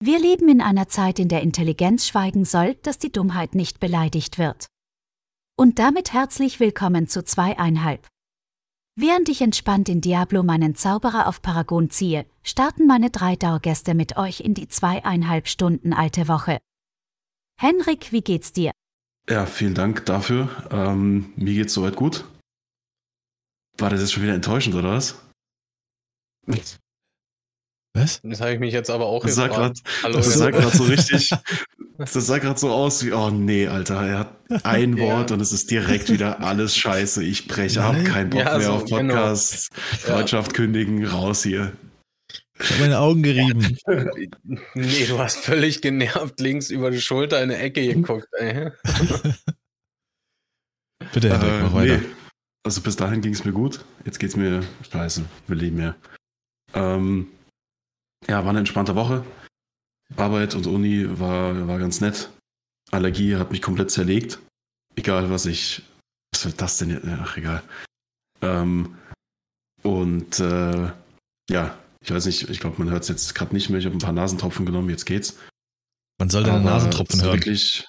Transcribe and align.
Wir 0.00 0.18
leben 0.18 0.48
in 0.48 0.60
einer 0.60 0.88
Zeit, 0.88 1.20
in 1.20 1.28
der 1.28 1.42
Intelligenz 1.42 2.06
schweigen 2.06 2.44
soll, 2.44 2.74
dass 2.82 2.98
die 2.98 3.12
Dummheit 3.12 3.54
nicht 3.54 3.78
beleidigt 3.78 4.38
wird. 4.38 4.66
Und 5.56 5.78
damit 5.78 6.12
herzlich 6.12 6.58
willkommen 6.58 7.06
zu 7.06 7.24
zweieinhalb. 7.24 8.06
Während 8.96 9.28
ich 9.28 9.40
entspannt 9.40 9.88
in 9.88 10.00
Diablo 10.00 10.42
meinen 10.42 10.74
Zauberer 10.74 11.28
auf 11.28 11.42
Paragon 11.42 11.90
ziehe, 11.90 12.26
starten 12.42 12.86
meine 12.86 13.10
drei 13.10 13.36
Dauergäste 13.36 13.94
mit 13.94 14.16
euch 14.16 14.40
in 14.40 14.54
die 14.54 14.68
zweieinhalb 14.68 15.46
Stunden 15.46 15.92
alte 15.92 16.26
Woche. 16.26 16.58
Henrik, 17.56 18.10
wie 18.10 18.22
geht's 18.22 18.52
dir? 18.52 18.72
Ja, 19.28 19.46
vielen 19.46 19.74
Dank 19.74 20.06
dafür. 20.06 20.68
Ähm, 20.70 21.32
mir 21.36 21.54
geht's 21.54 21.72
soweit 21.72 21.94
gut. 21.94 22.24
War 23.78 23.90
das 23.90 24.00
jetzt 24.00 24.12
schon 24.12 24.24
wieder 24.24 24.34
enttäuschend, 24.34 24.74
oder 24.74 24.90
was? 24.90 25.20
Was? 27.96 28.20
Das 28.24 28.40
habe 28.40 28.52
ich 28.54 28.58
mich 28.60 28.72
jetzt 28.74 28.90
aber 28.90 29.06
auch 29.06 29.22
Das 29.24 29.36
gefragt. 29.36 29.54
gerade 29.54 29.80
Hallo, 30.02 30.16
das 30.16 30.26
ja. 30.32 30.32
sah 30.38 30.50
grad 30.50 30.72
so 30.72 30.84
richtig. 30.84 31.30
Das 31.96 32.12
sah 32.12 32.38
gerade 32.38 32.58
so 32.58 32.72
aus 32.72 33.04
wie, 33.04 33.12
oh 33.12 33.30
nee, 33.30 33.68
Alter, 33.68 34.02
er 34.04 34.18
hat 34.18 34.64
ein 34.64 34.96
Ja. 34.96 35.04
Wort 35.04 35.30
und 35.30 35.38
es 35.40 35.52
ist 35.52 35.70
direkt 35.70 36.10
wieder 36.10 36.40
alles 36.40 36.76
scheiße. 36.76 37.22
Ich 37.22 37.46
breche 37.46 37.84
ab, 37.84 37.94
kein 38.04 38.30
Bock 38.30 38.40
Ja, 38.40 38.58
mehr 38.58 38.66
so, 38.66 38.72
auf 38.72 38.84
Podcasts, 38.86 39.68
Freundschaft 40.00 40.54
kündigen, 40.54 41.06
raus 41.06 41.44
hier. 41.44 41.70
Ich 42.58 42.68
habe 42.70 42.80
meine 42.80 42.98
Augen 42.98 43.22
gerieben. 43.22 43.78
Nee, 44.74 45.06
du 45.06 45.20
hast 45.20 45.38
völlig 45.38 45.82
genervt 45.82 46.40
links 46.40 46.70
über 46.70 46.90
die 46.90 47.00
Schulter 47.00 47.36
in 47.40 47.52
eine 47.52 47.58
Ecke 47.60 47.86
geguckt, 47.94 48.26
ey. 48.40 48.72
Bitte, 51.12 51.30
Hendrik, 51.30 51.50
Äh, 51.52 51.62
mach 51.62 51.74
weiter. 51.74 51.98
nee. 51.98 52.04
Also 52.64 52.80
bis 52.80 52.96
dahin 52.96 53.20
ging 53.20 53.34
es 53.34 53.44
mir 53.44 53.52
gut. 53.52 53.84
Jetzt 54.04 54.18
geht's 54.18 54.34
mir 54.36 54.62
scheiße. 54.90 55.24
Will 55.46 55.58
nicht 55.58 55.74
mehr. 55.74 55.94
Ähm, 56.74 57.28
ja, 58.28 58.42
war 58.42 58.50
eine 58.50 58.60
entspannte 58.60 58.94
Woche. 58.94 59.24
Arbeit 60.16 60.54
und 60.54 60.66
Uni 60.66 61.18
war, 61.18 61.66
war 61.66 61.78
ganz 61.78 62.00
nett. 62.00 62.30
Allergie 62.90 63.36
hat 63.36 63.50
mich 63.50 63.62
komplett 63.62 63.90
zerlegt. 63.90 64.38
Egal 64.96 65.30
was 65.30 65.46
ich. 65.46 65.82
Was 66.32 66.44
wird 66.44 66.60
das 66.60 66.78
denn 66.78 66.90
jetzt? 66.90 67.06
Ach, 67.06 67.36
egal. 67.36 67.62
Ähm, 68.42 68.96
und 69.82 70.38
äh, 70.40 70.90
ja, 71.50 71.78
ich 72.00 72.10
weiß 72.10 72.26
nicht, 72.26 72.48
ich 72.48 72.60
glaube, 72.60 72.76
man 72.78 72.90
hört 72.90 73.02
es 73.02 73.08
jetzt 73.08 73.34
gerade 73.34 73.54
nicht 73.54 73.70
mehr. 73.70 73.78
Ich 73.78 73.86
habe 73.86 73.96
ein 73.96 74.00
paar 74.00 74.12
Nasentropfen 74.12 74.66
genommen, 74.66 74.90
jetzt 74.90 75.06
geht's. 75.06 75.38
Man 76.18 76.30
soll 76.30 76.44
deine 76.44 76.64
Nasentropfen 76.64 77.22
hören. 77.22 77.34
Wirklich, 77.34 77.84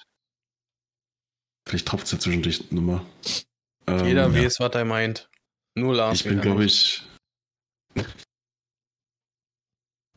vielleicht 1.68 1.86
tropft 1.86 2.06
es 2.06 2.12
ja 2.12 2.18
zwischendurch 2.18 2.70
nochmal. 2.70 3.02
Ähm, 3.86 4.06
Jeder 4.06 4.28
ja. 4.28 4.34
weiß, 4.34 4.60
was 4.60 4.74
er 4.74 4.84
meint. 4.84 5.28
Nur 5.76 5.94
Lars. 5.94 6.18
ich 6.18 6.24
bin, 6.24 6.40
glaube 6.40 6.64
ich. 6.64 7.02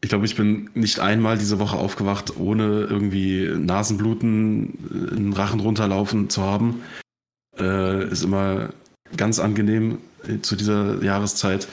Ich 0.01 0.09
glaube, 0.09 0.25
ich 0.25 0.35
bin 0.35 0.69
nicht 0.73 0.99
einmal 0.99 1.37
diese 1.37 1.59
Woche 1.59 1.77
aufgewacht, 1.77 2.37
ohne 2.37 2.83
irgendwie 2.83 3.49
Nasenbluten, 3.49 5.11
äh, 5.11 5.15
einen 5.15 5.33
Rachen 5.33 5.59
runterlaufen 5.59 6.29
zu 6.29 6.41
haben. 6.41 6.83
Äh, 7.57 8.09
ist 8.09 8.23
immer 8.23 8.73
ganz 9.17 9.39
angenehm 9.39 9.99
äh, 10.27 10.39
zu 10.39 10.55
dieser 10.55 11.03
Jahreszeit. 11.03 11.67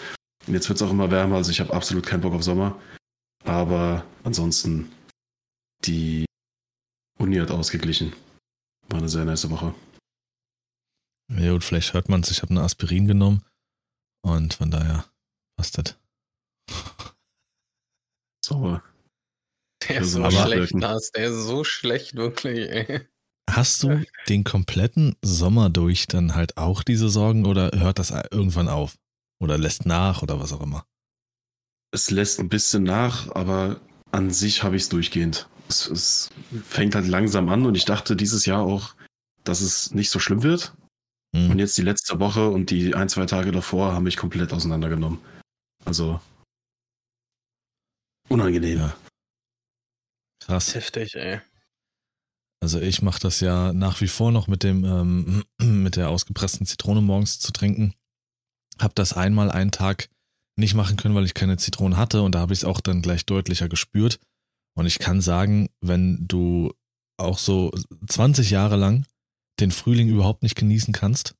Und 0.47 0.55
jetzt 0.55 0.69
wird 0.69 0.81
es 0.81 0.83
auch 0.83 0.91
immer 0.91 1.11
wärmer, 1.11 1.37
also 1.37 1.51
ich 1.51 1.61
habe 1.61 1.73
absolut 1.73 2.07
keinen 2.07 2.21
Bock 2.21 2.35
auf 2.35 2.43
Sommer. 2.43 2.77
Aber 3.45 4.05
ansonsten, 4.25 4.91
die 5.85 6.25
Uni 7.19 7.37
hat 7.37 7.51
ausgeglichen. 7.51 8.13
War 8.89 8.99
eine 8.99 9.09
sehr 9.09 9.25
nice 9.25 9.49
Woche. 9.51 9.75
Ja 11.29 11.53
gut, 11.53 11.65
vielleicht 11.65 11.95
hört 11.95 12.09
man 12.09 12.21
es. 12.21 12.31
Ich 12.31 12.43
habe 12.43 12.51
eine 12.51 12.63
Aspirin 12.63 13.07
genommen 13.07 13.43
und 14.23 14.55
von 14.55 14.71
daher 14.71 15.05
passt 15.57 15.79
das. 15.79 15.97
Sauber. 18.47 18.83
Der 19.89 20.01
ist 20.01 20.13
so 20.13 20.25
Aber- 20.25 20.31
schlecht, 20.31 20.73
Lars. 20.73 21.11
Der 21.13 21.29
ist 21.29 21.45
so 21.47 21.65
schlecht, 21.65 22.17
wirklich, 22.17 22.71
ey. 22.71 23.01
Hast 23.51 23.83
du 23.83 24.05
den 24.29 24.45
kompletten 24.45 25.17
Sommer 25.23 25.71
durch 25.71 26.07
dann 26.07 26.35
halt 26.35 26.57
auch 26.57 26.83
diese 26.83 27.09
Sorgen 27.09 27.47
oder 27.47 27.71
hört 27.75 27.99
das 27.99 28.11
irgendwann 28.31 28.69
auf? 28.69 28.97
Oder 29.39 29.59
lässt 29.59 29.85
nach 29.87 30.23
oder 30.23 30.41
was 30.41 30.53
auch 30.53 30.63
immer? 30.63 30.85
Es 31.93 32.11
lässt 32.11 32.41
ein 32.41 32.49
bisschen 32.49 32.83
nach, 32.85 33.31
aber 33.35 33.81
an 34.11 34.31
sich 34.31 34.63
habe 34.63 34.77
ich 34.77 34.83
es 34.83 34.89
durchgehend. 34.89 35.49
Es, 35.69 35.87
es 35.89 36.31
fängt 36.65 36.95
halt 36.95 37.07
langsam 37.07 37.49
an 37.49 37.67
und 37.67 37.75
ich 37.77 37.85
dachte 37.85 38.17
dieses 38.17 38.47
Jahr 38.47 38.63
auch, 38.63 38.95
dass 39.45 39.61
es 39.61 39.93
nicht 39.93 40.11
so 40.11 40.19
schlimm 40.19 40.43
wird. 40.43 40.75
Hm. 41.35 41.51
Und 41.51 41.59
jetzt 41.59 41.77
die 41.77 41.83
letzte 41.83 42.19
Woche 42.19 42.49
und 42.49 42.71
die 42.71 42.95
ein, 42.95 43.09
zwei 43.09 43.27
Tage 43.27 43.53
davor 43.53 43.93
haben 43.93 44.05
mich 44.05 44.17
komplett 44.17 44.53
auseinandergenommen. 44.53 45.19
Also 45.85 46.21
unangenehm. 48.29 48.79
Ja. 48.79 48.97
Krass. 50.41 50.75
Heftig, 50.75 51.15
ey. 51.17 51.41
Also 52.61 52.81
ich 52.81 53.03
mache 53.03 53.21
das 53.21 53.41
ja 53.41 53.73
nach 53.73 54.01
wie 54.01 54.09
vor 54.09 54.33
noch 54.33 54.49
mit 54.49 54.63
dem 54.63 54.85
ähm, 54.85 55.45
mit 55.83 55.97
der 55.97 56.11
ausgepressten 56.11 56.67
Zitrone 56.67 57.01
morgens 57.01 57.39
zu 57.39 57.53
trinken. 57.53 57.95
Hab 58.79 58.95
das 58.95 59.13
einmal 59.13 59.51
einen 59.51 59.71
Tag 59.71 60.09
nicht 60.59 60.75
machen 60.75 60.97
können, 60.97 61.15
weil 61.15 61.25
ich 61.25 61.35
keine 61.35 61.59
Zitrone 61.59 61.97
hatte 61.97 62.23
und 62.23 62.35
da 62.35 62.41
habe 62.41 62.53
ich 62.53 62.61
es 62.61 62.65
auch 62.65 62.81
dann 62.81 63.03
gleich 63.03 63.27
deutlicher 63.27 63.69
gespürt. 63.69 64.19
Und 64.75 64.87
ich 64.87 64.99
kann 64.99 65.21
sagen, 65.21 65.69
wenn 65.81 66.27
du 66.27 66.73
auch 67.19 67.39
so 67.39 67.73
20 68.07 68.51
Jahre 68.51 68.77
lang 68.77 69.07
den 69.61 69.71
Frühling 69.71 70.09
überhaupt 70.09 70.43
nicht 70.43 70.57
genießen 70.57 70.93
kannst, 70.93 71.35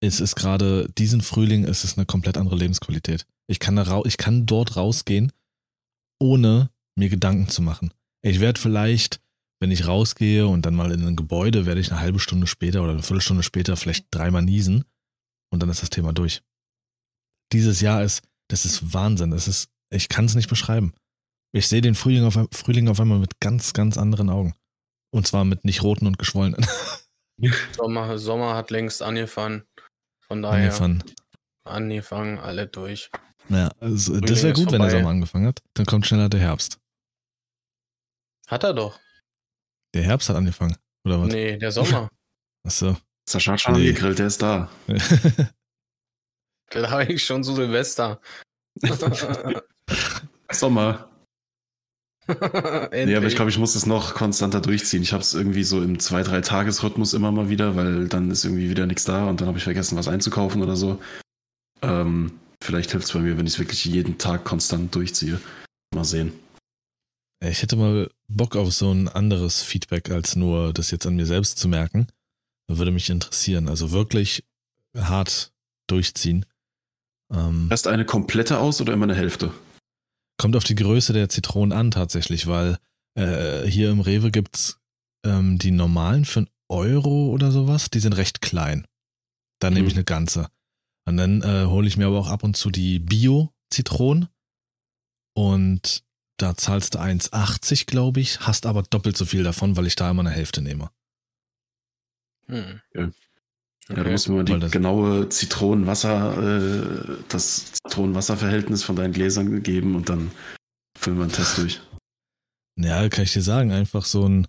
es 0.00 0.20
ist 0.20 0.36
gerade 0.36 0.88
diesen 0.96 1.20
Frühling, 1.20 1.64
es 1.64 1.84
ist 1.84 1.96
eine 1.96 2.06
komplett 2.06 2.36
andere 2.36 2.56
Lebensqualität. 2.56 3.26
Ich 3.48 3.58
kann, 3.58 3.76
da 3.76 3.82
rau 3.82 4.04
ich 4.04 4.16
kann 4.16 4.46
dort 4.46 4.76
rausgehen, 4.76 5.32
ohne 6.18 6.70
mir 6.96 7.08
Gedanken 7.08 7.48
zu 7.48 7.62
machen. 7.62 7.92
Ich 8.22 8.40
werde 8.40 8.60
vielleicht 8.60 9.20
wenn 9.60 9.70
ich 9.70 9.86
rausgehe 9.86 10.46
und 10.46 10.62
dann 10.66 10.74
mal 10.74 10.92
in 10.92 11.06
ein 11.06 11.16
Gebäude, 11.16 11.66
werde 11.66 11.80
ich 11.80 11.90
eine 11.90 12.00
halbe 12.00 12.20
Stunde 12.20 12.46
später 12.46 12.82
oder 12.82 12.92
eine 12.92 13.02
Viertelstunde 13.02 13.42
später 13.42 13.76
vielleicht 13.76 14.06
dreimal 14.10 14.42
niesen 14.42 14.84
und 15.52 15.62
dann 15.62 15.68
ist 15.68 15.82
das 15.82 15.90
Thema 15.90 16.12
durch. 16.12 16.42
Dieses 17.52 17.80
Jahr 17.80 18.02
ist, 18.02 18.22
das 18.48 18.64
ist 18.64 18.94
Wahnsinn. 18.94 19.30
Das 19.30 19.48
ist, 19.48 19.70
ich 19.90 20.08
kann 20.08 20.26
es 20.26 20.34
nicht 20.34 20.48
beschreiben. 20.48 20.94
Ich 21.52 21.66
sehe 21.66 21.80
den 21.80 21.94
Frühling 21.94 22.24
auf, 22.24 22.38
Frühling 22.52 22.88
auf 22.88 23.00
einmal 23.00 23.18
mit 23.18 23.40
ganz, 23.40 23.72
ganz 23.72 23.96
anderen 23.96 24.30
Augen. 24.30 24.54
Und 25.10 25.26
zwar 25.26 25.44
mit 25.44 25.64
nicht 25.64 25.82
roten 25.82 26.06
und 26.06 26.18
geschwollenen. 26.18 26.64
Sommer, 27.76 28.18
Sommer 28.18 28.54
hat 28.54 28.70
längst 28.70 29.02
angefangen. 29.02 29.64
Von 30.20 30.42
daher 30.42 30.66
Angefangen. 30.66 31.02
angefangen, 31.64 32.38
alle 32.38 32.66
durch. 32.66 33.10
Ja, 33.50 33.70
also, 33.80 34.20
das 34.20 34.42
wäre 34.42 34.52
gut, 34.52 34.70
wenn 34.72 34.80
der. 34.82 34.90
Sommer 34.90 35.08
angefangen 35.10 35.46
hat. 35.46 35.60
Dann 35.74 35.86
kommt 35.86 36.06
schneller 36.06 36.28
der 36.28 36.40
Herbst. 36.40 36.78
Hat 38.46 38.64
er 38.64 38.74
doch. 38.74 38.98
Der 39.94 40.02
Herbst 40.02 40.28
hat 40.28 40.36
angefangen. 40.36 40.76
Oder 41.04 41.20
was? 41.22 41.28
Nee, 41.28 41.56
der 41.56 41.72
Sommer. 41.72 42.08
Achso. 42.66 42.96
Sascha 43.28 43.52
hat 43.52 43.60
schon 43.60 43.74
Nee. 43.74 43.88
angegrillt, 43.88 44.18
der 44.18 44.26
ist 44.26 44.42
da. 44.42 44.70
Glaube 46.70 47.04
ich 47.12 47.24
schon 47.24 47.42
zu 47.44 47.54
Silvester. 47.54 48.20
Sommer. 50.50 51.08
Nee, 52.92 53.16
aber 53.16 53.26
ich 53.26 53.36
glaube, 53.36 53.50
ich 53.50 53.56
muss 53.58 53.74
es 53.74 53.86
noch 53.86 54.14
konstanter 54.14 54.60
durchziehen. 54.60 55.02
Ich 55.02 55.14
habe 55.14 55.22
es 55.22 55.32
irgendwie 55.32 55.64
so 55.64 55.82
im 55.82 55.98
zwei, 55.98 56.22
drei 56.22 56.42
Tagesrhythmus 56.42 57.14
immer 57.14 57.32
mal 57.32 57.48
wieder, 57.48 57.74
weil 57.74 58.06
dann 58.08 58.30
ist 58.30 58.44
irgendwie 58.44 58.68
wieder 58.68 58.84
nichts 58.84 59.04
da 59.04 59.26
und 59.28 59.40
dann 59.40 59.48
habe 59.48 59.56
ich 59.56 59.64
vergessen, 59.64 59.96
was 59.96 60.08
einzukaufen 60.08 60.62
oder 60.62 60.76
so. 60.76 61.00
Ähm, 61.80 62.38
vielleicht 62.62 62.90
hilft 62.92 63.06
es 63.06 63.12
bei 63.12 63.20
mir, 63.20 63.36
wenn 63.38 63.46
ich 63.46 63.54
es 63.54 63.58
wirklich 63.58 63.84
jeden 63.84 64.18
Tag 64.18 64.44
konstant 64.44 64.94
durchziehe. 64.94 65.40
Mal 65.94 66.04
sehen. 66.04 66.32
Ich 67.44 67.62
hätte 67.62 67.76
mal 67.76 68.10
Bock 68.28 68.56
auf 68.56 68.72
so 68.72 68.90
ein 68.92 69.08
anderes 69.08 69.62
Feedback, 69.62 70.10
als 70.10 70.34
nur 70.36 70.72
das 70.72 70.90
jetzt 70.90 71.06
an 71.06 71.16
mir 71.16 71.26
selbst 71.26 71.58
zu 71.58 71.68
merken. 71.68 72.08
Würde 72.68 72.90
mich 72.90 73.08
interessieren. 73.10 73.68
Also 73.68 73.92
wirklich 73.92 74.44
hart 74.96 75.52
durchziehen. 75.86 76.44
Ähm, 77.32 77.68
Erst 77.70 77.86
eine 77.86 78.04
komplette 78.04 78.58
aus 78.58 78.80
oder 78.80 78.92
immer 78.92 79.04
eine 79.04 79.14
Hälfte? 79.14 79.52
kommt 80.40 80.54
auf 80.54 80.62
die 80.64 80.76
Größe 80.76 81.12
der 81.12 81.28
Zitronen 81.28 81.76
an 81.76 81.90
tatsächlich, 81.90 82.46
weil 82.46 82.78
äh, 83.16 83.66
hier 83.66 83.90
im 83.90 83.98
Rewe 84.00 84.30
gibt's 84.30 84.78
ähm, 85.26 85.58
die 85.58 85.72
normalen 85.72 86.24
für 86.24 86.40
einen 86.40 86.50
Euro 86.68 87.30
oder 87.32 87.50
sowas. 87.50 87.90
Die 87.90 87.98
sind 87.98 88.12
recht 88.16 88.40
klein. 88.40 88.86
Da 89.60 89.68
nehme 89.70 89.88
ich 89.88 89.94
Mhm. 89.94 89.98
eine 89.98 90.04
ganze. 90.04 90.48
Und 91.08 91.16
dann 91.16 91.42
äh, 91.42 91.64
hole 91.66 91.88
ich 91.88 91.96
mir 91.96 92.06
aber 92.06 92.18
auch 92.18 92.28
ab 92.28 92.44
und 92.44 92.56
zu 92.56 92.70
die 92.70 92.98
Bio-Zitronen. 92.98 94.28
Und 95.34 96.04
da 96.38 96.56
zahlst 96.56 96.94
du 96.94 96.98
1,80, 96.98 97.86
glaube 97.86 98.20
ich, 98.20 98.40
hast 98.40 98.66
aber 98.66 98.82
doppelt 98.82 99.16
so 99.16 99.24
viel 99.24 99.42
davon, 99.42 99.76
weil 99.76 99.86
ich 99.86 99.96
da 99.96 100.10
immer 100.10 100.20
eine 100.20 100.30
Hälfte 100.30 100.60
nehme. 100.62 100.90
Hm. 102.46 102.80
Ja. 102.94 103.02
Ja, 103.02 103.10
Okay. 103.90 104.02
mir 104.02 104.34
mal 104.34 104.36
Weil 104.38 104.44
die 104.44 104.58
das- 104.60 104.70
genaue 104.70 105.28
Zitronenwasser, 105.30 106.36
äh, 106.36 107.16
das 107.30 107.72
Zitronenwasserverhältnis 107.72 108.82
von 108.82 108.96
deinen 108.96 109.14
Gläsern 109.14 109.62
geben 109.62 109.96
und 109.96 110.10
dann 110.10 110.30
füllen 110.98 111.16
wir 111.16 111.22
einen 111.24 111.32
Test 111.32 111.56
durch. 111.56 111.80
Ja, 112.78 113.08
kann 113.08 113.24
ich 113.24 113.32
dir 113.32 113.40
sagen, 113.42 113.72
einfach 113.72 114.04
so 114.04 114.28
ein, 114.28 114.46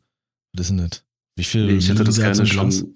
was 0.53 0.69
ist 0.69 0.77
denn 0.77 0.89
das? 0.89 1.03
Wie 1.37 1.45
viel 1.45 1.67
Nee, 1.67 1.77
ich 1.77 1.87
hätte 1.87 2.03
das 2.03 2.17
gerne 2.17 2.45
schon, 2.45 2.95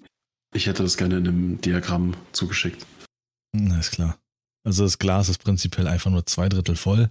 ich 0.54 0.66
hätte 0.66 0.82
das 0.82 0.98
gerne 0.98 1.16
in 1.16 1.26
einem 1.28 1.60
Diagramm 1.62 2.14
zugeschickt. 2.32 2.84
Hm, 3.54 3.78
ist 3.78 3.92
klar. 3.92 4.18
Also 4.66 4.84
das 4.84 4.98
Glas 4.98 5.28
ist 5.28 5.38
prinzipiell 5.38 5.86
einfach 5.86 6.10
nur 6.10 6.26
zwei 6.26 6.48
Drittel 6.48 6.76
voll. 6.76 7.10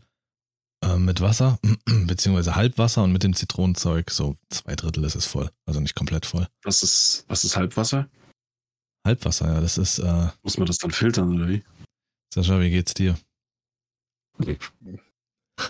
äh, 0.83 0.97
mit 0.97 1.21
Wasser, 1.21 1.59
beziehungsweise 2.07 2.55
Halbwasser 2.55 3.03
und 3.03 3.13
mit 3.13 3.23
dem 3.23 3.33
Zitronenzeug, 3.35 4.11
so 4.11 4.35
zwei 4.49 4.75
Drittel 4.75 5.03
ist 5.05 5.15
es 5.15 5.25
voll. 5.25 5.49
Also 5.65 5.79
nicht 5.79 5.95
komplett 5.95 6.25
voll. 6.25 6.47
Was 6.63 6.83
ist, 6.83 7.25
was 7.29 7.43
ist 7.43 7.55
Halbwasser? 7.55 8.09
Halbwasser, 9.05 9.53
ja, 9.53 9.61
das 9.61 9.77
ist, 9.77 9.99
äh, 9.99 10.27
Muss 10.43 10.57
man 10.57 10.65
das 10.67 10.77
dann 10.77 10.91
filtern 10.91 11.33
oder 11.35 11.47
wie? 11.47 11.63
Sascha, 12.33 12.59
wie 12.59 12.69
geht's 12.69 12.93
dir? 12.93 13.17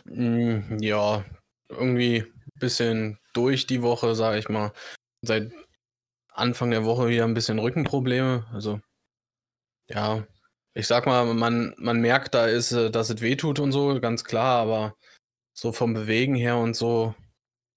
Mm, 0.06 0.78
Ja, 0.80 1.26
irgendwie 1.70 2.22
ein 2.22 2.60
bisschen 2.60 3.20
durch 3.34 3.68
die 3.68 3.82
Woche, 3.82 4.16
sage 4.16 4.40
ich 4.40 4.50
mal. 4.50 4.72
Seit 5.22 5.52
Anfang 6.32 6.72
der 6.72 6.86
Woche 6.86 7.10
wieder 7.10 7.26
ein 7.26 7.34
bisschen 7.34 7.60
Rückenprobleme. 7.60 8.46
Also, 8.54 8.80
ja, 9.90 10.26
ich 10.76 10.88
sag 10.88 11.06
mal, 11.06 11.34
man, 11.34 11.74
man 11.78 12.02
merkt, 12.02 12.34
da 12.34 12.48
ist, 12.48 12.72
äh, 12.72 12.90
dass 12.90 13.10
es 13.10 13.22
wehtut 13.22 13.60
und 13.60 13.72
so, 13.72 14.00
ganz 14.00 14.24
klar, 14.24 14.60
aber 14.60 14.96
so 15.54 15.72
vom 15.72 15.94
Bewegen 15.94 16.36
her 16.36 16.58
und 16.58 16.76
so 16.76 17.14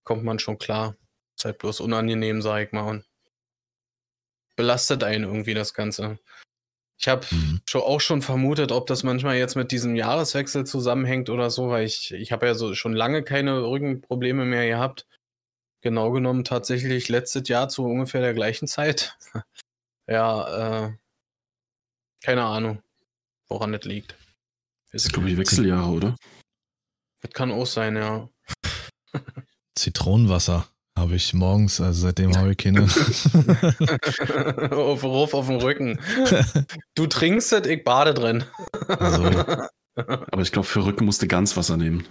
kommt 0.04 0.24
man 0.24 0.38
schon 0.38 0.58
klar. 0.58 0.96
Ist 1.36 1.44
halt 1.44 1.58
bloß 1.58 1.80
unangenehm, 1.80 2.40
sag 2.40 2.66
ich 2.66 2.72
mal, 2.72 2.88
und 2.88 3.04
belastet 4.56 5.04
einen 5.04 5.24
irgendwie 5.24 5.54
das 5.54 5.74
Ganze. 5.74 6.18
Ich 6.98 7.08
habe 7.08 7.26
Mhm. 7.30 7.60
schon 7.68 7.82
auch 7.82 8.00
schon 8.00 8.22
vermutet, 8.22 8.72
ob 8.72 8.86
das 8.86 9.02
manchmal 9.02 9.36
jetzt 9.36 9.54
mit 9.54 9.70
diesem 9.70 9.96
Jahreswechsel 9.96 10.64
zusammenhängt 10.64 11.28
oder 11.28 11.50
so, 11.50 11.68
weil 11.68 11.84
ich, 11.84 12.12
ich 12.14 12.32
habe 12.32 12.46
ja 12.46 12.54
so 12.54 12.74
schon 12.74 12.94
lange 12.94 13.22
keine 13.22 13.62
Rückenprobleme 13.64 14.46
mehr 14.46 14.66
gehabt. 14.66 15.06
Genau 15.82 16.10
genommen 16.10 16.44
tatsächlich 16.44 17.10
letztes 17.10 17.48
Jahr 17.48 17.68
zu 17.68 17.84
ungefähr 17.84 18.22
der 18.22 18.32
gleichen 18.32 18.66
Zeit. 18.66 19.18
ja, 20.08 20.86
äh, 20.86 20.92
keine 22.22 22.44
Ahnung, 22.44 22.82
woran 23.48 23.72
das 23.72 23.84
liegt. 23.84 24.16
Das 24.92 25.04
ist, 25.04 25.12
glaube 25.12 25.30
ich, 25.30 25.36
Wechseljahre, 25.36 25.90
oder? 25.90 26.16
Das 27.20 27.32
kann 27.32 27.50
auch 27.52 27.66
sein, 27.66 27.96
ja. 27.96 28.28
Zitronenwasser 29.74 30.68
habe 30.96 31.14
ich 31.16 31.34
morgens, 31.34 31.80
also 31.80 32.02
seitdem 32.02 32.36
habe 32.36 32.52
ich 32.52 32.56
keine. 32.56 32.82
auf, 34.70 35.04
rauf 35.04 35.34
auf 35.34 35.46
den 35.46 35.60
Rücken. 35.60 36.00
Du 36.94 37.06
trinkst 37.06 37.52
es, 37.52 37.66
ich 37.66 37.84
bade 37.84 38.14
drin. 38.14 38.44
also, 38.88 39.24
Aber 39.94 40.42
ich 40.42 40.52
glaube, 40.52 40.66
für 40.66 40.84
Rücken 40.84 41.04
musst 41.04 41.20
du 41.22 41.26
ganz 41.26 41.56
Wasser 41.56 41.76
nehmen. 41.76 42.06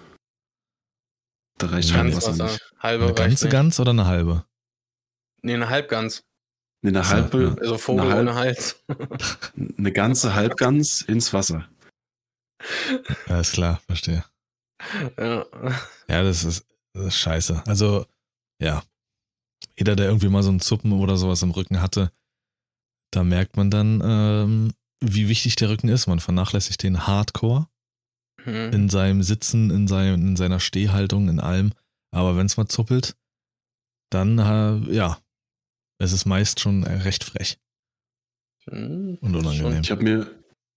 Da 1.58 1.68
reicht 1.68 1.94
Wasser, 1.94 2.44
nicht. 2.44 2.62
halbe 2.80 3.06
eine 3.06 3.14
ganze 3.14 3.46
nicht. 3.46 3.52
Gans 3.52 3.80
oder 3.80 3.92
eine 3.92 4.06
halbe? 4.06 4.46
Nee, 5.42 5.54
eine 5.54 5.70
Halbgans. 5.70 6.24
Nee, 6.86 6.90
eine 6.98 7.10
halbe. 7.10 7.58
Also 7.60 7.78
Vogel 7.80 8.02
Eine 8.06 8.12
Halb- 8.14 8.20
ohne 8.22 8.36
Hals. 8.36 8.84
eine 9.78 9.92
ganze 9.92 10.36
Halbgans 10.36 11.02
ins 11.02 11.34
Wasser. 11.34 11.68
Ist 13.28 13.54
klar, 13.54 13.82
verstehe. 13.88 14.24
ja. 15.18 15.46
Ja, 16.08 16.24
das 16.24 16.44
ist, 16.44 16.66
das 16.94 17.06
ist 17.08 17.18
scheiße. 17.18 17.64
Also, 17.66 18.06
ja. 18.62 18.84
Jeder, 19.78 19.96
der 19.96 20.06
irgendwie 20.08 20.30
mal 20.30 20.44
so 20.44 20.50
einen 20.50 20.60
Zuppen 20.60 20.94
oder 20.94 21.18
sowas 21.18 21.42
im 21.42 21.52
Rücken 21.52 21.82
hatte, 21.82 22.12
da 23.12 23.24
merkt 23.24 23.58
man 23.58 23.72
dann, 23.72 24.02
ähm, 24.06 24.74
wie 25.04 25.28
wichtig 25.28 25.56
der 25.56 25.70
Rücken 25.70 25.88
ist. 25.90 26.08
Man 26.08 26.20
vernachlässigt 26.20 26.84
den 26.84 27.08
Hardcore 27.08 27.68
Hm. 28.44 28.74
in 28.74 28.90
seinem 28.90 29.24
Sitzen, 29.24 29.72
in, 29.72 29.88
seinem, 29.88 30.22
in 30.22 30.36
seiner 30.36 30.60
Stehhaltung, 30.60 31.30
in 31.30 31.40
allem. 31.40 31.74
Aber 32.12 32.38
wenn 32.38 32.46
es 32.46 32.58
mal 32.58 32.68
zuppelt, 32.68 33.16
dann, 34.12 34.38
äh, 34.38 34.94
ja, 34.94 35.18
es 36.00 36.12
ist 36.12 36.26
meist 36.26 36.60
schon 36.60 36.84
recht 36.84 37.24
frech 37.24 37.58
Hm, 38.70 39.18
und 39.22 39.36
unangenehm. 39.36 39.82
Ich 39.82 39.92
habe 39.92 40.04
mir, 40.04 40.32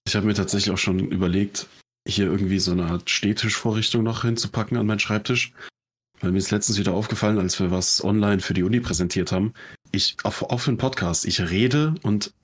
ich 0.07 0.15
habe 0.15 0.27
mir 0.27 0.35
tatsächlich 0.35 0.73
auch 0.73 0.79
schon 0.79 0.99
überlegt, 1.11 1.67
hier 2.07 2.27
irgendwie 2.27 2.59
so 2.59 2.73
eine 2.73 2.87
Art 2.87 3.09
Stehtischvorrichtung 3.11 4.03
noch 4.03 4.23
hinzupacken 4.23 4.77
an 4.77 4.87
meinen 4.87 4.99
Schreibtisch. 5.01 5.53
Weil 6.21 6.33
mir 6.33 6.39
ist 6.39 6.51
letztens 6.51 6.79
wieder 6.79 6.95
aufgefallen, 6.95 7.39
als 7.39 7.61
wir 7.61 7.71
was 7.71 8.03
online 8.03 8.41
für 8.41 8.53
die 8.55 8.65
Uni 8.65 8.81
präsentiert 8.81 9.31
haben. 9.31 9.55
Ich, 9.93 10.17
auf, 10.25 10.43
auf 10.43 10.65
den 10.65 10.77
Podcast, 10.77 11.25
ich 11.25 11.41
rede 11.41 11.95
und 12.03 12.35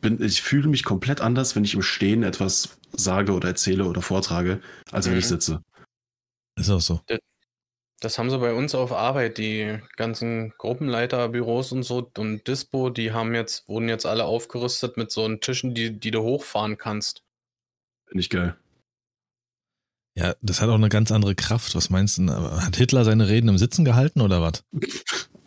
bin, 0.00 0.22
ich 0.22 0.40
fühle 0.40 0.68
mich 0.68 0.84
komplett 0.84 1.20
anders, 1.20 1.54
wenn 1.54 1.64
ich 1.64 1.74
im 1.74 1.82
Stehen 1.82 2.22
etwas 2.22 2.78
sage 2.92 3.32
oder 3.32 3.48
erzähle 3.48 3.84
oder 3.84 4.00
vortrage, 4.00 4.62
als 4.90 5.04
wenn 5.06 5.12
Mhm. 5.12 5.18
ich 5.18 5.28
sitze. 5.28 5.62
Ist 6.58 6.70
auch 6.70 6.80
so. 6.80 7.00
Das 8.00 8.18
haben 8.18 8.30
sie 8.30 8.38
bei 8.38 8.54
uns 8.54 8.74
auf 8.74 8.92
Arbeit, 8.92 9.36
die 9.36 9.78
ganzen 9.96 10.54
Gruppenleiterbüros 10.56 11.72
und 11.72 11.82
so 11.82 12.10
und 12.16 12.48
Dispo, 12.48 12.88
die 12.88 13.12
haben 13.12 13.34
jetzt, 13.34 13.68
wurden 13.68 13.90
jetzt 13.90 14.06
alle 14.06 14.24
aufgerüstet 14.24 14.96
mit 14.96 15.10
so 15.12 15.28
Tischen, 15.36 15.74
die, 15.74 15.98
die 15.98 16.10
du 16.10 16.22
hochfahren 16.22 16.78
kannst. 16.78 17.22
Finde 18.06 18.20
ich 18.20 18.30
geil. 18.30 18.56
Ja, 20.16 20.34
das 20.40 20.60
hat 20.60 20.70
auch 20.70 20.74
eine 20.74 20.88
ganz 20.88 21.12
andere 21.12 21.34
Kraft. 21.34 21.74
Was 21.74 21.90
meinst 21.90 22.18
du? 22.18 22.28
Hat 22.30 22.76
Hitler 22.76 23.04
seine 23.04 23.28
Reden 23.28 23.48
im 23.48 23.58
Sitzen 23.58 23.84
gehalten 23.84 24.20
oder 24.20 24.42
was? 24.42 24.64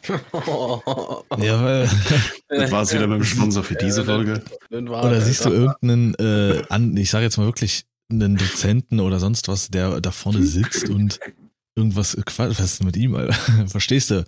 Ja, 0.05 1.63
weil, 1.63 1.89
Das 2.50 2.71
war 2.71 2.81
es 2.81 2.94
wieder 2.94 3.07
mit 3.07 3.19
dem 3.19 3.23
Sponsor 3.23 3.63
für 3.63 3.75
diese 3.75 4.03
Folge. 4.03 4.44
Oder 4.69 5.21
siehst 5.21 5.45
du 5.45 5.50
irgendeinen, 5.50 6.13
äh, 6.15 6.61
an, 6.67 6.97
ich 6.97 7.09
sage 7.09 7.23
jetzt 7.23 7.38
mal 7.38 7.45
wirklich, 7.45 7.85
einen 8.11 8.35
Dozenten 8.35 9.00
oder 9.00 9.19
sonst 9.19 9.47
was, 9.47 9.69
der 9.69 10.01
da 10.01 10.11
vorne 10.11 10.44
sitzt 10.44 10.89
und 10.89 11.21
irgendwas, 11.75 12.15
Quatsch, 12.25 12.59
was 12.59 12.73
ist 12.73 12.79
denn 12.79 12.87
mit 12.87 12.97
ihm, 12.97 13.15
Alter? 13.15 13.33
Verstehst 13.67 14.11
du? 14.11 14.25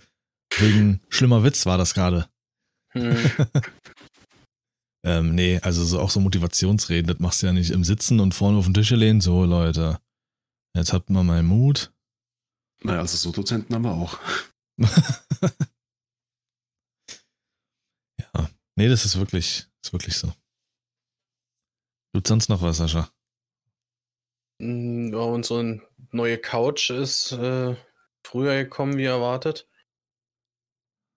Wegen 0.58 1.00
schlimmer 1.08 1.44
Witz 1.44 1.66
war 1.66 1.78
das 1.78 1.94
gerade. 1.94 2.28
Hm. 2.92 3.16
Ähm, 5.06 5.36
nee, 5.36 5.60
also 5.62 5.84
so 5.84 6.00
auch 6.00 6.10
so 6.10 6.18
Motivationsreden, 6.18 7.06
das 7.06 7.20
machst 7.20 7.40
du 7.40 7.46
ja 7.46 7.52
nicht 7.52 7.70
im 7.70 7.84
Sitzen 7.84 8.18
und 8.18 8.34
vorne 8.34 8.58
auf 8.58 8.64
den 8.64 8.74
Tisch 8.74 8.90
lehnen. 8.90 9.20
So, 9.20 9.44
Leute, 9.44 10.00
jetzt 10.74 10.92
habt 10.92 11.10
mal 11.10 11.22
meinen 11.22 11.46
Mut. 11.46 11.94
Naja, 12.82 12.98
also 12.98 13.16
so 13.16 13.30
Dozenten 13.30 13.72
haben 13.72 13.84
wir 13.84 13.92
auch. 13.92 14.18
ja, 18.20 18.50
nee, 18.74 18.88
das 18.88 19.04
ist 19.04 19.16
wirklich, 19.16 19.68
ist 19.80 19.92
wirklich 19.92 20.16
so. 20.16 20.32
Tut 22.12 22.26
sonst 22.26 22.48
noch 22.48 22.60
was, 22.60 22.78
Sascha? 22.78 23.08
Ja, 24.60 25.18
und 25.18 25.46
so 25.46 25.58
eine 25.58 25.85
neue 26.12 26.38
Couch 26.38 26.90
ist 26.90 27.32
äh, 27.32 27.76
früher 28.24 28.64
gekommen, 28.64 28.96
wie 28.96 29.04
erwartet. 29.04 29.68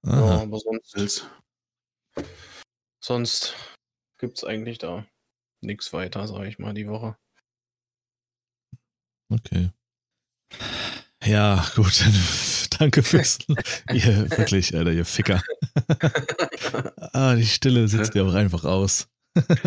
Ja, 0.06 0.42
aber 0.42 0.60
sonst, 0.60 0.96
Als, 0.96 1.26
sonst 3.04 3.56
gibt 4.18 4.38
es 4.38 4.44
eigentlich 4.44 4.78
da 4.78 5.06
nichts 5.62 5.92
weiter, 5.92 6.26
sag 6.28 6.46
ich 6.46 6.60
mal, 6.60 6.74
die 6.74 6.88
Woche. 6.88 7.18
Okay. 9.30 9.72
Ja, 11.24 11.66
gut. 11.76 12.04
Danke 12.80 13.04
fürs. 13.04 13.40
ihr, 13.92 14.30
wirklich, 14.32 14.76
Alter, 14.76 14.92
ihr 14.92 15.06
Ficker. 15.06 15.44
ah, 17.14 17.36
die 17.36 17.46
Stille 17.46 17.88
sitzt 17.88 18.16
ja 18.16 18.24
auch 18.24 18.34
einfach 18.34 18.64
aus. 18.64 19.10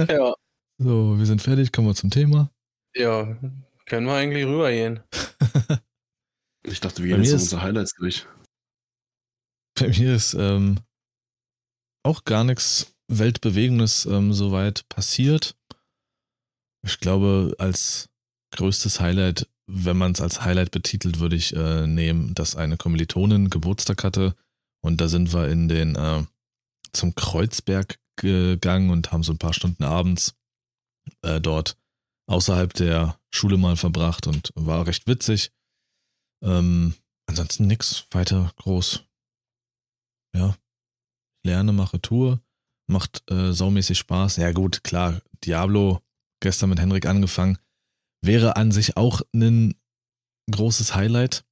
ja, 0.08 0.34
So, 0.78 1.18
wir 1.18 1.26
sind 1.26 1.42
fertig, 1.42 1.72
kommen 1.72 1.88
wir 1.88 1.94
zum 1.94 2.10
Thema. 2.10 2.50
ja, 2.94 3.36
können 3.92 4.06
wir 4.06 4.14
eigentlich 4.14 4.46
rübergehen. 4.46 5.00
ich 6.66 6.80
dachte, 6.80 7.02
wir 7.02 7.10
gehen 7.10 7.22
jetzt 7.22 7.34
ist- 7.34 7.42
unsere 7.42 7.60
Highlights 7.60 7.92
durch. 7.98 8.26
Bei 9.78 9.88
mir 9.88 10.14
ist 10.14 10.32
ähm, 10.32 10.80
auch 12.02 12.24
gar 12.24 12.42
nichts 12.42 12.94
Weltbewegendes 13.08 14.06
ähm, 14.06 14.32
soweit 14.32 14.88
passiert. 14.88 15.58
Ich 16.86 17.00
glaube, 17.00 17.54
als 17.58 18.08
größtes 18.54 18.98
Highlight, 19.00 19.46
wenn 19.66 19.98
man 19.98 20.12
es 20.12 20.22
als 20.22 20.40
Highlight 20.40 20.70
betitelt, 20.70 21.18
würde 21.18 21.36
ich 21.36 21.54
äh, 21.54 21.86
nehmen, 21.86 22.32
dass 22.32 22.56
eine 22.56 22.78
Kommilitonin 22.78 23.50
Geburtstag 23.50 24.04
hatte. 24.04 24.34
Und 24.82 25.02
da 25.02 25.08
sind 25.08 25.34
wir 25.34 25.48
in 25.48 25.68
den 25.68 25.96
äh, 25.96 26.24
zum 26.94 27.14
Kreuzberg 27.14 27.98
gegangen 28.16 28.88
und 28.88 29.12
haben 29.12 29.22
so 29.22 29.32
ein 29.34 29.38
paar 29.38 29.52
Stunden 29.52 29.84
abends 29.84 30.34
äh, 31.20 31.42
dort 31.42 31.76
außerhalb 32.26 32.72
der 32.72 33.18
Schule 33.32 33.56
mal 33.56 33.76
verbracht 33.76 34.26
und 34.26 34.52
war 34.54 34.86
recht 34.86 35.06
witzig. 35.06 35.52
Ähm, 36.44 36.94
ansonsten 37.26 37.66
nix 37.66 38.06
weiter 38.10 38.52
groß 38.56 39.04
ja, 40.34 40.56
lerne, 41.44 41.72
mache, 41.72 42.00
tue, 42.00 42.40
macht 42.86 43.30
äh, 43.30 43.52
saumäßig 43.52 43.98
Spaß. 43.98 44.36
Ja 44.36 44.52
gut, 44.52 44.82
klar, 44.84 45.20
Diablo, 45.44 46.00
gestern 46.40 46.70
mit 46.70 46.80
Henrik 46.80 47.06
angefangen, 47.06 47.58
wäre 48.22 48.56
an 48.56 48.72
sich 48.72 48.96
auch 48.96 49.22
ein 49.34 49.74
großes 50.50 50.94
Highlight, 50.94 51.44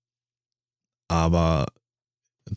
aber 1.08 1.72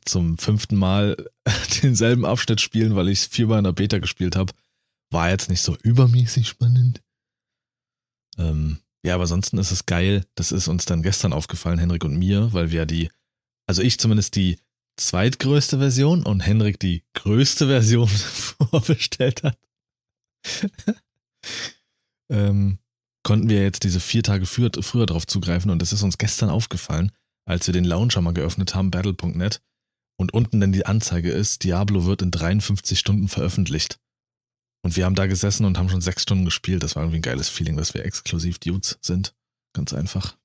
zum 0.06 0.38
fünften 0.38 0.76
Mal 0.76 1.30
denselben 1.84 2.26
Abschnitt 2.26 2.62
spielen, 2.62 2.96
weil 2.96 3.10
ich 3.10 3.28
viermal 3.28 3.60
in 3.60 3.66
der 3.66 3.74
Beta 3.74 4.00
gespielt 4.00 4.36
habe, 4.36 4.54
war 5.12 5.30
jetzt 5.30 5.50
nicht 5.50 5.62
so 5.62 5.76
übermäßig 5.78 6.48
spannend. 6.48 7.04
Ähm, 8.38 8.80
ja, 9.06 9.16
aber 9.16 9.24
ansonsten 9.24 9.58
ist 9.58 9.72
es 9.72 9.86
geil. 9.86 10.26
Das 10.36 10.52
ist 10.52 10.68
uns 10.68 10.86
dann 10.86 11.04
gestern 11.04 11.34
aufgefallen, 11.34 11.80
Henrik 11.80 12.04
und 12.06 12.18
mir, 12.18 12.54
weil 12.54 12.72
wir 12.72 12.86
die, 12.86 13.10
also 13.68 13.82
ich 13.82 14.00
zumindest 14.00 14.36
die 14.36 14.60
zweitgrößte 14.98 15.78
Version 15.78 16.24
und 16.24 16.42
Henrik 16.42 16.80
die 16.80 17.04
größte 17.14 17.68
Version 17.68 18.08
vorbestellt 18.70 19.44
hat. 19.44 19.58
ähm, 22.30 22.80
konnten 23.24 23.50
wir 23.50 23.62
jetzt 23.62 23.84
diese 23.84 24.00
vier 24.00 24.24
Tage 24.24 24.46
früher, 24.46 24.72
früher 24.82 25.06
drauf 25.06 25.28
zugreifen 25.28 25.72
und 25.72 25.82
es 25.82 25.94
ist 25.94 26.04
uns 26.04 26.18
gestern 26.18 26.50
aufgefallen, 26.50 27.12
als 27.46 27.68
wir 27.68 27.74
den 27.74 27.86
Launcher 27.86 28.22
mal 28.22 28.34
geöffnet 28.34 28.76
haben, 28.76 28.92
battle.net, 28.92 29.62
und 30.20 30.34
unten 30.34 30.60
dann 30.62 30.72
die 30.72 30.86
Anzeige 30.86 31.32
ist, 31.32 31.64
Diablo 31.64 32.06
wird 32.06 32.22
in 32.22 32.32
53 32.32 33.00
Stunden 33.00 33.28
veröffentlicht. 33.28 34.00
Und 34.84 34.98
wir 34.98 35.06
haben 35.06 35.16
da 35.16 35.28
gesessen 35.28 35.66
und 35.66 35.78
haben 35.78 35.90
schon 35.90 36.02
sechs 36.02 36.24
Stunden 36.24 36.46
gespielt. 36.46 36.84
Das 36.84 36.96
war 36.96 37.04
irgendwie 37.04 37.20
ein 37.20 37.24
geiles 37.24 37.50
Feeling, 37.50 37.78
dass 37.78 37.94
wir 37.94 38.06
exklusiv 38.06 38.60
Dudes 38.60 39.00
sind. 39.02 39.34
Ganz 39.74 39.94
einfach. 39.94 40.38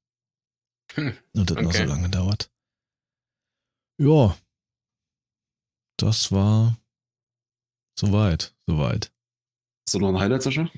Hm, 0.94 1.16
Und 1.34 1.50
das 1.50 1.56
noch 1.56 1.72
so 1.72 1.78
okay. 1.80 1.84
lange 1.84 2.08
dauert. 2.08 2.50
Ja. 4.00 4.38
Das 5.98 6.30
war 6.30 6.78
soweit, 7.98 8.54
soweit. 8.66 9.12
Hast 9.86 9.94
du 9.94 9.98
noch 9.98 10.10
ein 10.10 10.20
Highlight, 10.20 10.42
Sascha? 10.42 10.70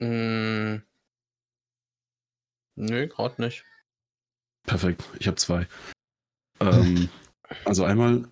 Mm. 0.00 0.82
Nö, 2.74 3.06
gerade 3.06 3.40
nicht. 3.40 3.64
Perfekt, 4.64 5.04
ich 5.20 5.28
habe 5.28 5.36
zwei. 5.36 5.68
Ähm, 6.58 7.08
also 7.64 7.84
einmal, 7.84 8.28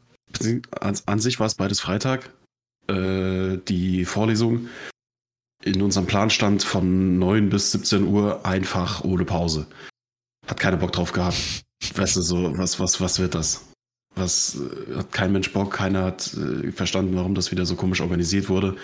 an, 0.81 0.99
an 1.07 1.21
sich 1.21 1.39
war 1.39 1.47
es 1.47 1.55
beides 1.55 1.81
Freitag. 1.81 2.33
Äh, 2.91 3.59
die 3.69 4.05
Vorlesung 4.05 4.69
in 5.63 5.83
unserem 5.83 6.07
Plan 6.07 6.31
stand 6.31 6.63
von 6.63 7.19
9 7.19 7.51
bis 7.51 7.73
17 7.73 8.07
Uhr 8.07 8.45
einfach 8.45 9.05
ohne 9.05 9.25
Pause. 9.25 9.67
Hat 10.47 10.59
keiner 10.59 10.79
Bock 10.79 10.93
drauf 10.93 11.13
gehabt. 11.13 11.63
Weißt 11.95 12.17
du, 12.17 12.23
so, 12.23 12.57
was, 12.59 12.81
was, 12.81 13.01
was 13.01 13.19
wird 13.19 13.35
das? 13.35 13.67
Was 14.17 14.57
äh, 14.57 14.97
hat 14.97 15.13
kein 15.13 15.33
Mensch 15.33 15.53
Bock, 15.53 15.73
keiner 15.73 16.05
hat 16.05 16.35
äh, 16.35 16.73
verstanden, 16.73 17.15
warum 17.15 17.35
das 17.35 17.51
wieder 17.51 17.67
so 17.67 17.77
komisch 17.77 18.01
organisiert 18.01 18.49
wurde. 18.49 18.77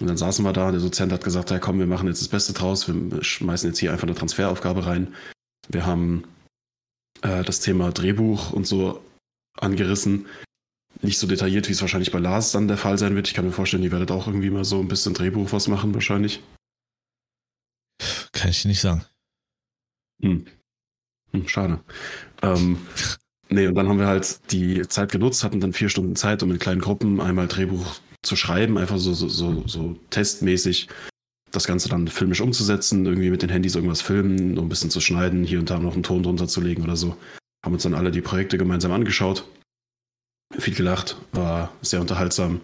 Und 0.00 0.06
dann 0.06 0.16
saßen 0.16 0.44
wir 0.44 0.52
da, 0.52 0.70
der 0.70 0.80
Dozent 0.80 1.12
hat 1.12 1.24
gesagt, 1.24 1.50
ja 1.50 1.58
komm, 1.58 1.78
wir 1.78 1.86
machen 1.86 2.08
jetzt 2.08 2.20
das 2.20 2.28
Beste 2.28 2.52
draus, 2.52 2.88
wir 2.88 3.22
schmeißen 3.22 3.70
jetzt 3.70 3.78
hier 3.78 3.92
einfach 3.92 4.06
eine 4.06 4.16
Transferaufgabe 4.16 4.86
rein. 4.86 5.14
Wir 5.68 5.86
haben 5.86 6.24
äh, 7.22 7.44
das 7.44 7.60
Thema 7.60 7.92
Drehbuch 7.92 8.52
und 8.52 8.66
so 8.66 9.02
angerissen. 9.58 10.26
Nicht 11.02 11.18
so 11.18 11.26
detailliert, 11.26 11.68
wie 11.68 11.72
es 11.72 11.80
wahrscheinlich 11.80 12.12
bei 12.12 12.18
Lars 12.18 12.52
dann 12.52 12.68
der 12.68 12.76
Fall 12.76 12.98
sein 12.98 13.14
wird. 13.14 13.28
Ich 13.28 13.34
kann 13.34 13.46
mir 13.46 13.52
vorstellen, 13.52 13.82
ihr 13.82 13.92
werdet 13.92 14.10
auch 14.10 14.26
irgendwie 14.26 14.50
mal 14.50 14.64
so 14.64 14.80
ein 14.80 14.88
bisschen 14.88 15.14
Drehbuch 15.14 15.52
was 15.52 15.68
machen, 15.68 15.94
wahrscheinlich. 15.94 16.42
Kann 18.32 18.50
ich 18.50 18.62
dir 18.62 18.68
nicht 18.68 18.80
sagen. 18.80 19.04
Hm. 20.22 20.46
Hm, 21.32 21.48
schade. 21.48 21.80
Ähm, 22.42 22.78
nee, 23.48 23.66
und 23.66 23.74
dann 23.74 23.88
haben 23.88 23.98
wir 23.98 24.06
halt 24.06 24.50
die 24.52 24.86
Zeit 24.88 25.12
genutzt, 25.12 25.44
hatten 25.44 25.60
dann 25.60 25.72
vier 25.72 25.88
Stunden 25.88 26.16
Zeit, 26.16 26.42
um 26.42 26.50
in 26.50 26.58
kleinen 26.58 26.80
Gruppen 26.80 27.20
einmal 27.20 27.48
Drehbuch 27.48 28.00
zu 28.22 28.36
schreiben, 28.36 28.76
einfach 28.76 28.98
so, 28.98 29.14
so, 29.14 29.28
so, 29.28 29.66
so 29.66 29.96
testmäßig 30.10 30.88
das 31.50 31.66
Ganze 31.66 31.88
dann 31.88 32.08
filmisch 32.08 32.40
umzusetzen, 32.40 33.06
irgendwie 33.06 33.30
mit 33.30 33.42
den 33.42 33.48
Handys 33.48 33.74
irgendwas 33.74 34.02
filmen, 34.02 34.58
um 34.58 34.66
ein 34.66 34.68
bisschen 34.68 34.90
zu 34.90 35.00
schneiden, 35.00 35.44
hier 35.44 35.58
und 35.58 35.70
da 35.70 35.78
noch 35.78 35.94
einen 35.94 36.02
Ton 36.02 36.22
drunter 36.22 36.46
zu 36.46 36.60
legen 36.60 36.82
oder 36.82 36.96
so. 36.96 37.16
Haben 37.64 37.74
uns 37.74 37.82
dann 37.82 37.94
alle 37.94 38.10
die 38.10 38.20
Projekte 38.20 38.56
gemeinsam 38.56 38.92
angeschaut, 38.92 39.46
viel 40.58 40.74
gelacht, 40.74 41.16
war 41.32 41.72
sehr 41.82 42.00
unterhaltsam 42.00 42.60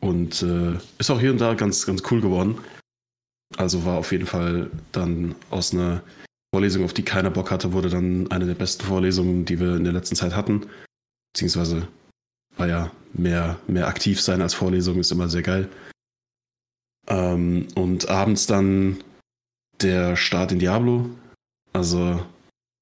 und 0.00 0.42
äh, 0.42 0.78
ist 0.98 1.10
auch 1.10 1.20
hier 1.20 1.32
und 1.32 1.40
da 1.40 1.54
ganz, 1.54 1.86
ganz 1.86 2.02
cool 2.10 2.20
geworden. 2.20 2.58
Also 3.56 3.84
war 3.84 3.98
auf 3.98 4.12
jeden 4.12 4.26
Fall 4.26 4.70
dann 4.92 5.34
aus 5.50 5.74
einer 5.74 6.02
Vorlesung, 6.54 6.84
auf 6.84 6.94
die 6.94 7.04
keiner 7.04 7.30
Bock 7.30 7.50
hatte, 7.50 7.72
wurde 7.72 7.88
dann 7.88 8.30
eine 8.30 8.46
der 8.46 8.54
besten 8.54 8.84
Vorlesungen, 8.84 9.44
die 9.44 9.58
wir 9.60 9.76
in 9.76 9.84
der 9.84 9.92
letzten 9.92 10.16
Zeit 10.16 10.34
hatten. 10.34 10.66
Beziehungsweise 11.32 11.88
war 12.56 12.68
ja 12.68 12.90
mehr, 13.12 13.58
mehr 13.66 13.88
aktiv 13.88 14.20
sein 14.20 14.42
als 14.42 14.54
Vorlesung, 14.54 14.98
ist 14.98 15.12
immer 15.12 15.28
sehr 15.28 15.42
geil. 15.42 15.68
Ähm, 17.08 17.68
und 17.74 18.08
abends 18.08 18.46
dann 18.46 19.02
der 19.80 20.16
Start 20.16 20.52
in 20.52 20.58
Diablo. 20.58 21.10
Also 21.72 22.24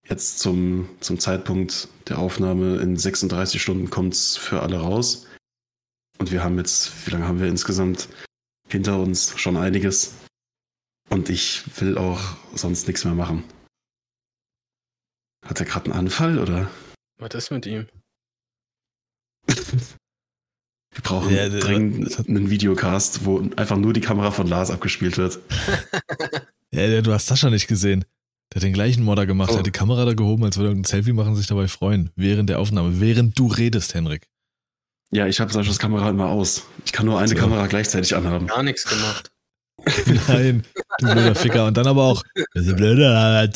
jetzt 0.09 0.38
zum, 0.38 0.88
zum 1.00 1.19
Zeitpunkt 1.19 1.88
der 2.09 2.19
Aufnahme 2.19 2.79
in 2.79 2.97
36 2.97 3.61
Stunden 3.61 3.91
kommt 3.91 4.15
es 4.15 4.37
für 4.37 4.62
alle 4.62 4.79
raus. 4.79 5.27
Und 6.19 6.33
wir 6.33 6.43
haben 6.43 6.59
jetzt, 6.59 7.07
wie 7.07 7.11
lange 7.11 7.29
haben 7.29 7.41
wir 7.41 7.49
insgesamt 7.49 8.09
hinter 8.69 8.99
uns? 8.99 9.38
Schon 9.38 9.57
einiges. 9.57 10.15
Und 11.11 11.29
ich 11.29 11.62
will 11.81 11.97
auch 11.97 12.37
sonst 12.55 12.87
nichts 12.87 13.05
mehr 13.05 13.15
machen. 13.15 13.45
Hat 15.47 15.61
er 15.61 15.67
gerade 15.67 15.87
einen 15.87 15.99
Anfall 15.99 16.38
oder? 16.38 16.71
Was 17.19 17.35
ist 17.35 17.50
mit 17.50 17.67
ihm? 17.67 17.87
Wir 19.47 21.03
brauchen 21.03 21.35
Ja, 21.35 21.49
dringend 21.49 22.29
einen 22.29 22.50
Videocast, 22.50 23.25
wo 23.25 23.41
einfach 23.57 23.77
nur 23.77 23.93
die 23.93 24.00
Kamera 24.00 24.31
von 24.31 24.47
Lars 24.47 24.71
abgespielt 24.71 25.17
wird. 25.17 25.38
Ja, 26.73 26.83
ja, 26.87 27.00
du 27.00 27.12
hast 27.12 27.27
Sascha 27.27 27.50
nicht 27.50 27.69
gesehen. 27.69 28.05
Der 28.59 28.62
hat 28.62 28.71
den 28.71 28.73
gleichen 28.73 29.05
Modder 29.05 29.25
gemacht. 29.25 29.50
Oh. 29.50 29.53
Der 29.53 29.59
hat 29.61 29.67
die 29.67 29.71
Kamera 29.71 30.05
da 30.05 30.15
gehoben, 30.15 30.43
als 30.43 30.57
würde 30.57 30.67
er 30.67 30.71
irgendein 30.73 30.91
Selfie 30.91 31.12
machen, 31.12 31.37
sich 31.37 31.47
dabei 31.47 31.69
freuen. 31.69 32.11
Während 32.17 32.50
der 32.50 32.59
Aufnahme. 32.59 32.99
Während 32.99 33.38
du 33.38 33.47
redest, 33.47 33.95
Henrik. 33.95 34.27
Ja, 35.12 35.29
ich 35.29 35.38
habe 35.38 35.53
Saschas 35.53 35.79
Kamera 35.79 36.11
immer 36.11 36.27
aus. 36.27 36.65
Ich 36.85 36.91
kann 36.91 37.07
nur 37.07 37.21
eine 37.21 37.29
So. 37.29 37.37
Kamera 37.37 37.69
gleichzeitig 37.69 38.17
anhaben. 38.17 38.49
Gar 38.49 38.65
nichts 38.65 38.85
gemacht. 38.85 39.31
Nein, 40.27 40.65
du 40.99 41.07
blöder 41.07 41.37
Ficker. 41.37 41.67
Und 41.67 41.77
dann 41.77 41.87
aber 41.87 42.03
auch, 42.03 42.25
das 42.53 42.65
ist 42.65 42.71
ein 42.71 42.77
blöder. 42.77 43.49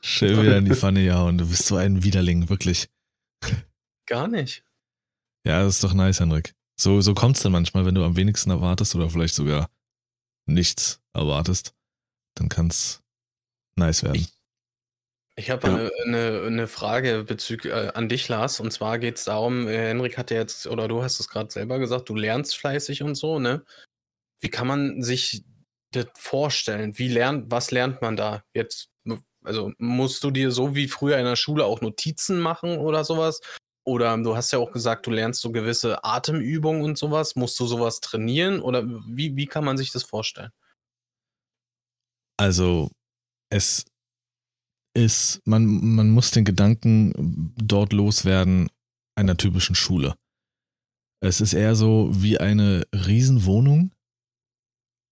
Schön 0.00 0.40
wieder 0.40 0.58
in 0.58 0.64
die 0.64 0.76
Pfanne, 0.76 1.00
ja. 1.00 1.20
Und 1.22 1.38
du 1.38 1.48
bist 1.48 1.66
so 1.66 1.74
ein 1.74 2.04
Widerling, 2.04 2.48
wirklich. 2.48 2.88
Gar 4.06 4.28
nicht. 4.28 4.62
Ja, 5.44 5.64
das 5.64 5.74
ist 5.74 5.82
doch 5.82 5.92
nice, 5.92 6.20
Henrik. 6.20 6.54
So, 6.76 7.00
so 7.00 7.14
kommt's 7.14 7.42
dann 7.42 7.50
manchmal, 7.50 7.84
wenn 7.84 7.96
du 7.96 8.04
am 8.04 8.14
wenigsten 8.14 8.50
erwartest 8.50 8.94
oder 8.94 9.10
vielleicht 9.10 9.34
sogar 9.34 9.68
nichts 10.46 11.00
erwartest. 11.14 11.74
Dann 12.36 12.48
kann's 12.48 13.01
nice 13.76 14.02
werden. 14.02 14.26
Ich 15.34 15.50
habe 15.50 15.66
Ja. 15.66 15.74
eine, 15.74 15.90
eine, 16.04 16.42
eine 16.46 16.68
Frage 16.68 17.24
bezüglich 17.24 17.72
äh, 17.72 17.90
an 17.94 18.08
dich, 18.08 18.28
Lars. 18.28 18.60
Und 18.60 18.70
zwar 18.70 18.98
geht 18.98 19.16
es 19.16 19.24
darum, 19.24 19.66
äh, 19.66 19.88
Henrik 19.88 20.18
hat 20.18 20.30
ja 20.30 20.36
jetzt, 20.38 20.66
oder 20.66 20.88
du 20.88 21.02
hast 21.02 21.20
es 21.20 21.28
gerade 21.28 21.50
selber 21.50 21.78
gesagt, 21.78 22.08
du 22.08 22.14
lernst 22.14 22.56
fleißig 22.56 23.02
und 23.02 23.14
so, 23.14 23.38
ne? 23.38 23.64
Wie 24.40 24.50
kann 24.50 24.66
man 24.66 25.02
sich 25.02 25.44
das 25.92 26.06
vorstellen? 26.18 26.98
Wie 26.98 27.08
lernt, 27.08 27.50
was 27.50 27.70
lernt 27.70 28.02
man 28.02 28.16
da? 28.16 28.44
Jetzt, 28.54 28.90
also 29.42 29.72
musst 29.78 30.22
du 30.22 30.30
dir 30.30 30.50
so 30.50 30.74
wie 30.74 30.88
früher 30.88 31.16
in 31.18 31.24
der 31.24 31.36
Schule 31.36 31.64
auch 31.64 31.80
Notizen 31.80 32.38
machen 32.38 32.78
oder 32.78 33.04
sowas? 33.04 33.40
Oder 33.84 34.16
du 34.18 34.36
hast 34.36 34.52
ja 34.52 34.58
auch 34.58 34.70
gesagt, 34.70 35.06
du 35.06 35.10
lernst 35.10 35.40
so 35.40 35.50
gewisse 35.50 36.04
Atemübungen 36.04 36.84
und 36.84 36.98
sowas. 36.98 37.36
Musst 37.36 37.58
du 37.58 37.66
sowas 37.66 38.00
trainieren? 38.00 38.60
Oder 38.60 38.84
wie, 38.86 39.34
wie 39.36 39.46
kann 39.46 39.64
man 39.64 39.76
sich 39.76 39.90
das 39.92 40.02
vorstellen? 40.04 40.50
Also, 42.36 42.90
es 43.52 43.84
ist, 44.94 45.40
man, 45.44 45.66
man 45.94 46.10
muss 46.10 46.30
den 46.30 46.44
Gedanken 46.44 47.54
dort 47.56 47.92
loswerden 47.92 48.68
einer 49.14 49.36
typischen 49.36 49.74
Schule. 49.74 50.16
Es 51.22 51.40
ist 51.40 51.52
eher 51.52 51.76
so 51.76 52.10
wie 52.12 52.38
eine 52.38 52.86
Riesenwohnung 52.94 53.92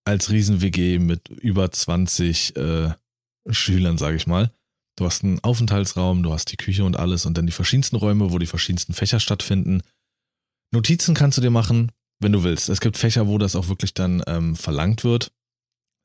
als 0.05 0.31
Riesen-WG 0.31 0.99
mit 0.99 1.29
über 1.29 1.71
20 1.71 2.55
äh, 2.57 2.93
Schülern, 3.49 3.97
sage 3.97 4.17
ich 4.17 4.27
mal. 4.27 4.51
Du 4.97 5.05
hast 5.05 5.23
einen 5.23 5.39
Aufenthaltsraum, 5.39 6.23
du 6.23 6.33
hast 6.33 6.51
die 6.51 6.57
Küche 6.57 6.83
und 6.83 6.97
alles 6.97 7.25
und 7.25 7.37
dann 7.37 7.45
die 7.45 7.53
verschiedensten 7.53 7.95
Räume, 7.95 8.31
wo 8.31 8.39
die 8.39 8.47
verschiedensten 8.47 8.93
Fächer 8.93 9.19
stattfinden. 9.19 9.83
Notizen 10.73 11.13
kannst 11.13 11.37
du 11.37 11.41
dir 11.41 11.51
machen, 11.51 11.91
wenn 12.19 12.31
du 12.31 12.43
willst. 12.43 12.69
Es 12.69 12.81
gibt 12.81 12.97
Fächer, 12.97 13.27
wo 13.27 13.37
das 13.37 13.55
auch 13.55 13.67
wirklich 13.67 13.93
dann 13.93 14.23
ähm, 14.27 14.55
verlangt 14.55 15.03
wird. 15.03 15.31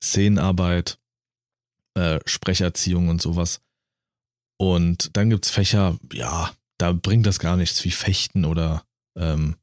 Szenenarbeit, 0.05 0.99
äh, 1.97 2.21
Sprecherziehung 2.27 3.09
und 3.09 3.21
sowas. 3.21 3.61
Und 4.59 5.17
dann 5.17 5.31
gibt's 5.31 5.51
Fächer, 5.51 5.99
ja, 6.13 6.53
da 6.79 6.93
bringt 6.93 7.27
das 7.27 7.39
gar 7.39 7.57
nichts, 7.57 7.85
wie 7.85 7.91
Fechten 7.91 8.45
oder 8.45 8.85
ähm, 9.19 9.57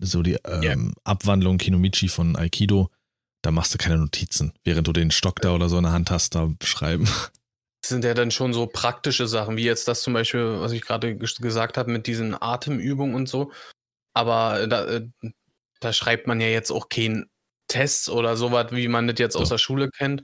so 0.00 0.22
die 0.22 0.38
ähm, 0.44 0.62
Ja. 0.62 0.76
Abwandlung 1.04 1.58
Kinomichi 1.58 2.08
von 2.08 2.36
Aikido. 2.36 2.90
Da 3.42 3.50
machst 3.50 3.74
du 3.74 3.78
keine 3.78 3.98
Notizen, 3.98 4.52
während 4.64 4.88
du 4.88 4.92
den 4.92 5.10
Stock 5.10 5.40
da 5.40 5.54
oder 5.54 5.68
so 5.68 5.76
in 5.76 5.84
der 5.84 5.92
Hand 5.92 6.10
hast, 6.10 6.34
da 6.34 6.46
beschreiben. 6.58 7.04
Das 7.82 7.90
sind 7.90 8.02
ja 8.02 8.14
dann 8.14 8.30
schon 8.30 8.54
so 8.54 8.66
praktische 8.66 9.28
Sachen, 9.28 9.58
wie 9.58 9.64
jetzt 9.64 9.86
das 9.86 10.02
zum 10.02 10.14
Beispiel, 10.14 10.60
was 10.60 10.72
ich 10.72 10.80
gerade 10.80 11.08
ges- 11.08 11.42
gesagt 11.42 11.76
habe 11.76 11.92
mit 11.92 12.06
diesen 12.06 12.34
Atemübungen 12.40 13.14
und 13.14 13.28
so. 13.28 13.52
Aber 14.14 14.66
da, 14.66 14.86
äh, 14.86 15.06
da 15.80 15.92
schreibt 15.92 16.26
man 16.26 16.40
ja 16.40 16.46
jetzt 16.46 16.70
auch 16.70 16.88
keinen 16.88 17.28
Tests 17.68 18.08
oder 18.08 18.36
sowas, 18.38 18.68
wie 18.70 18.88
man 18.88 19.06
das 19.06 19.18
jetzt 19.18 19.36
aus 19.36 19.44
Doch. 19.50 19.56
der 19.56 19.58
Schule 19.58 19.90
kennt. 19.90 20.22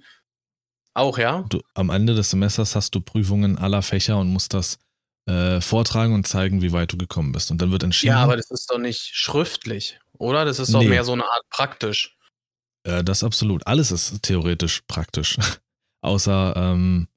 Auch, 0.94 1.18
ja? 1.18 1.44
Du, 1.48 1.60
am 1.74 1.90
Ende 1.90 2.14
des 2.14 2.30
Semesters 2.30 2.74
hast 2.74 2.94
du 2.94 3.00
Prüfungen 3.00 3.58
aller 3.58 3.82
Fächer 3.82 4.18
und 4.18 4.28
musst 4.28 4.54
das 4.54 4.78
äh, 5.26 5.60
vortragen 5.60 6.14
und 6.14 6.26
zeigen, 6.26 6.62
wie 6.62 6.72
weit 6.72 6.92
du 6.92 6.96
gekommen 6.96 7.32
bist. 7.32 7.50
Und 7.50 7.60
dann 7.62 7.70
wird 7.70 7.82
entschieden, 7.82 8.12
Ja, 8.12 8.22
aber 8.24 8.36
das 8.36 8.50
ist 8.50 8.70
doch 8.70 8.78
nicht 8.78 9.00
schriftlich, 9.14 10.00
oder? 10.18 10.44
Das 10.44 10.58
ist 10.58 10.74
doch 10.74 10.80
Nee. 10.80 10.88
mehr 10.88 11.04
so 11.04 11.12
eine 11.12 11.24
Art 11.24 11.42
praktisch. 11.50 12.16
äh, 12.84 13.04
das 13.04 13.22
absolut. 13.22 13.66
Alles 13.66 13.92
ist 13.92 14.22
theoretisch 14.22 14.80
praktisch. 14.88 15.36
Außer 16.02 16.54
ähm, 16.56 17.08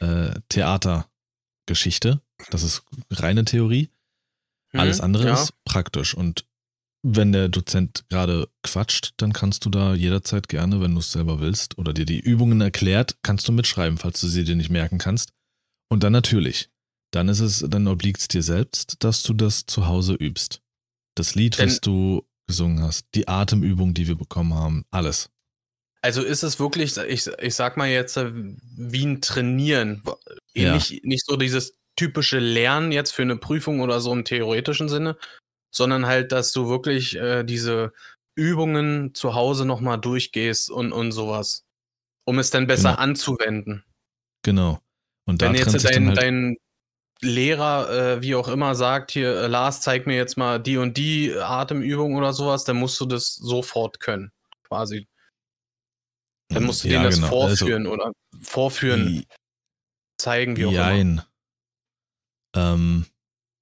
äh, 0.00 0.30
Theatergeschichte. 0.48 2.20
Das 2.50 2.62
ist 2.62 2.82
reine 3.10 3.44
Theorie. 3.44 3.90
Hm, 4.70 4.80
Alles 4.80 5.00
andere 5.00 5.26
ja. 5.28 5.34
ist 5.34 5.52
praktisch. 5.64 6.14
Und 6.14 6.46
wenn 7.02 7.32
der 7.32 7.48
Dozent 7.48 8.04
gerade 8.08 8.48
quatscht, 8.62 9.12
dann 9.18 9.32
kannst 9.32 9.64
du 9.64 9.70
da 9.70 9.94
jederzeit 9.94 10.48
gerne, 10.48 10.80
wenn 10.80 10.94
du 10.94 11.00
es 11.00 11.12
selber 11.12 11.40
willst 11.40 11.78
oder 11.78 11.92
dir 11.92 12.04
die 12.04 12.20
Übungen 12.20 12.60
erklärt, 12.60 13.16
kannst 13.22 13.46
du 13.48 13.52
mitschreiben, 13.52 13.98
falls 13.98 14.20
du 14.20 14.28
sie 14.28 14.44
dir 14.44 14.56
nicht 14.56 14.70
merken 14.70 14.98
kannst. 14.98 15.32
Und 15.90 16.02
dann 16.02 16.12
natürlich, 16.12 16.70
dann 17.12 17.28
ist 17.28 17.40
es, 17.40 17.64
dann 17.66 17.86
obliegt 17.86 18.20
es 18.20 18.28
dir 18.28 18.42
selbst, 18.42 18.96
dass 19.04 19.22
du 19.22 19.32
das 19.32 19.66
zu 19.66 19.86
Hause 19.86 20.14
übst. 20.14 20.60
Das 21.14 21.34
Lied, 21.34 21.58
Denn- 21.58 21.68
was 21.68 21.80
du 21.80 22.26
gesungen 22.46 22.82
hast, 22.82 23.06
die 23.14 23.28
Atemübung, 23.28 23.94
die 23.94 24.08
wir 24.08 24.16
bekommen 24.16 24.54
haben, 24.54 24.84
alles. 24.90 25.30
Also 26.00 26.22
ist 26.22 26.42
es 26.42 26.60
wirklich, 26.60 26.96
ich, 26.96 27.26
ich 27.26 27.54
sag 27.54 27.76
mal 27.76 27.88
jetzt, 27.88 28.16
äh, 28.16 28.32
wie 28.32 29.04
ein 29.04 29.20
Trainieren. 29.20 30.02
Ja. 30.54 30.74
Nicht, 30.74 31.04
nicht 31.04 31.26
so 31.26 31.36
dieses 31.36 31.76
typische 31.96 32.38
Lernen 32.38 32.92
jetzt 32.92 33.10
für 33.10 33.22
eine 33.22 33.36
Prüfung 33.36 33.80
oder 33.80 34.00
so 34.00 34.12
im 34.12 34.24
theoretischen 34.24 34.88
Sinne, 34.88 35.16
sondern 35.70 36.06
halt, 36.06 36.32
dass 36.32 36.52
du 36.52 36.68
wirklich 36.68 37.16
äh, 37.16 37.44
diese 37.44 37.92
Übungen 38.34 39.14
zu 39.14 39.34
Hause 39.34 39.64
nochmal 39.64 39.98
durchgehst 39.98 40.70
und, 40.70 40.92
und 40.92 41.12
sowas. 41.12 41.64
Um 42.24 42.38
es 42.38 42.50
dann 42.50 42.66
besser 42.66 42.90
Genau. 42.90 43.02
anzuwenden. 43.02 43.84
Genau. 44.42 44.80
Und 45.24 45.42
da 45.42 45.46
Wenn 45.46 45.54
jetzt 45.56 45.84
dein, 45.84 46.08
halt, 46.08 46.18
dein 46.18 46.56
Lehrer, 47.20 47.90
äh, 47.90 48.22
wie 48.22 48.34
auch 48.34 48.48
immer, 48.48 48.74
sagt, 48.74 49.10
hier, 49.10 49.34
äh, 49.42 49.46
Lars, 49.46 49.80
zeig 49.80 50.06
mir 50.06 50.16
jetzt 50.16 50.36
mal 50.36 50.58
die 50.60 50.76
und 50.76 50.96
die 50.96 51.34
Atemübung 51.34 52.14
oder 52.14 52.32
sowas, 52.32 52.64
dann 52.64 52.76
musst 52.76 53.00
du 53.00 53.06
das 53.06 53.34
sofort 53.34 53.98
können. 53.98 54.30
Quasi. 54.62 55.08
Dann 56.48 56.64
musst 56.64 56.84
du 56.84 56.88
Ja, 56.88 56.94
denen 56.94 57.04
das 57.04 57.16
genau. 57.16 57.42
Also, 57.42 57.66
vorführen 57.66 57.86
oder 57.86 58.12
vorführen, 58.40 59.26
zeigen, 60.18 60.56
wie 60.56 60.66
auch 60.66 60.70
immer. 60.70 60.80
Jein. 60.80 61.22
Ähm, 62.54 63.06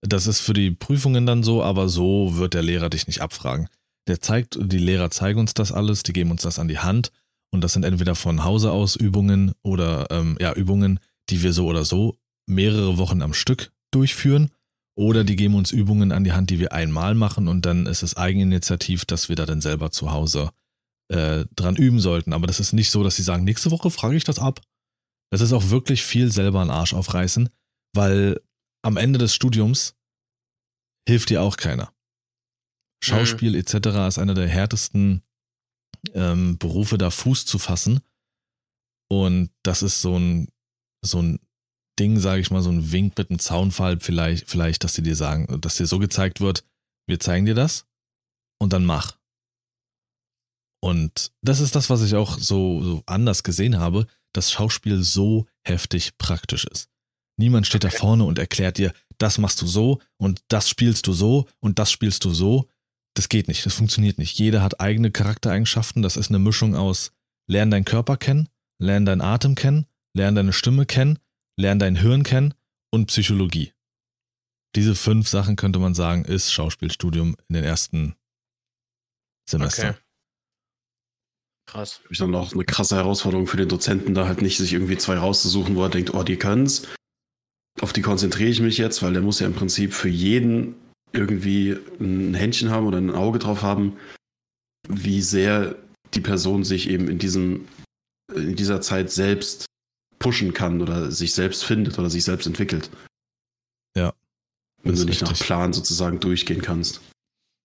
das 0.02 0.26
ist 0.26 0.40
für 0.40 0.52
die 0.52 0.70
Prüfungen 0.70 1.26
dann 1.26 1.42
so, 1.42 1.62
aber 1.62 1.88
so 1.88 2.36
wird 2.36 2.54
der 2.54 2.62
Lehrer 2.62 2.90
dich 2.90 3.06
nicht 3.06 3.20
abfragen. 3.20 3.68
Der 4.08 4.20
zeigt, 4.20 4.58
die 4.60 4.78
Lehrer 4.78 5.10
zeigen 5.10 5.40
uns 5.40 5.54
das 5.54 5.72
alles, 5.72 6.02
die 6.02 6.12
geben 6.12 6.30
uns 6.30 6.42
das 6.42 6.58
an 6.58 6.68
die 6.68 6.78
Hand 6.78 7.10
und 7.52 7.62
das 7.62 7.72
sind 7.72 7.84
entweder 7.84 8.14
von 8.14 8.44
Hause 8.44 8.70
aus 8.70 8.96
Übungen 8.96 9.52
oder 9.62 10.06
ähm, 10.10 10.36
ja, 10.40 10.52
Übungen, 10.52 11.00
die 11.30 11.42
wir 11.42 11.52
so 11.52 11.66
oder 11.66 11.84
so 11.84 12.16
mehrere 12.46 12.98
Wochen 12.98 13.22
am 13.22 13.34
Stück 13.34 13.72
durchführen 13.90 14.50
oder 14.96 15.24
die 15.24 15.36
geben 15.36 15.54
uns 15.54 15.72
Übungen 15.72 16.12
an 16.12 16.24
die 16.24 16.32
Hand, 16.32 16.50
die 16.50 16.58
wir 16.58 16.72
einmal 16.72 17.14
machen 17.14 17.48
und 17.48 17.66
dann 17.66 17.86
ist 17.86 18.02
es 18.02 18.16
Eigeninitiativ, 18.16 19.04
dass 19.04 19.28
wir 19.28 19.36
da 19.36 19.44
dann 19.44 19.60
selber 19.60 19.90
zu 19.90 20.12
Hause 20.12 20.50
äh, 21.08 21.44
dran 21.54 21.76
üben 21.76 22.00
sollten. 22.00 22.32
Aber 22.32 22.46
das 22.46 22.60
ist 22.60 22.72
nicht 22.72 22.90
so, 22.90 23.02
dass 23.02 23.16
sie 23.16 23.22
sagen, 23.22 23.44
nächste 23.44 23.70
Woche 23.70 23.90
frage 23.90 24.16
ich 24.16 24.24
das 24.24 24.38
ab. 24.38 24.60
Das 25.30 25.40
ist 25.40 25.52
auch 25.52 25.70
wirklich 25.70 26.02
viel 26.02 26.30
selber 26.30 26.60
einen 26.60 26.70
Arsch 26.70 26.94
aufreißen, 26.94 27.48
weil 27.94 28.40
am 28.82 28.96
Ende 28.96 29.18
des 29.18 29.34
Studiums 29.34 29.94
hilft 31.08 31.30
dir 31.30 31.42
auch 31.42 31.56
keiner. 31.56 31.92
Schauspiel 33.02 33.54
etc. 33.54 33.74
ist 34.08 34.18
einer 34.18 34.34
der 34.34 34.48
härtesten 34.48 35.22
ähm, 36.14 36.58
Berufe, 36.58 36.98
da 36.98 37.10
Fuß 37.10 37.46
zu 37.46 37.58
fassen. 37.58 38.00
Und 39.08 39.50
das 39.62 39.82
ist 39.82 40.00
so 40.00 40.18
ein, 40.18 40.48
so 41.04 41.22
ein 41.22 41.38
Ding, 41.98 42.18
sage 42.18 42.40
ich 42.40 42.50
mal, 42.50 42.62
so 42.62 42.70
ein 42.70 42.92
Wink 42.92 43.16
mit 43.16 43.30
einem 43.30 43.38
Zaunfall 43.38 44.00
vielleicht, 44.00 44.48
vielleicht, 44.48 44.84
dass 44.84 44.94
sie 44.94 45.02
dir 45.02 45.16
sagen, 45.16 45.60
dass 45.60 45.76
dir 45.76 45.86
so 45.86 45.98
gezeigt 45.98 46.40
wird, 46.40 46.64
wir 47.08 47.20
zeigen 47.20 47.46
dir 47.46 47.54
das 47.54 47.86
und 48.60 48.72
dann 48.72 48.84
mach. 48.84 49.18
Und 50.82 51.32
das 51.42 51.60
ist 51.60 51.74
das, 51.74 51.88
was 51.88 52.02
ich 52.02 52.14
auch 52.14 52.38
so, 52.38 52.82
so 52.82 53.02
anders 53.06 53.42
gesehen 53.42 53.78
habe, 53.78 54.06
dass 54.34 54.52
Schauspiel 54.52 55.02
so 55.02 55.46
heftig 55.64 56.18
praktisch 56.18 56.64
ist. 56.64 56.90
Niemand 57.38 57.66
steht 57.66 57.84
da 57.84 57.90
vorne 57.90 58.24
und 58.24 58.38
erklärt 58.38 58.78
dir, 58.78 58.92
das 59.18 59.38
machst 59.38 59.60
du 59.62 59.66
so 59.66 60.00
und 60.16 60.42
das 60.48 60.68
spielst 60.68 61.06
du 61.06 61.12
so 61.12 61.46
und 61.60 61.78
das 61.78 61.90
spielst 61.90 62.24
du 62.24 62.30
so. 62.30 62.68
Das 63.14 63.28
geht 63.28 63.48
nicht, 63.48 63.64
das 63.64 63.74
funktioniert 63.74 64.18
nicht. 64.18 64.38
Jeder 64.38 64.62
hat 64.62 64.80
eigene 64.80 65.10
Charaktereigenschaften. 65.10 66.02
Das 66.02 66.16
ist 66.16 66.28
eine 66.28 66.38
Mischung 66.38 66.74
aus 66.74 67.12
lern 67.48 67.70
deinen 67.70 67.84
Körper 67.84 68.16
kennen, 68.16 68.48
lern 68.78 69.06
deinen 69.06 69.20
Atem 69.20 69.54
kennen, 69.54 69.86
lern 70.14 70.34
deine 70.34 70.52
Stimme 70.52 70.86
kennen, 70.86 71.18
lern 71.58 71.78
dein 71.78 71.96
Hirn 71.96 72.24
kennen 72.24 72.54
und 72.90 73.06
Psychologie. 73.06 73.72
Diese 74.74 74.94
fünf 74.94 75.28
Sachen 75.28 75.56
könnte 75.56 75.78
man 75.78 75.94
sagen, 75.94 76.24
ist 76.24 76.52
Schauspielstudium 76.52 77.36
in 77.48 77.54
den 77.54 77.64
ersten 77.64 78.14
Semestern. 79.48 79.90
Okay. 79.90 80.00
Krass. 81.68 82.00
ich 82.10 82.18
dann 82.18 82.34
auch 82.34 82.52
eine 82.52 82.64
krasse 82.64 82.94
Herausforderung 82.94 83.46
für 83.46 83.56
den 83.56 83.68
Dozenten, 83.68 84.14
da 84.14 84.26
halt 84.26 84.40
nicht 84.40 84.56
sich 84.56 84.72
irgendwie 84.72 84.98
zwei 84.98 85.18
rauszusuchen, 85.18 85.74
wo 85.74 85.82
er 85.82 85.88
denkt, 85.88 86.14
oh, 86.14 86.22
die 86.22 86.36
können's. 86.36 86.86
Auf 87.80 87.92
die 87.92 88.02
konzentriere 88.02 88.50
ich 88.50 88.60
mich 88.60 88.78
jetzt, 88.78 89.02
weil 89.02 89.12
der 89.12 89.22
muss 89.22 89.40
ja 89.40 89.46
im 89.46 89.54
Prinzip 89.54 89.92
für 89.92 90.08
jeden 90.08 90.74
irgendwie 91.12 91.76
ein 92.00 92.34
Händchen 92.34 92.70
haben 92.70 92.86
oder 92.86 92.98
ein 92.98 93.14
Auge 93.14 93.38
drauf 93.38 93.62
haben, 93.62 93.96
wie 94.88 95.20
sehr 95.20 95.76
die 96.14 96.20
Person 96.20 96.64
sich 96.64 96.88
eben 96.88 97.08
in 97.08 97.18
diesem, 97.18 97.66
in 98.34 98.56
dieser 98.56 98.80
Zeit 98.80 99.10
selbst 99.10 99.66
pushen 100.18 100.54
kann 100.54 100.80
oder 100.80 101.10
sich 101.10 101.34
selbst 101.34 101.64
findet 101.64 101.98
oder 101.98 102.10
sich 102.10 102.24
selbst 102.24 102.46
entwickelt. 102.46 102.90
Ja, 103.96 104.14
Wenn 104.82 104.94
du 104.94 105.04
nicht 105.04 105.22
nach 105.22 105.30
richtig. 105.30 105.46
Plan 105.46 105.72
sozusagen 105.72 106.20
durchgehen 106.20 106.62
kannst. 106.62 107.00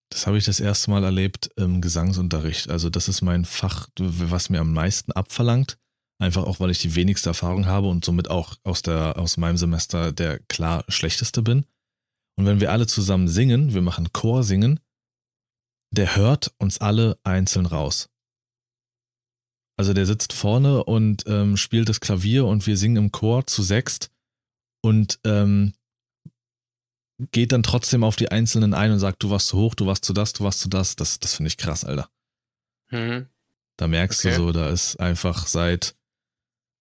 Das 0.10 0.28
habe 0.28 0.38
ich 0.38 0.44
das 0.44 0.60
erste 0.60 0.92
Mal 0.92 1.04
erlebt 1.04 1.52
im 1.56 1.80
Gesangsunterricht. 1.80 2.70
Also 2.70 2.90
das 2.90 3.08
ist 3.08 3.22
mein 3.22 3.46
Fach, 3.46 3.88
was 3.98 4.50
mir 4.50 4.60
am 4.60 4.74
meisten 4.74 5.14
abverlangt. 5.14 5.78
Einfach 6.22 6.44
auch, 6.44 6.60
weil 6.60 6.70
ich 6.70 6.78
die 6.78 6.94
wenigste 6.94 7.30
Erfahrung 7.30 7.66
habe 7.66 7.88
und 7.88 8.06
somit 8.06 8.30
auch 8.30 8.56
aus, 8.64 8.84
der, 8.84 9.18
aus 9.18 9.38
meinem 9.38 9.58
Semester 9.58 10.12
der 10.12 10.38
klar 10.38 10.86
schlechteste 10.88 11.42
bin. 11.42 11.66
Und 12.38 12.46
wenn 12.46 12.60
wir 12.60 12.72
alle 12.72 12.86
zusammen 12.86 13.28
singen, 13.28 13.74
wir 13.74 13.82
machen 13.82 14.14
Chor 14.14 14.44
singen, 14.44 14.80
der 15.90 16.16
hört 16.16 16.54
uns 16.60 16.80
alle 16.80 17.18
einzeln 17.24 17.66
raus. 17.66 18.08
Also 19.78 19.94
der 19.94 20.06
sitzt 20.06 20.34
vorne 20.34 20.84
und 20.84 21.24
ähm, 21.26 21.58
spielt 21.58 21.90
das 21.90 22.00
Klavier 22.00 22.46
und 22.46 22.68
wir 22.68 22.78
singen 22.78 22.98
im 22.98 23.12
Chor 23.12 23.48
zu 23.48 23.64
sechst 23.64 24.12
und 24.84 25.20
ähm, 25.24 25.74
geht 27.32 27.52
dann 27.52 27.64
trotzdem 27.64 28.04
auf 28.04 28.16
die 28.16 28.30
Einzelnen 28.30 28.76
ein 28.76 28.92
und 28.92 29.00
sagt, 29.00 29.24
du 29.24 29.32
warst 29.32 29.48
zu 29.48 29.58
hoch, 29.58 29.74
du 29.74 29.88
warst 29.88 30.06
zu 30.06 30.14
das, 30.14 30.34
du 30.34 30.44
warst 30.44 30.60
zu 30.60 30.70
das. 30.70 30.96
Das, 30.96 31.20
das 31.20 31.34
finde 31.34 31.48
ich 31.48 31.58
krass, 31.58 31.84
Alter. 31.84 32.12
Mhm. 32.92 33.26
Da 33.78 33.88
merkst 33.88 34.20
Okay. 34.20 34.36
du 34.36 34.44
so, 34.44 34.52
da 34.52 34.70
ist 34.70 35.00
einfach 35.00 35.48
seit 35.48 35.96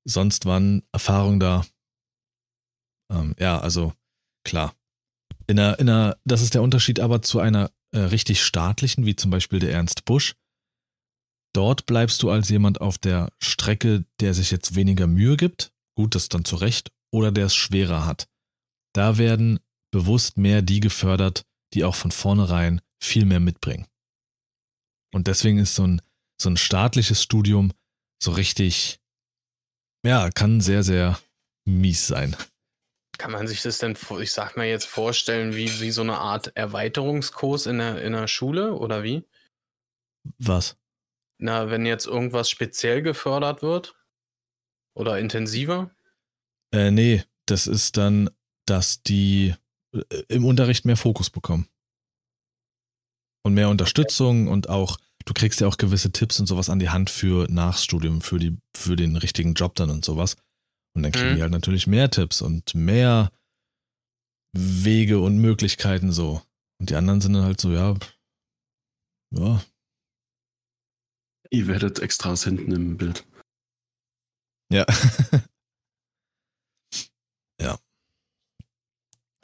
sonst 0.05 0.47
wann 0.47 0.83
Erfahrung 0.93 1.41
da. 1.41 1.65
Ähm, 3.13 3.35
ja, 3.39 3.59
also 3.61 3.93
klar. 4.45 4.75
In 5.47 5.59
einer, 5.59 5.79
in 5.79 5.89
einer, 5.89 6.17
das 6.25 6.43
ist 6.43 6.55
der 6.55 6.63
Unterschied 6.63 7.01
aber 7.01 7.23
zu 7.23 7.41
einer 7.41 7.71
äh, 7.93 7.99
richtig 7.99 8.43
staatlichen, 8.43 9.05
wie 9.05 9.17
zum 9.17 9.31
Beispiel 9.31 9.59
der 9.59 9.73
Ernst 9.73 10.05
Busch. 10.05 10.35
Dort 11.53 11.87
bleibst 11.87 12.23
du 12.23 12.31
als 12.31 12.49
jemand 12.49 12.81
auf 12.81 12.99
der 12.99 13.33
Strecke, 13.43 14.05
der 14.21 14.35
sich 14.35 14.51
jetzt 14.53 14.77
weniger 14.77 15.09
Mühe 15.09 15.37
gibt, 15.37 15.73
gut, 15.97 16.15
das 16.15 16.29
dann 16.29 16.45
zurecht, 16.45 16.93
oder 17.13 17.33
der 17.33 17.47
es 17.47 17.55
schwerer 17.57 18.07
hat. 18.07 18.29
Da 18.95 19.19
werden 19.19 19.59
bewusst 19.91 20.37
mehr 20.37 20.63
die 20.63 20.79
gefördert, 20.79 21.45
die 21.75 21.85
auch 21.85 21.97
von 21.97 22.13
vornherein 22.13 22.81
viel 23.03 23.25
mehr 23.25 23.41
mitbringen. 23.41 23.87
Und 25.13 25.27
deswegen 25.27 25.59
ist 25.59 25.75
so 25.75 25.85
ein, 25.87 26.03
so 26.41 26.49
ein 26.49 26.57
staatliches 26.57 27.23
Studium 27.23 27.73
so 28.23 28.33
richtig, 28.33 29.00
ja, 30.05 30.31
kann 30.31 30.61
sehr, 30.61 30.83
sehr 30.83 31.19
mies 31.65 32.07
sein. 32.07 32.37
Kann 33.19 33.33
man 33.33 33.47
sich 33.47 33.63
das 33.63 33.79
denn, 33.79 33.97
ich 34.21 34.33
sag 34.33 34.57
mal 34.57 34.67
jetzt 34.67 34.87
vorstellen, 34.87 35.55
wie, 35.55 35.81
wie 35.81 35.91
so 35.91 36.01
eine 36.01 36.19
Art 36.19 36.57
Erweiterungskurs 36.57 37.67
in 37.67 37.79
der, 37.79 38.03
in 38.03 38.13
der 38.13 38.29
Schule 38.29 38.75
oder 38.75 39.03
wie? 39.03 39.25
Was? 40.39 40.79
Na, 41.39 41.71
wenn 41.71 41.87
jetzt 41.87 42.07
irgendwas 42.07 42.49
speziell 42.49 43.03
gefördert 43.03 43.63
wird 43.63 43.95
oder 44.95 45.19
intensiver? 45.19 45.91
Äh, 46.73 46.91
nee, 46.91 47.25
das 47.47 47.67
ist 47.67 47.97
dann, 47.97 48.31
dass 48.67 49.03
die 49.03 49.55
äh, 49.93 50.23
im 50.29 50.45
Unterricht 50.45 50.85
mehr 50.85 50.97
Fokus 50.97 51.31
bekommen. 51.31 51.69
Und 53.43 53.55
mehr 53.55 53.69
Unterstützung 53.69 54.49
und 54.49 54.69
auch, 54.69 54.99
du 55.31 55.35
kriegst 55.35 55.61
ja 55.61 55.69
auch 55.69 55.77
gewisse 55.77 56.11
Tipps 56.11 56.41
und 56.41 56.47
sowas 56.47 56.69
an 56.69 56.81
die 56.81 56.91
Hand 56.91 57.09
für 57.09 57.47
Nachstudium, 57.49 58.21
für, 58.21 58.41
die, 58.41 58.59
für 58.77 58.97
den 58.97 59.15
richtigen 59.15 59.55
Job 59.55 59.77
dann 59.77 59.89
und 59.89 60.05
sowas. 60.05 60.37
Und 60.97 61.05
dann 61.05 61.13
kriegen 61.13 61.31
Mhm. 61.31 61.37
die 61.37 61.43
halt 61.43 61.53
natürlich 61.53 61.87
mehr 61.87 62.11
Tipps 62.11 62.43
und 62.43 62.75
mehr 62.75 63.31
Wege 64.53 65.21
und 65.21 65.39
Möglichkeiten 65.39 66.11
so. 66.11 66.43
Und 66.81 66.91
die 66.91 66.97
anderen 66.97 67.21
sind 67.21 67.35
dann 67.35 67.45
halt 67.45 67.61
so, 67.61 67.71
ja, 67.71 67.95
ja, 69.33 69.63
Ihr 71.53 71.67
werdet 71.69 71.99
Extras 72.01 72.45
hinten 72.45 72.73
im 72.73 72.97
Bild. 72.97 73.25
Ja. 74.73 74.87
ja. 77.61 77.79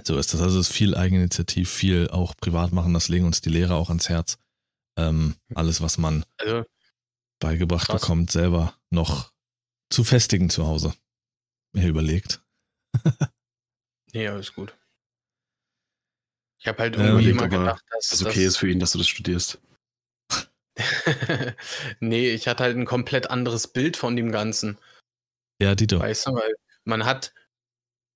So 0.04 0.16
ist 0.18 0.32
das. 0.32 0.40
Also 0.40 0.60
es 0.60 0.68
ist 0.68 0.76
viel 0.76 0.96
Eigeninitiativ, 0.96 1.68
viel 1.70 2.08
auch 2.10 2.36
privat 2.36 2.72
machen. 2.72 2.94
Das 2.94 3.08
legen 3.08 3.26
uns 3.26 3.40
die 3.40 3.50
Lehrer 3.50 3.74
auch 3.74 3.88
ans 3.88 4.08
Herz. 4.08 4.38
Ähm, 4.96 5.36
alles, 5.54 5.80
was 5.80 5.98
man 5.98 6.24
Also, 6.38 6.64
beigebracht 7.38 7.88
Krass. 7.88 8.00
bekommt, 8.00 8.30
selber 8.30 8.78
noch 8.90 9.32
zu 9.90 10.04
festigen 10.04 10.48
zu 10.50 10.66
Hause. 10.66 10.94
Mir 11.72 11.88
überlegt. 11.88 12.42
nee, 14.12 14.26
alles 14.28 14.54
gut. 14.54 14.76
Ich 16.58 16.66
habe 16.66 16.78
halt 16.78 16.96
Ja, 16.96 17.02
irgendwie 17.02 17.30
überlegt, 17.30 17.36
immer 17.36 17.52
er- 17.52 17.58
gedacht, 17.60 17.84
dass 17.90 18.08
Das 18.08 18.24
okay 18.24 18.46
ist 18.46 18.56
für 18.56 18.70
ihn, 18.70 18.80
dass 18.80 18.92
du 18.92 18.98
das 18.98 19.08
studierst. 19.08 19.60
nee, 22.00 22.30
ich 22.30 22.48
hatte 22.48 22.64
halt 22.64 22.76
ein 22.76 22.84
komplett 22.86 23.30
anderes 23.30 23.66
Bild 23.68 23.96
von 23.96 24.16
dem 24.16 24.30
Ganzen. 24.32 24.78
Ja, 25.60 25.74
Dito. 25.74 25.98
Weißt 26.00 26.26
du, 26.26 26.34
weil 26.34 26.54
man 26.84 27.04
hat, 27.04 27.32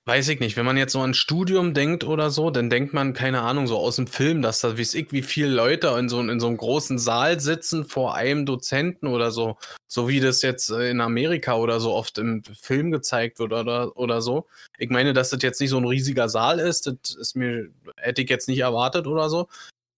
weiß 0.06 0.28
ich 0.28 0.40
nicht, 0.40 0.56
wenn 0.56 0.64
man 0.64 0.76
jetzt 0.76 0.92
so 0.92 1.00
an 1.00 1.14
Studium 1.14 1.74
denkt 1.74 2.04
oder 2.04 2.30
so, 2.30 2.50
dann 2.50 2.70
denkt 2.70 2.94
man, 2.94 3.12
keine 3.12 3.42
Ahnung, 3.42 3.66
so 3.66 3.78
aus 3.78 3.96
dem 3.96 4.06
Film, 4.06 4.42
dass 4.42 4.60
da, 4.60 4.76
wie 4.76 4.82
ich, 4.82 5.12
wie 5.12 5.22
viele 5.22 5.48
Leute 5.48 5.88
in 5.98 6.08
so, 6.08 6.20
in 6.20 6.40
so 6.40 6.46
einem 6.46 6.56
großen 6.56 6.98
Saal 6.98 7.38
sitzen 7.40 7.84
vor 7.84 8.14
einem 8.14 8.46
Dozenten 8.46 9.06
oder 9.06 9.30
so. 9.30 9.58
So 9.88 10.08
wie 10.08 10.20
das 10.20 10.42
jetzt 10.42 10.70
äh, 10.70 10.90
in 10.90 11.00
Amerika 11.00 11.56
oder 11.56 11.80
so 11.80 11.92
oft 11.92 12.18
im 12.18 12.42
Film 12.44 12.90
gezeigt 12.90 13.38
wird 13.38 13.52
oder, 13.52 13.96
oder 13.96 14.22
so. 14.22 14.46
Ich 14.78 14.90
meine, 14.90 15.12
dass 15.12 15.30
das 15.30 15.42
jetzt 15.42 15.60
nicht 15.60 15.70
so 15.70 15.78
ein 15.78 15.86
riesiger 15.86 16.28
Saal 16.28 16.58
ist, 16.58 16.86
das 16.86 17.14
ist 17.16 17.36
mir, 17.36 17.68
hätte 17.96 18.22
ich 18.22 18.30
jetzt 18.30 18.48
nicht 18.48 18.60
erwartet 18.60 19.06
oder 19.06 19.28
so. 19.28 19.48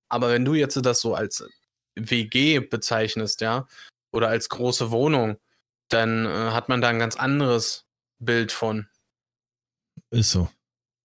Aber 0.09 0.31
wenn 0.31 0.45
du 0.45 0.55
jetzt 0.55 0.77
das 0.85 1.01
so 1.01 1.15
als 1.15 1.45
WG 1.95 2.61
bezeichnest, 2.61 3.41
ja, 3.41 3.67
oder 4.13 4.29
als 4.29 4.49
große 4.49 4.91
Wohnung, 4.91 5.39
dann 5.89 6.27
äh, 6.27 6.29
hat 6.51 6.69
man 6.69 6.81
da 6.81 6.89
ein 6.89 6.99
ganz 6.99 7.17
anderes 7.17 7.87
Bild 8.19 8.53
von. 8.53 8.89
Ist 10.13 10.31
so. 10.31 10.49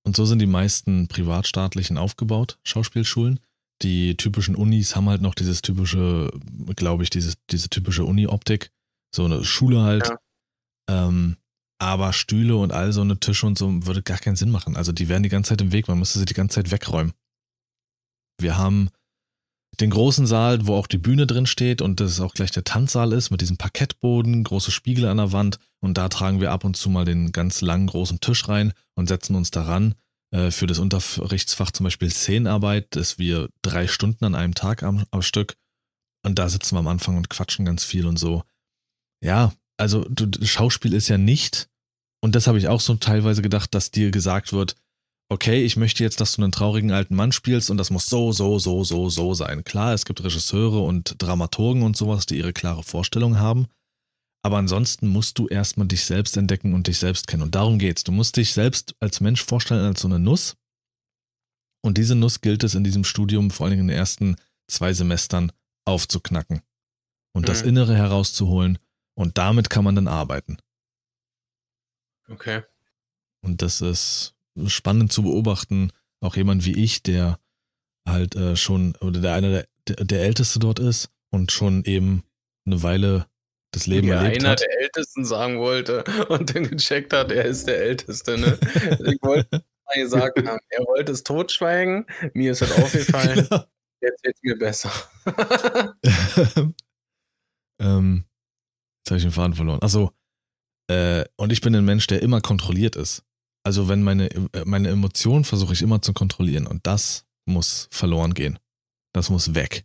Und 0.06 0.16
so 0.16 0.26
sind 0.26 0.40
die 0.40 0.46
meisten 0.46 1.08
privatstaatlichen 1.08 1.98
aufgebaut, 1.98 2.60
Schauspielschulen. 2.64 3.40
Die 3.82 4.18
typischen 4.18 4.56
Unis 4.56 4.96
haben 4.96 5.10
halt 5.10 5.22
noch 5.22 5.36
dieses 5.36 5.62
typische, 5.62 6.32
glaube 6.76 7.04
ich, 7.04 7.10
dieses, 7.10 7.36
diese 7.50 7.70
typische 7.70 8.06
Uni-Optik. 8.06 8.72
So 9.14 9.26
eine 9.26 9.44
Schule 9.44 9.82
halt. 9.82 10.10
Ähm, 10.90 11.38
aber 11.80 12.12
Stühle 12.12 12.58
und 12.58 12.72
all 12.74 12.92
so 12.92 13.02
eine 13.02 13.20
Tische 13.20 13.46
und 13.46 13.58
so 13.58 13.86
würde 13.86 14.02
gar 14.02 14.18
keinen 14.18 14.36
Sinn 14.36 14.50
machen. 14.50 14.76
Also 14.76 14.92
die 14.92 15.10
wären 15.10 15.24
die 15.24 15.30
ganze 15.30 15.50
Zeit 15.50 15.62
im 15.62 15.72
Weg, 15.72 15.88
man 15.88 16.00
müsste 16.00 16.20
sie 16.20 16.26
die 16.26 16.34
ganze 16.34 16.56
Zeit 16.56 16.72
wegräumen. 16.72 17.14
Wir 18.40 18.58
haben 18.58 18.90
den 19.80 19.90
großen 19.92 20.26
Saal, 20.26 20.66
wo 20.66 20.76
auch 20.76 20.88
die 20.88 20.98
Bühne 20.98 21.28
drin 21.28 21.46
steht 21.46 21.82
und 21.82 22.00
das 22.00 22.20
auch 22.20 22.34
gleich 22.34 22.52
der 22.52 22.64
Tanzsaal 22.64 23.14
ist 23.14 23.30
mit 23.30 23.42
diesem 23.42 23.58
Parkettboden, 23.58 24.44
große 24.44 24.72
Spiegel 24.72 25.06
an 25.06 25.18
der 25.18 25.32
Wand 25.32 25.60
und 25.80 25.98
da 25.98 26.10
tragen 26.10 26.42
wir 26.42 26.52
ab 26.52 26.64
und 26.64 26.76
zu 26.76 26.90
mal 26.90 27.06
den 27.06 27.32
ganz 27.32 27.62
langen 27.62 27.88
großen 27.88 28.20
Tisch 28.20 28.48
rein 28.48 28.74
und 28.96 29.08
setzen 29.08 29.36
uns 29.36 29.52
daran. 29.52 29.96
Äh, 30.32 30.52
für 30.52 30.68
das 30.68 30.80
Unterrichtsfach 30.80 31.72
zum 31.72 31.84
Beispiel 31.86 32.10
Szenenarbeit, 32.10 32.96
dass 32.96 33.20
wir 33.20 33.50
drei 33.62 33.88
Stunden 33.88 34.26
an 34.26 34.36
einem 34.36 34.56
Tag 34.56 34.84
am, 34.84 35.06
am 35.12 35.22
Stück 35.22 35.56
und 36.26 36.40
da 36.40 36.50
sitzen 36.50 36.76
wir 36.76 36.80
am 36.80 36.88
Anfang 36.88 37.16
und 37.16 37.30
quatschen 37.30 37.66
ganz 37.66 37.84
viel 37.84 38.06
und 38.06 38.18
so. 38.18 38.44
Ja, 39.24 39.54
also 39.78 40.06
du, 40.10 40.28
Schauspiel 40.46 40.94
ist 40.94 41.08
ja 41.08 41.18
nicht, 41.18 41.70
und 42.22 42.36
das 42.36 42.48
habe 42.48 42.58
ich 42.58 42.68
auch 42.68 42.82
so 42.82 42.96
teilweise 42.96 43.42
gedacht, 43.42 43.74
dass 43.74 43.92
dir 43.92 44.12
gesagt 44.12 44.52
wird, 44.52 44.76
okay, 45.30 45.64
ich 45.64 45.76
möchte 45.76 46.04
jetzt, 46.04 46.22
dass 46.22 46.34
du 46.36 46.42
einen 46.42 46.52
traurigen 46.52 46.92
alten 46.92 47.16
Mann 47.16 47.32
spielst 47.32 47.70
und 47.70 47.78
das 47.78 47.90
muss 47.90 48.06
so, 48.08 48.32
so, 48.32 48.60
so, 48.60 48.84
so, 48.84 49.10
so 49.10 49.34
sein. 49.34 49.64
Klar, 49.64 49.94
es 49.94 50.06
gibt 50.06 50.24
Regisseure 50.24 50.82
und 50.82 51.16
Dramaturgen 51.22 51.84
und 51.84 51.98
sowas, 51.98 52.26
die 52.26 52.38
ihre 52.38 52.54
klare 52.54 52.84
Vorstellung 52.84 53.38
haben. 53.40 53.68
Aber 54.44 54.58
ansonsten 54.58 55.08
musst 55.08 55.38
du 55.40 55.48
erstmal 55.48 55.88
dich 55.88 56.06
selbst 56.06 56.38
entdecken 56.38 56.74
und 56.74 56.88
dich 56.88 57.00
selbst 57.00 57.28
kennen. 57.28 57.44
Und 57.44 57.56
darum 57.56 57.80
geht's. 57.80 58.04
Du 58.04 58.14
musst 58.14 58.38
dich 58.38 58.54
selbst 58.54 58.96
als 59.02 59.20
Mensch 59.20 59.44
vorstellen 59.44 59.84
als 59.86 60.02
so 60.02 60.08
eine 60.08 60.20
Nuss. 60.20 60.56
Und 61.82 61.98
diese 61.98 62.16
Nuss 62.16 62.40
gilt 62.40 62.64
es 62.64 62.76
in 62.76 62.84
diesem 62.84 63.04
Studium, 63.04 63.52
vor 63.52 63.66
allen 63.66 63.72
Dingen 63.72 63.84
in 63.84 63.88
den 63.90 63.98
ersten 63.98 64.38
zwei 64.70 64.94
Semestern, 64.94 65.52
aufzuknacken. 65.86 66.62
Und 67.34 67.50
das 67.50 67.64
Mhm. 67.64 67.70
Innere 67.70 67.96
herauszuholen. 67.96 68.78
Und 69.16 69.38
damit 69.38 69.70
kann 69.70 69.84
man 69.84 69.96
dann 69.96 70.08
arbeiten. 70.08 70.58
Okay. 72.30 72.64
Und 73.42 73.62
das 73.62 73.82
ist 73.82 74.37
spannend 74.68 75.12
zu 75.12 75.24
beobachten. 75.24 75.92
Auch 76.22 76.36
jemand 76.36 76.66
wie 76.66 76.84
ich, 76.84 77.04
der 77.04 77.40
halt 78.08 78.36
äh, 78.36 78.56
schon, 78.56 78.96
oder 79.02 79.20
der 79.20 79.34
einer 79.34 79.50
der, 79.50 79.68
der, 79.88 80.22
Älteste 80.22 80.60
dort 80.60 80.80
ist 80.80 81.10
und 81.30 81.52
schon 81.52 81.84
eben 81.84 82.24
eine 82.66 82.82
Weile 82.82 83.28
das 83.72 83.86
Leben 83.86 84.08
ja, 84.08 84.24
erlebt 84.24 84.42
einer 84.42 84.52
hat. 84.52 84.62
der 84.62 84.82
Ältesten 84.82 85.26
sagen 85.26 85.60
wollte 85.60 86.04
und 86.30 86.56
dann 86.56 86.70
gecheckt 86.70 87.14
hat, 87.14 87.32
er 87.32 87.46
ist 87.46 87.68
der 87.68 87.80
Älteste. 87.80 88.38
Ne? 88.38 88.58
Ich 89.06 89.22
wollte 89.22 89.50
mal 89.86 89.96
gesagt 89.96 90.38
haben, 90.38 90.60
er 90.70 90.86
wollte 90.86 91.12
es 91.12 91.24
totschweigen, 91.24 92.06
mir 92.34 92.54
ist 92.54 92.62
das 92.62 92.72
aufgefallen, 92.72 93.48
jetzt 94.02 94.24
wird 94.24 94.38
mir 94.42 94.58
besser. 94.58 94.92
ähm, 97.80 98.24
jetzt 99.00 99.10
habe 99.10 99.18
ich 99.18 99.24
den 99.24 99.32
Faden 99.32 99.54
verloren. 99.54 99.82
Achso, 99.82 100.12
äh, 100.90 101.26
und 101.36 101.52
ich 101.52 101.62
bin 101.62 101.76
ein 101.76 101.86
Mensch, 101.86 102.08
der 102.08 102.22
immer 102.22 102.42
kontrolliert 102.42 102.96
ist. 102.96 103.24
Also 103.68 103.90
wenn 103.90 104.02
meine, 104.02 104.32
äh, 104.32 104.64
meine 104.64 104.88
Emotionen 104.88 105.44
versuche 105.44 105.74
ich 105.74 105.82
immer 105.82 106.02
zu 106.02 106.14
kontrollieren 106.14 106.68
und 106.68 106.88
das 106.88 107.26
muss 107.46 107.90
verloren 107.92 108.34
gehen. 108.34 108.60
Das 109.14 109.30
muss 109.30 109.56
weg. 109.56 109.84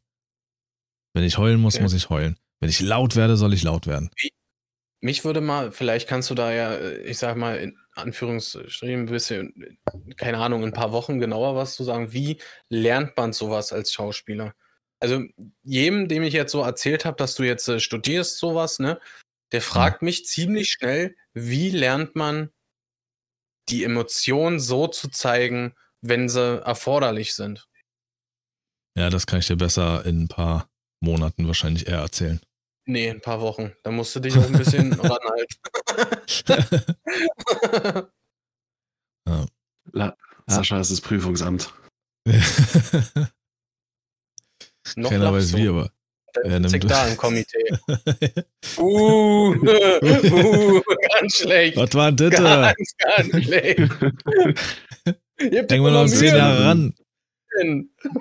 Wenn 1.14 1.24
ich 1.24 1.36
heulen 1.36 1.60
muss, 1.60 1.74
Okay. 1.74 1.82
muss 1.82 1.92
ich 1.92 2.08
heulen. 2.08 2.38
Wenn 2.60 2.70
ich 2.70 2.78
laut 2.78 3.16
werde, 3.16 3.36
soll 3.36 3.52
ich 3.54 3.64
laut 3.64 3.88
werden. 3.88 4.08
Mich 5.00 5.24
würde 5.24 5.40
mal, 5.40 5.72
vielleicht 5.72 6.08
kannst 6.08 6.30
du 6.30 6.36
da 6.36 6.52
ja, 6.52 6.74
äh, 6.74 6.98
ich 6.98 7.18
sag 7.18 7.36
mal, 7.36 7.56
in 7.58 7.76
Anführungsstrichen 7.96 9.00
ein 9.00 9.06
bisschen, 9.06 9.52
keine 10.16 10.38
Ahnung, 10.38 10.62
in 10.62 10.68
ein 10.68 10.72
paar 10.72 10.92
Wochen 10.92 11.18
genauer 11.18 11.56
was 11.56 11.74
zu 11.74 11.82
sagen. 11.82 12.12
Wie 12.12 12.38
lernt 12.68 13.16
man 13.16 13.32
sowas 13.32 13.72
als 13.72 13.92
Schauspieler? 13.92 14.54
Also, 15.00 15.24
jedem, 15.64 16.06
dem 16.06 16.22
ich 16.22 16.34
jetzt 16.34 16.52
so 16.52 16.62
erzählt 16.62 17.04
habe, 17.04 17.16
dass 17.16 17.34
du 17.34 17.42
jetzt 17.42 17.66
äh, 17.66 17.80
studierst, 17.80 18.38
sowas, 18.38 18.78
ne, 18.78 19.00
der 19.50 19.60
fragt 19.60 20.02
mich 20.02 20.24
ziemlich 20.24 20.70
schnell, 20.70 21.16
wie 21.34 21.70
lernt 21.70 22.14
man 22.14 22.50
die 23.68 23.84
Emotionen 23.84 24.60
so 24.60 24.86
zu 24.88 25.08
zeigen, 25.08 25.74
wenn 26.00 26.28
sie 26.28 26.62
erforderlich 26.64 27.34
sind. 27.34 27.68
Ja, 28.96 29.08
das 29.08 29.26
kann 29.26 29.38
ich 29.38 29.46
dir 29.46 29.56
besser 29.56 30.04
in 30.04 30.24
ein 30.24 30.28
paar 30.28 30.68
Monaten 31.00 31.46
wahrscheinlich 31.46 31.86
eher 31.86 31.98
erzählen. 31.98 32.40
Nee, 32.84 33.08
ein 33.10 33.20
paar 33.20 33.40
Wochen. 33.40 33.72
Da 33.82 33.90
musst 33.90 34.14
du 34.14 34.20
dich 34.20 34.36
auch 34.36 34.44
ein 34.44 34.52
bisschen 34.52 34.92
ranhalten. 35.00 35.56
La 39.92 40.16
Sascha 40.46 40.80
ist 40.80 40.90
das 40.90 41.00
Prüfungsamt. 41.00 41.72
Noch 44.96 45.10
Keiner 45.10 45.32
weiß 45.32 45.56
wie, 45.56 45.64
du. 45.64 45.70
aber. 45.70 45.92
Sitz 46.34 46.72
ich 46.72 46.80
du. 46.80 46.88
da 46.88 47.06
im 47.08 47.16
Komitee. 47.16 47.76
Uh, 48.78 49.54
uh, 49.54 50.80
ganz 51.20 51.36
schlecht. 51.36 51.76
Was 51.76 51.94
war 51.94 52.10
denn 52.12 52.30
das? 52.30 52.40
Ganz, 52.40 52.96
ganz 52.96 53.44
schlecht. 53.44 53.78
Denken 55.38 55.84
wir 55.84 55.90
noch 55.90 56.06
zehn 56.06 56.34
Jahre 56.34 56.64
ran. 56.64 56.94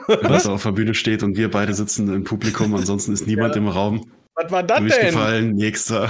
Was 0.07 0.45
er 0.45 0.53
auf 0.53 0.63
der 0.63 0.71
Bühne 0.71 0.93
steht 0.93 1.23
und 1.23 1.37
wir 1.37 1.49
beide 1.49 1.73
sitzen 1.73 2.13
im 2.13 2.23
Publikum, 2.23 2.75
ansonsten 2.75 3.13
ist 3.13 3.27
niemand 3.27 3.55
Ja. 3.55 3.61
im 3.61 3.67
Raum. 3.69 4.11
Was 4.35 4.51
war 4.51 4.63
das 4.63 4.79
denn? 4.79 4.87
Durchgefallen, 4.89 5.55
nächster. 5.55 6.09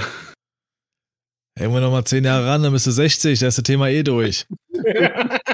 Hängen 1.58 1.72
wir 1.74 1.80
noch 1.80 1.92
mal 1.92 2.04
zehn 2.04 2.24
Jahre 2.24 2.46
ran, 2.46 2.62
dann 2.62 2.72
bist 2.72 2.86
du 2.86 2.90
60, 2.90 3.38
da 3.38 3.46
ist 3.46 3.58
das 3.58 3.64
Thema 3.64 3.88
eh 3.88 4.02
durch. 4.02 4.46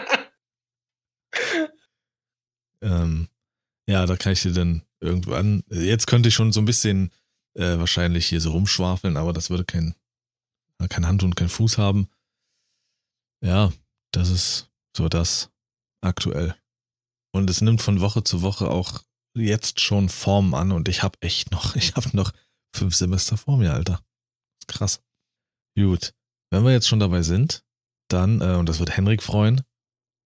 Ähm, 2.80 3.28
ja, 3.88 4.06
da 4.06 4.16
kann 4.16 4.32
ich 4.32 4.42
dir 4.42 4.52
dann 4.52 4.82
irgendwann. 5.00 5.62
Jetzt 5.70 6.06
könnte 6.06 6.28
ich 6.28 6.34
schon 6.34 6.52
so 6.52 6.60
ein 6.60 6.64
bisschen 6.66 7.10
äh, 7.54 7.78
wahrscheinlich 7.78 8.26
hier 8.26 8.40
so 8.40 8.52
rumschwafeln, 8.52 9.16
aber 9.16 9.32
das 9.32 9.50
würde 9.50 9.64
kein, 9.64 9.94
kein 10.88 11.06
Hand 11.06 11.22
und 11.22 11.36
kein 11.36 11.48
Fuß 11.48 11.78
haben. 11.78 12.08
Ja, 13.44 13.72
das 14.12 14.30
ist 14.30 14.70
so 14.96 15.08
das 15.08 15.50
aktuell. 16.00 16.54
Und 17.32 17.48
es 17.50 17.60
nimmt 17.60 17.82
von 17.82 18.00
Woche 18.00 18.24
zu 18.24 18.42
Woche 18.42 18.68
auch 18.70 19.02
jetzt 19.36 19.80
schon 19.80 20.08
Form 20.08 20.54
an 20.54 20.72
und 20.72 20.88
ich 20.88 21.02
habe 21.02 21.18
echt 21.20 21.50
noch, 21.52 21.76
ich 21.76 21.94
habe 21.94 22.16
noch 22.16 22.32
fünf 22.74 22.94
Semester 22.94 23.36
vor 23.36 23.58
mir, 23.58 23.72
Alter. 23.74 24.02
Krass. 24.66 25.00
Gut. 25.76 26.14
Wenn 26.50 26.64
wir 26.64 26.72
jetzt 26.72 26.88
schon 26.88 27.00
dabei 27.00 27.22
sind, 27.22 27.64
dann, 28.08 28.40
äh, 28.40 28.54
und 28.56 28.68
das 28.68 28.78
wird 28.78 28.96
Henrik 28.96 29.22
freuen, 29.22 29.62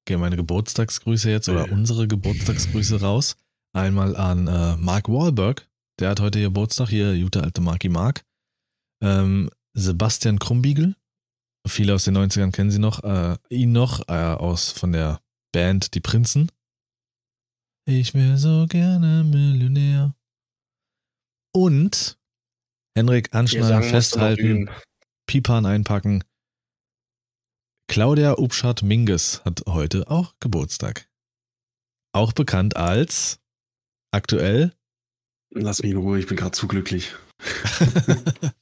gehen 0.07 0.21
meine 0.21 0.37
Geburtstagsgrüße 0.37 1.31
jetzt 1.31 1.49
oder 1.49 1.67
Ja. 1.67 1.73
unsere 1.73 2.07
Geburtstagsgrüße 2.09 3.01
raus. 3.01 3.37
Einmal 3.75 4.17
an 4.17 4.49
äh, 4.49 4.77
Mark 4.77 5.09
Wahlberg, 5.09 5.69
der 5.99 6.11
hat 6.11 6.21
heute 6.21 6.41
Geburtstag, 6.41 6.91
hier, 6.91 7.19
gute 7.19 7.43
alte 7.43 7.63
Marky 7.63 7.89
Mark. 7.89 8.25
Ähm, 9.03 9.51
Sebastian 9.75 10.39
Krumbiegel, 10.39 10.95
viele 11.67 11.95
aus 11.95 12.05
den 12.05 12.17
90ern 12.17 12.53
kennen 12.53 12.71
sie 12.71 12.79
noch, 12.79 13.03
äh, 13.03 13.37
ihn 13.49 13.73
noch, 13.73 14.07
äh, 14.09 14.13
aus 14.13 14.71
von 14.71 14.93
der 14.93 15.23
Band 15.53 15.95
Die 15.95 16.01
Prinzen. 16.01 16.51
Ich 17.87 18.15
wäre 18.15 18.37
so 18.37 18.67
gerne 18.69 19.25
Millionär. 19.25 20.15
Und 21.55 22.19
Henrik 22.95 23.35
anschneiden, 23.35 23.83
festhalten, 23.83 24.71
Pipan 25.27 25.67
einpacken. 25.67 26.25
Claudia 27.89 28.39
Ubschat 28.39 28.83
Minges 28.83 29.45
hat 29.45 29.63
heute 29.67 30.11
auch 30.11 30.35
Geburtstag. 30.41 31.09
Auch 32.15 32.33
bekannt 32.33 32.77
als 32.77 33.42
aktuell. 34.13 34.73
Lass 35.55 35.83
mich 35.83 35.91
in 35.91 35.99
Ruhe, 35.99 36.19
ich 36.19 36.27
bin 36.27 36.37
gerade 36.37 36.53
zu 36.53 36.69
glücklich. 36.69 37.15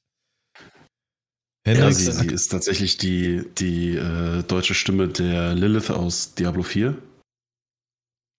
Ja, 1.67 1.93
sie, 1.93 2.11
sie 2.11 2.27
ist 2.29 2.49
tatsächlich 2.49 2.97
die, 2.97 3.45
die 3.59 3.95
äh, 3.95 4.43
deutsche 4.45 4.75
Stimme 4.75 5.09
der 5.09 5.55
Lilith 5.55 5.91
aus 5.91 6.35
Diablo 6.35 6.63
4. 6.63 6.97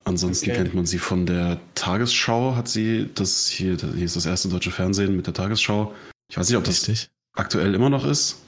Ansonsten 0.04 0.50
Okay. 0.50 0.58
kennt 0.58 0.74
man 0.74 0.88
sie 0.88 0.98
von 0.98 1.28
der 1.28 1.62
Tagesschau, 1.76 2.56
hat 2.56 2.68
sie 2.68 3.10
das 3.14 3.48
hier, 3.48 3.78
hier 3.78 4.06
ist 4.06 4.16
das 4.16 4.26
erste 4.26 4.50
deutsche 4.50 4.72
Fernsehen 4.72 5.16
mit 5.16 5.28
der 5.28 5.36
Tagesschau. 5.36 5.94
Ich 6.32 6.38
weiß 6.38 6.50
nicht, 6.50 6.58
ob 6.58 6.64
das 6.64 6.88
Richtig? 6.88 7.12
aktuell 7.38 7.76
immer 7.76 7.92
noch 7.92 8.06
ist. 8.06 8.44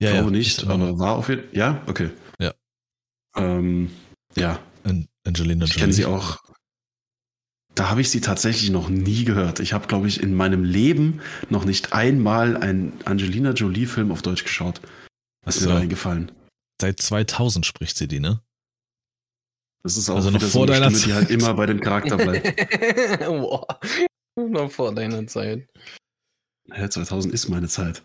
Ja, 0.00 0.08
ich 0.08 0.14
glaube 0.14 0.30
ja, 0.30 0.38
nicht, 0.38 0.64
aber 0.64 0.98
war 0.98 1.16
auf 1.16 1.28
jeden 1.28 1.42
Fall. 1.42 1.56
Ja, 1.56 1.82
okay. 1.86 2.10
Ja. 2.40 2.54
Ähm, 3.36 3.90
ja, 4.36 4.58
An- 4.84 5.06
Angelina 5.26 5.66
ich 5.66 5.72
Jolie. 5.72 5.80
kenne 5.82 5.92
sie 5.92 6.06
auch. 6.06 6.38
Da 7.78 7.90
habe 7.90 8.00
ich 8.00 8.10
sie 8.10 8.20
tatsächlich 8.20 8.70
noch 8.70 8.88
nie 8.88 9.24
gehört. 9.24 9.60
Ich 9.60 9.72
habe, 9.72 9.86
glaube 9.86 10.08
ich, 10.08 10.20
in 10.20 10.34
meinem 10.34 10.64
Leben 10.64 11.20
noch 11.48 11.64
nicht 11.64 11.92
einmal 11.92 12.56
einen 12.56 12.98
Angelina 13.04 13.52
Jolie-Film 13.52 14.10
auf 14.10 14.20
Deutsch 14.22 14.42
geschaut. 14.42 14.80
Was 15.44 15.60
So. 15.60 15.68
mir 15.68 15.74
da 15.76 15.80
eingefallen? 15.82 16.32
Seit 16.80 17.00
2000 17.00 17.64
spricht 17.64 17.96
sie 17.96 18.08
die, 18.08 18.18
ne? 18.18 18.42
Das 19.84 19.96
ist 19.96 20.10
auch 20.10 20.16
Also 20.16 20.30
noch 20.30 20.40
vor 20.40 20.48
so 20.50 20.62
eine 20.62 20.72
deiner 20.72 20.90
Stimme, 20.90 21.04
die 21.06 21.12
halt 21.14 21.28
Zeit. 21.28 21.36
immer 21.40 21.54
bei 21.54 21.66
dem 21.66 21.80
Charakter 21.80 22.16
bleibt. 22.16 23.20
Boah. 23.26 23.78
Noch 24.36 24.70
vor 24.72 24.92
deiner 24.92 25.24
Zeit. 25.28 25.68
Ja, 26.66 26.90
2000 26.90 27.32
ist 27.32 27.48
meine 27.48 27.68
Zeit. 27.68 28.02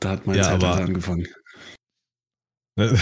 Da 0.00 0.10
hat 0.10 0.26
meine 0.26 0.38
Ja, 0.38 0.44
Zeit 0.44 0.54
aber- 0.54 0.74
halt 0.76 0.86
angefangen. 0.88 1.28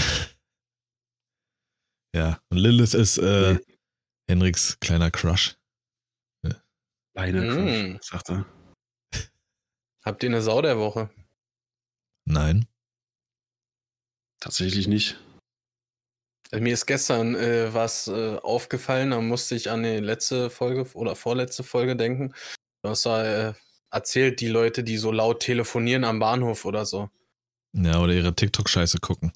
ja, 2.17 2.41
und 2.51 2.59
Lilith 2.59 2.95
ist 2.95 3.19
äh, 3.19 3.55
Nee. 3.55 3.61
Henriks 4.31 4.79
kleiner 4.79 5.11
Crush. 5.11 5.57
Kleiner 7.15 7.43
Mm. 7.43 7.97
Crush, 7.99 8.09
sagt 8.09 8.31
er. 8.31 8.47
Habt 10.05 10.23
ihr 10.23 10.29
eine 10.29 10.41
Sau 10.41 10.63
der 10.63 10.79
Woche? 10.79 11.11
Nein. 12.25 12.67
Tatsächlich 14.39 14.87
nicht. 14.87 15.19
Also 16.53 16.63
mir 16.63 16.73
ist 16.75 16.87
gestern 16.87 17.35
äh, 17.35 17.75
was 17.75 18.07
äh, 18.07 18.37
aufgefallen, 18.37 19.11
da 19.11 19.21
musste 19.21 19.57
ich 19.57 19.69
an 19.71 19.83
die 19.83 19.99
letzte 19.99 20.49
Folge 20.49 20.89
oder 20.95 21.17
vorletzte 21.17 21.65
Folge 21.65 21.97
denken. 21.97 22.33
Du 22.83 22.91
hast 22.91 23.05
da 23.07 23.49
äh, 23.51 23.55
erzählt, 23.91 24.41
die 24.41 24.49
Leute, 24.49 24.85
die 24.85 24.97
so 24.97 25.11
laut 25.11 25.41
telefonieren 25.41 26.05
am 26.05 26.21
Bahnhof 26.21 26.65
oder 26.65 26.87
so. 26.87 27.11
Ja, 27.73 28.01
oder 28.01 28.13
ihre 28.13 28.35
TikTok-Scheiße 28.35 28.99
gucken. 29.01 29.33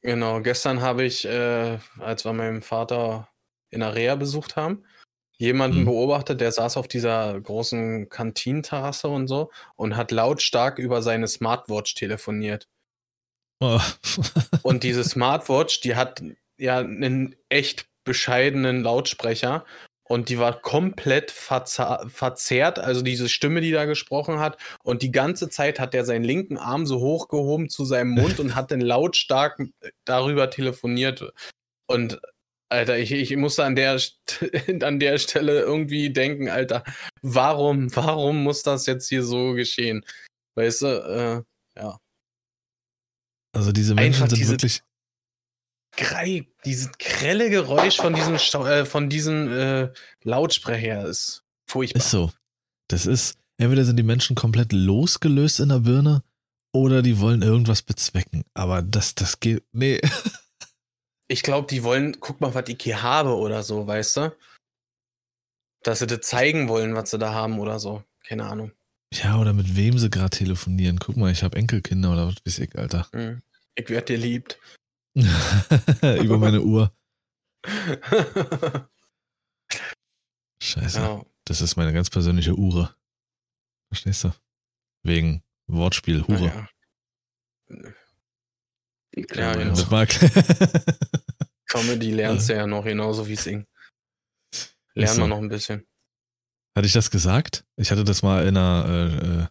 Genau, 0.00 0.40
gestern 0.40 0.80
habe 0.80 1.04
ich, 1.04 1.26
äh, 1.26 1.78
als 1.98 2.24
wir 2.24 2.32
meinen 2.32 2.62
Vater 2.62 3.28
in 3.72 3.80
der 3.80 3.94
Reha 3.96 4.14
besucht 4.14 4.54
haben, 4.56 4.84
jemanden 5.38 5.80
Mhm. 5.80 5.84
beobachtet, 5.86 6.40
der 6.40 6.52
saß 6.52 6.76
auf 6.76 6.86
dieser 6.88 7.40
großen 7.40 8.08
Kantinenterrasse 8.08 9.08
und 9.08 9.26
so 9.26 9.50
und 9.76 9.96
hat 9.96 10.12
lautstark 10.12 10.78
über 10.78 11.02
seine 11.02 11.26
Smartwatch 11.26 11.94
telefoniert. 11.96 12.68
Oh. 13.60 13.80
Und 14.62 14.82
diese 14.82 15.04
Smartwatch, 15.04 15.80
die 15.82 15.94
hat 15.94 16.22
ja 16.58 16.78
einen 16.78 17.36
echt 17.48 17.86
bescheidenen 18.04 18.82
Lautsprecher 18.82 19.64
und 20.04 20.28
die 20.28 20.38
war 20.40 20.60
komplett 20.60 21.30
verzerrt, 21.30 22.78
also 22.80 23.02
diese 23.02 23.28
Stimme, 23.28 23.60
die 23.60 23.70
da 23.70 23.84
gesprochen 23.84 24.40
hat. 24.40 24.58
Und 24.82 25.02
die 25.02 25.12
ganze 25.12 25.48
Zeit 25.48 25.78
hat 25.78 25.94
er 25.94 26.04
seinen 26.04 26.24
linken 26.24 26.58
Arm 26.58 26.86
so 26.86 26.98
hochgehoben 27.00 27.68
zu 27.68 27.84
seinem 27.84 28.10
Mund 28.10 28.40
und 28.40 28.56
hat 28.56 28.72
dann 28.72 28.80
lautstark 28.80 29.62
darüber 30.04 30.50
telefoniert. 30.50 31.32
Und 31.86 32.20
Alter, 32.72 32.98
ich, 32.98 33.12
ich 33.12 33.36
musste 33.36 33.64
an 33.64 33.76
der, 33.76 34.00
an 34.82 34.98
der 34.98 35.18
Stelle 35.18 35.60
irgendwie 35.60 36.10
denken, 36.10 36.48
Alter, 36.48 36.82
warum, 37.20 37.94
warum 37.94 38.42
muss 38.42 38.62
das 38.62 38.86
jetzt 38.86 39.08
hier 39.08 39.22
so 39.22 39.52
geschehen? 39.52 40.04
Weißt 40.56 40.82
du, 40.82 40.86
äh, 41.76 41.80
ja. 41.80 41.98
Also 43.54 43.72
diese 43.72 43.94
Menschen 43.94 44.22
Einfach 44.22 44.30
sind 44.30 44.38
diese- 44.38 44.52
wirklich. 44.52 44.82
Grei, 45.94 46.46
dieses 46.64 46.90
grelle 46.98 47.50
Geräusch 47.50 47.98
von 47.98 48.14
diesem, 48.14 48.38
Stau 48.38 48.64
äh, 48.66 48.86
von 48.86 49.10
diesem 49.10 49.52
äh, 49.52 49.92
Lautsprecher 50.22 51.06
ist 51.06 51.44
furchtbar. 51.68 51.98
Ist 52.00 52.10
so. 52.10 52.32
Das 52.88 53.04
ist, 53.04 53.36
entweder 53.58 53.84
sind 53.84 53.98
die 53.98 54.02
Menschen 54.02 54.34
komplett 54.34 54.72
losgelöst 54.72 55.60
in 55.60 55.68
der 55.68 55.80
Birne 55.80 56.22
oder 56.72 57.02
die 57.02 57.20
wollen 57.20 57.42
irgendwas 57.42 57.82
bezwecken. 57.82 58.42
Aber 58.54 58.80
das, 58.80 59.14
das 59.14 59.38
geht. 59.38 59.62
Nee. 59.72 60.00
Ich 61.32 61.42
glaube, 61.42 61.66
die 61.66 61.82
wollen, 61.82 62.20
guck 62.20 62.42
mal, 62.42 62.52
was 62.52 62.68
ich 62.68 62.82
hier 62.82 63.02
habe 63.02 63.34
oder 63.38 63.62
so, 63.62 63.86
weißt 63.86 64.18
du? 64.18 64.36
Dass 65.82 66.00
sie 66.00 66.06
das 66.06 66.20
zeigen 66.20 66.68
wollen, 66.68 66.94
was 66.94 67.10
sie 67.10 67.18
da 67.18 67.32
haben 67.32 67.58
oder 67.58 67.78
so. 67.78 68.04
Keine 68.22 68.44
Ahnung. 68.44 68.72
Ja, 69.14 69.40
oder 69.40 69.54
mit 69.54 69.74
wem 69.74 69.98
sie 69.98 70.10
gerade 70.10 70.36
telefonieren. 70.36 70.98
Guck 70.98 71.16
mal, 71.16 71.32
ich 71.32 71.42
habe 71.42 71.56
Enkelkinder 71.56 72.12
oder 72.12 72.26
was 72.26 72.36
weiß 72.44 72.58
ich, 72.58 72.76
Alter. 72.76 73.08
Hm. 73.12 73.40
Ich 73.76 73.88
werd 73.88 74.10
dir 74.10 74.18
liebt. 74.18 74.58
Über 75.16 76.36
meine 76.36 76.60
Uhr. 76.60 76.94
Scheiße. 80.62 80.98
ja. 80.98 81.24
Das 81.46 81.62
ist 81.62 81.76
meine 81.76 81.94
ganz 81.94 82.10
persönliche 82.10 82.54
Ure. 82.58 82.94
Verstehst 83.90 84.24
du? 84.24 84.34
Wegen 85.02 85.42
Wortspiel, 85.66 86.26
Hure. 86.28 86.68
naja. 87.68 87.94
Ja, 89.14 89.52
genau. 89.54 89.70
Das 89.70 89.90
mag. 89.90 90.08
Comedy 91.66 92.12
lernst 92.12 92.48
du 92.48 92.54
ja 92.54 92.66
noch 92.66 92.84
genauso 92.84 93.26
wie 93.26 93.36
Singen. 93.36 93.66
Lernen 94.94 95.14
so. 95.14 95.22
wir 95.22 95.28
noch 95.28 95.38
ein 95.38 95.48
bisschen. 95.48 95.86
Hatte 96.76 96.86
ich 96.86 96.92
das 96.92 97.10
gesagt? 97.10 97.64
Ich 97.76 97.90
hatte 97.90 98.04
das 98.04 98.22
mal 98.22 98.46
in 98.46 98.56
einer, 98.56 99.50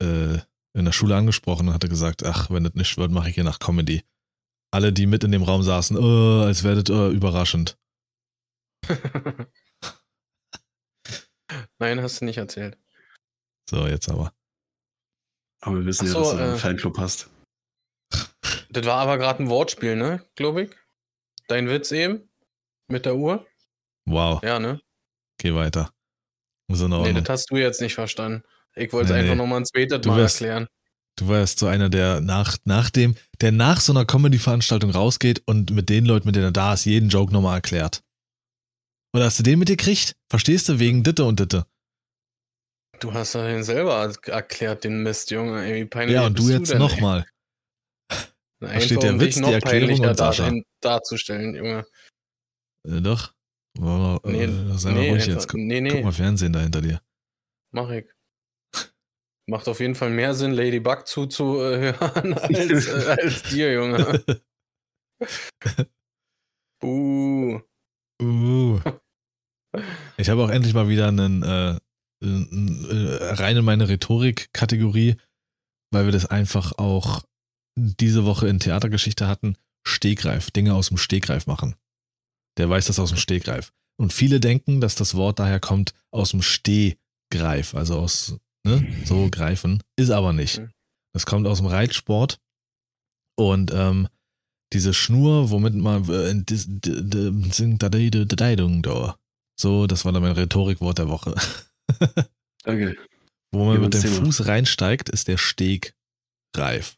äh, 0.00 0.04
äh, 0.04 0.40
in 0.74 0.84
der 0.84 0.92
Schule 0.92 1.16
angesprochen 1.16 1.68
und 1.68 1.74
hatte 1.74 1.88
gesagt, 1.88 2.24
ach, 2.24 2.50
wenn 2.50 2.64
das 2.64 2.74
nicht 2.74 2.98
wird, 2.98 3.10
mache 3.10 3.28
ich 3.28 3.34
hier 3.34 3.44
nach 3.44 3.58
Comedy. 3.58 4.02
Alle, 4.70 4.92
die 4.92 5.06
mit 5.06 5.24
in 5.24 5.32
dem 5.32 5.42
Raum 5.42 5.62
saßen, 5.62 5.96
äh, 5.96 6.44
als 6.44 6.64
wäre 6.64 6.82
das 6.82 6.94
äh, 6.94 7.08
überraschend. 7.10 7.78
Nein, 11.78 12.02
hast 12.02 12.20
du 12.20 12.24
nicht 12.24 12.38
erzählt. 12.38 12.76
So, 13.70 13.86
jetzt 13.86 14.08
aber. 14.10 14.34
Aber 15.60 15.76
wir 15.76 15.86
wissen 15.86 16.08
Ach 16.08 16.08
ja, 16.08 16.12
so, 16.12 16.20
dass 16.20 16.32
du 16.32 16.38
äh, 16.38 16.42
einen 16.42 16.58
Fanclub 16.58 16.98
hast. 16.98 17.30
Das 18.74 18.84
war 18.86 18.96
aber 18.98 19.18
gerade 19.18 19.42
ein 19.42 19.48
Wortspiel, 19.50 19.96
ne? 19.96 20.24
Glaube 20.34 20.62
ich. 20.64 20.70
Dein 21.48 21.68
Witz 21.68 21.92
eben? 21.92 22.28
Mit 22.88 23.06
der 23.06 23.16
Uhr? 23.16 23.46
Wow, 24.06 24.42
Ja, 24.42 24.58
ne? 24.58 24.80
geh 25.38 25.54
weiter. 25.54 25.90
Muss 26.68 26.80
in 26.80 26.90
Nee, 26.90 27.12
das 27.12 27.28
hast 27.28 27.50
du 27.50 27.56
jetzt 27.56 27.80
nicht 27.80 27.94
verstanden. 27.94 28.42
Ich 28.74 28.92
wollte 28.92 29.06
es 29.06 29.12
Nee, 29.12 29.18
einfach 29.20 29.34
nee. 29.34 29.38
nochmal 29.40 29.60
ein 29.60 29.66
zweites 29.66 30.00
Du 30.00 30.08
Mal 30.10 30.18
wirst- 30.18 30.40
erklären. 30.40 30.66
Du 31.16 31.28
warst 31.28 31.60
so 31.60 31.66
einer, 31.68 31.88
der 31.90 32.20
nach, 32.20 32.56
nach 32.64 32.90
dem, 32.90 33.14
der 33.40 33.52
nach 33.52 33.80
so 33.80 33.92
einer 33.92 34.04
Comedy-Veranstaltung 34.04 34.90
rausgeht 34.90 35.42
und 35.46 35.70
mit 35.70 35.88
den 35.88 36.06
Leuten, 36.06 36.26
mit 36.26 36.34
denen 36.34 36.46
er 36.46 36.52
da 36.52 36.74
ist, 36.74 36.86
jeden 36.86 37.08
Joke 37.08 37.32
nochmal 37.32 37.56
erklärt. 37.56 38.02
Oder 39.14 39.26
hast 39.26 39.38
du 39.38 39.44
den 39.44 39.60
mit 39.60 39.68
dir 39.68 39.76
gekriegt? 39.76 40.16
Verstehst 40.28 40.68
du? 40.68 40.80
Wegen 40.80 41.04
Ditte 41.04 41.24
und 41.24 41.38
Ditte. 41.38 41.66
Du 42.98 43.12
hast 43.14 43.34
ja 43.34 43.46
den 43.46 43.62
selber 43.62 44.12
erklärt, 44.26 44.82
den 44.82 45.02
Mist, 45.04 45.30
Junge. 45.30 45.64
Ey, 45.64 45.82
wie 45.82 45.84
peinlich 45.84 46.14
Ja, 46.16 46.26
und 46.26 46.36
du 46.38 46.46
bist 46.46 46.70
jetzt 46.70 46.78
nochmal. 46.78 47.24
Ey? 48.60 48.68
Da 48.68 48.80
steht 48.80 48.90
Einfach, 48.98 49.00
der 49.02 49.12
um 49.14 49.20
Witz, 49.20 49.34
die 49.34 49.40
noch 49.40 49.50
Erklärung 49.52 50.00
und 50.08 50.16
Sascha. 50.16 50.50
dar- 50.50 50.62
darzustellen, 50.80 51.54
Junge. 51.54 51.86
Äh, 52.88 53.00
doch. 53.00 53.32
War, 53.78 54.24
äh, 54.24 54.30
Nee, 54.46 54.76
sei 54.76 54.90
mal 54.92 55.00
nee, 55.00 55.10
ruhig 55.10 55.22
einfach- 55.22 55.34
jetzt. 55.34 55.48
Guck, 55.48 55.60
nee, 55.60 55.80
nee. 55.80 55.90
guck 55.90 56.04
mal 56.04 56.12
Fernsehen 56.12 56.52
da 56.52 56.60
hinter 56.60 56.80
dir. 56.80 57.00
Mach 57.72 57.90
ich. 57.90 58.06
Macht 59.46 59.68
auf 59.68 59.80
jeden 59.80 59.94
Fall 59.94 60.10
mehr 60.10 60.32
Sinn, 60.34 60.52
Ladybug 60.52 61.06
zuzuhören 61.06 62.34
als, 62.38 62.86
äh, 62.88 63.16
als 63.20 63.42
dir, 63.44 63.72
Junge. 63.74 64.24
Buh. 66.80 67.60
Uh. 68.22 68.78
Ich 70.16 70.30
habe 70.30 70.44
auch 70.44 70.48
endlich 70.50 70.72
mal 70.72 70.88
wieder 70.88 71.08
einen 71.08 71.42
äh, 71.42 71.76
n- 72.22 72.86
äh, 72.88 73.32
rein 73.34 73.56
in 73.56 73.64
meine 73.64 73.88
Rhetorik-Kategorie, 73.88 75.16
weil 75.92 76.04
wir 76.04 76.12
das 76.12 76.24
einfach 76.26 76.78
auch 76.78 77.24
diese 77.76 78.24
Woche 78.24 78.48
in 78.48 78.60
Theatergeschichte 78.60 79.26
hatten. 79.26 79.56
Stegreif, 79.86 80.50
Dinge 80.50 80.74
aus 80.74 80.88
dem 80.88 80.96
Stegreif 80.96 81.46
machen. 81.46 81.74
Der 82.56 82.70
weiß 82.70 82.86
das 82.86 82.98
aus 82.98 83.10
dem 83.10 83.18
Stegreif. 83.18 83.72
Und 83.96 84.12
viele 84.12 84.40
denken, 84.40 84.80
dass 84.80 84.94
das 84.94 85.14
Wort 85.14 85.38
daher 85.38 85.60
kommt 85.60 85.92
aus 86.10 86.30
dem 86.30 86.42
Stehgreif, 86.42 87.74
also 87.74 87.98
aus 87.98 88.36
ne, 88.64 88.86
so 89.04 89.28
greifen. 89.30 89.82
Ist 89.96 90.10
aber 90.10 90.32
nicht. 90.32 90.62
Das 91.12 91.26
kommt 91.26 91.46
aus 91.46 91.58
dem 91.58 91.66
Reitsport. 91.66 92.40
Und 93.36 93.72
ähm, 93.72 94.08
diese 94.72 94.94
Schnur, 94.94 95.50
womit 95.50 95.74
man 95.74 96.08
äh. 96.08 96.42
So, 99.56 99.86
das 99.86 100.04
war 100.04 100.12
dann 100.12 100.22
mein 100.22 100.32
Rhetorikwort 100.32 100.98
der 100.98 101.08
Woche. 101.08 101.34
Danke. 102.64 102.96
Wo 103.52 103.66
man 103.66 103.80
mit 103.80 103.94
dem. 103.94 104.02
Fuß 104.02 104.46
reinsteigt, 104.46 105.08
ist 105.08 105.28
der 105.28 105.38
Steg 105.38 105.94
reif. 106.56 106.96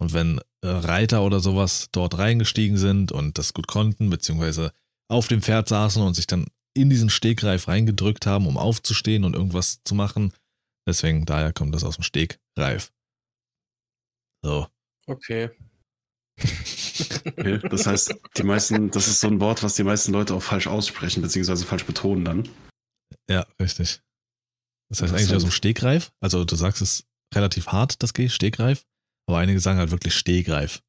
Und 0.00 0.12
wenn 0.12 0.40
äh, 0.62 0.68
Reiter 0.68 1.22
oder 1.22 1.40
sowas 1.40 1.88
dort 1.92 2.18
reingestiegen 2.18 2.78
sind 2.78 3.12
und 3.12 3.38
das 3.38 3.52
gut 3.52 3.66
konnten, 3.66 4.10
beziehungsweise 4.10 4.72
auf 5.08 5.28
dem 5.28 5.42
Pferd 5.42 5.68
saßen 5.68 6.02
und 6.02 6.14
sich 6.14 6.26
dann 6.26 6.46
in 6.74 6.90
diesen 6.90 7.10
Stegreif 7.10 7.66
reingedrückt 7.66 8.26
haben, 8.26 8.46
um 8.46 8.56
aufzustehen 8.56 9.24
und 9.24 9.34
irgendwas 9.34 9.80
zu 9.84 9.94
machen, 9.94 10.32
deswegen, 10.86 11.26
daher 11.26 11.52
kommt 11.52 11.74
das 11.74 11.84
aus 11.84 11.96
dem 11.96 12.04
Stegreif. 12.04 12.92
So. 14.42 14.68
Okay. 15.06 15.50
Okay, 16.40 17.58
das 17.68 17.86
heißt, 17.86 18.14
die 18.36 18.42
meisten, 18.44 18.90
das 18.90 19.08
ist 19.08 19.20
so 19.20 19.28
ein 19.28 19.40
Wort, 19.40 19.62
was 19.62 19.74
die 19.74 19.82
meisten 19.82 20.12
Leute 20.12 20.34
auch 20.34 20.42
falsch 20.42 20.68
aussprechen, 20.68 21.22
beziehungsweise 21.22 21.64
falsch 21.64 21.84
betonen 21.84 22.24
dann. 22.24 22.48
Ja, 23.28 23.46
richtig. 23.60 24.00
Das 24.88 25.02
heißt 25.02 25.14
eigentlich 25.14 25.34
aus 25.34 25.42
dem 25.42 25.50
Stegreif. 25.50 26.12
Also 26.20 26.44
du 26.44 26.56
sagst 26.56 26.80
es 26.80 27.04
relativ 27.34 27.68
hart, 27.68 28.02
das 28.02 28.14
G, 28.14 28.28
Stegreif. 28.28 28.86
Aber 29.28 29.38
einige 29.38 29.60
sagen 29.60 29.78
halt 29.78 29.90
wirklich 29.90 30.14
Stegreif. 30.14 30.82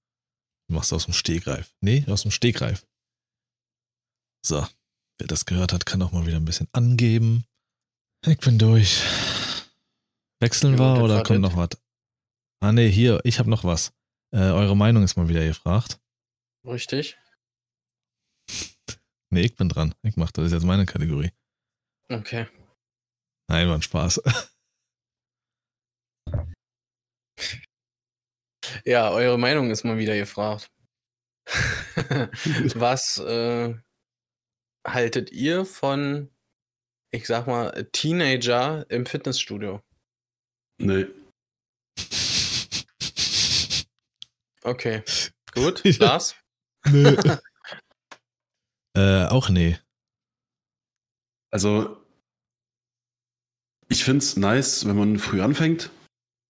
Du 0.69 0.75
machst 0.75 0.93
aus 0.93 1.05
dem 1.05 1.13
Stegreif. 1.13 1.75
Nee, 1.81 2.05
aus 2.07 2.21
dem 2.21 2.31
Stegreif. 2.31 2.87
So. 4.45 4.65
Wer 5.19 5.27
das 5.27 5.43
gehört 5.43 5.73
hat, 5.73 5.85
kann 5.85 6.01
auch 6.01 6.13
mal 6.13 6.25
wieder 6.25 6.37
ein 6.37 6.45
bisschen 6.45 6.69
angeben. 6.71 7.43
Ich 8.25 8.37
bin 8.37 8.57
durch. 8.57 9.03
Wechseln 10.39 10.77
Jo, 10.77 10.79
wir 10.79 11.03
oder 11.03 11.23
kommt 11.23 11.41
noch 11.41 11.57
was? 11.57 11.71
Ah, 12.61 12.71
nee, 12.71 12.89
hier, 12.89 13.19
ich 13.25 13.39
habe 13.39 13.49
noch 13.49 13.65
was. 13.65 13.91
Äh, 14.33 14.37
eure 14.37 14.77
Meinung 14.77 15.03
ist 15.03 15.17
mal 15.17 15.27
wieder 15.27 15.45
gefragt. 15.45 15.99
Richtig? 16.65 17.17
Nee, 19.31 19.41
ich 19.41 19.55
bin 19.55 19.69
dran. 19.69 19.93
Ich 20.01 20.15
mach 20.15 20.31
das 20.31 20.47
ist 20.47 20.53
jetzt 20.53 20.63
meine 20.63 20.87
Kategorie. 20.87 21.31
Okay. 22.11 22.47
Nein, 23.47 23.67
war 23.67 23.75
ein 23.75 23.83
Spaß. 23.83 24.19
Ja, 28.85 29.11
eure 29.11 29.37
Meinung 29.37 29.71
ist 29.71 29.83
mal 29.83 29.97
wieder 29.97 30.15
gefragt. 30.15 30.71
Was 32.75 33.17
äh, 33.17 33.75
haltet 34.85 35.31
ihr 35.31 35.65
von, 35.65 36.29
ich 37.11 37.25
sag 37.27 37.47
mal, 37.47 37.89
Teenager 37.91 38.85
im 38.89 39.05
Fitnessstudio? 39.05 39.81
Nee. 40.77 41.07
Okay, 44.63 45.03
gut. 45.53 45.83
Lars? 45.99 46.35
Nö. 46.85 47.15
äh, 48.95 49.25
auch 49.25 49.49
nee. 49.49 49.79
Also, 51.51 51.97
ich 53.87 54.03
finde 54.03 54.19
es 54.19 54.37
nice, 54.37 54.85
wenn 54.85 54.95
man 54.95 55.17
früh 55.17 55.41
anfängt. 55.41 55.89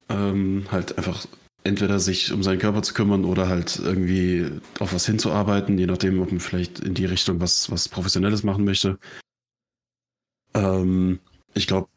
Ähm, 0.10 0.68
halt 0.72 0.98
einfach 0.98 1.26
entweder 1.63 2.00
sich 2.00 2.32
um 2.32 2.43
seinen 2.43 2.60
Körper 2.60 2.82
zu 2.82 2.93
kümmern 2.93 3.26
oder 3.26 3.48
halt 3.48 3.80
irgendwie 3.80 4.50
auf 4.80 4.93
was 4.93 5.06
hinzuarbeiten, 5.06 5.78
je 5.78 5.86
nachdem, 5.86 6.22
ob 6.22 6.32
man 6.32 6.39
vielleicht 6.39 6.80
in 6.80 6.93
die 6.93 7.06
Richtung 7.06 7.39
was, 7.39 7.69
was 7.69 7.89
Professionelles 7.89 8.43
machen 8.43 8.63
möchte. 8.63 8.98
Ähm, 10.54 11.19
ich 11.54 11.67
glaube, 11.67 11.89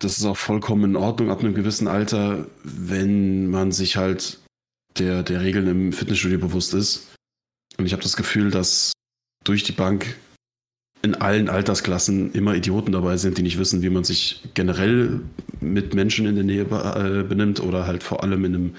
das 0.00 0.18
ist 0.18 0.24
auch 0.24 0.36
vollkommen 0.36 0.84
in 0.84 0.96
Ordnung 0.96 1.30
ab 1.30 1.40
einem 1.40 1.54
gewissen 1.54 1.86
Alter, 1.86 2.46
wenn 2.64 3.48
man 3.48 3.70
sich 3.70 3.96
halt 3.96 4.40
der, 4.98 5.22
der 5.22 5.42
Regeln 5.42 5.68
im 5.68 5.92
Fitnessstudio 5.92 6.38
bewusst 6.38 6.74
ist. 6.74 7.14
Und 7.78 7.86
ich 7.86 7.92
habe 7.92 8.02
das 8.02 8.16
Gefühl, 8.16 8.50
dass 8.50 8.92
durch 9.44 9.62
die 9.62 9.72
Bank 9.72 10.16
in 11.02 11.14
allen 11.14 11.48
Altersklassen 11.48 12.32
immer 12.32 12.54
Idioten 12.54 12.92
dabei 12.92 13.16
sind, 13.16 13.38
die 13.38 13.42
nicht 13.42 13.58
wissen, 13.58 13.82
wie 13.82 13.90
man 13.90 14.04
sich 14.04 14.42
generell 14.54 15.20
mit 15.60 15.94
Menschen 15.94 16.26
in 16.26 16.34
der 16.34 16.44
Nähe 16.44 16.64
be 16.64 16.76
äh, 16.76 17.28
benimmt 17.28 17.60
oder 17.60 17.86
halt 17.86 18.02
vor 18.02 18.22
allem 18.22 18.44
in 18.44 18.54
einem 18.54 18.76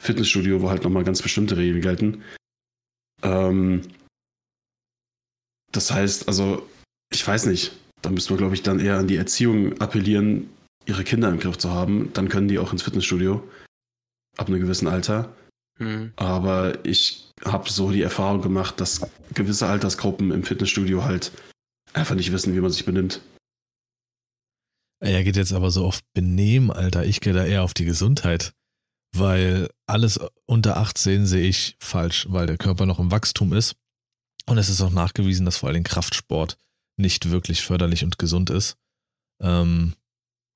Fitnessstudio, 0.00 0.62
wo 0.62 0.70
halt 0.70 0.84
nochmal 0.84 1.04
ganz 1.04 1.22
bestimmte 1.22 1.56
Regeln 1.56 1.80
gelten. 1.80 2.22
Ähm, 3.22 3.82
das 5.72 5.90
heißt, 5.90 6.28
also, 6.28 6.68
ich 7.12 7.26
weiß 7.26 7.46
nicht, 7.46 7.72
da 8.02 8.10
müsste 8.10 8.32
man, 8.32 8.38
glaube 8.38 8.54
ich, 8.54 8.62
dann 8.62 8.80
eher 8.80 8.98
an 8.98 9.08
die 9.08 9.16
Erziehung 9.16 9.80
appellieren, 9.80 10.50
ihre 10.86 11.04
Kinder 11.04 11.28
im 11.28 11.38
Griff 11.38 11.58
zu 11.58 11.70
haben. 11.70 12.12
Dann 12.12 12.28
können 12.28 12.48
die 12.48 12.58
auch 12.58 12.72
ins 12.72 12.82
Fitnessstudio 12.82 13.42
ab 14.36 14.48
einem 14.48 14.60
gewissen 14.60 14.88
Alter. 14.88 15.34
Hm. 15.78 16.12
Aber 16.16 16.84
ich 16.84 17.30
habe 17.44 17.70
so 17.70 17.90
die 17.90 18.02
Erfahrung 18.02 18.42
gemacht, 18.42 18.80
dass 18.80 19.06
gewisse 19.32 19.66
Altersgruppen 19.66 20.30
im 20.30 20.44
Fitnessstudio 20.44 21.04
halt 21.04 21.32
einfach 21.92 22.14
nicht 22.14 22.32
wissen, 22.32 22.54
wie 22.54 22.60
man 22.60 22.70
sich 22.70 22.84
benimmt. 22.84 23.20
Er 25.04 25.22
geht 25.22 25.36
jetzt 25.36 25.52
aber 25.52 25.70
so 25.70 25.84
auf 25.84 26.02
Benehmen, 26.14 26.70
Alter. 26.70 27.04
Ich 27.04 27.20
gehe 27.20 27.34
da 27.34 27.44
eher 27.44 27.62
auf 27.62 27.74
die 27.74 27.84
Gesundheit. 27.84 28.54
Weil 29.14 29.68
alles 29.86 30.18
unter 30.46 30.78
18 30.78 31.26
sehe 31.26 31.46
ich 31.46 31.76
falsch, 31.78 32.26
weil 32.30 32.46
der 32.46 32.56
Körper 32.56 32.86
noch 32.86 32.98
im 32.98 33.10
Wachstum 33.10 33.52
ist. 33.52 33.76
Und 34.46 34.56
es 34.56 34.70
ist 34.70 34.80
auch 34.80 34.90
nachgewiesen, 34.90 35.44
dass 35.44 35.58
vor 35.58 35.68
allem 35.68 35.84
Kraftsport 35.84 36.56
nicht 36.96 37.30
wirklich 37.30 37.62
förderlich 37.62 38.02
und 38.02 38.18
gesund 38.18 38.48
ist. 38.48 38.76
Ähm, 39.42 39.94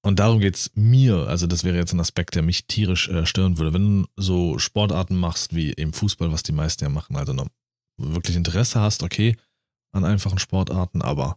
und 0.02 0.18
darum 0.18 0.40
geht's 0.40 0.70
mir. 0.74 1.26
Also, 1.28 1.46
das 1.46 1.62
wäre 1.62 1.76
jetzt 1.76 1.92
ein 1.92 2.00
Aspekt, 2.00 2.34
der 2.34 2.42
mich 2.42 2.66
tierisch 2.66 3.08
äh, 3.08 3.26
stören 3.26 3.58
würde. 3.58 3.74
Wenn 3.74 4.02
du 4.02 4.08
so 4.16 4.58
Sportarten 4.58 5.16
machst, 5.16 5.54
wie 5.54 5.74
eben 5.74 5.92
Fußball, 5.92 6.32
was 6.32 6.42
die 6.42 6.52
meisten 6.52 6.84
ja 6.84 6.88
machen, 6.88 7.16
also 7.16 7.34
noch 7.34 7.48
wirklich 7.98 8.36
Interesse 8.36 8.80
hast, 8.80 9.02
okay, 9.02 9.36
an 9.92 10.04
einfachen 10.04 10.38
Sportarten, 10.38 11.02
aber 11.02 11.36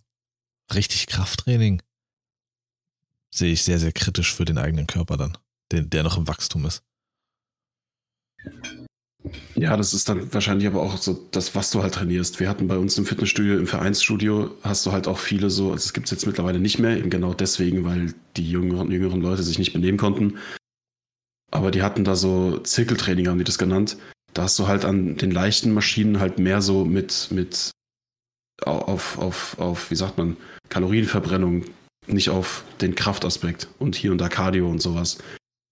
richtig 0.74 1.08
Krafttraining 1.08 1.82
sehe 3.34 3.54
ich 3.54 3.64
sehr, 3.64 3.80
sehr 3.80 3.92
kritisch 3.92 4.34
für 4.34 4.46
den 4.46 4.58
eigenen 4.58 4.88
Körper 4.88 5.18
dann, 5.18 5.38
den, 5.72 5.90
der 5.90 6.04
noch 6.04 6.18
im 6.18 6.28
Wachstum 6.28 6.66
ist. 6.66 6.84
Ja, 9.56 9.78
das 9.78 9.94
ist 9.94 10.10
dann 10.10 10.34
wahrscheinlich 10.34 10.68
aber 10.68 10.82
auch 10.82 10.98
so 10.98 11.28
das, 11.32 11.54
was 11.54 11.70
du 11.70 11.84
halt 11.84 11.94
trainierst. 11.94 12.40
Wir 12.40 12.50
hatten 12.50 12.68
bei 12.68 12.78
uns 12.78 12.98
im 12.98 13.06
Fitnessstudio, 13.06 13.58
im 13.58 13.68
Vereinsstudio, 13.68 14.52
hast 14.64 14.86
du 14.86 14.92
halt 14.92 15.08
auch 15.08 15.20
viele 15.20 15.50
so, 15.50 15.72
also 15.72 15.86
es 15.86 15.94
gibt 15.94 16.08
es 16.08 16.12
jetzt 16.12 16.26
mittlerweile 16.26 16.60
nicht 16.60 16.80
mehr, 16.80 16.98
eben 16.98 17.12
genau 17.12 17.34
deswegen, 17.34 17.86
weil 17.86 18.14
die 18.36 18.50
jüngeren, 18.50 18.90
jüngeren 18.92 19.22
Leute 19.22 19.44
sich 19.44 19.60
nicht 19.60 19.74
benehmen 19.74 20.00
konnten. 20.00 20.40
Aber 21.52 21.70
die 21.70 21.84
hatten 21.84 22.04
da 22.04 22.16
so 22.16 22.58
Zirkeltraining, 22.60 23.28
haben 23.28 23.38
die 23.38 23.44
das 23.44 23.58
genannt. 23.58 23.98
Da 24.34 24.44
hast 24.44 24.58
du 24.58 24.68
halt 24.68 24.86
an 24.86 25.18
den 25.18 25.32
leichten 25.32 25.74
Maschinen 25.74 26.20
halt 26.20 26.40
mehr 26.40 26.62
so 26.62 26.86
mit, 26.86 27.28
mit 27.30 27.72
auf, 28.64 29.18
auf, 29.20 29.60
auf, 29.60 29.92
wie 29.92 29.96
sagt 29.96 30.18
man, 30.18 30.38
Kalorienverbrennung, 30.70 31.66
nicht 32.08 32.30
auf 32.30 32.64
den 32.82 32.96
Kraftaspekt 32.96 33.68
und 33.80 33.96
hier 33.96 34.12
und 34.12 34.18
da 34.18 34.30
Cardio 34.30 34.70
und 34.70 34.82
sowas. 34.82 35.20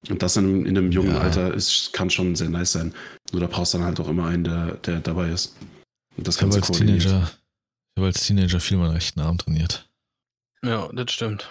Und 0.08 0.22
das 0.22 0.38
in, 0.38 0.66
in 0.66 0.78
einem 0.78 0.92
jungen 0.92 1.16
Ja. 1.16 1.22
Alter 1.22 1.54
ist, 1.54 1.92
kann 1.92 2.10
schon 2.10 2.36
sehr 2.36 2.50
nice 2.50 2.72
sein. 2.72 2.94
Nur 3.32 3.42
da 3.42 3.48
brauchst 3.48 3.74
du 3.74 3.78
dann 3.80 3.88
halt 3.88 4.00
auch 4.00 4.08
immer 4.08 4.28
einen, 4.28 4.44
der, 4.44 4.76
der 4.78 5.00
dabei 5.02 5.30
ist. 5.30 5.56
Und 6.16 6.28
das 6.28 6.38
Ich 6.38 6.42
habe 6.42 6.54
Ganze 6.54 6.70
als. 6.70 6.78
Teenager, 6.78 7.32
ich 7.32 8.00
habe 8.00 8.08
als 8.08 8.26
Teenager 8.26 8.60
viel 8.60 8.78
meinen 8.78 8.92
rechten 8.94 9.20
Arm 9.20 9.38
trainiert. 9.38 9.90
Ja, 10.64 10.88
das 10.94 11.12
stimmt. 11.12 11.50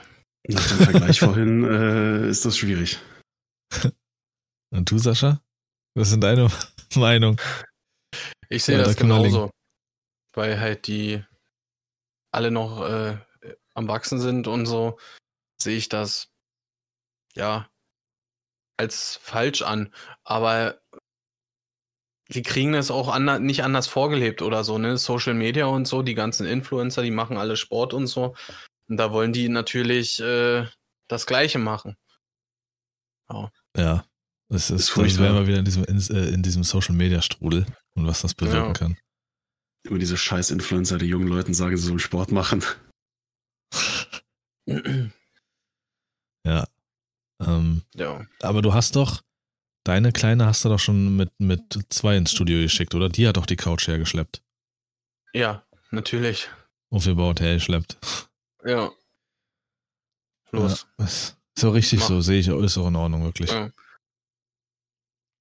Nach 0.48 0.66
dem 0.66 0.78
Vergleich 0.78 1.20
vorhin 1.20 1.64
äh, 1.70 2.28
ist 2.28 2.44
das 2.44 2.56
schwierig. 2.56 2.98
Und 4.70 4.90
du, 4.90 4.98
Sascha? 4.98 5.42
Was 5.94 6.10
sind 6.10 6.22
deine 6.22 6.50
Meinung? 6.94 7.40
Ich 8.48 8.64
sehe 8.64 8.78
Ja, 8.78 8.84
das 8.84 8.96
da 8.96 9.02
genauso. 9.02 9.50
Weil 10.32 10.58
halt 10.58 10.86
die 10.86 11.22
alle 12.32 12.50
noch 12.50 12.86
äh, 12.88 13.18
am 13.78 13.88
Wachsen 13.88 14.20
sind 14.20 14.46
und 14.46 14.66
so, 14.66 14.98
sehe 15.60 15.76
ich 15.76 15.88
das 15.88 16.28
ja 17.34 17.68
als 18.76 19.18
falsch 19.22 19.62
an. 19.62 19.92
Aber 20.24 20.80
die 22.30 22.42
kriegen 22.42 22.72
das 22.74 22.90
auch 22.90 23.08
ander 23.08 23.38
nicht 23.38 23.64
anders 23.64 23.86
vorgelebt 23.86 24.42
oder 24.42 24.62
so, 24.64 24.76
ne? 24.78 24.98
Social 24.98 25.34
Media 25.34 25.64
und 25.66 25.86
so, 25.88 26.02
die 26.02 26.14
ganzen 26.14 26.46
Influencer, 26.46 27.02
die 27.02 27.10
machen 27.10 27.38
alle 27.38 27.56
Sport 27.56 27.94
und 27.94 28.06
so. 28.06 28.34
Und 28.88 28.96
da 28.98 29.12
wollen 29.12 29.32
die 29.32 29.48
natürlich 29.48 30.20
äh, 30.20 30.66
das 31.08 31.26
Gleiche 31.26 31.58
machen. 31.58 31.96
Ja, 33.76 34.04
es 34.50 34.70
ist, 34.70 34.80
Ist 34.80 34.88
da 34.90 34.94
furchtbar. 34.94 35.24
wären 35.24 35.34
wir 35.36 35.46
wieder 35.46 35.58
in 35.58 35.64
diesem, 35.64 35.84
in, 35.84 35.98
äh, 36.10 36.28
in 36.30 36.42
diesem 36.42 36.64
Social 36.64 36.94
Media 36.94 37.20
Strudel 37.22 37.66
und 37.94 38.06
was 38.06 38.22
das 38.22 38.34
bewirken 38.34 38.68
Ja. 38.68 38.72
kann. 38.72 38.98
Immer 39.84 39.98
diese 39.98 40.16
scheiß 40.16 40.50
Influencer, 40.50 40.98
die 40.98 41.06
jungen 41.06 41.28
Leuten 41.28 41.54
sagen, 41.54 41.76
sie 41.76 41.86
sollen 41.86 41.98
Sport 41.98 42.32
machen. 42.32 42.62
Ja. 46.44 46.66
Ähm, 47.40 47.82
ja. 47.94 48.26
aber 48.42 48.62
du 48.62 48.74
hast 48.74 48.96
doch, 48.96 49.22
deine 49.84 50.12
Kleine 50.12 50.46
hast 50.46 50.64
du 50.64 50.68
doch 50.68 50.78
schon 50.78 51.16
mit, 51.16 51.30
mit 51.38 51.78
zwei 51.90 52.16
ins 52.16 52.32
Studio 52.32 52.60
geschickt, 52.60 52.94
oder? 52.94 53.08
Die 53.08 53.28
hat 53.28 53.36
doch 53.36 53.46
die 53.46 53.56
Couch 53.56 53.86
hergeschleppt. 53.86 54.42
Ja, 55.32 55.64
natürlich. 55.90 56.48
Aufgebaut, 56.90 57.40
hergeschleppt. 57.40 57.98
Ja. 58.64 58.90
Los. 60.50 60.86
Ja, 60.98 61.06
so 61.58 61.70
richtig 61.70 62.00
Mach. 62.00 62.08
so, 62.08 62.20
sehe 62.20 62.40
ich, 62.40 62.48
ist 62.48 62.78
auch 62.78 62.88
in 62.88 62.96
Ordnung, 62.96 63.24
wirklich. 63.24 63.50
Ja. 63.50 63.70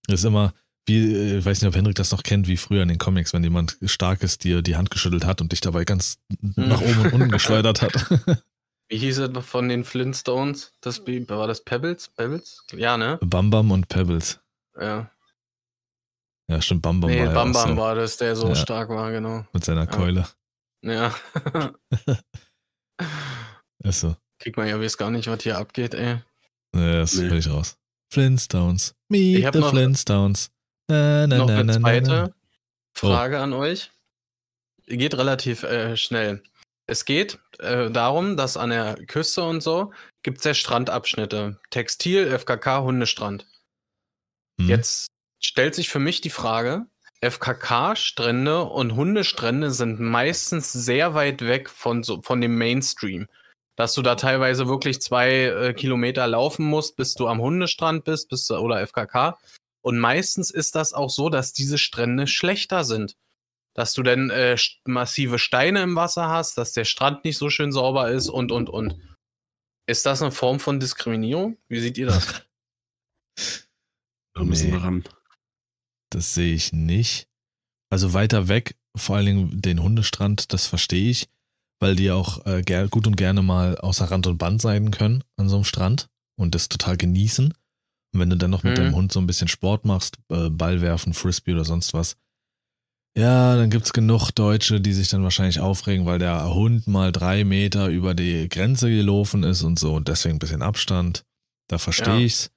Ist 0.07 0.25
immer, 0.25 0.53
wie, 0.87 1.13
äh, 1.15 1.37
ich 1.39 1.45
weiß 1.45 1.61
nicht, 1.61 1.67
ob 1.69 1.75
Henrik 1.75 1.95
das 1.95 2.11
noch 2.11 2.23
kennt, 2.23 2.47
wie 2.47 2.57
früher 2.57 2.81
in 2.81 2.87
den 2.89 2.97
Comics, 2.97 3.33
wenn 3.33 3.43
jemand 3.43 3.77
Starkes 3.85 4.37
dir 4.37 4.61
die 4.61 4.75
Hand 4.75 4.89
geschüttelt 4.89 5.25
hat 5.25 5.41
und 5.41 5.51
dich 5.51 5.61
dabei 5.61 5.85
ganz 5.85 6.17
nach 6.41 6.81
oben 6.81 6.99
und 7.01 7.13
unten 7.13 7.29
geschleudert 7.31 7.81
hat. 7.81 7.93
Wie 8.89 8.97
hieß 8.99 9.17
es 9.19 9.45
von 9.45 9.67
den 9.67 9.83
Flintstones? 9.83 10.71
Das 10.79 11.01
war 11.05 11.45
das 11.47 11.61
Pebbles? 11.65 12.07
Pebbles? 12.07 12.63
Ja, 12.73 12.95
ne? 12.95 13.19
Bam 13.21 13.49
Bam 13.49 13.71
und 13.71 13.89
Pebbles. 13.89 14.39
Ja. 14.79 15.11
Ja, 16.49 16.61
stimmt, 16.61 16.83
Bam 16.83 17.01
Bam 17.01 17.09
nee, 17.09 17.25
war 17.25 17.33
Bam 17.33 17.51
Bam 17.51 17.71
so, 17.71 17.77
war 17.77 17.95
das, 17.95 18.15
der 18.15 18.37
so 18.37 18.47
Ja. 18.47 18.55
stark 18.55 18.87
war, 18.87 19.11
genau. 19.11 19.45
mit 19.51 19.65
seiner 19.65 19.81
Ja. 19.81 19.85
Keule. 19.87 20.25
Ja. 20.83 21.13
Ist 23.83 23.99
so. 23.99 24.15
Kriegt 24.39 24.55
man 24.57 24.67
ja 24.67 24.79
weiß 24.79 24.97
gar 24.97 25.11
nicht, 25.11 25.27
was 25.27 25.43
hier 25.43 25.57
abgeht, 25.57 25.93
ey. 25.93 26.19
Ja, 26.75 26.93
das 26.99 27.15
Nee. 27.15 27.29
will 27.29 27.39
ich 27.39 27.49
raus. 27.49 27.77
Flintstones. 28.13 28.95
Meet 29.09 29.53
the 29.53 29.59
noch- 29.59 29.71
Flintstones. 29.71 30.49
Na, 30.87 31.27
na, 31.27 31.37
Noch 31.37 31.47
na, 31.47 31.59
eine 31.59 31.79
zweite 31.79 32.09
na. 32.09 32.29
Frage 32.93 33.39
an 33.39 33.53
euch. 33.53 33.91
Geht 34.87 35.17
relativ 35.17 35.63
äh, 35.63 35.97
schnell. 35.97 36.41
Es 36.85 37.03
geht 37.03 37.39
äh, 37.59 37.91
darum, 37.91 38.37
dass 38.37 38.55
an 38.55 38.69
der 38.69 38.95
Küste 39.05 39.43
und 39.43 39.61
so 39.61 39.91
gibt 40.23 40.37
es 40.39 40.45
ja 40.45 40.53
Strandabschnitte. 40.53 41.59
Textil, 41.69 42.27
FKK, 42.39 42.81
Hundestrand. 42.81 43.45
Hm. 44.59 44.69
Jetzt 44.69 45.07
stellt 45.39 45.75
sich 45.75 45.89
für 45.89 45.99
mich 45.99 46.21
die 46.21 46.29
Frage, 46.29 46.85
FKK-Strände 47.21 48.63
und 48.63 48.95
Hundestrände 48.95 49.71
sind 49.71 49.99
meistens 49.99 50.71
sehr 50.71 51.13
weit 51.13 51.41
weg 51.41 51.69
von, 51.69 52.03
so, 52.03 52.21
von 52.21 52.39
dem 52.39 52.57
Mainstream. 52.57 53.27
Dass 53.75 53.93
du 53.93 54.01
da 54.01 54.15
teilweise 54.15 54.67
wirklich 54.67 55.01
zwei 55.01 55.45
äh, 55.45 55.73
Kilometer 55.73 56.25
laufen 56.27 56.65
musst, 56.65 56.95
bis 56.95 57.13
du 57.13 57.27
am 57.27 57.41
Hundestrand 57.41 58.05
bist, 58.05 58.29
bis, 58.29 58.49
oder 58.49 58.85
FKK. 58.85 59.37
Und 59.87 59.99
meistens 59.99 60.51
ist 60.51 60.75
das 60.75 60.91
auch 60.91 61.09
so, 61.09 61.29
dass 61.29 61.53
diese 61.53 61.77
Strände 61.77 62.27
schlechter 62.27 62.83
sind. 62.83 63.15
Dass 63.73 63.93
du 63.93 64.03
dann 64.03 64.29
äh, 64.29 64.57
massive 64.83 65.39
Steine 65.39 65.81
im 65.81 65.95
Wasser 65.95 66.27
hast, 66.27 66.57
dass 66.57 66.73
der 66.73 66.83
Strand 66.83 67.23
nicht 67.23 67.37
so 67.37 67.49
schön 67.49 67.71
sauber 67.71 68.11
ist 68.11 68.27
und, 68.27 68.51
und, 68.51 68.69
und. 68.69 68.99
Ist 69.87 70.05
das 70.05 70.21
eine 70.21 70.33
Form 70.33 70.59
von 70.59 70.81
Diskriminierung? 70.81 71.57
Wie 71.69 71.79
seht 71.79 71.97
ihr 71.97 72.07
das? 72.07 72.43
Da 74.35 74.43
müssen 74.43 74.67
Nee. 74.67 74.73
wir 74.73 74.83
ran. 74.83 75.03
Das 76.11 76.33
sehe 76.33 76.53
ich 76.53 76.73
nicht. 76.73 77.29
Also 77.89 78.13
weiter 78.13 78.49
weg, 78.49 78.75
vor 78.95 79.15
allen 79.15 79.25
Dingen 79.25 79.61
den 79.61 79.81
Hundestrand, 79.81 80.51
das 80.51 80.67
verstehe 80.67 81.09
ich, 81.09 81.29
weil 81.79 81.95
die 81.95 82.11
auch 82.11 82.45
äh, 82.45 82.61
gut 82.89 83.07
und 83.07 83.15
gerne 83.15 83.41
mal 83.41 83.77
außer 83.77 84.11
Rand 84.11 84.27
und 84.27 84.37
Band 84.37 84.61
sein 84.61 84.91
können 84.91 85.23
an 85.37 85.47
so 85.47 85.55
einem 85.55 85.63
Strand 85.63 86.07
und 86.37 86.55
das 86.55 86.67
total 86.67 86.97
genießen. 86.97 87.53
Und 88.13 88.19
wenn 88.21 88.29
du 88.29 88.37
dann 88.37 88.51
noch 88.51 88.63
mit 88.63 88.73
Mhm. 88.73 88.83
deinem 88.83 88.95
Hund 88.95 89.11
so 89.11 89.19
ein 89.19 89.27
bisschen 89.27 89.47
Sport 89.47 89.85
machst, 89.85 90.17
äh, 90.29 90.49
Ball 90.49 90.81
werfen, 90.81 91.13
Frisbee 91.13 91.53
oder 91.53 91.65
sonst 91.65 91.93
was, 91.93 92.15
ja, 93.17 93.55
dann 93.55 93.71
gibt's 93.71 93.93
genug 93.93 94.31
Deutsche, 94.31 94.79
die 94.79 94.93
sich 94.93 95.09
dann 95.09 95.23
wahrscheinlich 95.23 95.59
aufregen, 95.59 96.05
weil 96.05 96.19
der 96.19 96.53
Hund 96.53 96.85
mal 96.87 97.11
drei 97.11 97.43
Meter 97.43 97.87
über 97.87 98.13
die 98.13 98.47
Grenze 98.47 98.89
gelaufen 98.89 99.43
ist 99.43 99.63
und 99.63 99.79
so 99.79 99.95
und 99.95 100.07
deswegen 100.07 100.35
ein 100.35 100.39
bisschen 100.39 100.61
Abstand. 100.61 101.23
Da 101.67 101.79
verstehe 101.79 102.13
Ja. 102.13 102.19
ich's. 102.19 102.51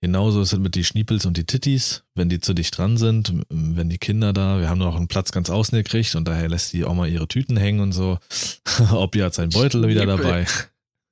Genauso 0.00 0.40
ist 0.42 0.52
es 0.52 0.58
mit 0.60 0.76
die 0.76 0.84
Schniepels 0.84 1.26
und 1.26 1.36
die 1.36 1.44
Tittis, 1.44 2.04
wenn 2.14 2.28
die 2.28 2.38
zu 2.38 2.54
dicht 2.54 2.78
dran 2.78 2.96
sind, 2.96 3.32
wenn 3.48 3.88
die 3.90 3.98
Kinder 3.98 4.32
da, 4.32 4.60
wir 4.60 4.68
haben 4.68 4.78
noch 4.78 4.94
einen 4.94 5.08
Platz 5.08 5.32
ganz 5.32 5.50
außen 5.50 5.76
gekriegt 5.76 6.14
und 6.14 6.28
daher 6.28 6.48
lässt 6.48 6.72
die 6.72 6.84
auch 6.84 6.94
mal 6.94 7.08
ihre 7.08 7.26
Tüten 7.26 7.56
hängen 7.56 7.80
und 7.80 7.90
so. 7.90 8.18
Opi 8.92 9.18
hat 9.18 9.34
seinen 9.34 9.50
Beutel 9.50 9.88
wieder 9.88 10.06
dabei. 10.06 10.46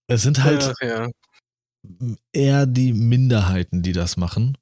Es 0.09 0.23
sind 0.23 0.43
halt 0.43 0.63
Ach, 0.63 0.75
ja. 0.81 1.09
eher 2.33 2.65
die 2.65 2.93
Minderheiten, 2.93 3.83
die 3.83 3.93
das 3.93 4.17
machen. 4.17 4.57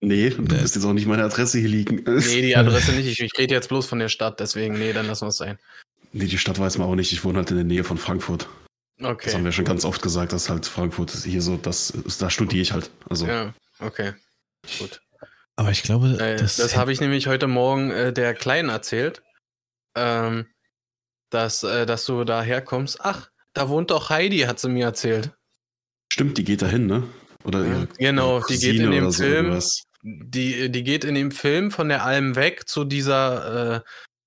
Nee, 0.01 0.29
du 0.31 0.41
Nee. 0.41 0.47
bist 0.59 0.75
jetzt 0.75 0.83
auch 0.85 0.93
nicht 0.93 1.07
meine 1.07 1.23
Adresse 1.23 1.59
hier 1.59 1.69
liegen. 1.69 2.03
Nee, 2.05 2.41
die 2.41 2.55
Adresse 2.57 2.91
nicht. 2.93 3.07
Ich, 3.07 3.19
ich 3.21 3.31
rede 3.37 3.53
jetzt 3.53 3.69
bloß 3.69 3.85
von 3.85 3.99
der 3.99 4.09
Stadt, 4.09 4.39
deswegen, 4.39 4.77
nee, 4.77 4.91
dann 4.91 5.07
lassen 5.07 5.23
wir 5.25 5.29
es 5.29 5.37
sein. 5.37 5.57
Nee, 6.11 6.25
die 6.25 6.37
Stadt 6.37 6.59
weiß 6.59 6.77
man 6.77 6.87
auch 6.87 6.95
nicht. 6.95 7.13
Ich 7.13 7.23
wohne 7.23 7.37
halt 7.39 7.49
in 7.51 7.57
der 7.57 7.65
Nähe 7.65 7.83
von 7.83 7.97
Frankfurt. 7.97 8.47
Okay. 9.01 9.25
Das 9.25 9.33
haben 9.35 9.45
wir 9.45 9.51
schon 9.53 9.65
ganz 9.65 9.85
oft 9.85 10.01
gesagt, 10.01 10.33
dass 10.33 10.49
halt 10.49 10.65
Frankfurt 10.65 11.13
ist 11.13 11.23
hier 11.25 11.41
so, 11.41 11.57
das, 11.57 11.93
da 12.19 12.29
studiere 12.29 12.61
ich 12.61 12.73
halt. 12.73 12.91
Also, 13.09 13.25
Ja, 13.27 13.53
okay. 13.79 14.13
Gut. 14.79 15.01
Aber 15.55 15.71
ich 15.71 15.83
glaube, 15.83 16.17
Äh, 16.19 16.35
das, 16.37 16.57
das 16.57 16.75
habe 16.75 16.91
ich 16.91 16.99
nämlich 16.99 17.27
heute 17.27 17.47
Morgen 17.47 17.91
äh, 17.91 18.11
der 18.13 18.33
Kleinen 18.33 18.69
erzählt, 18.69 19.21
ähm, 19.95 20.47
dass, 21.29 21.63
äh, 21.63 21.85
dass 21.85 22.05
du 22.05 22.23
da 22.23 22.41
herkommst. 22.41 22.99
Ach, 23.01 23.29
da 23.53 23.69
wohnt 23.69 23.91
doch 23.91 24.09
Heidi, 24.09 24.39
hat 24.39 24.59
sie 24.59 24.69
mir 24.69 24.85
erzählt. 24.85 25.31
stimmt, 26.11 26.37
die 26.37 26.43
geht 26.43 26.61
dahin, 26.61 26.87
ne? 26.87 27.03
Oder 27.43 27.65
ihre, 27.65 27.87
Genau, 27.97 28.37
ihre 28.37 28.47
die 28.47 28.57
geht 28.59 28.79
in 28.81 28.91
dem 28.91 29.11
so, 29.11 29.23
Film. 29.23 29.45
irgendwas. 29.45 29.83
Die, 30.01 30.69
die 30.71 30.83
geht 30.83 31.03
in 31.05 31.15
dem 31.15 31.31
Film 31.31 31.71
von 31.71 31.87
der 31.89 32.03
Alm 32.03 32.35
weg 32.35 32.67
zu 32.67 32.83
dieser 32.83 33.75
äh, 33.77 33.81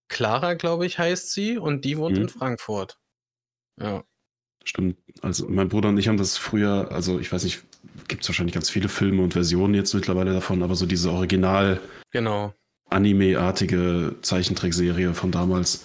Clara, 0.08 0.54
glaube 0.54 0.86
ich, 0.86 0.98
heißt 0.98 1.32
sie, 1.32 1.58
und 1.58 1.84
die 1.84 1.98
wohnt 1.98 2.16
Mhm. 2.16 2.22
in 2.22 2.28
Frankfurt. 2.28 2.98
Ja. 3.80 4.04
Stimmt. 4.64 4.96
Also 5.22 5.48
mein 5.48 5.68
Bruder 5.68 5.88
und 5.90 5.98
ich 5.98 6.08
haben 6.08 6.16
das 6.16 6.36
früher, 6.38 6.90
also 6.92 7.18
ich 7.18 7.30
weiß 7.30 7.44
nicht, 7.44 7.62
gibt 8.08 8.22
es 8.22 8.28
wahrscheinlich 8.28 8.54
ganz 8.54 8.70
viele 8.70 8.88
Filme 8.88 9.22
und 9.22 9.32
Versionen 9.32 9.74
jetzt 9.74 9.94
mittlerweile 9.94 10.32
davon, 10.32 10.62
aber 10.62 10.74
so 10.74 10.86
diese 10.86 11.10
original 11.10 11.80
Genau. 12.12 12.54
Anime-artige 12.88 14.16
Zeichentrickserie 14.22 15.12
von 15.12 15.32
damals, 15.32 15.84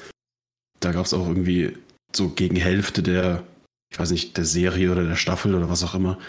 da 0.79 0.91
gab 0.91 1.05
es 1.05 1.13
auch 1.13 1.27
irgendwie 1.27 1.75
so 2.15 2.29
gegen 2.29 2.55
Hälfte 2.55 3.03
der, 3.03 3.43
ich 3.91 3.99
weiß 3.99 4.11
nicht, 4.11 4.37
der 4.37 4.45
Serie 4.45 4.91
oder 4.91 5.03
der 5.05 5.15
Staffel 5.15 5.55
oder 5.55 5.69
was 5.69 5.83
auch 5.83 5.95
immer, 5.95 6.19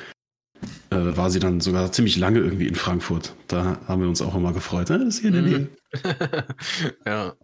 äh, 0.90 1.16
war 1.16 1.30
sie 1.30 1.40
dann 1.40 1.60
sogar 1.60 1.92
ziemlich 1.92 2.16
lange 2.16 2.38
irgendwie 2.38 2.68
in 2.68 2.74
Frankfurt. 2.74 3.34
Da 3.48 3.80
haben 3.86 4.02
wir 4.02 4.08
uns 4.08 4.22
auch 4.22 4.34
immer 4.34 4.52
gefreut. 4.52 4.90
Ah, 4.90 4.98
das 4.98 5.16
ist 5.16 5.20
hier 5.20 5.28
in 5.28 5.34
der 5.34 5.42
Nähe. 5.42 5.58
Mhm. 5.58 5.70
ja. 7.06 7.34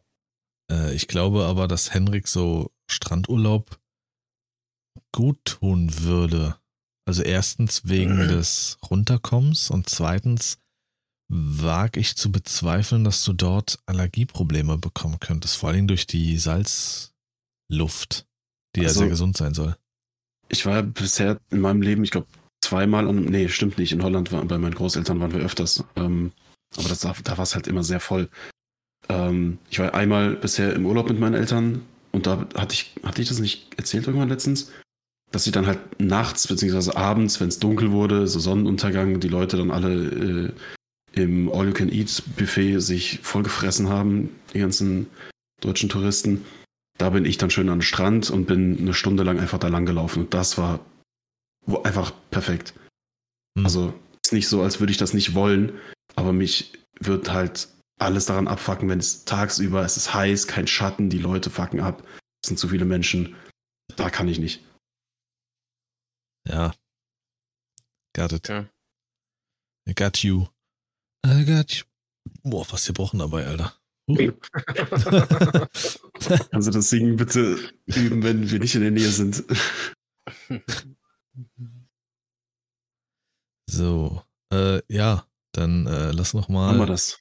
Äh, 0.71 0.95
ich 0.95 1.09
glaube 1.09 1.45
aber, 1.45 1.69
dass 1.69 1.93
Henrik 1.93 2.29
so 2.29 2.71
Strandurlaub 2.91 3.79
gut 5.13 5.45
tun 5.45 5.91
würde. 6.01 6.58
Also 7.09 7.23
erstens 7.23 7.89
wegen 7.89 8.25
Mhm. 8.25 8.29
des 8.29 8.77
Runterkommens 8.91 9.71
und 9.71 9.89
zweitens 9.89 10.59
wage 11.31 12.01
ich 12.01 12.17
zu 12.17 12.31
bezweifeln, 12.31 13.03
dass 13.05 13.25
du 13.25 13.33
dort 13.33 13.79
Allergieprobleme 13.87 14.77
bekommen 14.77 15.19
könntest, 15.19 15.57
vor 15.57 15.71
allem 15.71 15.87
durch 15.87 16.07
die 16.07 16.37
Salzluft, 16.37 18.27
die 18.77 18.81
ja 18.83 18.89
Also- 18.89 19.01
sehr 19.01 19.09
gesund 19.09 19.39
sein 19.39 19.55
soll. 19.55 19.75
Ich 20.51 20.67
war 20.67 20.83
bisher 20.83 21.39
in 21.51 21.61
meinem 21.61 21.81
Leben, 21.81 22.05
ich 22.05 22.11
glaube, 22.11 22.27
zweimal 22.63 23.09
an, 23.09 23.25
nee, 23.25 23.49
stimmt 23.49 23.79
nicht, 23.79 23.93
in 23.93 24.03
Holland 24.03 24.31
war, 24.31 24.45
bei 24.45 24.59
meinen 24.59 24.75
Großeltern 24.75 25.19
waren 25.21 25.33
wir 25.33 25.41
öfters. 25.41 25.83
Ähm, 25.97 26.33
aber 26.77 26.89
das, 26.91 27.01
da 27.01 27.15
war 27.39 27.41
es 27.45 27.55
halt 27.55 27.67
immer 27.69 27.85
sehr 27.85 28.01
voll. 28.01 28.29
Ähm, 29.09 29.59
ich 29.71 29.79
war 29.79 29.95
einmal 29.95 30.37
bisher 30.37 30.75
im 30.75 30.85
Urlaub 30.85 31.09
mit 31.09 31.19
meinen 31.19 31.35
Eltern 31.35 31.83
und 32.13 32.27
da 32.27 32.47
hatte 32.55 32.75
ich, 32.75 32.93
hatte 33.03 33.23
ich 33.23 33.29
das 33.29 33.39
nicht 33.39 33.75
erzählt 33.79 34.07
irgendwann 34.07 34.29
letztens? 34.29 34.71
Dass 35.31 35.45
sie 35.45 35.51
dann 35.51 35.67
halt 35.67 35.79
nachts 36.01 36.47
beziehungsweise 36.47 36.97
abends, 36.97 37.41
wenn 37.41 37.49
es 37.49 37.59
dunkel 37.59 37.91
wurde, 37.93 38.27
so 38.27 38.39
Sonnenuntergang, 38.39 39.21
die 39.21 39.29
Leute 39.29 39.57
dann 39.57 39.71
alle 39.71 40.53
äh, 41.17 41.23
im 41.23 41.51
All-You-Can-Eat-Buffet 41.53 42.81
sich 42.81 43.21
vollgefressen 43.23 43.89
haben, 43.89 44.31
die 44.55 44.61
ganzen 44.61 45.09
deutschen 45.61 45.89
Touristen. 45.89 46.45
Da 46.97 47.11
bin 47.11 47.25
ich 47.25 47.39
dann 47.39 47.51
schön 47.51 47.69
an 47.69 47.79
den 47.79 47.83
Strand 47.83 48.31
und 48.31 48.47
bin 48.47 48.79
eine 48.79 48.95
Stunde 48.95 49.23
lang 49.23 49.39
einfach 49.39 49.59
da 49.59 49.69
lang 49.69 49.87
gelaufen. 49.87 50.25
Und 50.25 50.35
das 50.35 50.59
war 50.59 50.81
einfach 51.85 52.13
perfekt. 52.31 52.75
Hm. 53.57 53.65
Also 53.65 53.95
ist 54.25 54.33
nicht 54.33 54.49
so, 54.49 54.63
als 54.63 54.81
würde 54.81 54.91
ich 54.91 54.99
das 54.99 55.15
nicht 55.15 55.35
wollen, 55.35 55.73
aber 56.17 56.33
mich 56.33 56.73
wird 57.01 57.33
halt 57.33 57.69
alles 57.99 58.27
daran 58.27 58.49
abfacken, 58.49 58.89
wenn 58.89 58.99
es 58.99 59.25
tagsüber, 59.25 59.85
es 59.85 59.97
ist 59.97 60.15
heiß, 60.15 60.47
kein 60.47 60.67
Schatten, 60.67 61.11
die 61.11 61.19
Leute 61.19 61.51
fucken 61.51 61.81
ab, 61.81 62.03
es 62.43 62.49
sind 62.49 62.59
zu 62.59 62.69
viele 62.69 62.85
Menschen. 62.85 63.35
Da 63.97 64.11
kann 64.11 64.29
ich 64.29 64.39
nicht. 64.39 64.63
Ja. 66.49 66.73
Got 68.17 68.33
it. 68.33 68.49
Ja. 68.49 68.67
I 69.89 69.95
got 69.95 70.23
you. 70.23 70.47
I 71.27 71.45
got 71.45 71.73
you. 71.73 71.85
Boah, 72.43 72.67
was 72.71 72.87
gebrochen 72.87 73.19
dabei, 73.21 73.47
Alter. 73.47 73.75
Uh. 74.09 74.17
Du 74.17 74.33
das 76.71 76.91
Singen 76.91 77.17
bitte 77.17 77.59
üben, 77.87 78.23
wenn 78.23 78.51
wir 78.51 78.59
nicht 78.59 78.75
in 78.75 78.81
der 78.81 78.91
Nähe 78.91 79.11
sind? 79.11 79.45
So, 83.71 84.23
äh, 84.51 84.81
ja, 84.89 85.27
dann 85.53 85.87
äh, 85.87 86.11
lass 86.13 86.33
noch 86.35 86.49
mal. 86.49 86.69
Haben 86.69 86.79
wir 86.79 86.87
das? 86.87 87.21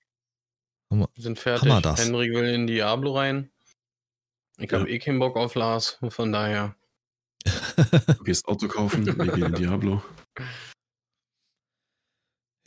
Wir 0.89 1.07
sind 1.17 1.37
fertig. 1.37 1.69
Hammer 1.69 1.81
das. 1.81 1.99
Henrik 1.99 2.31
will 2.33 2.45
in 2.45 2.67
Diablo 2.67 3.17
rein. 3.17 3.51
Ich 4.57 4.71
habe 4.71 4.89
Ja. 4.89 4.95
eh 4.95 4.99
keinen 4.99 5.19
Bock 5.19 5.35
auf 5.35 5.55
Lars, 5.55 5.99
von 6.07 6.31
daher. 6.31 6.75
Du 8.17 8.23
gehst 8.23 8.47
Auto 8.47 8.67
kaufen, 8.67 9.05
wir 9.05 9.13
gehen 9.13 9.53
Diablo. 9.53 10.01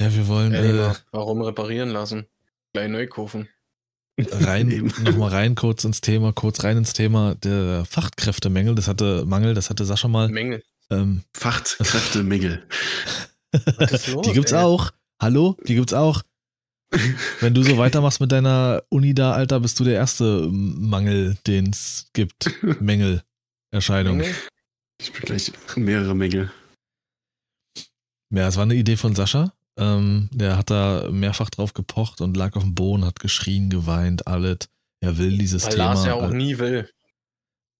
ja, 0.01 0.15
wir 0.15 0.29
wollen. 0.29 0.55
Äh, 0.55 0.95
warum 1.13 1.43
reparieren 1.43 1.91
lassen? 1.91 2.27
Gleich 2.73 2.89
neu 2.89 3.07
kaufen. 3.07 3.49
rein, 4.19 4.93
nochmal 5.03 5.31
rein 5.31 5.55
kurz 5.55 5.85
ins 5.85 6.01
Thema, 6.01 6.33
kurz 6.33 6.63
rein 6.65 6.77
ins 6.77 6.93
Thema 6.93 7.35
der 7.37 7.85
Fachkräftemangel. 7.85 8.75
Das 8.75 8.89
hatte 8.89 9.25
Mangel, 9.27 9.55
das 9.55 9.71
hatte 9.71 9.85
Sascha 9.85 10.09
mal. 10.09 10.29
Mängel. 10.29 10.63
Ähm, 10.91 11.23
los, 14.13 14.23
die 14.25 14.33
gibt's 14.33 14.53
ey? 14.53 14.59
auch. 14.59 14.91
Hallo, 15.21 15.57
die 15.67 15.75
gibt's 15.75 15.93
auch. 15.93 16.23
Wenn 17.41 17.55
du 17.55 17.63
so 17.63 17.79
weitermachst 17.79 18.21
mit 18.21 18.33
deiner 18.33 18.83
Uni 18.89 19.15
da, 19.15 19.33
Alter, 19.33 19.61
bist 19.61 19.79
du 19.79 19.85
der 19.85 19.95
erste 19.95 20.49
Mangel, 20.51 21.37
den 21.47 21.71
es 21.71 22.11
gibt. 22.13 22.51
Mängel. 22.81 23.23
Erscheinung. 23.71 24.19
Mängel? 24.19 24.35
Ich 25.01 25.13
bin 25.13 25.23
gleich 25.23 25.53
mehrere 25.77 26.15
Mängel. 26.15 26.53
Ja, 28.33 28.47
es 28.47 28.57
war 28.57 28.65
eine 28.65 28.75
Idee 28.75 28.97
von 28.97 29.15
Sascha. 29.15 29.53
Ähm, 29.77 30.29
der 30.33 30.57
hat 30.59 30.71
da 30.71 31.09
mehrfach 31.11 31.49
drauf 31.49 31.73
gepocht 31.73 32.21
und 32.21 32.37
lag 32.37 32.55
auf 32.55 32.63
dem 32.63 32.75
Boden, 32.75 33.05
hat 33.05 33.19
geschrien, 33.19 33.71
geweint, 33.71 34.27
alles. 34.27 34.69
Er 35.01 35.17
will 35.17 35.39
dieses 35.39 35.65
Weil 35.65 35.71
Thema. 35.73 35.85
Lars 35.85 36.05
ja 36.05 36.15
auch 36.15 36.29
nie 36.29 36.59
will. 36.59 36.89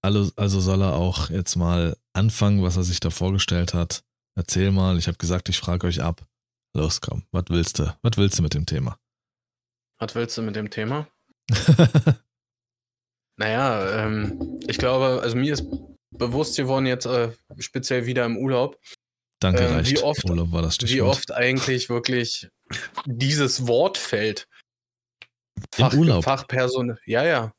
Also, 0.01 0.31
also 0.35 0.59
soll 0.59 0.81
er 0.81 0.95
auch 0.95 1.29
jetzt 1.29 1.55
mal 1.55 1.95
anfangen, 2.13 2.63
was 2.63 2.75
er 2.75 2.83
sich 2.83 2.99
da 2.99 3.11
vorgestellt 3.11 3.75
hat. 3.75 4.03
Erzähl 4.35 4.71
mal, 4.71 4.97
ich 4.97 5.07
habe 5.07 5.17
gesagt, 5.17 5.47
ich 5.49 5.59
frage 5.59 5.85
euch 5.85 6.01
ab. 6.01 6.25
Los, 6.75 7.01
komm, 7.01 7.23
was 7.31 7.45
willst 7.49 7.79
du? 7.79 7.95
Was 8.01 8.17
willst 8.17 8.39
du 8.39 8.43
mit 8.43 8.55
dem 8.55 8.65
Thema? 8.65 8.97
Was 9.99 10.15
willst 10.15 10.37
du 10.37 10.41
mit 10.41 10.55
dem 10.55 10.69
Thema? 10.69 11.07
Naja, 13.37 14.05
ähm, 14.05 14.59
ich 14.67 14.77
glaube, 14.77 15.19
also 15.23 15.35
mir 15.35 15.53
ist 15.53 15.65
bewusst 16.11 16.57
geworden 16.57 16.85
jetzt 16.85 17.05
äh, 17.05 17.29
speziell 17.59 18.05
wieder 18.05 18.25
im 18.25 18.37
Urlaub, 18.37 18.77
Danke, 19.39 19.63
Ähm, 19.63 19.73
reicht. 19.75 19.91
wie 19.91 19.99
oft- 20.03 20.29
Urlaub 20.29 20.51
war 20.51 20.61
das 20.61 20.75
Stichwort. 20.75 20.95
wie 20.95 21.01
oft 21.01 21.31
eigentlich 21.31 21.89
wirklich 21.89 22.47
dieses 23.05 23.67
Wort 23.67 23.97
fällt. 23.97 24.47
Im 25.77 25.87
Urlaub? 25.99 26.23
Fachperson. 26.23 26.97
Ja, 27.05 27.23
ja. 27.23 27.53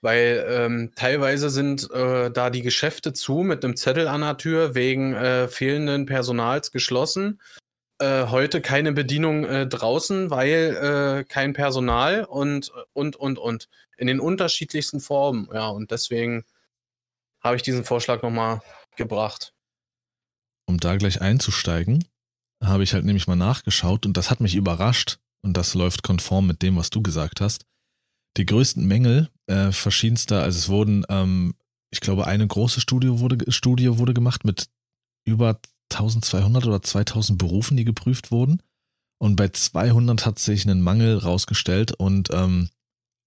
Weil 0.00 0.46
ähm, 0.48 0.92
teilweise 0.94 1.50
sind 1.50 1.90
äh, 1.90 2.30
da 2.30 2.50
die 2.50 2.62
Geschäfte 2.62 3.12
zu 3.12 3.38
mit 3.38 3.64
einem 3.64 3.76
Zettel 3.76 4.06
an 4.06 4.20
der 4.20 4.36
Tür 4.36 4.76
wegen 4.76 5.12
äh, 5.14 5.48
fehlenden 5.48 6.06
Personals 6.06 6.70
geschlossen. 6.70 7.40
Äh, 8.00 8.26
heute 8.26 8.60
keine 8.60 8.92
Bedienung 8.92 9.44
äh, 9.44 9.66
draußen, 9.66 10.30
weil 10.30 10.76
äh, 11.20 11.24
kein 11.24 11.52
Personal 11.52 12.24
und, 12.24 12.70
und, 12.92 13.16
und, 13.16 13.38
und. 13.40 13.68
In 13.96 14.06
den 14.06 14.20
unterschiedlichsten 14.20 15.00
Formen. 15.00 15.48
Ja, 15.52 15.66
und 15.68 15.90
deswegen 15.90 16.44
habe 17.48 17.56
ich 17.56 17.62
diesen 17.62 17.84
Vorschlag 17.84 18.22
nochmal 18.22 18.60
gebracht. 18.96 19.52
um 20.66 20.78
da 20.78 20.96
gleich 20.96 21.20
einzusteigen, 21.22 22.04
habe 22.62 22.82
ich 22.82 22.92
halt 22.92 23.04
nämlich 23.04 23.26
mal 23.26 23.36
nachgeschaut 23.36 24.04
und 24.06 24.16
das 24.16 24.30
hat 24.30 24.40
mich 24.40 24.54
überrascht 24.54 25.18
und 25.42 25.56
das 25.56 25.74
läuft 25.74 26.02
konform 26.02 26.46
mit 26.46 26.62
dem, 26.62 26.76
was 26.76 26.90
du 26.90 27.02
gesagt 27.02 27.40
hast. 27.40 27.64
Die 28.36 28.46
größten 28.46 28.86
Mängel 28.86 29.30
äh, 29.46 29.72
verschiedenster, 29.72 30.42
also 30.42 30.58
es 30.58 30.68
wurden, 30.68 31.04
ähm, 31.08 31.54
ich 31.90 32.00
glaube, 32.00 32.26
eine 32.26 32.46
große 32.46 32.80
Studie 32.80 33.18
wurde, 33.18 33.50
Studie 33.50 33.96
wurde 33.98 34.12
gemacht 34.12 34.44
mit 34.44 34.68
über 35.24 35.58
1200 35.90 36.66
oder 36.66 36.82
2000 36.82 37.38
Berufen, 37.38 37.76
die 37.76 37.84
geprüft 37.84 38.30
wurden. 38.30 38.62
Und 39.20 39.36
bei 39.36 39.48
200 39.48 40.26
hat 40.26 40.38
sich 40.38 40.66
ein 40.66 40.82
Mangel 40.82 41.16
rausgestellt 41.18 41.92
und 41.92 42.28
ähm, 42.32 42.68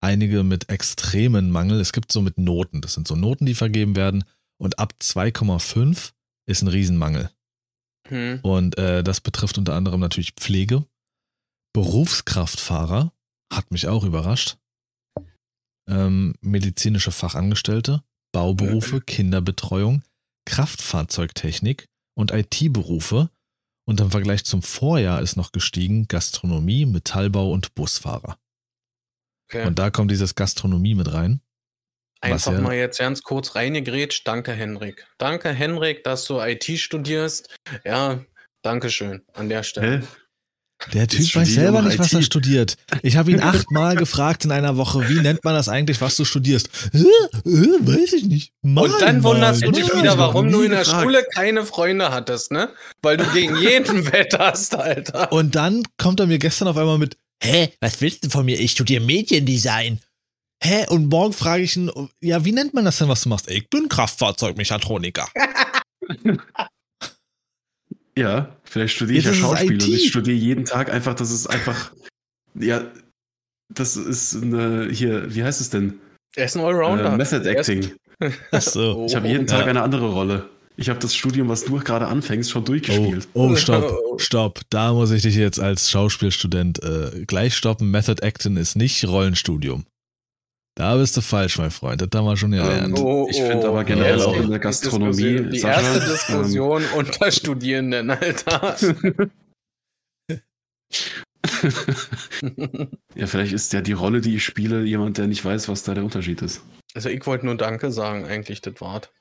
einige 0.01 0.43
mit 0.43 0.69
extremen 0.69 1.51
Mangel. 1.51 1.79
Es 1.79 1.93
gibt 1.93 2.11
so 2.11 2.21
mit 2.21 2.37
Noten, 2.37 2.81
das 2.81 2.93
sind 2.95 3.07
so 3.07 3.15
Noten, 3.15 3.45
die 3.45 3.55
vergeben 3.55 3.95
werden. 3.95 4.23
Und 4.57 4.79
ab 4.79 4.93
2,5 5.01 6.11
ist 6.47 6.61
ein 6.61 6.67
Riesenmangel. 6.67 7.31
Hm. 8.09 8.39
Und 8.41 8.77
äh, 8.77 9.03
das 9.03 9.21
betrifft 9.21 9.57
unter 9.57 9.75
anderem 9.75 10.01
natürlich 10.01 10.33
Pflege. 10.33 10.85
Berufskraftfahrer 11.73 13.13
hat 13.51 13.71
mich 13.71 13.87
auch 13.87 14.03
überrascht. 14.03 14.57
Ähm, 15.87 16.35
medizinische 16.41 17.11
Fachangestellte, 17.11 18.03
Bauberufe, 18.33 19.01
Kinderbetreuung, 19.01 20.03
Kraftfahrzeugtechnik 20.45 21.87
und 22.15 22.31
IT-Berufe. 22.31 23.29
Und 23.87 23.99
im 23.99 24.11
Vergleich 24.11 24.45
zum 24.45 24.61
Vorjahr 24.61 25.21
ist 25.21 25.37
noch 25.37 25.51
gestiegen 25.51 26.07
Gastronomie, 26.07 26.85
Metallbau 26.85 27.51
und 27.51 27.73
Busfahrer. 27.73 28.37
Okay. 29.53 29.67
Und 29.67 29.77
da 29.79 29.89
kommt 29.89 30.11
dieses 30.11 30.35
Gastronomie 30.35 30.95
mit 30.95 31.11
rein. 31.13 31.41
Einfach 32.21 32.53
ja- 32.53 32.61
mal 32.61 32.75
jetzt 32.75 32.99
ganz 32.99 33.21
kurz 33.23 33.55
reingegrätscht. 33.55 34.25
Danke, 34.27 34.53
Henrik. 34.53 35.05
Danke, 35.17 35.49
Henrik, 35.49 36.03
dass 36.03 36.25
du 36.25 36.39
IT 36.39 36.77
studierst. 36.79 37.49
Ja, 37.83 38.19
danke 38.61 38.89
schön 38.89 39.23
an 39.33 39.49
der 39.49 39.63
Stelle. 39.63 39.99
Hä? 40.01 40.07
Der 40.93 41.07
Typ 41.07 41.35
weiß 41.35 41.47
selber 41.53 41.81
nicht, 41.83 41.99
was 41.99 42.11
er 42.13 42.19
IT. 42.19 42.25
studiert. 42.25 42.75
Ich 43.03 43.15
habe 43.17 43.29
ihn 43.31 43.39
achtmal 43.41 43.95
gefragt 43.95 44.45
in 44.45 44.51
einer 44.51 44.77
Woche, 44.77 45.09
wie 45.09 45.19
nennt 45.19 45.43
man 45.43 45.53
das 45.53 45.67
eigentlich, 45.69 45.99
was 46.01 46.15
du 46.15 46.25
studierst? 46.25 46.69
Äh, 46.93 46.99
äh, 46.99 47.77
weiß 47.81 48.13
ich 48.13 48.25
nicht. 48.25 48.53
Mal, 48.63 48.85
Und 48.85 49.01
dann 49.01 49.23
wunderst 49.23 49.63
du 49.63 49.71
dich 49.71 49.93
wieder, 49.93 50.17
warum 50.17 50.51
du 50.51 50.61
in 50.61 50.71
der 50.71 50.79
gefragt. 50.79 51.03
Schule 51.03 51.23
keine 51.35 51.65
Freunde 51.65 52.11
hattest, 52.11 52.51
ne? 52.51 52.69
Weil 53.01 53.17
du 53.17 53.25
gegen 53.33 53.57
jeden 53.57 54.05
wetterst, 54.13 54.75
Alter. 54.75 55.31
Und 55.31 55.55
dann 55.55 55.83
kommt 55.97 56.19
er 56.19 56.25
mir 56.27 56.39
gestern 56.39 56.67
auf 56.67 56.77
einmal 56.77 56.97
mit, 56.97 57.15
hä, 57.41 57.73
was 57.79 57.99
willst 58.01 58.23
du 58.25 58.29
von 58.29 58.45
mir? 58.45 58.59
Ich 58.59 58.71
studiere 58.71 59.03
Mediendesign. 59.03 59.99
Hä? 60.63 60.85
Und 60.89 61.07
morgen 61.09 61.33
frage 61.33 61.63
ich 61.63 61.75
ihn, 61.75 61.91
ja, 62.21 62.45
wie 62.45 62.51
nennt 62.51 62.73
man 62.73 62.85
das 62.85 62.99
denn, 62.99 63.07
was 63.09 63.21
du 63.23 63.29
machst? 63.29 63.49
Ich 63.49 63.69
bin 63.69 63.89
Kraftfahrzeugmechatroniker. 63.89 65.27
Ja, 68.17 68.57
vielleicht 68.65 68.95
studiere 68.95 69.19
ich 69.19 69.25
ja 69.25 69.33
Schauspiel 69.33 69.73
und 69.73 69.87
ich 69.87 70.09
studiere 70.09 70.35
jeden 70.35 70.65
Tag 70.65 70.91
einfach, 70.91 71.15
das 71.15 71.31
ist 71.31 71.47
einfach, 71.47 71.93
ja, 72.55 72.91
das 73.73 73.95
ist 73.95 74.35
eine, 74.35 74.89
hier, 74.91 75.33
wie 75.33 75.43
heißt 75.43 75.61
es 75.61 75.69
denn? 75.69 75.99
Er 76.35 76.45
ist 76.45 76.57
ein 76.57 76.63
Allrounder. 76.63 77.13
Äh, 77.13 77.17
Method 77.17 77.49
Acting. 77.49 77.93
Ach 78.51 78.61
so. 78.61 79.05
Ich 79.07 79.15
habe 79.15 79.27
jeden 79.29 79.47
Tag 79.47 79.61
Ja. 79.61 79.67
eine 79.67 79.81
andere 79.81 80.09
Rolle. 80.11 80.49
Ich 80.77 80.89
habe 80.89 80.99
das 80.99 81.13
Studium, 81.15 81.49
was 81.49 81.65
du 81.65 81.77
gerade 81.79 82.07
anfängst, 82.07 82.49
schon 82.51 82.61
Oh, 82.63 82.65
durchgespielt. 82.65 83.27
oh, 83.33 83.55
stopp, 83.55 83.99
stopp. 84.21 84.61
Da 84.69 84.93
muss 84.93 85.11
ich 85.11 85.21
dich 85.21 85.35
jetzt 85.35 85.59
als 85.59 85.89
Schauspielstudent 85.91 86.81
äh, 86.83 87.25
gleich 87.25 87.55
stoppen. 87.55 87.91
Method 87.91 88.21
Acting 88.25 88.57
ist 88.57 88.75
nicht 88.75 89.05
Rollenstudium. 89.07 89.85
Da 90.75 90.95
bist 90.95 91.17
du 91.17 91.21
falsch, 91.21 91.57
mein 91.57 91.69
Freund. 91.69 92.01
Das 92.01 92.07
haben 92.15 92.25
wir 92.25 92.37
schon 92.37 92.51
gelernt. 92.51 92.97
Ähm, 92.97 93.03
Oh, 93.03 93.27
Ich 93.29 93.37
finde 93.41 93.67
aber 93.67 93.83
generell 93.83 94.21
auch 94.21 94.35
in 94.35 94.49
der 94.49 94.57
die 94.59 94.63
Gastronomie, 94.63 95.11
Diskussion- 95.11 95.51
Die 95.51 95.59
Sascha, 95.59 95.81
erste 95.81 95.99
ähm, 96.05 96.09
Diskussion 96.11 96.83
unter 96.97 97.31
Studierenden, 97.31 98.09
Alter. 98.09 98.77
ja, 103.15 103.27
vielleicht 103.27 103.53
ist 103.53 103.73
ja 103.73 103.81
die 103.81 103.91
Rolle, 103.93 104.21
die 104.21 104.35
ich 104.35 104.43
spiele, 104.45 104.83
jemand, 104.83 105.17
der 105.17 105.27
nicht 105.27 105.43
weiß, 105.43 105.67
was 105.69 105.83
da 105.83 105.93
der 105.93 106.03
Unterschied 106.03 106.41
ist. 106.41 106.61
Also 106.93 107.09
ich 107.09 107.25
wollte 107.25 107.45
nur 107.45 107.55
Danke 107.55 107.91
sagen, 107.91 108.25
eigentlich, 108.25 108.61
das 108.61 108.79
Wort. 108.81 109.11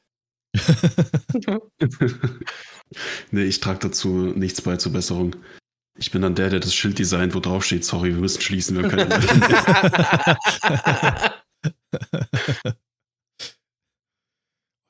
nee, 3.30 3.44
ich 3.44 3.60
trage 3.60 3.78
dazu 3.80 4.08
nichts 4.08 4.60
bei 4.62 4.76
zur 4.76 4.92
Besserung. 4.92 5.36
Ich 5.98 6.10
bin 6.10 6.22
dann 6.22 6.34
der, 6.34 6.50
der 6.50 6.60
das 6.60 6.74
Schild 6.74 6.98
designt, 6.98 7.34
wo 7.34 7.40
drauf 7.40 7.64
steht, 7.64 7.84
sorry, 7.84 8.14
wir 8.14 8.20
müssen 8.20 8.40
schließen, 8.40 8.76
wir 8.80 8.88
können 8.88 9.10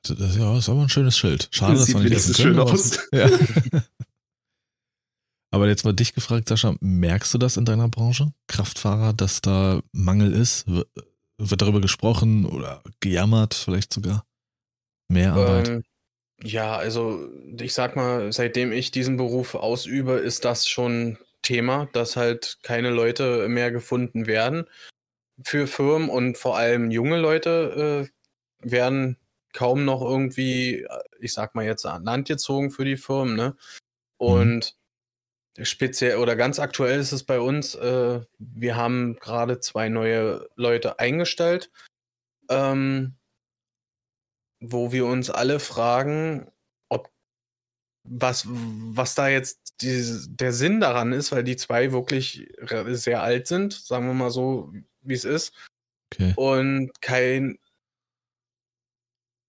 Das 0.03 0.19
ist, 0.19 0.35
ja, 0.37 0.57
ist 0.57 0.69
aber 0.69 0.81
ein 0.81 0.89
schönes 0.89 1.17
Schild. 1.17 1.47
Schade, 1.51 1.73
Das 1.77 1.85
dass 1.85 1.95
wir 1.95 2.01
nicht 2.09 2.23
können, 2.25 2.33
schön 2.35 2.59
aber- 2.59 2.71
aus. 2.71 2.97
Ja. 3.13 3.29
aber 5.51 5.67
jetzt 5.67 5.85
mal 5.85 5.93
dich 5.93 6.13
gefragt, 6.13 6.49
Sascha, 6.49 6.75
merkst 6.79 7.33
du 7.33 7.37
das 7.37 7.57
in 7.57 7.65
deiner 7.65 7.87
Branche? 7.87 8.33
Kraftfahrer, 8.47 9.13
dass 9.13 9.41
da 9.41 9.81
Mangel 9.91 10.33
ist? 10.33 10.65
Wird 10.67 11.61
darüber 11.61 11.81
gesprochen 11.81 12.45
oder 12.45 12.81
gejammert 12.99 13.53
vielleicht 13.53 13.93
sogar? 13.93 14.25
Mehr 15.11 15.33
Arbeit? 15.33 15.67
Ähm, 15.67 15.83
ja, 16.43 16.75
also 16.75 17.27
ich 17.59 17.73
sag 17.73 17.95
mal, 17.95 18.31
seitdem 18.31 18.71
ich 18.71 18.91
diesen 18.91 19.17
Beruf 19.17 19.55
ausübe, 19.55 20.13
ist 20.13 20.45
das 20.45 20.67
schon 20.67 21.17
Thema, 21.41 21.89
dass 21.93 22.15
halt 22.15 22.59
keine 22.63 22.89
Leute 22.89 23.47
mehr 23.49 23.71
gefunden 23.71 24.25
werden 24.25 24.65
für 25.43 25.67
Firmen 25.67 26.09
und 26.09 26.37
vor 26.37 26.57
allem 26.57 26.91
junge 26.91 27.19
Leute 27.19 28.07
äh, 28.63 28.69
werden 28.69 29.17
kaum 29.53 29.85
noch 29.85 30.01
irgendwie, 30.01 30.83
äh, 30.83 31.03
ich 31.19 31.33
sag 31.33 31.55
mal 31.55 31.65
jetzt, 31.65 31.85
an 31.85 32.03
Land 32.03 32.27
gezogen 32.27 32.71
für 32.71 32.85
die 32.85 32.97
Firmen, 32.97 33.35
ne? 33.35 33.55
Und 34.17 34.77
speziell 35.61 36.17
oder 36.17 36.35
ganz 36.35 36.59
aktuell 36.59 36.99
ist 36.99 37.11
es 37.11 37.23
bei 37.23 37.39
uns, 37.39 37.75
äh, 37.75 38.21
wir 38.39 38.75
haben 38.75 39.17
gerade 39.17 39.59
zwei 39.59 39.89
neue 39.89 40.47
Leute 40.55 40.99
eingestellt. 40.99 41.71
Ähm, 42.49 43.15
wo 44.61 44.91
wir 44.91 45.05
uns 45.05 45.29
alle 45.29 45.59
fragen, 45.59 46.49
ob 46.89 47.09
was, 48.03 48.45
was 48.47 49.15
da 49.15 49.27
jetzt 49.27 49.75
die, 49.81 50.25
der 50.29 50.53
Sinn 50.53 50.79
daran 50.79 51.11
ist, 51.11 51.31
weil 51.31 51.43
die 51.43 51.57
zwei 51.57 51.91
wirklich 51.91 52.47
sehr 52.87 53.21
alt 53.21 53.47
sind, 53.47 53.73
sagen 53.73 54.07
wir 54.07 54.13
mal 54.13 54.31
so, 54.31 54.71
wie 55.01 55.13
es 55.13 55.25
ist, 55.25 55.53
Okay. 56.13 56.33
und 56.35 56.91
kein, 57.01 57.57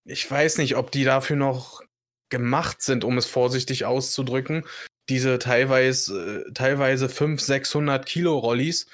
ich 0.05 0.29
weiß 0.31 0.59
nicht, 0.59 0.77
ob 0.77 0.93
die 0.93 1.05
dafür 1.05 1.37
noch 1.37 1.83
gemacht 2.31 2.83
sind, 2.83 3.05
um 3.05 3.19
es 3.19 3.27
vorsichtig 3.27 3.85
auszudrücken, 3.85 4.65
diese 5.09 5.39
teilweise, 5.39 6.47
teilweise 6.55 7.09
500, 7.09 7.41
600 7.41 8.07
Kilo 8.07 8.39
Rollis 8.39 8.87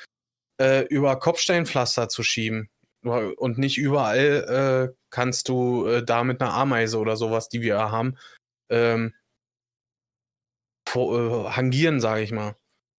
äh, 0.60 0.86
über 0.86 1.18
Kopfsteinpflaster 1.18 2.08
zu 2.08 2.22
schieben. 2.22 2.70
Und 3.02 3.58
nicht 3.58 3.78
überall 3.78 4.88
äh, 4.90 4.97
kannst 5.10 5.48
du 5.48 5.86
äh, 5.86 6.04
da 6.04 6.24
mit 6.24 6.40
einer 6.40 6.54
Ameise 6.54 6.98
oder 6.98 7.16
sowas, 7.16 7.48
die 7.48 7.60
wir 7.62 7.78
haben, 7.78 8.16
ähm, 8.70 9.14
vor, 10.88 11.18
äh, 11.18 11.50
hangieren, 11.50 12.00
sage 12.00 12.22
ich 12.22 12.32
mal. 12.32 12.56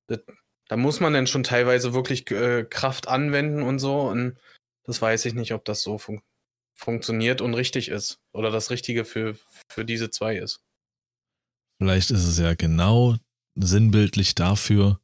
Das, 0.07 0.19
da 0.67 0.77
muss 0.77 0.99
man 0.99 1.13
dann 1.13 1.27
schon 1.27 1.43
teilweise 1.43 1.93
wirklich 1.93 2.29
äh, 2.31 2.63
Kraft 2.63 3.07
anwenden 3.07 3.63
und 3.63 3.79
so. 3.79 4.01
Und 4.01 4.37
das 4.83 5.01
weiß 5.01 5.25
ich 5.25 5.33
nicht, 5.33 5.53
ob 5.53 5.65
das 5.65 5.81
so 5.81 5.97
fun 5.97 6.21
funktioniert 6.75 7.41
und 7.41 7.55
richtig 7.55 7.89
ist. 7.89 8.19
Oder 8.31 8.51
das 8.51 8.69
Richtige 8.69 9.03
für, 9.03 9.35
für 9.69 9.83
diese 9.83 10.11
zwei 10.11 10.37
ist. 10.37 10.61
Vielleicht 11.81 12.11
ist 12.11 12.25
es 12.25 12.37
ja 12.37 12.55
genau 12.55 13.17
sinnbildlich 13.55 14.35
dafür, 14.35 15.01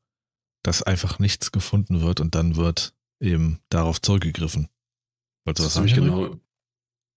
dass 0.63 0.83
einfach 0.83 1.19
nichts 1.19 1.51
gefunden 1.51 2.01
wird 2.01 2.19
und 2.21 2.35
dann 2.35 2.55
wird 2.55 2.93
eben 3.19 3.59
darauf 3.69 4.01
zurückgegriffen. 4.01 4.69
Wolltest 5.45 5.75
du 5.75 5.81
was 5.81 5.89
sagen? 5.89 6.05
Genau, 6.05 6.39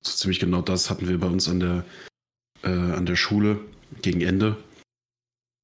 so 0.02 0.12
ziemlich 0.12 0.40
genau 0.40 0.62
das 0.62 0.90
hatten 0.90 1.08
wir 1.08 1.18
bei 1.18 1.26
uns 1.26 1.48
an 1.48 1.60
der, 1.60 1.84
äh, 2.62 2.68
an 2.68 3.06
der 3.06 3.16
Schule 3.16 3.60
gegen 4.02 4.20
Ende. 4.20 4.56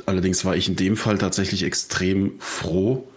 Allerdings 0.07 0.45
war 0.45 0.57
ich 0.57 0.68
in 0.68 0.76
dem 0.76 0.97
Fall 0.97 1.18
tatsächlich 1.18 1.62
extrem 1.62 2.39
froh, 2.41 3.09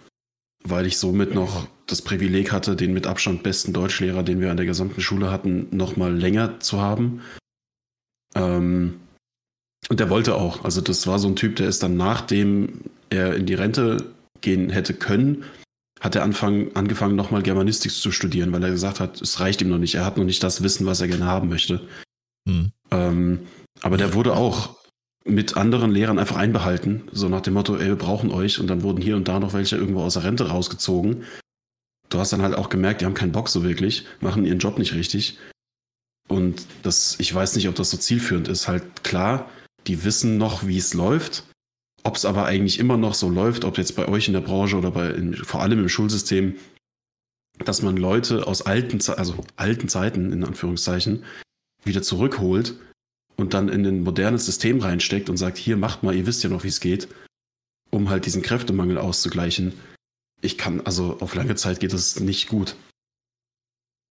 weil 0.64 0.86
ich 0.86 0.98
somit 0.98 1.34
noch 1.34 1.66
das 1.86 2.02
Privileg 2.02 2.52
hatte, 2.52 2.76
den 2.76 2.92
mit 2.92 3.06
Abstand 3.06 3.42
besten 3.42 3.72
Deutschlehrer, 3.72 4.22
den 4.22 4.40
wir 4.40 4.50
an 4.50 4.56
der 4.56 4.66
gesamten 4.66 5.00
Schule 5.00 5.30
hatten, 5.30 5.68
noch 5.70 5.96
mal 5.96 6.14
länger 6.14 6.60
zu 6.60 6.80
haben. 6.80 7.22
Ähm, 8.34 9.00
und 9.88 10.00
der 10.00 10.10
wollte 10.10 10.34
auch. 10.34 10.64
Also 10.64 10.80
das 10.80 11.06
war 11.06 11.18
so 11.18 11.28
ein 11.28 11.36
Typ, 11.36 11.56
der 11.56 11.68
ist 11.68 11.82
dann 11.82 11.96
nachdem 11.96 12.80
er 13.10 13.34
in 13.34 13.46
die 13.46 13.54
Rente 13.54 14.12
gehen 14.40 14.70
hätte 14.70 14.94
können, 14.94 15.44
hat 16.00 16.14
er 16.14 16.22
anfang, 16.22 16.74
angefangen, 16.74 17.16
nochmal 17.16 17.42
Germanistik 17.42 17.92
zu 17.92 18.12
studieren, 18.12 18.52
weil 18.52 18.62
er 18.62 18.70
gesagt 18.70 19.00
hat, 19.00 19.20
es 19.20 19.40
reicht 19.40 19.60
ihm 19.60 19.68
noch 19.68 19.78
nicht. 19.78 19.94
Er 19.94 20.04
hat 20.04 20.16
noch 20.16 20.24
nicht 20.24 20.42
das 20.42 20.62
Wissen, 20.62 20.86
was 20.86 21.00
er 21.00 21.08
gerne 21.08 21.26
haben 21.26 21.48
möchte. 21.48 21.86
Hm. 22.48 22.70
Ähm, 22.90 23.40
aber 23.82 23.96
der 23.96 24.14
wurde 24.14 24.34
auch 24.34 24.76
mit 25.24 25.56
anderen 25.56 25.90
Lehrern 25.90 26.18
einfach 26.18 26.36
einbehalten, 26.36 27.02
so 27.12 27.28
nach 27.28 27.42
dem 27.42 27.54
Motto, 27.54 27.76
ey, 27.76 27.86
wir 27.86 27.96
brauchen 27.96 28.30
euch. 28.30 28.60
Und 28.60 28.68
dann 28.68 28.82
wurden 28.82 29.02
hier 29.02 29.16
und 29.16 29.28
da 29.28 29.40
noch 29.40 29.52
welche 29.52 29.76
irgendwo 29.76 30.02
aus 30.02 30.14
der 30.14 30.24
Rente 30.24 30.48
rausgezogen. 30.48 31.24
Du 32.08 32.18
hast 32.18 32.32
dann 32.32 32.42
halt 32.42 32.54
auch 32.54 32.70
gemerkt, 32.70 33.00
die 33.00 33.04
haben 33.04 33.14
keinen 33.14 33.32
Bock 33.32 33.48
so 33.48 33.62
wirklich, 33.62 34.06
machen 34.20 34.46
ihren 34.46 34.58
Job 34.58 34.78
nicht 34.78 34.94
richtig. 34.94 35.38
Und 36.28 36.66
das, 36.82 37.16
ich 37.18 37.34
weiß 37.34 37.56
nicht, 37.56 37.68
ob 37.68 37.74
das 37.74 37.90
so 37.90 37.96
zielführend 37.96 38.48
ist. 38.48 38.68
Halt 38.68 39.04
klar, 39.04 39.50
die 39.86 40.04
wissen 40.04 40.38
noch, 40.38 40.66
wie 40.66 40.78
es 40.78 40.94
läuft. 40.94 41.44
Ob 42.04 42.16
es 42.16 42.24
aber 42.24 42.44
eigentlich 42.44 42.78
immer 42.78 42.96
noch 42.96 43.14
so 43.14 43.28
läuft, 43.28 43.64
ob 43.64 43.76
jetzt 43.78 43.96
bei 43.96 44.08
euch 44.08 44.28
in 44.28 44.34
der 44.34 44.40
Branche 44.40 44.76
oder 44.76 44.90
bei, 44.90 45.10
in, 45.10 45.34
vor 45.34 45.60
allem 45.60 45.80
im 45.80 45.88
Schulsystem, 45.88 46.56
dass 47.58 47.82
man 47.82 47.96
Leute 47.96 48.46
aus 48.46 48.62
alten, 48.62 49.00
also 49.10 49.44
alten 49.56 49.88
Zeiten, 49.88 50.32
in 50.32 50.44
Anführungszeichen, 50.44 51.24
wieder 51.84 52.02
zurückholt 52.02 52.74
und 53.36 53.54
dann 53.54 53.68
in 53.68 53.84
ein 53.84 54.02
modernes 54.02 54.46
System 54.46 54.80
reinsteckt 54.80 55.28
und 55.28 55.36
sagt, 55.36 55.58
hier 55.58 55.76
macht 55.76 56.02
mal, 56.02 56.14
ihr 56.14 56.26
wisst 56.26 56.42
ja 56.42 56.50
noch, 56.50 56.64
wie 56.64 56.68
es 56.68 56.80
geht, 56.80 57.08
um 57.90 58.10
halt 58.10 58.26
diesen 58.26 58.42
Kräftemangel 58.42 58.98
auszugleichen. 58.98 59.72
Ich 60.40 60.56
kann, 60.58 60.80
also 60.82 61.18
auf 61.20 61.34
lange 61.34 61.56
Zeit 61.56 61.80
geht 61.80 61.92
das 61.92 62.20
nicht 62.20 62.48
gut. 62.48 62.76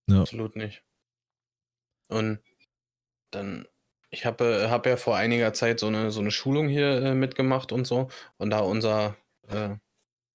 Ja. 0.09 0.21
Absolut 0.21 0.55
nicht. 0.55 0.83
Und 2.07 2.39
dann, 3.31 3.67
ich 4.10 4.26
habe 4.26 4.68
hab 4.70 4.86
ja 4.86 4.97
vor 4.97 5.16
einiger 5.18 5.53
Zeit 5.53 5.80
so 5.80 5.88
eine, 5.88 6.12
so 6.12 6.22
eine 6.22 6.32
Schulung 6.32 6.68
hier 6.68 7.01
äh, 7.01 7.14
mitgemacht 7.14 7.72
und 7.72 7.86
so. 7.86 8.10
Und 8.38 8.51
da 8.51 8.60
unser 8.60 9.18
äh, 9.47 9.76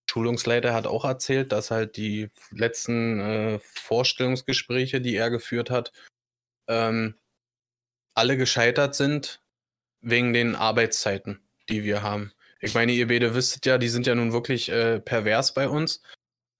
Schulungsleiter 0.09 0.75
hat 0.75 0.87
auch 0.87 1.05
erzählt, 1.05 1.53
dass 1.53 1.71
halt 1.71 1.97
die 1.97 2.31
letzten 2.51 3.21
äh, 3.21 3.59
Vorstellungsgespräche, 3.61 5.01
die 5.01 5.17
er 5.17 5.31
geführt 5.31 5.71
hat, 5.71 5.93
ähm, 6.69 7.15
alle 8.15 8.37
gescheitert 8.37 8.95
sind 8.95 9.43
wegen 10.01 10.33
den 10.33 10.55
Arbeitszeiten, 10.55 11.41
die 11.69 11.85
wir 11.85 12.03
haben. 12.03 12.33
Ich 12.61 12.75
meine, 12.75 12.93
ihr 12.93 13.09
beide 13.09 13.35
wisstet 13.35 13.65
ja, 13.67 13.79
die 13.79 13.89
sind 13.89 14.07
ja 14.07 14.15
nun 14.15 14.33
wirklich 14.33 14.69
äh, 14.69 15.01
pervers 15.01 15.55
bei 15.55 15.69
uns. 15.69 16.03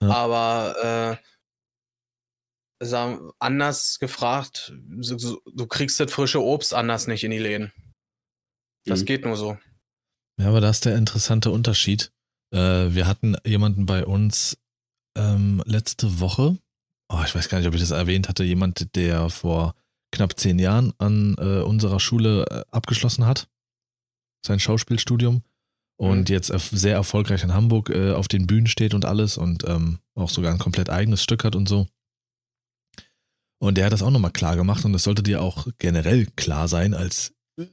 Ja. 0.03 0.09
Aber 0.09 1.21
sagen, 2.85 3.31
anders 3.39 3.99
gefragt, 3.99 4.73
so, 5.01 5.41
du 5.55 5.67
kriegst 5.67 6.01
das 6.01 6.13
frische 6.13 6.43
Obst 6.43 6.75
anders 6.75 7.07
nicht 7.07 7.25
in 7.25 7.31
die 7.31 7.39
Läden. 7.39 7.73
Das 8.85 9.01
mhm. 9.01 9.05
geht 9.07 9.25
nur 9.25 9.37
so. 9.37 9.57
Ja, 10.41 10.49
aber 10.49 10.61
da 10.61 10.71
ist 10.71 10.85
der 10.85 10.97
interessante 10.97 11.51
Unterschied. 11.51 12.13
Äh, 12.53 12.95
wir 12.95 13.07
hatten 13.07 13.37
jemanden 13.45 13.87
bei 13.87 14.05
uns 14.05 14.59
ähm, 15.17 15.63
letzte 15.67 16.21
Woche, 16.21 16.59
oh, 17.09 17.23
ich 17.25 17.35
weiß 17.35 17.49
gar 17.49 17.59
nicht, 17.59 17.69
ob 17.69 17.75
ich 17.75 17.81
das 17.81 17.91
erwähnt 17.91 18.29
hatte, 18.29 18.45
jemand, 18.45 18.95
der 18.97 19.29
vor 19.31 19.75
knapp 20.11 20.39
zehn 20.39 20.59
Jahren 20.59 20.93
an 20.99 21.37
äh, 21.39 21.63
unserer 21.63 22.01
Schule 22.01 22.47
äh, 22.47 22.65
abgeschlossen 22.71 23.27
hat, 23.27 23.49
sein 24.45 24.61
Schauspielstudium 24.61 25.43
und 25.97 26.29
mhm. 26.29 26.35
jetzt 26.35 26.53
sehr 26.71 26.95
erfolgreich 26.95 27.43
in 27.45 27.55
Hamburg 27.55 27.91
äh, 27.91 28.13
auf 28.13 28.29
den 28.29 28.47
Bühnen 28.47 28.67
steht 28.67 28.95
und 28.95 29.05
alles 29.05 29.39
und 29.39 29.65
ähm, 29.69 29.99
auch 30.15 30.31
sogar 30.31 30.53
ein 30.53 30.59
komplett 30.59 30.91
eigenes 30.91 31.23
Stück 31.23 31.45
hat 31.45 31.57
und 31.57 31.69
so. 31.69 31.87
Und 33.63 33.77
der 33.77 33.87
hat 33.87 33.93
das 33.93 34.03
auch 34.03 34.11
nochmal 34.11 34.33
klar 34.33 34.57
gemacht 34.57 34.85
und 34.85 34.93
das 34.93 35.05
sollte 35.05 35.23
dir 35.23 35.41
auch 35.41 35.69
generell 35.79 36.27
klar 36.35 36.67
sein 36.67 36.95
als 36.95 37.33
äh, 37.57 37.67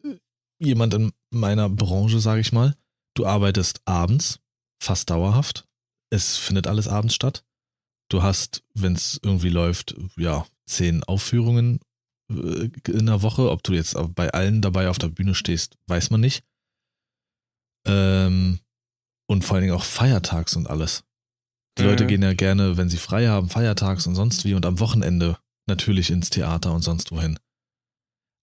jemand 0.61 0.93
in 0.93 1.11
meiner 1.31 1.67
Branche, 1.67 2.19
sage 2.19 2.41
ich 2.41 2.51
mal. 2.51 2.75
Du 3.15 3.25
arbeitest 3.25 3.81
abends, 3.85 4.39
fast 4.79 5.09
dauerhaft. 5.09 5.65
Es 6.11 6.37
findet 6.37 6.67
alles 6.67 6.87
abends 6.87 7.15
statt. 7.15 7.43
Du 8.07 8.21
hast, 8.21 8.63
wenn 8.75 8.93
es 8.93 9.19
irgendwie 9.23 9.49
läuft, 9.49 9.95
ja, 10.15 10.45
zehn 10.67 11.03
Aufführungen 11.05 11.79
äh, 12.31 12.69
in 12.87 13.07
der 13.07 13.23
Woche. 13.23 13.49
Ob 13.49 13.63
du 13.63 13.73
jetzt 13.73 13.97
bei 14.13 14.29
allen 14.29 14.61
dabei 14.61 14.89
auf 14.89 14.99
der 14.99 15.09
Bühne 15.09 15.33
stehst, 15.33 15.75
weiß 15.87 16.11
man 16.11 16.21
nicht. 16.21 16.43
Ähm, 17.87 18.59
und 19.27 19.43
vor 19.43 19.55
allen 19.55 19.63
Dingen 19.63 19.75
auch 19.75 19.85
feiertags 19.85 20.55
und 20.55 20.69
alles. 20.69 21.03
Die 21.79 21.81
mhm. 21.81 21.89
Leute 21.89 22.05
gehen 22.05 22.21
ja 22.21 22.35
gerne, 22.35 22.77
wenn 22.77 22.89
sie 22.89 22.97
frei 22.97 23.27
haben, 23.27 23.49
feiertags 23.49 24.05
und 24.05 24.13
sonst 24.13 24.45
wie 24.45 24.53
und 24.53 24.67
am 24.67 24.79
Wochenende 24.79 25.39
natürlich 25.69 26.09
ins 26.09 26.29
Theater 26.29 26.73
und 26.73 26.81
sonst 26.81 27.11
wohin. 27.11 27.39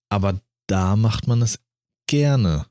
Aber 0.09 0.41
da 0.67 0.97
macht 0.97 1.27
man 1.27 1.43
es 1.43 1.61
gerne. 2.09 2.67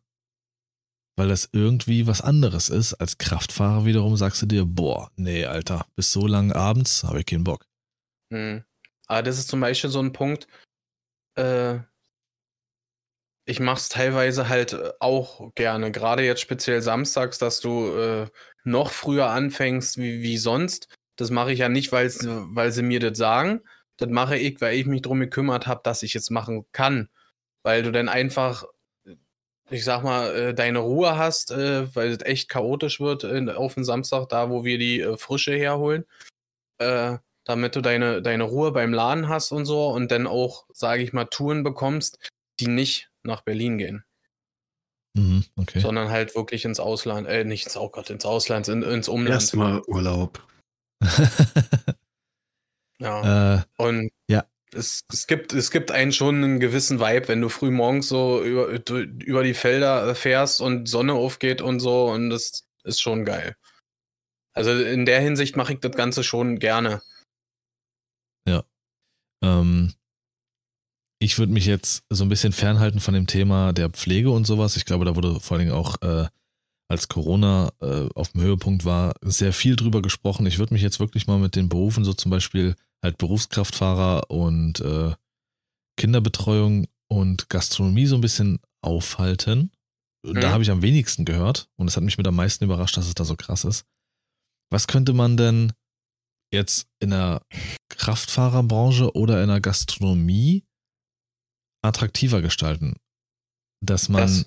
Weil 1.17 1.29
das 1.29 1.49
irgendwie 1.53 2.07
was 2.07 2.21
anderes 2.21 2.69
ist. 2.69 2.93
Als 2.95 3.17
Kraftfahrer 3.17 3.85
wiederum 3.85 4.17
sagst 4.17 4.41
du 4.41 4.45
dir, 4.45 4.65
boah, 4.65 5.11
nee, 5.15 5.45
Alter, 5.45 5.85
bis 5.95 6.11
so 6.11 6.27
lang 6.27 6.51
abends 6.51 7.03
habe 7.03 7.19
ich 7.19 7.25
keinen 7.25 7.45
Bock. 7.45 7.65
Mhm. 8.29 8.65
Aber 9.07 9.23
das 9.23 9.37
ist 9.37 9.47
zum 9.47 9.61
Beispiel 9.61 9.89
so 9.89 10.01
ein 10.01 10.11
Punkt, 10.11 10.47
äh, 11.35 11.79
ich 13.45 13.59
mache 13.59 13.77
es 13.77 13.89
teilweise 13.89 14.49
halt 14.49 14.73
äh, 14.73 14.91
auch 14.99 15.53
gerne, 15.53 15.91
gerade 15.91 16.23
jetzt 16.23 16.41
speziell 16.41 16.81
samstags, 16.81 17.37
dass 17.37 17.59
du 17.59 17.95
äh, 17.95 18.27
noch 18.63 18.91
früher 18.91 19.27
anfängst 19.27 19.97
wie, 19.97 20.21
wie 20.21 20.37
sonst. 20.37 20.89
Das 21.15 21.29
mache 21.29 21.53
ich 21.53 21.59
ja 21.59 21.69
nicht, 21.69 21.91
weil 21.93 22.09
sie 22.09 22.81
mir 22.81 22.99
das 22.99 23.17
sagen. 23.17 23.61
Das 23.97 24.09
mache 24.09 24.37
ich, 24.37 24.59
weil 24.61 24.77
ich 24.77 24.85
mich 24.85 25.03
darum 25.03 25.19
gekümmert 25.19 25.67
habe, 25.67 25.81
dass 25.83 26.03
ich 26.03 26.15
es 26.15 26.29
machen 26.29 26.65
kann. 26.71 27.09
Weil 27.63 27.83
du 27.83 27.91
dann 27.91 28.09
einfach, 28.09 28.65
ich 29.69 29.83
sag 29.83 30.03
mal, 30.03 30.35
äh, 30.35 30.53
deine 30.53 30.79
Ruhe 30.79 31.17
hast, 31.17 31.51
äh, 31.51 31.93
weil 31.95 32.09
es 32.09 32.23
echt 32.23 32.49
chaotisch 32.49 32.99
wird 32.99 33.25
auf 33.25 33.75
den 33.75 33.83
Samstag, 33.83 34.29
da 34.29 34.49
wo 34.49 34.63
wir 34.63 34.77
die 34.77 35.01
äh, 35.01 35.17
Frische 35.17 35.55
herholen 35.55 36.05
damit 37.45 37.75
du 37.75 37.81
deine, 37.81 38.21
deine 38.21 38.43
Ruhe 38.43 38.71
beim 38.71 38.91
Laden 38.91 39.29
hast 39.29 39.51
und 39.51 39.65
so 39.65 39.87
und 39.87 40.11
dann 40.11 40.27
auch, 40.27 40.65
sage 40.73 41.03
ich 41.03 41.13
mal, 41.13 41.25
Touren 41.25 41.63
bekommst, 41.63 42.17
die 42.59 42.67
nicht 42.67 43.09
nach 43.23 43.41
Berlin 43.41 43.77
gehen. 43.77 44.03
Mhm, 45.13 45.45
okay. 45.55 45.79
Sondern 45.79 46.09
halt 46.09 46.35
wirklich 46.35 46.65
ins 46.65 46.79
Ausland, 46.79 47.27
äh, 47.27 47.45
nicht 47.45 47.65
ins, 47.65 47.77
oh 47.77 47.89
Gott, 47.89 48.09
ins 48.09 48.25
Ausland, 48.25 48.67
in, 48.67 48.81
ins 48.81 49.07
Umland. 49.07 49.35
Erstmal 49.35 49.81
Urlaub. 49.87 50.45
ja. 53.05 53.55
Äh, 53.55 53.63
und 53.77 54.11
ja. 54.29 54.45
Es, 54.73 55.05
es, 55.11 55.27
gibt, 55.27 55.53
es 55.53 55.71
gibt 55.71 55.91
einen 55.91 56.11
schon 56.11 56.43
einen 56.43 56.59
gewissen 56.59 56.99
Vibe, 56.99 57.29
wenn 57.29 57.39
du 57.39 57.47
früh 57.47 57.71
morgens 57.71 58.09
so 58.09 58.43
über, 58.43 58.67
über 58.89 59.43
die 59.43 59.53
Felder 59.53 60.13
fährst 60.15 60.59
und 60.59 60.89
Sonne 60.89 61.13
aufgeht 61.13 61.61
und 61.61 61.79
so 61.79 62.11
und 62.11 62.29
das 62.29 62.65
ist 62.83 62.99
schon 62.99 63.23
geil. 63.23 63.55
Also 64.53 64.71
in 64.71 65.05
der 65.05 65.21
Hinsicht 65.21 65.55
mache 65.55 65.73
ich 65.73 65.79
das 65.79 65.95
Ganze 65.95 66.23
schon 66.23 66.59
gerne. 66.59 67.01
Ja. 68.47 68.63
Ähm, 69.43 69.93
ich 71.19 71.39
würde 71.39 71.53
mich 71.53 71.65
jetzt 71.65 72.03
so 72.09 72.23
ein 72.23 72.29
bisschen 72.29 72.53
fernhalten 72.53 72.99
von 72.99 73.13
dem 73.13 73.27
Thema 73.27 73.73
der 73.73 73.89
Pflege 73.89 74.31
und 74.31 74.45
sowas. 74.45 74.77
Ich 74.77 74.85
glaube, 74.85 75.05
da 75.05 75.15
wurde 75.15 75.39
vor 75.39 75.57
allen 75.57 75.67
Dingen 75.67 75.77
auch, 75.77 76.01
äh, 76.01 76.27
als 76.87 77.07
Corona 77.07 77.71
äh, 77.81 78.07
auf 78.15 78.31
dem 78.33 78.41
Höhepunkt 78.41 78.85
war, 78.85 79.15
sehr 79.21 79.53
viel 79.53 79.75
drüber 79.75 80.01
gesprochen. 80.01 80.45
Ich 80.45 80.59
würde 80.59 80.73
mich 80.73 80.83
jetzt 80.83 80.99
wirklich 80.99 81.27
mal 81.27 81.39
mit 81.39 81.55
den 81.55 81.69
Berufen, 81.69 82.03
so 82.05 82.13
zum 82.13 82.29
Beispiel 82.31 82.75
halt 83.03 83.17
Berufskraftfahrer 83.17 84.29
und 84.29 84.79
äh, 84.81 85.13
Kinderbetreuung 85.97 86.87
und 87.07 87.49
Gastronomie 87.49 88.05
so 88.05 88.15
ein 88.15 88.21
bisschen 88.21 88.59
aufhalten. 88.81 89.71
Mhm. 90.23 90.41
Da 90.41 90.51
habe 90.51 90.63
ich 90.63 90.71
am 90.71 90.81
wenigsten 90.81 91.25
gehört 91.25 91.69
und 91.75 91.87
es 91.87 91.95
hat 91.95 92.03
mich 92.03 92.17
mit 92.17 92.27
am 92.27 92.35
meisten 92.35 92.63
überrascht, 92.63 92.97
dass 92.97 93.07
es 93.07 93.15
da 93.15 93.25
so 93.25 93.35
krass 93.35 93.63
ist. 93.63 93.85
Was 94.71 94.87
könnte 94.87 95.13
man 95.13 95.37
denn 95.37 95.73
jetzt 96.53 96.87
in 96.99 97.09
der 97.09 97.41
Kraftfahrerbranche 97.89 99.15
oder 99.15 99.41
in 99.41 99.49
der 99.49 99.61
Gastronomie 99.61 100.63
attraktiver 101.83 102.41
gestalten. 102.41 102.95
Dass 103.81 104.09
man 104.09 104.21
Das- 104.21 104.45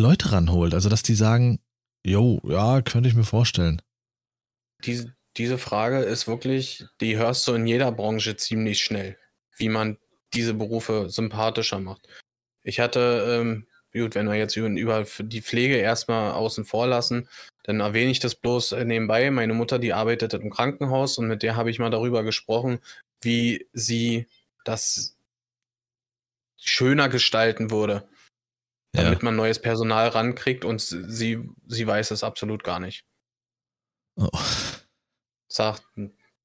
Leute 0.00 0.32
ranholt, 0.32 0.74
also 0.74 0.88
dass 0.88 1.02
die 1.02 1.14
sagen, 1.14 1.60
jo, 2.04 2.40
ja, 2.44 2.82
könnte 2.82 3.08
ich 3.08 3.14
mir 3.14 3.24
vorstellen. 3.24 3.80
Diese, 4.84 5.14
diese 5.36 5.58
Frage 5.58 5.98
ist 6.00 6.26
wirklich, 6.26 6.84
die 7.00 7.16
hörst 7.16 7.46
du 7.46 7.54
in 7.54 7.66
jeder 7.66 7.92
Branche 7.92 8.36
ziemlich 8.36 8.82
schnell, 8.82 9.16
wie 9.56 9.68
man 9.68 9.98
diese 10.34 10.54
Berufe 10.54 11.08
sympathischer 11.08 11.78
macht. 11.78 12.08
Ich 12.62 12.80
hatte, 12.80 13.40
ähm, 13.40 13.66
gut, 13.92 14.14
wenn 14.14 14.28
wir 14.28 14.34
jetzt 14.34 14.56
über, 14.56 15.04
die 15.18 15.42
Pflege 15.42 15.76
erstmal 15.76 16.32
außen 16.32 16.64
vor 16.64 16.86
lassen, 16.86 17.28
dann 17.64 17.80
erwähne 17.80 18.10
ich 18.10 18.20
das 18.20 18.34
bloß 18.34 18.72
äh, 18.72 18.84
nebenbei. 18.84 19.30
Meine 19.30 19.54
Mutter, 19.54 19.78
die 19.78 19.92
arbeitet 19.92 20.34
im 20.34 20.50
Krankenhaus 20.50 21.18
und 21.18 21.28
mit 21.28 21.42
der 21.42 21.56
habe 21.56 21.70
ich 21.70 21.78
mal 21.78 21.90
darüber 21.90 22.24
gesprochen, 22.24 22.78
wie 23.20 23.68
sie 23.72 24.26
das 24.64 25.16
schöner 26.56 27.08
gestalten 27.08 27.70
würde, 27.70 28.08
Ja, 28.94 29.04
damit 29.04 29.22
man 29.22 29.36
neues 29.36 29.58
Personal 29.58 30.08
rankriegt 30.08 30.64
und 30.64 30.80
sie, 30.80 31.48
sie 31.66 31.86
weiß 31.86 32.10
es 32.10 32.22
absolut 32.22 32.62
gar 32.62 32.78
nicht. 32.78 33.06
oh. 34.16 34.28
sagt, 35.48 35.86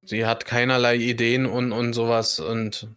sie 0.02 0.26
hat 0.26 0.46
keinerlei 0.46 0.96
Ideen 0.96 1.46
und, 1.46 1.74
und 1.74 1.94
sowas 1.94 2.40
und 2.40 2.90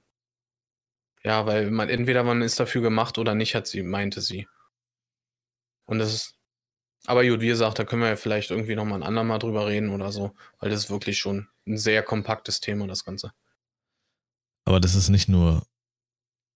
ja, 1.23 1.47
weil 1.47 1.71
man 1.71 1.89
entweder 1.89 2.23
man 2.23 2.43
ist 2.43 2.61
dafür 2.61 2.81
gemacht 2.81 3.19
oder 3.19 3.35
nicht, 3.35 3.55
hat 3.55 3.67
sie, 3.67 3.83
meinte 3.83 4.21
sie. 4.21 4.47
Und 5.85 5.99
das 5.99 6.15
ist, 6.15 6.39
aber 7.07 7.27
gut, 7.27 7.41
wie 7.41 7.49
gesagt, 7.49 7.79
da 7.79 7.85
können 7.85 8.03
wir 8.03 8.09
ja 8.09 8.17
vielleicht 8.17 8.51
irgendwie 8.51 8.77
nochmal 8.77 9.01
ein 9.01 9.07
andermal 9.07 9.39
drüber 9.39 9.67
reden 9.67 9.91
oder 9.91 10.13
so, 10.13 10.35
weil 10.61 10.71
das 10.71 10.85
ist 10.85 10.91
wirklich 10.91 11.19
schon 11.19 11.49
ein 11.67 11.77
sehr 11.77 12.03
kompaktes 12.03 12.61
Thema, 12.61 12.87
das 12.87 13.05
Ganze. 13.05 13.33
Aber 14.65 14.81
das 14.81 14.95
ist 14.95 15.09
nicht 15.09 15.29
nur 15.29 15.67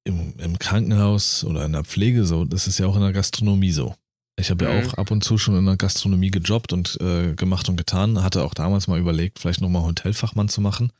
im, 0.04 0.34
im 0.38 0.58
Krankenhaus 0.58 1.44
oder 1.44 1.64
in 1.64 1.72
der 1.72 1.84
Pflege 1.84 2.24
so, 2.26 2.44
das 2.44 2.66
ist 2.66 2.78
ja 2.78 2.86
auch 2.86 2.96
in 2.96 3.02
der 3.02 3.12
Gastronomie 3.12 3.72
so. 3.72 3.94
Ich 4.36 4.50
habe 4.50 4.64
ja 4.64 4.72
Mhm. 4.72 4.86
auch 4.88 4.94
ab 4.94 5.10
und 5.10 5.22
zu 5.24 5.38
schon 5.38 5.56
in 5.56 5.64
der 5.64 5.76
Gastronomie 5.76 6.30
gejobbt 6.30 6.72
und 6.72 7.00
äh, 7.00 7.34
gemacht 7.34 7.68
und 7.68 7.76
getan, 7.76 8.22
hatte 8.22 8.42
auch 8.44 8.54
damals 8.54 8.86
mal 8.88 8.98
überlegt, 8.98 9.38
vielleicht 9.38 9.60
nochmal 9.60 9.82
Hotelfachmann 9.84 10.48
zu 10.48 10.60
machen. 10.60 10.92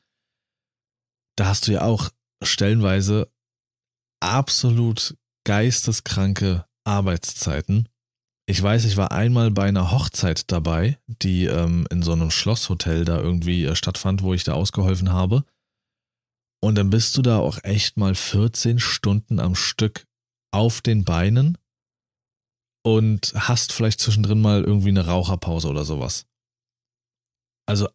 Da 1.37 1.47
hast 1.47 1.67
du 1.67 1.73
ja 1.73 1.83
auch 1.83 2.11
stellenweise 2.43 3.29
absolut 4.21 5.17
geisteskranke 5.45 6.65
Arbeitszeiten. 6.85 7.89
Ich 8.47 8.63
weiß, 8.63 8.85
ich 8.85 8.97
war 8.97 9.11
einmal 9.11 9.51
bei 9.51 9.65
einer 9.65 9.91
Hochzeit 9.91 10.53
dabei, 10.53 10.99
die 11.07 11.47
ähm, 11.47 11.87
in 11.91 12.03
so 12.03 12.13
einem 12.13 12.31
Schlosshotel 12.31 13.05
da 13.05 13.19
irgendwie 13.19 13.65
äh, 13.65 13.75
stattfand, 13.75 14.23
wo 14.23 14.35
ich 14.35 14.45
da 14.45 14.53
ausgeholfen 14.53 15.13
habe. 15.13 15.45
Und 16.65 16.77
dann 16.77 16.89
bist 16.89 17.15
du 17.19 17.21
da 17.21 17.41
auch 17.41 17.63
echt 17.63 17.99
mal 17.99 18.15
14 18.15 18.79
Stunden 18.79 19.39
am 19.39 19.55
Stück 19.55 20.07
auf 20.51 20.81
den 20.81 21.05
Beinen 21.05 21.59
und 22.83 23.35
hast 23.35 23.71
vielleicht 23.75 24.01
zwischendrin 24.01 24.41
mal 24.41 24.65
irgendwie 24.65 24.89
eine 24.89 25.05
Raucherpause 25.05 25.69
oder 25.69 25.85
sowas. 25.85 26.25
Also 27.67 27.91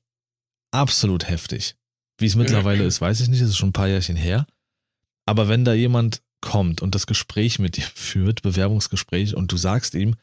absolut 0.72 1.28
heftig. 1.28 1.78
Wie 2.20 2.28
es 2.28 2.36
mittlerweile 2.36 2.84
ist, 2.84 3.02
weiß 3.02 3.22
ich 3.22 3.30
nicht, 3.30 3.42
das 3.42 3.50
ist 3.50 3.58
schon 3.58 3.70
ein 3.70 3.74
paar 3.74 3.88
Jährchen 3.88 4.16
her. 4.16 4.46
Aber 5.26 5.48
wenn 5.48 5.66
da 5.66 5.74
jemand 5.74 6.22
kommt 6.40 6.84
und 6.84 6.94
das 6.94 7.08
Gespräch 7.08 7.58
mit 7.58 7.76
dir 7.76 7.90
führt, 7.96 8.44
Bewerbungsgespräch, 8.44 9.36
und 9.36 9.52
du 9.52 9.58
sagst 9.58 9.96
ihm, 9.96 10.16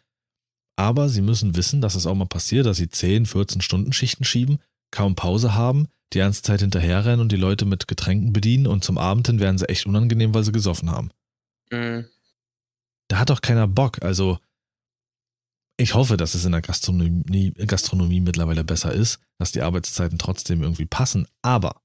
aber 0.78 1.08
sie 1.08 1.20
müssen 1.20 1.56
wissen, 1.56 1.80
dass 1.80 1.96
es 1.96 2.06
auch 2.06 2.14
mal 2.14 2.26
passiert, 2.26 2.66
dass 2.66 2.76
sie 2.76 2.88
10, 2.88 3.26
14 3.26 3.60
Stunden 3.60 3.92
Schichten 3.92 4.22
schieben, 4.22 4.60
kaum 4.92 5.16
Pause 5.16 5.54
haben, 5.54 5.88
die 6.12 6.18
ganze 6.18 6.42
Zeit 6.42 6.60
hinterherrennen 6.60 7.20
und 7.20 7.32
die 7.32 7.36
Leute 7.36 7.64
mit 7.64 7.88
Getränken 7.88 8.32
bedienen 8.32 8.66
und 8.66 8.84
zum 8.84 8.96
Abend 8.98 9.26
hin 9.26 9.40
werden 9.40 9.58
sie 9.58 9.68
echt 9.68 9.86
unangenehm, 9.86 10.34
weil 10.34 10.44
sie 10.44 10.52
gesoffen 10.52 10.90
haben. 10.90 11.10
Mhm. 11.70 12.06
Da 13.08 13.18
hat 13.18 13.30
doch 13.30 13.40
keiner 13.40 13.66
Bock. 13.68 14.02
Also, 14.02 14.38
ich 15.78 15.94
hoffe, 15.94 16.16
dass 16.16 16.34
es 16.34 16.44
in 16.44 16.52
der 16.52 16.62
Gastronomie, 16.62 17.52
Gastronomie 17.52 18.20
mittlerweile 18.20 18.64
besser 18.64 18.92
ist, 18.92 19.18
dass 19.38 19.52
die 19.52 19.62
Arbeitszeiten 19.62 20.18
trotzdem 20.18 20.62
irgendwie 20.62 20.86
passen. 20.86 21.28
Aber 21.42 21.82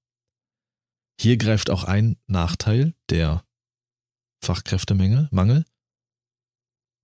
hier 1.19 1.37
greift 1.37 1.69
auch 1.69 1.83
ein 1.83 2.17
Nachteil 2.27 2.93
der 3.09 3.43
Fachkräftemangel. 4.43 5.27
Mangel. 5.31 5.65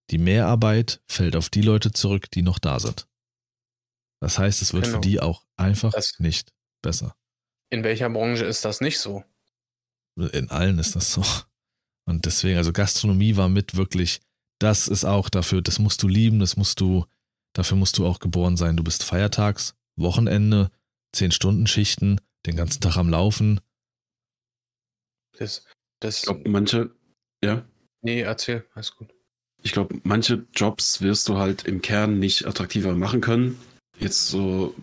Die 0.09 0.17
Mehrarbeit 0.17 1.01
fällt 1.07 1.35
auf 1.35 1.49
die 1.49 1.61
Leute 1.61 1.91
zurück, 1.91 2.31
die 2.31 2.41
noch 2.41 2.59
da 2.59 2.79
sind. 2.79 3.07
Das 4.21 4.39
heißt, 4.39 4.61
es 4.61 4.73
wird 4.73 4.85
Genau. 4.85 4.95
für 4.97 5.01
die 5.01 5.19
auch 5.19 5.45
einfach 5.57 5.91
Das- 5.91 6.17
nicht 6.19 6.53
besser. 6.87 7.15
In 7.69 7.83
welcher 7.83 8.09
Branche 8.09 8.45
ist 8.45 8.63
das 8.63 8.79
nicht 8.79 8.97
so? 8.97 9.25
In 10.15 10.49
allen 10.49 10.79
ist 10.79 10.95
das 10.95 11.11
so. 11.11 11.21
Und 12.05 12.25
deswegen, 12.25 12.57
also 12.57 12.71
Gastronomie 12.71 13.35
war 13.35 13.49
mit 13.49 13.75
wirklich, 13.75 14.21
das 14.59 14.87
ist 14.87 15.03
auch 15.03 15.27
dafür, 15.27 15.61
das 15.61 15.77
musst 15.79 16.01
du 16.01 16.07
lieben, 16.07 16.39
das 16.39 16.55
musst 16.55 16.79
du, 16.79 17.05
dafür 17.53 17.75
musst 17.75 17.97
du 17.97 18.07
auch 18.07 18.19
geboren 18.19 18.55
sein. 18.55 18.77
Du 18.77 18.83
bist 18.83 19.03
feiertags, 19.03 19.75
Wochenende, 19.97 20.71
10-Stunden-Schichten, 21.13 22.21
den 22.45 22.55
ganzen 22.55 22.79
Tag 22.79 22.95
am 22.95 23.09
Laufen. 23.09 23.59
Das, 25.37 25.65
das, 25.99 26.19
Ich 26.19 26.23
glaube, 26.23 26.49
manche, 26.49 26.89
ja, 27.43 27.65
nee, 28.01 28.21
erzähl, 28.21 28.65
alles 28.73 28.95
gut. 28.95 29.13
ich 29.61 29.73
glaube, 29.73 29.99
manche 30.03 30.47
Jobs 30.55 31.01
wirst 31.01 31.27
du 31.27 31.37
halt 31.37 31.65
im 31.65 31.81
Kern 31.81 32.17
nicht 32.19 32.47
attraktiver 32.47 32.93
machen 32.93 33.19
können. 33.19 33.59
Jetzt 33.99 34.29
so 34.29 34.73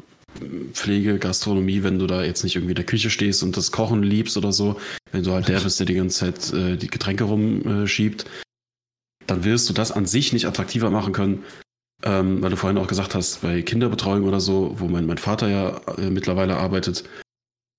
Pflege, 0.73 1.19
Gastronomie, 1.19 1.83
wenn 1.83 1.99
du 1.99 2.07
da 2.07 2.23
jetzt 2.25 2.43
nicht 2.45 2.57
irgendwie 2.57 2.73
in 2.73 2.77
der 2.77 2.87
Küche 2.87 3.11
stehst 3.11 3.43
und 3.43 3.57
das 3.57 3.73
Kochen 3.73 4.03
liebst 4.03 4.37
oder 4.37 4.53
so, 4.53 4.81
wenn 5.13 5.23
du 5.25 5.33
halt 5.33 5.49
der 5.49 5.61
bist, 5.61 5.79
der 5.79 5.87
die 5.87 5.95
ganze 5.95 6.19
Zeit 6.19 6.53
äh, 6.53 6.77
die 6.77 6.89
Getränke 6.89 7.25
rumschiebt, 7.25 8.25
dann 9.27 9.45
wirst 9.45 9.69
du 9.69 9.73
das 9.73 9.93
an 9.93 10.07
sich 10.07 10.33
nicht 10.33 10.47
attraktiver 10.47 10.91
machen 10.91 11.13
können. 11.13 11.45
Ähm, 12.03 12.43
weil 12.43 12.51
du 12.51 12.57
vorhin 12.57 12.77
auch 12.77 12.87
gesagt 12.89 13.15
hast, 13.15 13.41
bei 13.41 13.63
Kinderbetreuung 13.63 14.25
oder 14.25 14.41
so, 14.41 14.75
wo 14.79 14.89
mein, 14.89 15.07
mein 15.07 15.17
Vater 15.17 15.49
ja 15.49 15.81
äh, 15.97 16.11
mittlerweile 16.11 16.57
arbeitet, 16.57 17.05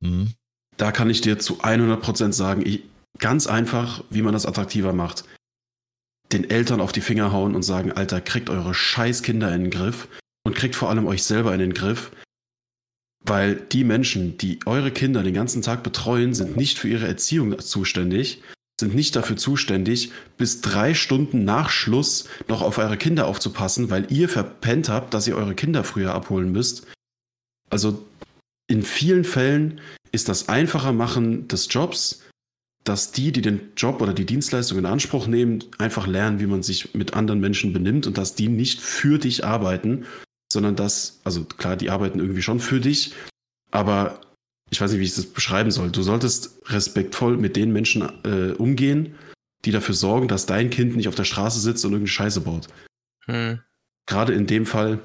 Mhm. 0.02 0.34
da 0.78 0.92
kann 0.92 1.10
ich 1.10 1.22
dir 1.22 1.40
zu 1.40 1.62
100% 1.62 2.34
sagen, 2.34 2.64
ich, 2.66 2.84
ganz 3.20 3.48
einfach, 3.48 4.04
wie 4.10 4.22
man 4.22 4.34
das 4.34 4.46
attraktiver 4.46 4.94
macht. 4.94 5.24
Den 6.34 6.50
Eltern 6.50 6.82
auf 6.82 6.92
die 6.92 7.02
Finger 7.02 7.32
hauen 7.32 7.56
und 7.56 7.64
sagen, 7.64 7.92
Alter, 7.92 8.20
kriegt 8.20 8.50
eure 8.50 8.74
scheiß 8.74 9.22
Kinder 9.22 9.54
in 9.54 9.64
den 9.66 9.72
Griff 9.72 10.08
und 10.44 10.56
kriegt 10.56 10.76
vor 10.76 10.90
allem 10.90 11.06
euch 11.08 11.24
selber 11.24 11.54
in 11.54 11.60
den 11.60 11.74
Griff. 11.74 12.12
Weil 13.26 13.56
die 13.56 13.84
Menschen, 13.84 14.38
die 14.38 14.60
eure 14.66 14.92
Kinder 14.92 15.24
den 15.24 15.34
ganzen 15.34 15.62
Tag 15.62 15.82
betreuen, 15.82 16.34
sind 16.34 16.58
nicht 16.58 16.78
für 16.78 16.90
ihre 16.90 17.08
Erziehung 17.08 17.60
zuständig, 17.60 18.42
sind 18.80 18.94
nicht 18.94 19.16
dafür 19.16 19.38
zuständig, 19.38 20.12
bis 20.38 20.62
drei 20.62 20.94
Stunden 20.94 21.46
nach 21.46 21.70
Schluss 21.70 22.28
noch 22.48 22.62
auf 22.62 22.78
eure 22.78 22.98
Kinder 22.98 23.26
aufzupassen, 23.28 23.90
weil 23.90 24.12
ihr 24.12 24.30
verpennt 24.30 24.90
habt, 24.90 25.14
dass 25.14 25.28
ihr 25.28 25.38
eure 25.38 25.56
Kinder 25.56 25.84
früher 25.84 26.14
abholen 26.14 26.52
müsst. 26.52 26.86
Also 27.70 28.06
in 28.68 28.84
vielen 28.84 29.24
Fällen 29.24 29.80
ist 30.12 30.30
das 30.30 30.50
einfacher 30.50 30.92
machen 30.92 31.48
des 31.48 31.68
Jobs, 31.70 32.22
dass 32.84 33.12
die, 33.12 33.32
die 33.32 33.42
den 33.42 33.72
Job 33.76 34.02
oder 34.02 34.14
die 34.14 34.26
Dienstleistung 34.26 34.78
in 34.78 34.86
Anspruch 34.86 35.26
nehmen, 35.26 35.64
einfach 35.78 36.06
lernen, 36.06 36.40
wie 36.40 36.46
man 36.46 36.62
sich 36.62 36.94
mit 36.94 37.14
anderen 37.14 37.40
Menschen 37.40 37.74
benimmt 37.74 38.06
und 38.08 38.18
dass 38.18 38.36
die 38.36 38.48
nicht 38.48 38.80
für 38.82 39.18
dich 39.18 39.44
arbeiten, 39.44 40.06
sondern 40.56 40.76
dass, 40.76 41.20
also 41.24 41.44
klar, 41.44 41.76
die 41.76 41.92
arbeiten 41.92 42.20
irgendwie 42.20 42.42
schon 42.42 42.60
für 42.60 42.80
dich, 42.80 43.14
aber 43.70 44.22
ich 44.72 44.82
weiß 44.82 44.92
nicht, 44.92 45.00
wie 45.00 45.06
ich 45.06 45.16
das 45.16 45.28
beschreiben 45.28 45.70
soll. 45.70 45.92
Du 45.92 46.02
solltest 46.02 46.60
respektvoll 46.66 47.38
mit 47.38 47.56
den 47.56 47.72
Menschen 47.72 48.02
äh, 48.24 48.54
umgehen, 48.54 49.16
die 49.64 49.72
dafür 49.72 49.94
sorgen, 49.94 50.28
dass 50.28 50.48
dein 50.48 50.72
Kind 50.72 50.96
nicht 50.96 51.08
auf 51.08 51.16
der 51.16 51.26
Straße 51.26 51.60
sitzt 51.60 51.86
und 51.86 51.92
irgendeine 51.92 52.14
Scheiße 52.14 52.42
baut 52.42 52.68
Hm. 53.28 53.60
gerade 54.08 54.34
in 54.34 54.46
dem 54.46 54.68
Fall 54.68 55.00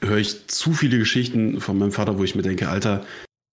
höre 0.00 0.18
ich 0.18 0.48
zu 0.48 0.72
viele 0.72 0.98
Geschichten 0.98 1.60
von 1.60 1.78
meinem 1.78 1.92
Vater, 1.92 2.18
wo 2.18 2.24
ich 2.24 2.34
mir 2.34 2.42
denke, 2.42 2.68
Alter, 2.68 3.04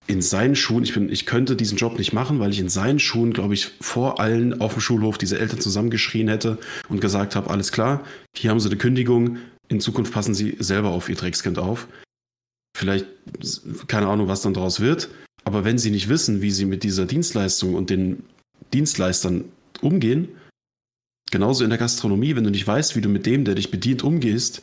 in 0.08 0.22
seinen 0.22 0.56
Schuhen, 0.56 0.84
ich 0.84 0.94
bin, 0.94 1.10
ich 1.10 1.26
könnte 1.26 1.56
diesen 1.56 1.78
Job 1.78 1.98
nicht 1.98 2.12
machen, 2.12 2.38
weil 2.38 2.50
ich 2.50 2.60
in 2.60 2.68
seinen 2.68 2.98
Schuhen, 2.98 3.32
glaube 3.32 3.54
ich, 3.54 3.72
vor 3.80 4.20
allen 4.20 4.60
auf 4.60 4.74
dem 4.74 4.80
Schulhof 4.80 5.18
diese 5.18 5.38
Eltern 5.38 5.60
zusammengeschrien 5.60 6.28
hätte 6.28 6.58
und 6.88 7.00
gesagt 7.00 7.34
habe, 7.34 7.50
alles 7.50 7.72
klar, 7.72 8.04
hier 8.36 8.50
haben 8.50 8.60
sie 8.60 8.68
eine 8.68 8.78
Kündigung, 8.78 9.38
in 9.68 9.80
Zukunft 9.80 10.12
passen 10.12 10.34
sie 10.34 10.56
selber 10.58 10.90
auf 10.90 11.08
ihr 11.08 11.16
Dreckskind 11.16 11.58
auf. 11.58 11.88
Vielleicht, 12.76 13.06
keine 13.88 14.08
Ahnung, 14.08 14.28
was 14.28 14.42
dann 14.42 14.54
daraus 14.54 14.80
wird, 14.80 15.08
aber 15.44 15.64
wenn 15.64 15.78
sie 15.78 15.90
nicht 15.90 16.08
wissen, 16.08 16.42
wie 16.42 16.50
sie 16.50 16.64
mit 16.66 16.82
dieser 16.82 17.06
Dienstleistung 17.06 17.74
und 17.74 17.90
den 17.90 18.24
Dienstleistern 18.72 19.44
umgehen, 19.80 20.28
genauso 21.30 21.64
in 21.64 21.70
der 21.70 21.78
Gastronomie, 21.78 22.36
wenn 22.36 22.44
du 22.44 22.50
nicht 22.50 22.66
weißt, 22.66 22.96
wie 22.96 23.00
du 23.00 23.08
mit 23.08 23.26
dem, 23.26 23.44
der 23.44 23.54
dich 23.54 23.70
bedient, 23.70 24.02
umgehst, 24.02 24.62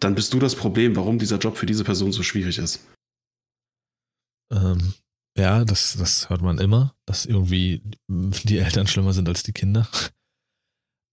dann 0.00 0.14
bist 0.14 0.32
du 0.32 0.38
das 0.38 0.56
Problem, 0.56 0.96
warum 0.96 1.18
dieser 1.18 1.38
Job 1.38 1.56
für 1.56 1.66
diese 1.66 1.84
Person 1.84 2.12
so 2.12 2.22
schwierig 2.22 2.58
ist. 2.58 2.86
Ähm, 4.50 4.94
ja, 5.36 5.64
das, 5.64 5.96
das 5.96 6.28
hört 6.28 6.42
man 6.42 6.58
immer, 6.58 6.94
dass 7.06 7.26
irgendwie 7.26 7.82
die 8.08 8.58
Eltern 8.58 8.86
schlimmer 8.86 9.12
sind 9.12 9.28
als 9.28 9.42
die 9.42 9.52
Kinder. 9.52 9.88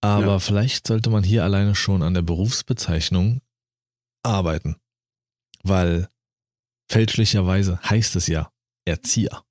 Aber 0.01 0.25
Ja. 0.33 0.39
vielleicht 0.39 0.87
sollte 0.87 1.09
man 1.09 1.23
hier 1.23 1.43
alleine 1.43 1.73
schon 1.75 2.03
an 2.03 2.13
der 2.13 2.21
Berufsbezeichnung 2.21 3.41
arbeiten. 4.23 4.75
Weil 5.63 6.09
fälschlicherweise 6.89 7.79
heißt 7.81 8.15
es 8.15 8.27
ja 8.27 8.51
Erzieher. 8.85 9.43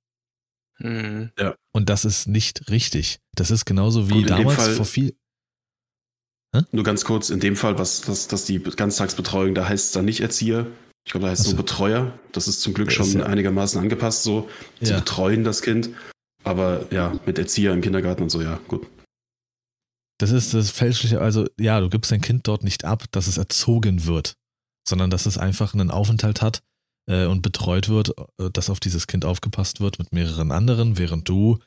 Mhm. 0.79 1.31
Und 1.73 1.89
das 1.89 2.05
ist 2.05 2.27
nicht 2.27 2.69
richtig. 2.69 3.19
Das 3.35 3.51
ist 3.51 3.65
genauso 3.65 4.09
wie 4.09 4.13
Gut, 4.13 4.21
in 4.23 4.27
dem 4.27 4.37
damals 4.37 4.55
Fall- 4.57 4.75
vor 4.75 4.85
viel. 4.85 5.15
Nur 6.71 6.83
ganz 6.83 7.03
kurz, 7.05 7.29
in 7.29 7.39
dem 7.39 7.55
Fall, 7.55 7.77
was, 7.77 8.01
dass, 8.01 8.27
dass 8.27 8.45
die 8.45 8.59
Ganztagsbetreuung, 8.59 9.53
da 9.53 9.67
heißt 9.67 9.87
es 9.87 9.91
dann 9.91 10.05
nicht 10.05 10.21
Erzieher. 10.21 10.65
Ich 11.05 11.11
glaube, 11.11 11.25
da 11.25 11.31
heißt 11.31 11.41
es 11.41 11.47
Ach 11.47 11.51
so. 11.51 11.55
nur 11.55 11.65
Betreuer. 11.65 12.19
Das 12.31 12.47
ist 12.47 12.61
zum 12.61 12.73
Glück 12.73 12.91
schon 12.91 13.11
ja- 13.11 13.25
einigermaßen 13.25 13.79
angepasst 13.79 14.23
so. 14.23 14.49
Sie 14.81 14.91
Ja. 14.91 14.99
betreuen 14.99 15.43
das 15.43 15.61
Kind. 15.61 15.89
Aber 16.43 16.85
ja, 16.91 17.19
mit 17.25 17.37
Erzieher 17.37 17.73
im 17.73 17.81
Kindergarten 17.81 18.23
und 18.23 18.29
so, 18.29 18.41
ja, 18.41 18.59
gut. 18.67 18.87
Das 20.19 20.31
ist 20.31 20.53
das 20.53 20.71
Fälschliche, 20.71 21.21
also 21.21 21.47
ja, 21.59 21.79
du 21.79 21.89
gibst 21.89 22.11
dein 22.11 22.21
Kind 22.21 22.47
dort 22.47 22.63
nicht 22.63 22.85
ab, 22.85 23.05
dass 23.11 23.27
es 23.27 23.37
erzogen 23.37 24.05
wird, 24.05 24.35
sondern 24.87 25.09
dass 25.09 25.25
es 25.25 25.37
einfach 25.37 25.73
einen 25.73 25.91
Aufenthalt 25.91 26.41
hat 26.41 26.63
äh, 27.07 27.25
und 27.25 27.41
betreut 27.41 27.89
wird, 27.89 28.13
äh, 28.39 28.49
dass 28.51 28.69
auf 28.69 28.79
dieses 28.79 29.05
Kind 29.07 29.25
aufgepasst 29.25 29.79
wird 29.79 29.99
mit 29.99 30.13
mehreren 30.13 30.51
anderen, 30.51 30.97
während 30.97 31.29
du 31.29 31.59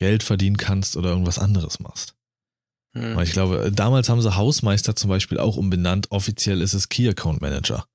Geld 0.00 0.22
verdienen 0.22 0.56
kannst 0.56 0.96
oder 0.96 1.10
irgendwas 1.10 1.38
anderes 1.38 1.80
machst. 1.80 2.14
Weil 2.94 3.24
ich 3.24 3.32
glaube, 3.32 3.64
äh, 3.64 3.72
damals 3.72 4.08
haben 4.08 4.22
sie 4.22 4.36
Hausmeister 4.36 4.94
zum 4.94 5.10
Beispiel 5.10 5.38
auch 5.38 5.56
umbenannt, 5.56 6.12
offiziell 6.12 6.60
ist 6.60 6.74
es 6.74 6.88
Key 6.88 7.08
Account 7.08 7.40
Manager. 7.40 7.86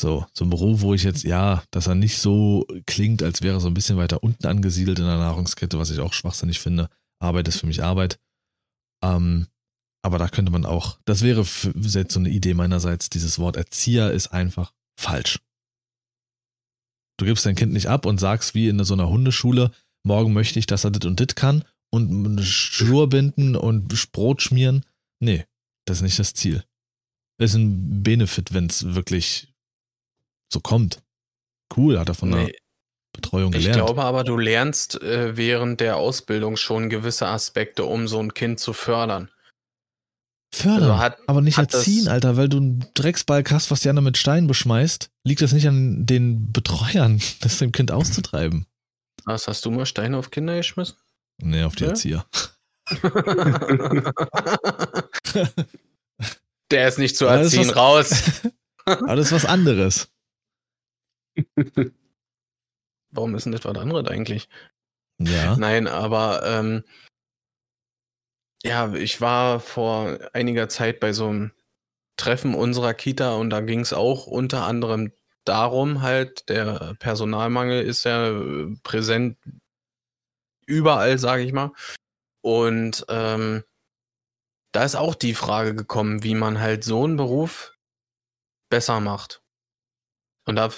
So, 0.00 0.26
so 0.32 0.44
ein 0.44 0.50
Beruf, 0.50 0.80
wo 0.80 0.94
ich 0.94 1.04
jetzt, 1.04 1.22
ja, 1.22 1.62
dass 1.70 1.86
er 1.86 1.94
nicht 1.94 2.18
so 2.18 2.66
klingt, 2.86 3.22
als 3.22 3.42
wäre 3.42 3.58
er 3.58 3.60
so 3.60 3.68
ein 3.68 3.74
bisschen 3.74 3.98
weiter 3.98 4.22
unten 4.24 4.46
angesiedelt 4.46 4.98
in 4.98 5.04
der 5.04 5.18
Nahrungskette, 5.18 5.78
was 5.78 5.90
ich 5.90 6.00
auch 6.00 6.12
schwachsinnig 6.12 6.58
finde. 6.58 6.88
Arbeit 7.20 7.46
ist 7.46 7.60
für 7.60 7.66
mich 7.66 7.84
Arbeit. 7.84 8.18
Ähm, 9.02 9.48
aber 10.04 10.18
da 10.18 10.28
könnte 10.28 10.50
man 10.50 10.66
auch, 10.66 10.98
das 11.04 11.22
wäre 11.22 11.46
jetzt 11.74 12.12
so 12.12 12.20
eine 12.20 12.30
Idee 12.30 12.54
meinerseits, 12.54 13.08
dieses 13.08 13.38
Wort 13.38 13.56
Erzieher 13.56 14.10
ist 14.10 14.28
einfach 14.28 14.72
falsch. 14.98 15.40
Du 17.18 17.24
gibst 17.24 17.46
dein 17.46 17.54
Kind 17.54 17.72
nicht 17.72 17.86
ab 17.88 18.04
und 18.04 18.18
sagst 18.18 18.54
wie 18.54 18.68
in 18.68 18.82
so 18.84 18.94
einer 18.94 19.08
Hundeschule, 19.08 19.70
morgen 20.02 20.32
möchte 20.32 20.58
ich, 20.58 20.66
dass 20.66 20.84
er 20.84 20.90
dit 20.90 21.04
und 21.04 21.20
dit 21.20 21.36
kann 21.36 21.64
und 21.90 22.42
Schnur 22.42 23.08
binden 23.08 23.54
und 23.54 24.12
Brot 24.12 24.42
schmieren. 24.42 24.84
Nee, 25.20 25.46
das 25.84 25.98
ist 25.98 26.02
nicht 26.02 26.18
das 26.18 26.34
Ziel. 26.34 26.64
Das 27.38 27.50
ist 27.50 27.56
ein 27.56 28.02
Benefit, 28.02 28.52
wenn 28.52 28.66
es 28.66 28.94
wirklich 28.94 29.54
so 30.52 30.60
kommt. 30.60 31.02
Cool, 31.76 31.98
hat 31.98 32.08
er 32.08 32.14
von 32.14 32.30
der 32.30 32.44
Nee, 32.44 32.56
Betreuung 33.12 33.52
ich 33.52 33.58
gelernt. 33.60 33.84
glaube 33.84 34.02
aber, 34.04 34.24
du 34.24 34.36
lernst 34.38 35.00
äh, 35.02 35.36
während 35.36 35.80
der 35.80 35.96
Ausbildung 35.96 36.56
schon 36.56 36.88
gewisse 36.88 37.26
Aspekte, 37.26 37.84
um 37.84 38.08
so 38.08 38.18
ein 38.20 38.32
Kind 38.34 38.58
zu 38.58 38.72
fördern. 38.72 39.30
Fördern, 40.54 40.82
also 40.90 40.98
hat- 40.98 41.18
aber 41.26 41.40
nicht 41.40 41.56
hat 41.58 41.72
das- 41.72 41.80
erziehen, 41.86 42.08
Alter, 42.08 42.36
weil 42.36 42.48
du 42.48 42.58
einen 42.58 42.84
Drecksbalg 42.94 43.50
hast, 43.50 43.70
was 43.70 43.80
die 43.80 43.88
anderen 43.88 44.04
mit 44.04 44.18
Steinen 44.18 44.46
beschmeißt. 44.46 45.10
Liegt 45.24 45.40
das 45.42 45.52
nicht 45.52 45.66
an 45.68 46.04
den 46.06 46.52
Betreuern, 46.52 47.20
das 47.40 47.58
dem 47.58 47.72
Kind 47.72 47.90
auszutreiben? 47.90 48.66
Was, 49.24 49.46
hast 49.48 49.64
du 49.64 49.70
mal 49.70 49.86
Steine 49.86 50.16
auf 50.18 50.30
Kinder 50.30 50.56
geschmissen? 50.56 50.96
Nee, 51.42 51.62
auf 51.64 51.74
die 51.76 51.84
Ja? 51.84 51.90
Erzieher. 51.90 52.26
Der 56.70 56.88
ist 56.88 56.98
nicht 56.98 57.16
zu 57.16 57.26
erziehen, 57.26 57.68
was- 57.68 57.76
raus. 57.76 58.10
Ist 59.18 59.32
was 59.32 59.44
anderes. 59.44 60.08
Warum 63.12 63.34
ist 63.34 63.44
denn 63.44 63.52
das 63.52 63.64
was 63.64 63.76
anderes 63.76 64.08
eigentlich? 64.08 64.48
Ja. 65.18 65.56
Nein, 65.56 65.86
aber 65.86 66.42
ähm, 66.44 66.84
ja, 68.64 68.92
ich 68.94 69.20
war 69.20 69.60
vor 69.60 70.18
einiger 70.32 70.68
Zeit 70.68 71.00
bei 71.00 71.12
so 71.12 71.28
einem 71.28 71.52
Treffen 72.16 72.54
unserer 72.54 72.94
Kita 72.94 73.34
und 73.34 73.50
da 73.50 73.60
ging 73.60 73.80
es 73.80 73.92
auch 73.92 74.26
unter 74.26 74.66
anderem 74.66 75.12
darum, 75.44 76.02
halt, 76.02 76.48
der 76.48 76.94
Personalmangel 76.98 77.82
ist 77.82 78.04
ja 78.04 78.28
äh, 78.28 78.74
präsent 78.82 79.38
überall, 80.66 81.18
sage 81.18 81.42
ich 81.42 81.52
mal. 81.52 81.72
Und 82.42 83.04
ähm, 83.08 83.64
da 84.72 84.84
ist 84.84 84.96
auch 84.96 85.14
die 85.14 85.34
Frage 85.34 85.74
gekommen, 85.74 86.22
wie 86.22 86.34
man 86.34 86.60
halt 86.60 86.84
so 86.84 87.04
einen 87.04 87.16
Beruf 87.16 87.76
besser 88.70 89.00
macht. 89.00 89.42
Und 90.46 90.56
da 90.56 90.70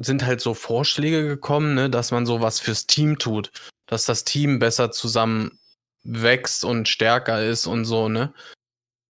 sind 0.00 0.24
halt 0.24 0.40
so 0.40 0.54
Vorschläge 0.54 1.26
gekommen, 1.28 1.74
ne, 1.74 1.90
dass 1.90 2.10
man 2.10 2.26
sowas 2.26 2.58
fürs 2.58 2.86
Team 2.86 3.18
tut, 3.18 3.52
dass 3.86 4.06
das 4.06 4.24
Team 4.24 4.58
besser 4.58 4.90
zusammen 4.90 5.58
wächst 6.02 6.64
und 6.64 6.88
stärker 6.88 7.44
ist 7.44 7.66
und 7.66 7.84
so, 7.84 8.08
ne? 8.08 8.32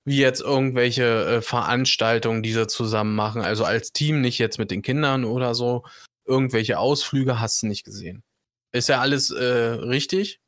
Wie 0.05 0.19
jetzt 0.19 0.41
irgendwelche 0.41 1.27
äh, 1.27 1.43
Veranstaltungen, 1.43 2.43
die 2.43 2.53
sie 2.53 2.67
zusammen 2.67 3.15
machen, 3.15 3.43
also 3.43 3.65
als 3.65 3.93
Team, 3.93 4.21
nicht 4.21 4.39
jetzt 4.39 4.59
mit 4.59 4.71
den 4.71 4.83
Kindern 4.83 5.25
oder 5.25 5.55
so, 5.55 5.85
irgendwelche 6.25 6.79
Ausflüge 6.79 7.39
hast 7.39 7.63
du 7.63 7.69
nicht 7.69 7.85
gesehen. 7.85 8.25
Ist 8.73 8.89
ja 8.89 9.01
alles 9.01 9.31
äh, 9.31 9.45
richtig. 9.45 10.41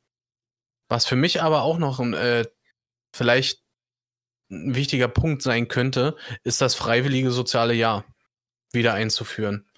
Was 0.88 1.06
für 1.06 1.16
mich 1.16 1.42
aber 1.42 1.62
auch 1.62 1.78
noch 1.78 2.00
ein, 2.00 2.14
äh, 2.14 2.46
vielleicht 3.14 3.62
ein 4.50 4.74
wichtiger 4.74 5.08
Punkt 5.08 5.42
sein 5.42 5.68
könnte, 5.68 6.16
ist 6.42 6.60
das 6.60 6.74
freiwillige 6.74 7.30
soziale 7.30 7.74
Jahr 7.74 8.04
wieder 8.72 8.94
einzuführen. 8.94 9.68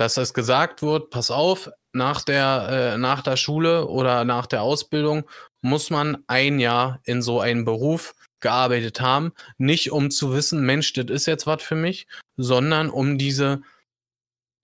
Dass 0.00 0.14
das 0.14 0.32
gesagt 0.32 0.80
wird, 0.80 1.10
pass 1.10 1.30
auf, 1.30 1.70
nach 1.92 2.22
der, 2.22 2.94
äh, 2.94 2.98
nach 2.98 3.20
der 3.20 3.36
Schule 3.36 3.86
oder 3.86 4.24
nach 4.24 4.46
der 4.46 4.62
Ausbildung 4.62 5.28
muss 5.60 5.90
man 5.90 6.24
ein 6.26 6.58
Jahr 6.58 7.00
in 7.04 7.20
so 7.20 7.38
einem 7.38 7.66
Beruf 7.66 8.14
gearbeitet 8.40 9.02
haben. 9.02 9.32
Nicht 9.58 9.92
um 9.92 10.10
zu 10.10 10.32
wissen, 10.32 10.64
Mensch, 10.64 10.94
das 10.94 11.10
ist 11.10 11.26
jetzt 11.26 11.46
was 11.46 11.62
für 11.62 11.74
mich, 11.74 12.06
sondern 12.38 12.88
um 12.88 13.18
diese 13.18 13.60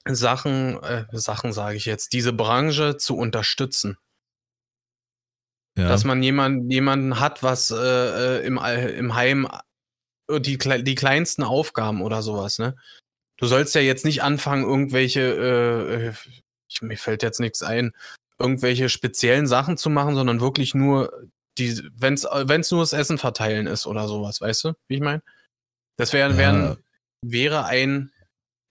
Sachen, 0.09 0.82
äh, 0.82 1.05
Sachen 1.12 1.53
sage 1.53 1.76
ich 1.76 1.84
jetzt, 1.84 2.14
diese 2.14 2.32
Branche 2.32 2.97
zu 2.97 3.14
unterstützen. 3.14 3.99
ja. 5.76 5.87
Dass 5.87 6.05
man 6.05 6.22
jemand, 6.22 6.72
jemanden 6.72 7.20
hat, 7.20 7.43
was 7.43 7.70
äh, 7.70 7.76
äh, 8.39 8.47
im, 8.47 8.57
im 8.57 9.14
Heim 9.14 9.47
äh, 10.30 10.41
die, 10.41 10.57
die 10.57 10.95
kleinsten 10.95 11.43
Aufgaben 11.43 12.01
oder 12.01 12.22
sowas, 12.22 12.59
ne? 12.59 12.74
Du 13.37 13.47
sollst 13.47 13.74
ja 13.74 13.80
jetzt 13.80 14.05
nicht 14.05 14.22
anfangen, 14.22 14.64
irgendwelche, 14.64 15.20
äh, 15.20 16.07
äh, 16.09 16.12
ich, 16.68 16.82
mir 16.82 16.97
fällt 16.97 17.22
jetzt 17.22 17.41
nichts 17.41 17.62
ein, 17.62 17.93
irgendwelche 18.39 18.89
speziellen 18.89 19.47
Sachen 19.47 19.76
zu 19.76 19.91
machen, 19.91 20.14
sondern 20.14 20.41
wirklich 20.41 20.74
nur 20.74 21.28
die, 21.59 21.82
wenn's, 21.95 22.24
wenn's 22.24 22.70
nur 22.70 22.80
das 22.80 22.93
Essen 22.93 23.18
verteilen 23.18 23.66
ist 23.66 23.87
oder 23.87 24.09
sowas, 24.09 24.41
weißt 24.41 24.64
du, 24.64 24.72
wie 24.89 24.97
ich 24.97 25.01
meine? 25.01 25.22
Das 25.97 26.12
wär, 26.12 26.28
Ja. 26.30 26.37
wär, 26.37 26.78
wäre 27.22 27.64
ein 27.66 28.12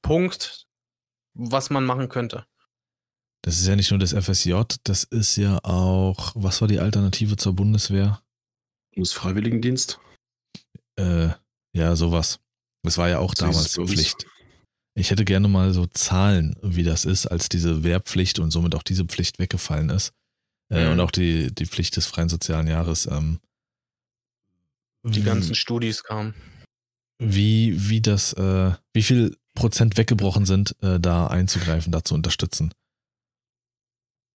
Punkt, 0.02 0.68
was 1.34 1.70
man 1.70 1.86
machen 1.86 2.10
könnte. 2.10 2.46
Das 3.42 3.60
ist 3.60 3.68
ja 3.68 3.76
nicht 3.76 3.92
nur 3.92 4.00
das 4.00 4.14
FSJ, 4.14 4.54
das 4.84 5.04
ist 5.04 5.36
ja 5.36 5.60
auch, 5.64 6.32
was 6.36 6.62
war 6.62 6.68
die 6.68 6.80
Alternative 6.80 7.38
zur 7.38 7.54
Bundeswehr? 7.54 8.22
Muss 8.96 9.14
Freiwilligendienst. 9.14 10.00
Äh, 10.96 11.30
ja, 11.74 11.96
sowas. 11.96 12.40
Das 12.84 12.98
war 12.98 13.10
ja 13.10 13.20
auch 13.20 13.34
damals. 13.34 13.76
Pflicht. 13.76 14.26
Ich 14.98 15.12
hätte 15.12 15.26
gerne 15.26 15.48
mal 15.50 15.74
so 15.74 15.86
Zahlen, 15.88 16.56
wie 16.62 16.84
das 16.84 17.04
ist, 17.06 17.26
als 17.28 17.50
diese 17.50 17.84
Wehrpflicht 17.84 18.40
und 18.40 18.52
somit 18.52 18.76
auch 18.76 18.84
diese 18.84 19.06
Pflicht 19.06 19.40
weggefallen 19.40 19.90
ist. 19.90 20.14
Äh, 20.70 20.86
Mhm. 20.86 20.92
Und 20.94 21.00
auch 21.02 21.12
die, 21.12 21.54
die 21.54 21.66
Pflicht 21.66 21.96
des 21.98 22.06
freien 22.08 22.30
sozialen 22.30 22.68
Jahres. 22.68 23.06
Ähm, 23.06 23.40
Die 25.04 25.18
wie- 25.18 25.22
ganzen 25.26 25.54
Studis 25.54 26.04
kamen. 26.04 26.34
wie, 27.20 27.90
wie 27.90 28.02
das, 28.02 28.34
äh, 28.34 28.74
wie 28.94 29.04
viel 29.04 29.38
Prozent 29.54 29.96
weggebrochen 29.98 30.46
sind, 30.46 30.76
äh, 30.82 31.00
da 31.00 31.28
einzugreifen, 31.28 31.92
da 31.92 32.04
zu 32.04 32.14
unterstützen. 32.16 32.74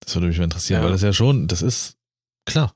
Das 0.01 0.16
würde 0.16 0.28
mich 0.28 0.38
mal 0.38 0.45
interessieren, 0.45 0.80
Ja. 0.82 0.86
weil 0.86 0.91
das 0.93 1.01
ja 1.01 1.12
schon, 1.14 1.47
das 1.47 1.62
ist 1.62 1.97
klar. 2.45 2.74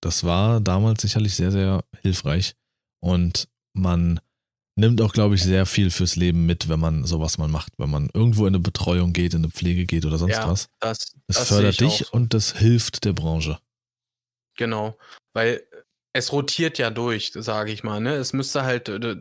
Das 0.00 0.24
war 0.24 0.60
damals 0.60 1.02
sicherlich 1.02 1.34
sehr, 1.34 1.50
sehr 1.52 1.84
hilfreich 2.02 2.54
und 3.00 3.48
man 3.72 4.20
nimmt 4.78 5.00
auch, 5.02 5.12
glaube 5.12 5.34
ich, 5.34 5.42
sehr 5.42 5.66
viel 5.66 5.90
fürs 5.90 6.16
Leben 6.16 6.46
mit, 6.46 6.68
wenn 6.68 6.80
man 6.80 7.04
sowas 7.04 7.36
mal 7.36 7.48
macht, 7.48 7.72
wenn 7.78 7.90
man 7.90 8.08
irgendwo 8.14 8.46
in 8.46 8.54
eine 8.54 8.62
Betreuung 8.62 9.12
geht, 9.12 9.34
in 9.34 9.40
eine 9.40 9.50
Pflege 9.50 9.84
geht 9.84 10.06
oder 10.06 10.18
sonst 10.18 10.36
Ja, 10.36 10.48
was. 10.48 10.68
Das, 10.78 11.12
Das, 11.26 11.38
das 11.38 11.48
fördert 11.48 11.72
ich 11.72 11.78
dich 11.78 12.08
auch 12.08 12.12
und 12.12 12.32
das 12.32 12.56
hilft 12.56 13.04
der 13.04 13.12
Branche. 13.12 13.58
Genau, 14.56 14.96
weil 15.34 15.62
es 16.12 16.32
rotiert 16.32 16.78
ja 16.78 16.90
durch, 16.90 17.32
sage 17.34 17.72
ich 17.72 17.82
mal. 17.82 18.00
Ne? 18.00 18.14
Es 18.14 18.32
müsste 18.32 18.62
halt, 18.62 18.88
äh, 18.88 19.16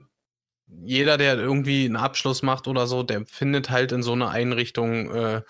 jeder, 0.84 1.18
der 1.18 1.38
irgendwie 1.38 1.86
einen 1.86 1.96
Abschluss 1.96 2.44
macht 2.44 2.68
oder 2.68 2.88
so, 2.88 3.04
der 3.04 3.26
findet 3.26 3.70
halt 3.70 3.92
in 3.92 4.04
so 4.04 4.14
einer 4.14 4.30
Einrichtung 4.30 5.12
äh, 5.12 5.42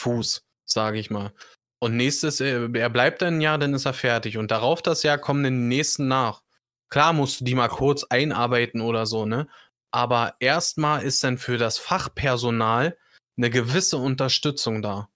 Fuß, 0.00 0.44
sage 0.64 0.98
ich 0.98 1.10
mal. 1.10 1.32
Und 1.78 1.96
nächstes, 1.96 2.40
äh, 2.40 2.68
er 2.72 2.90
bleibt 2.90 3.22
dann 3.22 3.38
ein 3.38 3.40
Jahr, 3.40 3.58
dann 3.58 3.74
ist 3.74 3.86
er 3.86 3.94
fertig. 3.94 4.38
Und 4.38 4.50
darauf 4.50 4.82
das 4.82 5.02
Jahr 5.02 5.18
kommen 5.18 5.44
die 5.44 5.50
nächsten 5.50 6.08
nach. 6.08 6.42
Klar 6.92 7.14
musst 7.14 7.40
du 7.40 7.44
die 7.46 7.54
mal 7.54 7.68
kurz 7.68 8.04
einarbeiten 8.04 8.82
oder 8.82 9.06
so, 9.06 9.24
ne? 9.24 9.48
Aber 9.92 10.34
erstmal 10.40 11.02
ist 11.02 11.24
dann 11.24 11.38
für 11.38 11.56
das 11.56 11.78
Fachpersonal 11.78 12.98
eine 13.38 13.48
gewisse 13.48 13.96
Unterstützung 13.96 14.82
da. 14.82 15.08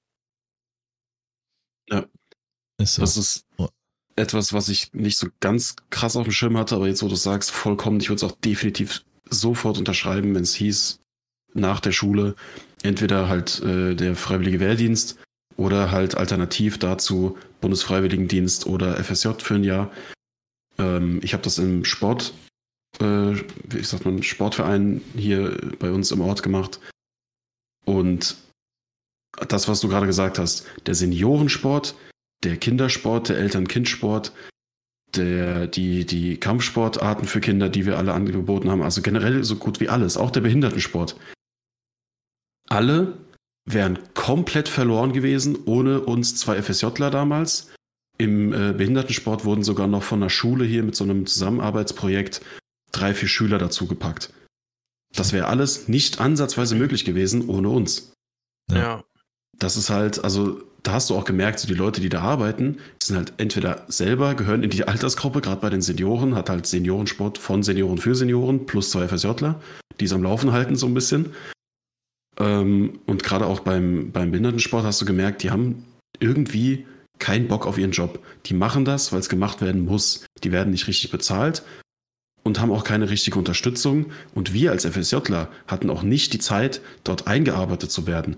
Ist 2.78 2.94
so. 2.94 3.02
Das 3.02 3.18
ist 3.18 3.46
etwas, 4.16 4.54
was 4.54 4.70
ich 4.70 4.94
nicht 4.94 5.18
so 5.18 5.28
ganz 5.40 5.76
krass 5.90 6.16
auf 6.16 6.24
dem 6.24 6.32
Schirm 6.32 6.56
hatte, 6.56 6.76
aber 6.76 6.88
jetzt, 6.88 7.02
wo 7.02 7.08
du 7.08 7.14
sagst, 7.14 7.50
vollkommen, 7.50 8.00
ich 8.00 8.08
würde 8.08 8.24
es 8.24 8.32
auch 8.32 8.36
definitiv 8.40 9.04
sofort 9.28 9.76
unterschreiben, 9.76 10.34
wenn 10.34 10.44
es 10.44 10.54
hieß, 10.54 11.00
nach 11.52 11.80
der 11.80 11.92
Schule 11.92 12.36
entweder 12.84 13.28
halt 13.28 13.60
äh, 13.60 13.94
der 13.94 14.16
Freiwillige 14.16 14.60
Wehrdienst 14.60 15.18
oder 15.58 15.90
halt 15.90 16.16
alternativ 16.16 16.78
dazu 16.78 17.36
Bundesfreiwilligendienst 17.60 18.66
oder 18.66 18.96
FSJ 19.04 19.40
für 19.40 19.56
ein 19.56 19.64
Jahr. 19.64 19.90
Ähm, 20.78 21.20
ich 21.22 21.32
habe 21.32 21.42
das 21.42 21.58
im 21.58 21.84
Sport, 21.84 22.34
äh, 23.00 23.34
wie 23.64 23.82
sagt 23.82 24.04
man, 24.04 24.22
Sportverein 24.22 25.02
hier 25.16 25.56
bei 25.78 25.90
uns 25.90 26.10
im 26.10 26.20
Ort 26.20 26.42
gemacht. 26.42 26.80
Und 27.84 28.36
das, 29.48 29.68
was 29.68 29.80
du 29.80 29.88
gerade 29.88 30.06
gesagt 30.06 30.38
hast, 30.38 30.66
der 30.86 30.94
Seniorensport, 30.94 31.94
der 32.42 32.56
Kindersport, 32.56 33.28
der 33.28 33.38
Eltern-Kind-Sport, 33.38 34.32
der, 35.14 35.66
die, 35.66 36.04
die 36.04 36.38
Kampfsportarten 36.38 37.26
für 37.26 37.40
Kinder, 37.40 37.68
die 37.68 37.86
wir 37.86 37.96
alle 37.98 38.12
angeboten 38.12 38.70
haben, 38.70 38.82
also 38.82 39.02
generell 39.02 39.44
so 39.44 39.56
gut 39.56 39.80
wie 39.80 39.88
alles, 39.88 40.16
auch 40.16 40.30
der 40.30 40.40
Behindertensport. 40.40 41.16
Alle 42.68 43.16
wären 43.64 43.98
komplett 44.14 44.68
verloren 44.68 45.12
gewesen 45.12 45.58
ohne 45.66 46.00
uns 46.00 46.36
zwei 46.36 46.60
FSJler 46.60 47.10
damals. 47.10 47.72
Im 48.18 48.52
äh, 48.52 48.72
Behindertensport 48.72 49.44
wurden 49.44 49.62
sogar 49.62 49.86
noch 49.86 50.02
von 50.02 50.20
der 50.20 50.30
Schule 50.30 50.64
hier 50.64 50.82
mit 50.82 50.96
so 50.96 51.04
einem 51.04 51.26
Zusammenarbeitsprojekt 51.26 52.40
drei, 52.92 53.14
vier 53.14 53.28
Schüler 53.28 53.58
dazugepackt. 53.58 54.32
Das 55.14 55.32
wäre 55.32 55.48
alles 55.48 55.88
nicht 55.88 56.20
ansatzweise 56.20 56.74
möglich 56.74 57.04
gewesen 57.04 57.48
ohne 57.48 57.68
uns. 57.68 58.12
Ja. 58.70 58.78
ja. 58.78 59.04
Das 59.58 59.76
ist 59.76 59.90
halt, 59.90 60.22
also 60.22 60.62
da 60.82 60.92
hast 60.92 61.10
du 61.10 61.16
auch 61.16 61.24
gemerkt, 61.24 61.58
so 61.58 61.66
die 61.66 61.74
Leute, 61.74 62.00
die 62.00 62.08
da 62.08 62.20
arbeiten, 62.20 62.78
sind 63.02 63.16
halt 63.16 63.32
entweder 63.38 63.84
selber, 63.88 64.34
gehören 64.34 64.62
in 64.62 64.70
die 64.70 64.86
Altersgruppe, 64.86 65.40
gerade 65.40 65.60
bei 65.60 65.70
den 65.70 65.82
Senioren, 65.82 66.34
hat 66.34 66.48
halt 66.48 66.66
Seniorensport 66.66 67.38
von 67.38 67.62
Senioren 67.62 67.98
für 67.98 68.14
Senioren 68.14 68.66
plus 68.66 68.90
zwei 68.90 69.08
FSJler, 69.08 69.60
die 69.98 70.04
es 70.04 70.12
am 70.12 70.22
Laufen 70.22 70.52
halten 70.52 70.76
so 70.76 70.86
ein 70.86 70.94
bisschen. 70.94 71.32
Ähm, 72.38 73.00
und 73.06 73.24
gerade 73.24 73.46
auch 73.46 73.60
beim, 73.60 74.12
beim 74.12 74.30
Behindertensport 74.30 74.84
hast 74.84 75.00
du 75.00 75.06
gemerkt, 75.06 75.42
die 75.42 75.50
haben 75.50 75.84
irgendwie 76.20 76.86
keinen 77.18 77.48
Bock 77.48 77.66
auf 77.66 77.78
ihren 77.78 77.92
Job. 77.92 78.24
Die 78.46 78.54
machen 78.54 78.84
das, 78.84 79.12
weil 79.12 79.20
es 79.20 79.28
gemacht 79.28 79.60
werden 79.60 79.84
muss. 79.84 80.24
Die 80.44 80.52
werden 80.52 80.70
nicht 80.70 80.86
richtig 80.86 81.10
bezahlt 81.10 81.62
und 82.42 82.60
haben 82.60 82.70
auch 82.70 82.84
keine 82.84 83.10
richtige 83.10 83.38
Unterstützung. 83.38 84.06
Und 84.34 84.52
wir 84.52 84.70
als 84.70 84.86
FSJler 84.86 85.48
hatten 85.66 85.90
auch 85.90 86.02
nicht 86.02 86.32
die 86.32 86.38
Zeit, 86.38 86.80
dort 87.04 87.26
eingearbeitet 87.26 87.90
zu 87.90 88.06
werden. 88.06 88.36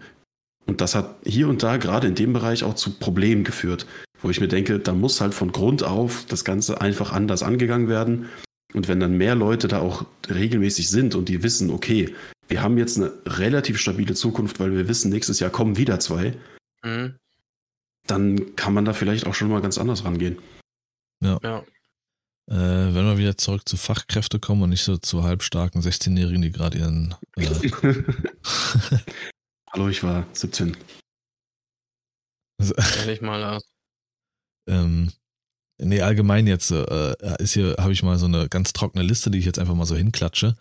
Und 0.66 0.80
das 0.80 0.94
hat 0.94 1.16
hier 1.24 1.48
und 1.48 1.62
da 1.62 1.76
gerade 1.76 2.06
in 2.06 2.14
dem 2.14 2.32
Bereich 2.32 2.64
auch 2.64 2.74
zu 2.74 2.98
Problemen 2.98 3.44
geführt, 3.44 3.86
wo 4.20 4.30
ich 4.30 4.40
mir 4.40 4.48
denke, 4.48 4.78
da 4.78 4.92
muss 4.92 5.20
halt 5.20 5.34
von 5.34 5.52
Grund 5.52 5.82
auf 5.82 6.24
das 6.28 6.44
Ganze 6.44 6.80
einfach 6.80 7.12
anders 7.12 7.42
angegangen 7.42 7.88
werden. 7.88 8.26
Und 8.74 8.86
wenn 8.88 9.00
dann 9.00 9.16
mehr 9.16 9.34
Leute 9.34 9.66
da 9.66 9.80
auch 9.80 10.04
regelmäßig 10.28 10.90
sind 10.90 11.14
und 11.14 11.28
die 11.28 11.42
wissen, 11.42 11.70
okay, 11.70 12.14
wir 12.48 12.62
haben 12.62 12.76
jetzt 12.76 12.98
eine 12.98 13.12
relativ 13.24 13.78
stabile 13.78 14.14
Zukunft, 14.14 14.60
weil 14.60 14.72
wir 14.72 14.88
wissen, 14.88 15.10
nächstes 15.10 15.40
Jahr 15.40 15.50
kommen 15.50 15.76
wieder 15.76 16.00
zwei, 16.00 16.34
mhm. 16.84 17.14
Dann 18.10 18.56
kann 18.56 18.74
man 18.74 18.84
da 18.84 18.92
vielleicht 18.92 19.26
auch 19.26 19.34
schon 19.34 19.48
mal 19.48 19.62
ganz 19.62 19.78
anders 19.78 20.04
rangehen. 20.04 20.38
Ja. 21.22 21.38
ja. 21.42 21.64
Äh, 22.50 22.94
wenn 22.94 23.04
wir 23.04 23.18
wieder 23.18 23.36
zurück 23.36 23.68
zu 23.68 23.76
Fachkräfte 23.76 24.40
kommen 24.40 24.62
und 24.62 24.70
nicht 24.70 24.84
so 24.84 24.96
zu 24.96 25.22
halbstarken 25.22 25.82
16-Jährigen, 25.82 26.40
die 26.40 26.50
gerade 26.50 26.78
ihren 26.78 27.14
äh, 27.36 27.44
Hallo, 29.70 29.88
ich 29.88 30.02
war 30.02 30.26
17. 30.32 30.76
Ehrlich 32.98 33.20
mal 33.20 33.44
aus. 33.44 33.62
Ähm, 34.66 35.12
nee, 35.78 36.00
allgemein 36.00 36.46
jetzt 36.46 36.70
äh, 36.70 37.14
ist 37.38 37.52
hier, 37.52 37.76
habe 37.78 37.92
ich 37.92 38.02
mal 38.02 38.18
so 38.18 38.26
eine 38.26 38.48
ganz 38.48 38.72
trockene 38.72 39.04
Liste, 39.04 39.30
die 39.30 39.38
ich 39.38 39.44
jetzt 39.44 39.58
einfach 39.58 39.74
mal 39.74 39.86
so 39.86 39.94
hinklatsche, 39.94 40.56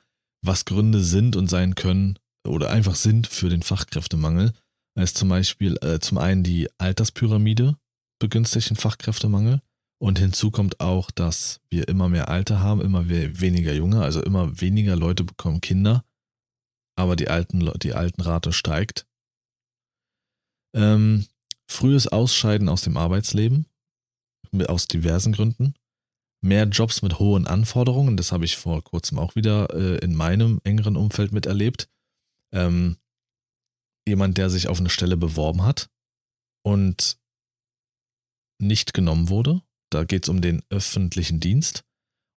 was 0.45 0.66
Gründe 0.66 1.02
sind 1.02 1.38
und 1.38 1.48
sein 1.48 1.76
können 1.76 2.20
oder 2.45 2.70
einfach 2.70 2.95
sind 2.95 3.28
für 3.28 3.50
den 3.50 3.64
Fachkräftemangel. 3.64 4.54
Da 4.98 5.04
ist 5.04 5.18
zum 5.18 5.30
Beispiel 5.30 5.78
äh, 5.82 6.00
zum 6.00 6.18
einen 6.18 6.43
die 6.43 6.70
Alterspyramide 6.80 7.78
begünstigt 8.20 8.72
den 8.72 8.78
Fachkräftemangel. 8.78 9.62
Und 10.00 10.20
hinzu 10.20 10.52
kommt 10.52 10.80
auch, 10.80 11.12
dass 11.12 11.60
wir 11.70 11.88
immer 11.88 12.10
mehr 12.10 12.30
Alte 12.30 12.60
haben, 12.60 12.82
immer 12.82 13.10
weniger 13.10 13.74
Junge, 13.74 14.02
also 14.02 14.22
immer 14.22 14.60
weniger 14.60 14.95
Leute 14.95 15.24
bekommen 15.24 15.62
Kinder 15.62 16.04
aber 16.98 17.16
die, 17.16 17.30
alten, 17.30 17.72
die 17.78 17.93
Altenrate 17.93 18.52
steigt. 18.52 19.08
Ähm, 20.76 21.26
frühes 21.68 22.08
Ausscheiden 22.08 22.70
aus 22.70 22.82
dem 22.82 22.98
Arbeitsleben, 22.98 23.68
aus 24.68 24.88
diversen 24.88 25.34
Gründen. 25.34 25.76
Mehr 26.41 26.66
Jobs 26.66 27.02
mit 27.02 27.20
hohen 27.20 27.48
Anforderungen, 27.48 28.18
das 28.18 28.32
habe 28.32 28.45
ich 28.45 28.58
vor 28.58 28.84
kurzem 28.84 29.20
auch 29.20 29.36
wieder 29.36 29.74
äh, 29.74 29.98
in 29.98 30.16
meinem 30.16 30.60
engeren 30.64 30.98
Umfeld 30.98 31.32
miterlebt. 31.32 31.88
Ähm, 32.52 32.98
jemand, 34.08 34.38
der 34.38 34.49
sich 34.49 34.68
auf 34.68 34.80
eine 34.80 34.89
Stelle 34.89 35.18
beworben 35.18 35.64
hat 35.64 35.89
und 36.66 37.20
nicht 38.60 38.93
genommen 38.93 39.30
wurde. 39.30 39.62
Da 39.91 40.03
geht 40.03 40.24
es 40.24 40.30
um 40.30 40.41
den 40.41 40.64
öffentlichen 40.70 41.39
Dienst 41.39 41.84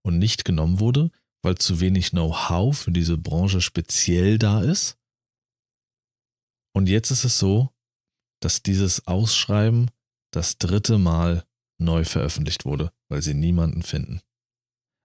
und 0.05 0.18
nicht 0.18 0.45
genommen 0.45 0.81
wurde, 0.81 1.11
weil 1.43 1.57
zu 1.57 1.81
wenig 1.81 2.11
Know-how 2.11 2.77
für 2.77 2.93
diese 2.93 3.18
Branche 3.18 3.61
speziell 3.61 4.39
da 4.39 4.62
ist. 4.62 4.99
Und 6.75 6.89
jetzt 6.89 7.11
ist 7.11 7.25
es 7.25 7.39
so, 7.39 7.71
dass 8.41 8.62
dieses 8.62 9.07
Ausschreiben 9.07 9.91
das 10.33 10.59
dritte 10.59 10.99
Mal 10.99 11.45
neu 11.79 12.05
veröffentlicht 12.05 12.64
wurde, 12.64 12.93
weil 13.09 13.23
sie 13.23 13.35
niemanden 13.35 13.83
finden. 13.83 14.21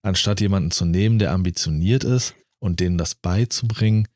Anstatt 0.04 0.40
jemanden 0.40 0.72
zu 0.72 0.86
nehmen, 0.86 1.18
der 1.18 1.32
ambitioniert 1.32 2.04
ist 2.04 2.36
und 2.60 2.80
denen 2.80 2.98
das 2.98 3.16
beizubringen, 3.16 4.08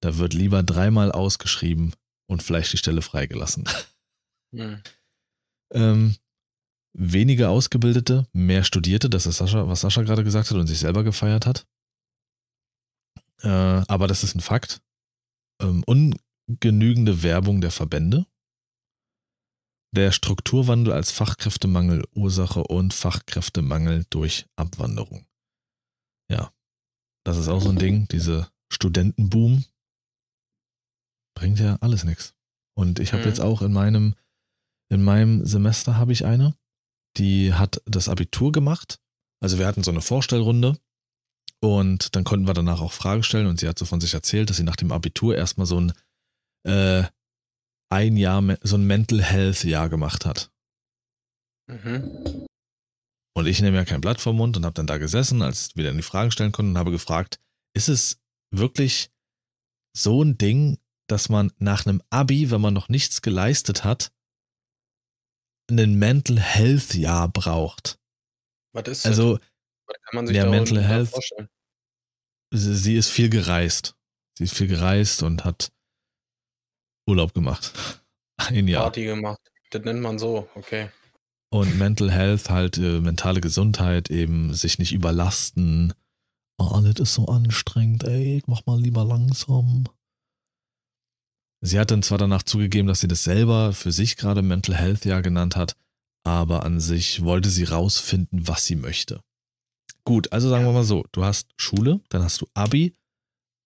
da 0.00 0.18
wird 0.18 0.34
lieber 0.34 0.62
dreimal 0.62 1.12
ausgeschrieben 1.12 1.94
und 2.28 2.42
vielleicht 2.42 2.72
die 2.72 2.78
Stelle 2.78 3.02
freigelassen. 3.02 3.64
Hm. 4.54 4.82
ähm, 5.74 6.16
weniger 6.94 7.50
Ausgebildete, 7.50 8.26
mehr 8.32 8.64
Studierte, 8.64 9.10
das 9.10 9.26
ist 9.26 9.36
Sascha, 9.36 9.68
was 9.68 9.82
Sascha 9.82 10.00
gerade 10.02 10.24
gesagt 10.24 10.50
hat 10.50 10.56
und 10.56 10.66
sich 10.66 10.78
selber 10.78 11.04
gefeiert 11.04 11.44
hat. 11.44 11.66
Äh, 13.42 13.48
aber 13.48 14.06
das 14.06 14.24
ist 14.24 14.34
ein 14.34 14.40
Fakt. 14.40 14.80
Ähm, 15.60 15.84
ungenügende 15.84 17.22
Werbung 17.22 17.60
der 17.60 17.70
Verbände. 17.70 18.26
Der 19.94 20.12
Strukturwandel 20.12 20.92
als 20.92 21.10
Fachkräftemangel 21.10 22.04
Ursache 22.14 22.62
und 22.64 22.94
Fachkräftemangel 22.94 24.06
durch 24.10 24.46
Abwanderung. 24.56 25.26
Ja, 26.30 26.52
das 27.24 27.38
ist 27.38 27.48
auch 27.48 27.60
so 27.60 27.68
ein 27.70 27.78
Ding, 27.78 28.08
diese 28.08 28.50
Studentenboom 28.72 29.64
bringt 31.38 31.58
ja 31.58 31.76
alles 31.80 32.04
nichts. 32.04 32.34
Und 32.76 32.98
ich 32.98 33.12
habe 33.12 33.22
mhm. 33.22 33.28
jetzt 33.28 33.40
auch 33.40 33.62
in 33.62 33.72
meinem 33.72 34.14
in 34.90 35.02
meinem 35.02 35.44
Semester 35.44 35.96
habe 35.96 36.12
ich 36.12 36.24
eine, 36.24 36.54
die 37.18 37.52
hat 37.52 37.82
das 37.84 38.08
Abitur 38.08 38.52
gemacht. 38.52 39.00
Also 39.40 39.58
wir 39.58 39.66
hatten 39.66 39.82
so 39.82 39.90
eine 39.90 40.00
Vorstellrunde 40.00 40.78
und 41.60 42.16
dann 42.16 42.24
konnten 42.24 42.46
wir 42.46 42.54
danach 42.54 42.80
auch 42.80 42.92
Fragen 42.92 43.22
stellen 43.22 43.46
und 43.46 43.60
sie 43.60 43.68
hat 43.68 43.78
so 43.78 43.84
von 43.84 44.00
sich 44.00 44.14
erzählt, 44.14 44.48
dass 44.48 44.56
sie 44.56 44.62
nach 44.62 44.76
dem 44.76 44.92
Abitur 44.92 45.36
erstmal 45.36 45.66
so 45.66 45.80
ein 45.80 45.92
äh, 46.66 47.04
ein 47.90 48.16
Jahr, 48.16 48.42
so 48.62 48.76
ein 48.76 48.86
Mental 48.86 49.22
Health 49.22 49.64
Jahr 49.64 49.88
gemacht 49.88 50.26
hat. 50.26 50.50
Mhm. 51.70 52.46
Und 53.34 53.46
ich 53.46 53.62
nehme 53.62 53.76
ja 53.76 53.84
kein 53.84 54.00
Blatt 54.00 54.20
vom 54.20 54.36
Mund 54.36 54.56
und 54.56 54.64
habe 54.64 54.74
dann 54.74 54.86
da 54.86 54.98
gesessen, 54.98 55.42
als 55.42 55.76
wir 55.76 55.84
dann 55.84 55.96
die 55.96 56.02
Fragen 56.02 56.30
stellen 56.30 56.52
konnten 56.52 56.72
und 56.72 56.78
habe 56.78 56.90
gefragt, 56.90 57.38
ist 57.74 57.88
es 57.88 58.20
wirklich 58.50 59.10
so 59.96 60.22
ein 60.22 60.36
Ding, 60.38 60.78
dass 61.08 61.28
man 61.28 61.52
nach 61.58 61.86
einem 61.86 62.02
Abi, 62.10 62.50
wenn 62.50 62.60
man 62.60 62.74
noch 62.74 62.88
nichts 62.88 63.22
geleistet 63.22 63.84
hat, 63.84 64.12
einen 65.70 65.98
Mental 65.98 66.38
Health 66.38 66.94
Jahr 66.94 67.28
braucht. 67.28 67.98
Was 68.72 68.88
ist 68.88 69.06
also, 69.06 69.38
das? 69.38 69.46
Was 69.86 69.96
kann 70.02 70.16
man 70.16 70.26
sich 70.26 70.36
ja, 70.36 70.46
Mental 70.46 70.82
Health. 70.82 71.10
Vorstellen? 71.10 71.48
Sie, 72.50 72.96
ist 72.96 73.10
viel 73.10 73.28
gereist. 73.28 73.96
Sie 74.36 74.44
ist 74.44 74.54
viel 74.54 74.68
gereist 74.68 75.22
und 75.22 75.44
hat 75.44 75.72
Urlaub 77.06 77.34
gemacht. 77.34 77.72
Ein 78.36 78.68
Jahr. 78.68 78.84
Party 78.84 79.04
gemacht. 79.04 79.40
Das 79.70 79.84
nennt 79.84 80.00
man 80.00 80.18
so, 80.18 80.48
okay. 80.54 80.90
Und 81.50 81.78
Mental 81.78 82.10
Health, 82.10 82.50
halt 82.50 82.78
äh, 82.78 83.00
mentale 83.00 83.40
Gesundheit, 83.40 84.10
eben 84.10 84.54
sich 84.54 84.78
nicht 84.78 84.92
überlasten. 84.92 85.94
Oh, 86.58 86.80
das 86.82 87.00
ist 87.00 87.14
so 87.14 87.26
anstrengend, 87.26 88.04
ey, 88.04 88.38
ich 88.38 88.46
mach 88.46 88.66
mal 88.66 88.80
lieber 88.80 89.04
langsam. 89.04 89.84
Sie 91.60 91.78
hat 91.78 91.90
dann 91.90 92.02
zwar 92.02 92.18
danach 92.18 92.42
zugegeben, 92.42 92.86
dass 92.86 93.00
sie 93.00 93.08
das 93.08 93.24
selber 93.24 93.72
für 93.72 93.92
sich 93.92 94.16
gerade 94.16 94.42
Mental 94.42 94.76
Health 94.76 95.04
ja 95.04 95.20
genannt 95.20 95.56
hat, 95.56 95.76
aber 96.24 96.64
an 96.64 96.80
sich 96.80 97.22
wollte 97.22 97.50
sie 97.50 97.64
rausfinden, 97.64 98.46
was 98.46 98.64
sie 98.64 98.76
möchte. 98.76 99.20
Gut, 100.04 100.32
also 100.32 100.48
sagen 100.48 100.64
wir 100.64 100.72
mal 100.72 100.84
so, 100.84 101.04
du 101.12 101.24
hast 101.24 101.52
Schule, 101.56 102.00
dann 102.08 102.22
hast 102.22 102.40
du 102.40 102.46
Abi, 102.54 102.94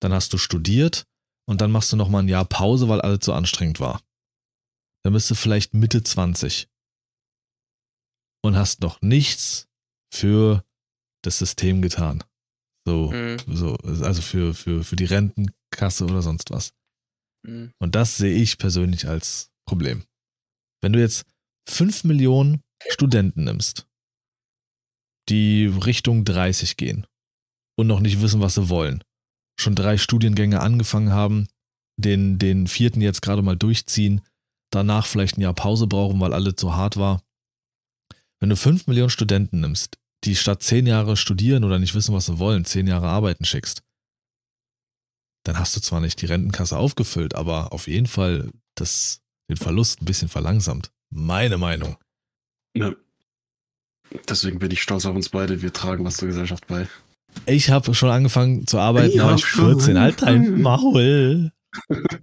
dann 0.00 0.12
hast 0.12 0.32
du 0.32 0.38
studiert 0.38 1.06
und 1.46 1.60
dann 1.60 1.70
machst 1.70 1.92
du 1.92 1.96
nochmal 1.96 2.22
ein 2.22 2.28
Jahr 2.28 2.44
Pause, 2.44 2.88
weil 2.88 3.00
alles 3.00 3.24
so 3.24 3.32
anstrengend 3.32 3.78
war. 3.78 4.00
Dann 5.04 5.12
bist 5.12 5.30
du 5.30 5.34
vielleicht 5.34 5.74
Mitte 5.74 6.02
20 6.02 6.68
und 8.42 8.56
hast 8.56 8.80
noch 8.80 9.00
nichts 9.02 9.68
für 10.12 10.64
das 11.22 11.38
System 11.38 11.82
getan. 11.82 12.24
So, 12.84 13.12
mhm. 13.12 13.38
so 13.46 13.76
also 13.76 14.22
für, 14.22 14.54
für, 14.54 14.82
für 14.82 14.96
die 14.96 15.04
Renten, 15.04 15.52
Rentenkasse 15.72 16.04
oder 16.04 16.22
sonst 16.22 16.50
was. 16.50 16.72
Mhm. 17.46 17.72
Und 17.78 17.94
das 17.94 18.16
sehe 18.16 18.34
ich 18.34 18.58
persönlich 18.58 19.08
als 19.08 19.50
Problem. 19.66 20.04
Wenn 20.82 20.92
du 20.92 21.00
jetzt 21.00 21.24
5 21.68 22.04
Millionen 22.04 22.62
Studenten 22.88 23.44
nimmst, 23.44 23.86
die 25.28 25.66
Richtung 25.66 26.24
30 26.24 26.76
gehen 26.76 27.06
und 27.78 27.86
noch 27.86 28.00
nicht 28.00 28.20
wissen, 28.20 28.40
was 28.40 28.54
sie 28.54 28.68
wollen, 28.68 29.02
schon 29.58 29.74
drei 29.74 29.96
Studiengänge 29.98 30.60
angefangen 30.60 31.12
haben, 31.12 31.48
den, 31.96 32.38
den 32.38 32.66
vierten 32.66 33.00
jetzt 33.00 33.22
gerade 33.22 33.42
mal 33.42 33.56
durchziehen, 33.56 34.22
danach 34.70 35.06
vielleicht 35.06 35.38
ein 35.38 35.42
Jahr 35.42 35.54
Pause 35.54 35.86
brauchen, 35.86 36.20
weil 36.20 36.34
alles 36.34 36.56
zu 36.56 36.74
hart 36.74 36.96
war. 36.96 37.22
Wenn 38.40 38.48
du 38.48 38.56
5 38.56 38.88
Millionen 38.88 39.10
Studenten 39.10 39.60
nimmst, 39.60 39.98
die 40.24 40.34
statt 40.34 40.62
10 40.62 40.86
Jahre 40.86 41.16
studieren 41.16 41.64
oder 41.64 41.78
nicht 41.78 41.94
wissen, 41.94 42.14
was 42.14 42.26
sie 42.26 42.38
wollen, 42.38 42.64
10 42.64 42.86
Jahre 42.88 43.08
arbeiten 43.08 43.44
schickst, 43.44 43.82
dann 45.44 45.58
hast 45.58 45.76
du 45.76 45.80
zwar 45.80 46.00
nicht 46.00 46.20
die 46.22 46.26
Rentenkasse 46.26 46.76
aufgefüllt, 46.76 47.34
aber 47.34 47.72
auf 47.72 47.88
jeden 47.88 48.06
Fall 48.06 48.50
das, 48.74 49.20
den 49.48 49.56
Verlust 49.56 50.00
ein 50.00 50.04
bisschen 50.04 50.28
verlangsamt. 50.28 50.90
Meine 51.10 51.58
Meinung. 51.58 51.96
Ja. 52.74 52.92
Deswegen 54.28 54.58
bin 54.58 54.70
ich 54.70 54.82
stolz 54.82 55.06
auf 55.06 55.14
uns 55.14 55.30
beide. 55.30 55.62
Wir 55.62 55.72
tragen 55.72 56.04
was 56.04 56.16
zur 56.16 56.28
Gesellschaft 56.28 56.66
bei. 56.66 56.86
Ich 57.46 57.70
habe 57.70 57.94
schon 57.94 58.10
angefangen 58.10 58.66
zu 58.66 58.78
arbeiten, 58.78 59.14
Ich 59.14 59.20
hab 59.20 59.36
ich 59.36 59.46
schon 59.46 59.78
14. 59.78 59.96
Alter, 59.96 60.26
ein 60.26 60.34
angefangen. 60.34 60.62
Maul. 60.62 61.52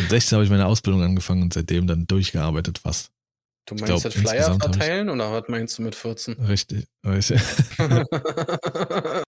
Mit 0.00 0.10
16 0.10 0.36
habe 0.36 0.44
ich 0.44 0.50
meine 0.50 0.66
Ausbildung 0.66 1.02
angefangen 1.02 1.42
und 1.42 1.54
seitdem 1.54 1.86
dann 1.86 2.06
durchgearbeitet 2.08 2.78
fast. 2.78 3.12
Du 3.66 3.76
meinst 3.76 3.86
glaub, 3.86 4.02
das 4.02 4.14
Flyer 4.14 4.58
verteilen 4.58 5.08
oder 5.08 5.32
was 5.32 5.44
meinst 5.48 5.78
du 5.78 5.82
mit 5.82 5.94
14? 5.94 6.34
Richtig. 6.34 6.86
richtig. 7.06 7.40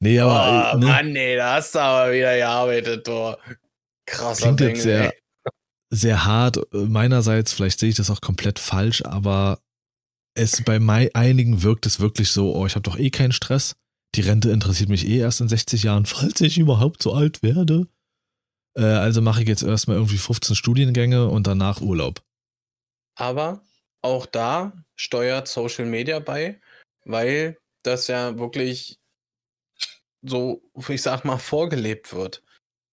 nee, 0.00 0.18
aber 0.18 0.72
oh, 0.74 0.78
ne, 0.78 0.86
Mann, 0.86 1.12
nee, 1.12 1.36
da 1.36 1.54
hast 1.54 1.74
du 1.74 1.78
aber 1.78 2.12
wieder 2.12 2.36
gearbeitet, 2.36 3.06
du. 3.06 3.36
Krasser 4.06 4.54
klingt 4.54 4.60
jetzt 4.60 4.68
Bengel, 4.68 4.82
sehr, 4.82 5.04
ey. 5.04 5.20
sehr 5.90 6.24
hart 6.24 6.58
äh, 6.72 6.78
meinerseits. 6.78 7.52
Vielleicht 7.52 7.80
sehe 7.80 7.88
ich 7.88 7.96
das 7.96 8.10
auch 8.10 8.20
komplett 8.20 8.58
falsch, 8.58 9.04
aber 9.04 9.60
es 10.34 10.62
bei 10.64 10.78
einigen 11.14 11.62
wirkt 11.62 11.86
es 11.86 11.98
wirklich 11.98 12.30
so, 12.30 12.54
oh, 12.54 12.66
ich 12.66 12.74
habe 12.74 12.82
doch 12.82 12.98
eh 12.98 13.10
keinen 13.10 13.32
Stress. 13.32 13.76
Die 14.14 14.20
Rente 14.20 14.50
interessiert 14.50 14.88
mich 14.88 15.06
eh 15.08 15.18
erst 15.18 15.40
in 15.40 15.48
60 15.48 15.82
Jahren, 15.82 16.06
falls 16.06 16.40
ich 16.40 16.58
überhaupt 16.58 17.02
so 17.02 17.12
alt 17.12 17.42
werde. 17.42 17.86
Äh, 18.76 18.84
also 18.84 19.22
mache 19.22 19.42
ich 19.42 19.48
jetzt 19.48 19.62
erstmal 19.62 19.96
irgendwie 19.96 20.18
15 20.18 20.54
Studiengänge 20.54 21.28
und 21.28 21.46
danach 21.46 21.80
Urlaub. 21.80 22.22
Aber 23.18 23.62
auch 24.02 24.26
da 24.26 24.72
steuert 24.94 25.48
Social 25.48 25.86
Media 25.86 26.18
bei, 26.18 26.60
weil 27.04 27.58
das 27.82 28.06
ja 28.08 28.38
wirklich 28.38 28.98
so, 30.22 30.62
ich 30.88 31.02
sag 31.02 31.24
mal, 31.24 31.38
vorgelebt 31.38 32.14
wird. 32.14 32.42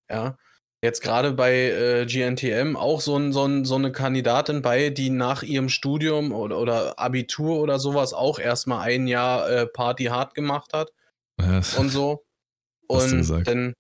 Ja. 0.10 0.38
Jetzt 0.84 1.02
gerade 1.02 1.32
bei 1.32 1.54
äh, 1.54 2.06
GNTM 2.06 2.76
auch 2.76 3.00
so, 3.00 3.16
ein, 3.18 3.32
so, 3.32 3.46
ein, 3.46 3.64
so 3.64 3.76
eine 3.76 3.94
Kandidatin 3.94 4.62
bei, 4.62 4.90
die 4.90 5.10
nach 5.10 5.42
ihrem 5.42 5.70
Studium 5.70 6.34
oder, 6.34 6.60
oder 6.60 7.00
Abitur 7.00 7.62
oder 7.62 7.80
sowas 7.80 8.14
auch 8.14 8.38
erstmal 8.38 8.82
ein 8.82 9.08
Jahr 9.08 9.50
äh, 9.50 9.66
Party 9.66 10.06
hart 10.06 10.36
gemacht 10.36 10.74
hat 10.74 10.92
Ja, 11.40 11.62
und 11.78 11.90
so. 11.90 12.26
Und 12.88 13.12
dann 13.48 13.74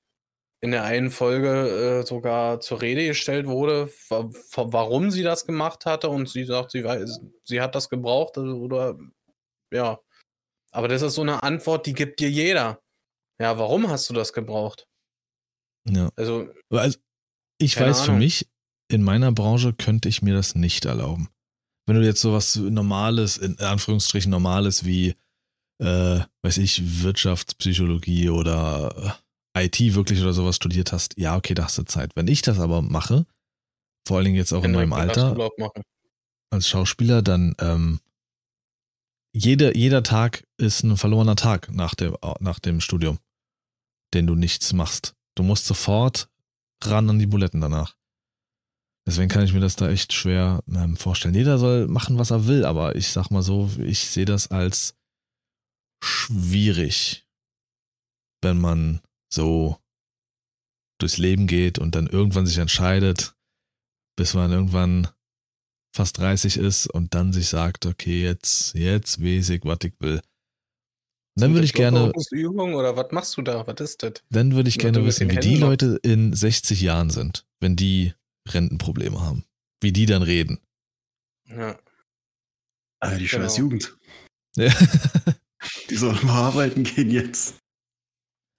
in 0.62 0.72
der 0.72 0.86
einen 0.86 1.12
Folge 1.12 2.00
äh, 2.04 2.06
sogar 2.08 2.62
zur 2.62 2.82
Rede 2.82 3.06
gestellt 3.06 3.48
wurde, 3.48 3.91
wa 4.08 4.30
wa- 4.54 4.68
warum 4.72 5.12
sie 5.12 5.24
das 5.24 5.46
gemacht 5.46 5.86
hatte 5.86 6.08
und 6.08 6.30
sie 6.30 6.46
sagt, 6.46 6.72
sie 6.72 6.86
weiß, 6.86 7.20
sie 7.44 7.60
hat 7.60 7.76
das 7.76 7.89
gebraucht 7.89 8.38
also, 8.38 8.56
oder 8.60 8.98
ja. 9.74 10.00
Aber 10.72 10.88
das 10.88 11.02
ist 11.02 11.16
so 11.16 11.22
eine 11.22 11.44
Antwort, 11.44 11.86
die 11.86 11.94
gibt 11.94 12.22
dir 12.22 12.30
jeder. 12.30 12.80
Ja, 13.39 13.57
warum 13.57 13.89
hast 13.89 14.09
du 14.09 14.13
das 14.13 14.34
gebraucht? 14.34 14.88
ja. 15.88 16.09
Also, 16.15 16.49
Also, 16.69 16.97
ich 17.59 17.79
weiß 17.79 18.01
für 18.01 18.11
Ahnung. 18.11 18.19
mich, 18.19 18.47
in 18.89 19.03
meiner 19.03 19.31
Branche 19.31 19.73
könnte 19.73 20.09
ich 20.09 20.21
mir 20.21 20.34
das 20.34 20.55
nicht 20.55 20.86
erlauben. 20.86 21.29
Wenn 21.86 21.97
du 21.97 22.05
jetzt 22.05 22.21
sowas 22.21 22.55
Normales, 22.55 23.38
in 23.38 23.59
Anführungsstrichen 23.59 24.31
Normales 24.31 24.86
wie, 24.86 25.15
äh, 25.79 26.21
weiß 26.41 26.57
ich, 26.59 27.03
Wirtschaftspsychologie 27.03 28.29
oder 28.29 29.19
äh, 29.55 29.65
IT 29.65 29.79
wirklich 29.95 30.21
oder 30.21 30.34
sowas 30.34 30.55
studiert 30.55 30.91
hast, 30.91 31.17
ja, 31.17 31.36
okay, 31.36 31.53
da 31.53 31.65
hast 31.65 31.77
du 31.77 31.84
Zeit. 31.84 32.15
Wenn 32.15 32.27
ich 32.27 32.41
das 32.41 32.59
aber 32.59 32.81
mache, 32.81 33.25
vor 34.07 34.17
allen 34.17 34.25
Dingen 34.25 34.38
jetzt 34.38 34.53
auch 34.53 34.63
in 34.63 34.71
Henrik, 34.71 34.89
meinem 34.89 35.09
Alter, 35.09 35.36
als 36.51 36.67
Schauspieler, 36.67 37.21
dann 37.21 37.55
ähm, 37.59 37.99
jede, 39.34 39.75
jeder 39.75 40.03
Tag 40.03 40.45
ist 40.57 40.84
ein 40.84 40.97
verlorener 40.97 41.36
Tag 41.36 41.71
nach 41.71 41.95
dem, 41.95 42.15
nach 42.39 42.59
dem 42.59 42.79
Studium, 42.79 43.19
den 44.13 44.27
du 44.27 44.36
nichts 44.36 44.73
machst. 44.73 45.15
Du 45.36 45.43
musst 45.43 45.65
sofort 45.65 46.29
ran 46.84 47.09
an 47.09 47.19
die 47.19 47.25
Buletten 47.25 47.61
danach. 47.61 47.95
Deswegen 49.05 49.29
kann 49.29 49.43
ich 49.43 49.53
mir 49.53 49.59
das 49.59 49.75
da 49.75 49.89
echt 49.89 50.13
schwer 50.13 50.63
ähm, 50.67 50.95
vorstellen. 50.95 51.34
Jeder 51.34 51.57
soll 51.57 51.88
machen, 51.88 52.17
was 52.17 52.31
er 52.31 52.47
will, 52.47 52.63
aber 52.63 52.95
ich 52.95 53.09
sag 53.09 53.31
mal 53.31 53.41
so, 53.41 53.69
ich 53.79 54.07
sehe 54.07 54.25
das 54.25 54.49
als 54.49 54.95
schwierig, 56.01 57.27
wenn 58.41 58.59
man 58.59 59.01
so 59.34 59.77
durchs 60.99 61.17
Leben 61.17 61.47
geht 61.47 61.79
und 61.79 61.95
dann 61.95 62.07
irgendwann 62.07 62.45
sich 62.45 62.59
entscheidet, 62.59 63.36
bis 64.15 64.36
man 64.36 64.51
irgendwann 64.51 65.09
fast 65.94 66.18
30 66.18 66.58
ist 66.58 66.88
und 66.88 67.14
dann 67.14 67.34
sich 67.34 67.48
sagt, 67.50 67.86
okay, 67.86 68.24
jetzt, 68.24 68.74
jetzt 68.76 69.22
weiß 69.24 69.50
ich, 69.52 69.64
was 69.64 69.78
ich 69.84 69.94
will. 70.00 70.22
Dann 71.36 71.50
Sind 71.50 71.54
würde 71.56 71.66
ich 71.66 71.74
gerne, 71.74 72.00
Lockerungsübungen 72.00 72.76
oder 72.76 72.96
was 72.96 73.12
machst 73.12 73.38
du 73.38 73.41
da? 73.41 73.66
Was 73.66 73.80
ist 73.80 74.04
das? 74.04 74.14
dann 74.30 74.54
würde 74.56 74.70
ich 74.70 74.76
Ja, 74.76 74.84
gerne 74.84 75.06
wissen, 75.06 75.30
wie 75.32 75.38
die. 75.38 75.56
Leute 75.56 76.00
in 76.04 76.34
60 76.34 76.80
Jahren 76.82 77.10
sind, 77.10 77.46
wenn 77.60 77.76
die 77.76 78.14
Rentenprobleme 78.48 79.20
haben. 79.20 79.46
Wie 79.82 79.91
die 79.91 80.06
dann 80.06 80.22
reden. 80.22 80.60
Ja. 81.48 81.78
Alter, 83.00 83.18
die 83.18 83.28
scheiß 83.28 83.56
Genau. 83.56 83.70
Jugend. 83.70 83.98
Die 85.89 85.96
sollen 85.96 86.26
mal 86.26 86.48
arbeiten 86.48 86.84
gehen 86.84 87.10
jetzt. 87.10 87.56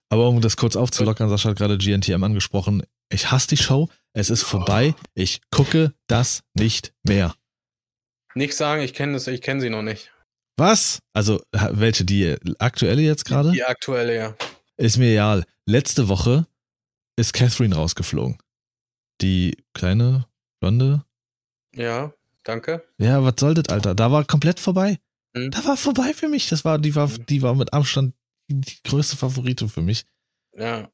Aber 0.09 0.27
um 0.27 0.41
das 0.41 0.57
kurz 0.57 0.75
aufzulockern, 0.75 1.29
Sascha 1.29 1.49
hat 1.49 1.57
gerade 1.57 1.77
GNTM 1.77 2.23
angesprochen. 2.23 2.83
Ich 3.09 3.31
hasse 3.31 3.47
die 3.49 3.57
Show. 3.57 3.89
Es 4.13 4.29
ist 4.29 4.43
vorbei. 4.43 4.95
Ich 5.13 5.41
gucke 5.51 5.93
das 6.07 6.43
nicht 6.53 6.93
mehr. 7.03 7.35
Nicht 8.33 8.55
sagen, 8.55 8.81
ich 8.81 8.93
kenne 8.93 9.13
das, 9.13 9.27
ich 9.27 9.41
kenne 9.41 9.61
sie 9.61 9.69
noch 9.69 9.81
nicht. 9.81 10.11
Was? 10.57 10.99
Also, 11.13 11.41
welche? 11.51 12.05
Die 12.05 12.35
aktuelle 12.59 13.01
jetzt 13.01 13.25
gerade? 13.25 13.51
Die 13.51 13.63
aktuelle, 13.63 14.15
ja. 14.15 14.35
Ist 14.77 14.97
mir 14.97 15.11
egal. 15.11 15.45
Letzte 15.65 16.07
Woche 16.07 16.47
ist 17.17 17.33
Catherine 17.33 17.75
rausgeflogen. 17.75 18.37
Die 19.21 19.57
kleine, 19.73 20.27
blonde. 20.61 21.03
Ja, 21.73 22.13
danke. 22.43 22.85
Ja, 22.97 23.23
was 23.23 23.35
soll 23.37 23.53
das, 23.53 23.69
Alter? 23.69 23.95
Da 23.95 24.11
war 24.11 24.23
komplett 24.25 24.59
vorbei. 24.59 24.99
Hm. 25.35 25.51
Da 25.51 25.63
war 25.65 25.77
vorbei 25.77 26.13
für 26.13 26.27
mich. 26.29 26.47
Das 26.49 26.63
war, 26.65 26.79
die 26.79 26.95
war, 26.95 27.07
Mhm. 27.07 27.25
die 27.25 27.41
war 27.41 27.55
mit 27.55 27.73
Abstand 27.73 28.13
die 28.49 28.77
größte 28.83 29.17
Favorite 29.17 29.67
für 29.67 29.81
mich. 29.81 30.05
Ja. 30.57 30.89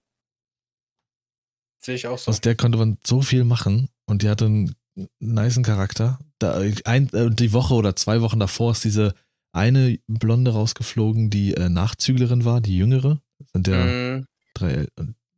Sehe 1.84 1.96
ich 1.96 2.08
auch 2.08 2.18
so. 2.18 2.30
Aus 2.32 2.42
der 2.42 2.56
konnte 2.56 2.78
man 2.78 2.98
so 3.06 3.22
viel 3.22 3.44
machen 3.44 3.90
und 4.06 4.22
die 4.22 4.30
hatte 4.30 4.46
einen 4.46 4.76
niceen 5.20 5.64
Charakter. 5.64 6.20
Da, 6.40 6.62
ein, 6.86 7.10
äh, 7.14 7.30
die 7.32 7.54
Woche 7.54 7.74
oder 7.74 7.96
zwei 7.96 8.22
Wochen 8.22 8.40
davor 8.40 8.72
ist 8.74 8.84
diese 8.84 9.14
eine 9.54 10.00
Blonde 10.08 10.52
rausgeflogen, 10.52 11.30
die 11.30 11.54
äh, 11.56 11.70
Nachzüglerin 11.70 12.46
war, 12.46 12.62
die 12.62 12.78
jüngere. 12.78 13.20
Sind 13.54 13.68
ja 13.68 13.86
Mm, 13.86 14.26
drei. 14.54 14.74
Äh, 14.74 14.88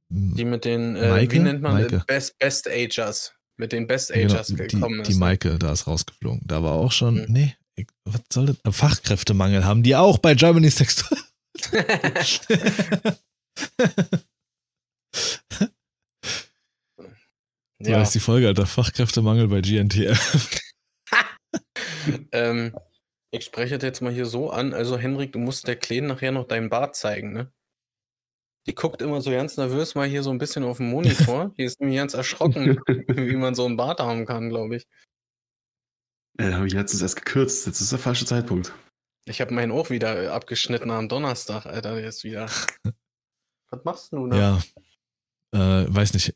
die 0.10 0.46
mit 0.46 0.66
den, 0.66 0.96
äh, 0.96 1.10
Maike? 1.10 1.32
wie 1.34 1.40
nennt 1.40 1.62
man 1.62 1.74
Maike. 1.74 2.04
Best, 2.08 2.38
Best 2.38 2.68
Agers. 2.70 3.34
Mit 3.58 3.72
den 3.72 3.88
Best 3.88 4.12
genau, 4.12 4.34
Agers 4.34 4.48
die, 4.48 4.56
gekommen 4.56 5.04
die 5.04 5.12
ist. 5.12 5.18
Maike, 5.18 5.58
da 5.58 5.72
ist 5.72 5.88
rausgeflogen. 5.88 6.42
Da 6.46 6.62
war 6.64 6.74
auch 6.74 6.92
schon, 6.92 7.16
Mhm. 7.22 7.26
nee, 7.30 7.56
ich, 7.76 7.88
was 8.06 8.22
soll 8.32 8.48
das? 8.48 8.58
Fachkräftemangel 8.76 9.64
haben 9.66 9.84
die 9.84 9.96
auch 9.96 10.18
bei 10.18 10.36
Germany 10.36 10.70
Sex. 10.70 11.06
so 16.98 17.06
ja, 17.92 18.00
heißt 18.00 18.16
die 18.16 18.20
Folge, 18.20 18.48
Alter. 18.48 18.66
Fachkräftemangel 18.66 19.48
bei 19.48 19.62
GNTL. 19.62 20.16
ähm, 22.32 22.76
ich 23.32 23.46
spreche 23.46 23.78
das 23.78 23.88
jetzt 23.88 24.02
mal 24.02 24.14
hier 24.14 24.26
so 24.26 24.52
an. 24.52 24.74
Also, 24.74 24.98
Henrik, 24.98 25.34
du 25.34 25.40
musst 25.40 25.68
der 25.68 25.76
Kleen 25.76 26.08
nachher 26.08 26.32
noch 26.32 26.48
deinen 26.48 26.70
Bart 26.70 26.96
zeigen, 26.96 27.34
ne? 27.34 27.52
Die 28.66 28.76
guckt 28.76 29.02
immer 29.02 29.20
so 29.20 29.32
ganz 29.32 29.58
nervös 29.58 29.96
mal 29.96 30.08
hier 30.08 30.24
so 30.24 30.30
ein 30.30 30.38
bisschen 30.38 30.64
auf 30.64 30.78
den 30.78 30.90
Monitor. 30.90 31.54
Die 31.58 31.64
ist 31.64 31.82
nämlich 31.82 31.98
ganz 31.98 32.14
erschrocken, 32.14 32.80
wie 32.88 33.36
man 33.36 33.56
so 33.56 33.66
einen 33.66 33.76
Bart 33.76 34.00
haben 34.00 34.26
kann, 34.26 34.50
glaube 34.50 34.78
ich. 34.78 34.88
Ja, 36.40 36.54
habe 36.54 36.68
ich 36.68 36.74
letztens 36.74 37.02
erst 37.02 37.18
gekürzt. 37.18 37.68
Jetzt 37.68 37.82
ist 37.82 37.92
der 37.92 38.00
falsche 38.00 38.26
Zeitpunkt. 38.26 38.74
Ich 39.26 39.42
habe 39.42 39.54
meinen 39.54 39.72
auch 39.72 39.90
wieder 39.90 40.34
abgeschnitten 40.34 40.92
am 40.92 41.10
Donnerstag, 41.10 41.66
Alter. 41.66 41.96
Der 41.96 42.08
ist 42.08 42.24
wieder. 42.24 42.50
Was 43.70 43.84
machst 43.84 44.14
du 44.14 44.28
ne? 44.28 44.38
Ja. 44.38 44.62
Äh, 45.54 45.94
weiß 45.94 46.14
nicht. 46.14 46.34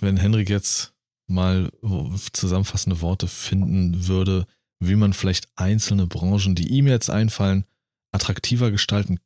Wenn 0.00 0.16
Henrik 0.16 0.48
jetzt 0.48 0.92
mal 1.26 1.70
zusammenfassende 2.32 3.00
Worte 3.00 3.28
finden 3.28 4.06
würde, 4.06 4.46
wie 4.80 4.96
man 4.96 5.12
vielleicht 5.12 5.48
einzelne 5.56 6.06
Branchen, 6.06 6.54
die 6.54 6.68
ihm 6.68 6.86
jetzt 6.86 7.10
einfallen, 7.10 7.64
attraktiver 8.12 8.70
gestalten 8.70 9.18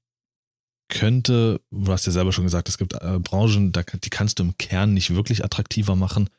könnte, 0.89 1.61
du 1.71 1.93
hast 1.93 2.07
ja 2.07 2.13
selber 2.13 2.33
schon 2.33 2.45
gesagt, 2.45 2.69
es 2.69 2.79
gibt 2.79 2.95
äh, 2.95 3.19
Branchen, 3.19 3.73
die 3.73 4.11
kannst 4.11 4.39
du 4.39 4.45
im 4.45 4.57
Kern 4.57 4.95
nicht 4.95 5.15
wirklich 5.15 5.45
attraktiver 5.45 5.97
machen. 5.97 6.31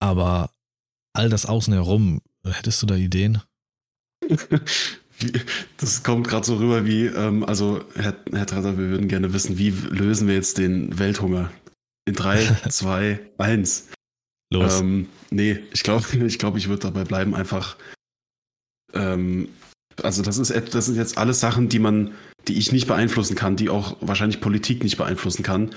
Aber 0.00 0.50
all 1.12 1.28
das 1.28 1.46
außen 1.46 1.72
herum, 1.72 2.20
hättest 2.44 2.82
du 2.82 2.86
da 2.86 2.96
Ideen? 2.96 3.40
Das 5.76 6.02
kommt 6.02 6.26
gerade 6.26 6.44
so 6.44 6.56
rüber 6.56 6.84
wie, 6.84 7.06
ähm, 7.06 7.44
also 7.44 7.84
Herr, 7.94 8.16
Herr 8.32 8.46
Tretter, 8.46 8.76
wir 8.76 8.88
würden 8.88 9.06
gerne 9.06 9.32
wissen, 9.32 9.58
wie 9.58 9.70
lösen 9.70 10.26
wir 10.26 10.34
jetzt 10.34 10.58
den 10.58 10.98
Welthunger? 10.98 11.52
In 12.06 12.14
3, 12.14 12.56
2, 12.68 13.20
1. 13.38 13.88
Los. 14.52 14.80
Ähm, 14.80 15.08
nee, 15.30 15.58
ich 15.72 15.82
glaube, 15.82 16.04
ich, 16.26 16.38
glaub, 16.38 16.56
ich 16.56 16.68
würde 16.68 16.82
dabei 16.82 17.04
bleiben, 17.04 17.34
einfach. 17.34 17.76
Ähm, 18.92 19.48
also, 20.02 20.22
das, 20.22 20.38
ist, 20.38 20.52
das 20.74 20.86
sind 20.86 20.96
jetzt 20.96 21.18
alles 21.18 21.40
Sachen, 21.40 21.68
die 21.68 21.78
man, 21.78 22.14
die 22.48 22.58
ich 22.58 22.72
nicht 22.72 22.86
beeinflussen 22.86 23.36
kann, 23.36 23.56
die 23.56 23.70
auch 23.70 23.96
wahrscheinlich 24.00 24.40
Politik 24.40 24.82
nicht 24.82 24.96
beeinflussen 24.96 25.42
kann. 25.42 25.74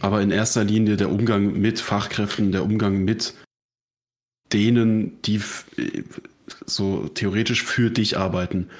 Aber 0.00 0.20
in 0.22 0.30
erster 0.30 0.64
Linie 0.64 0.96
der 0.96 1.10
Umgang 1.10 1.58
mit 1.58 1.80
Fachkräften, 1.80 2.52
der 2.52 2.62
Umgang 2.62 3.04
mit 3.04 3.34
denen, 4.52 5.20
die 5.22 5.40
so 6.66 7.08
theoretisch 7.08 7.62
für 7.62 7.90
dich 7.90 8.16
arbeiten. 8.16 8.70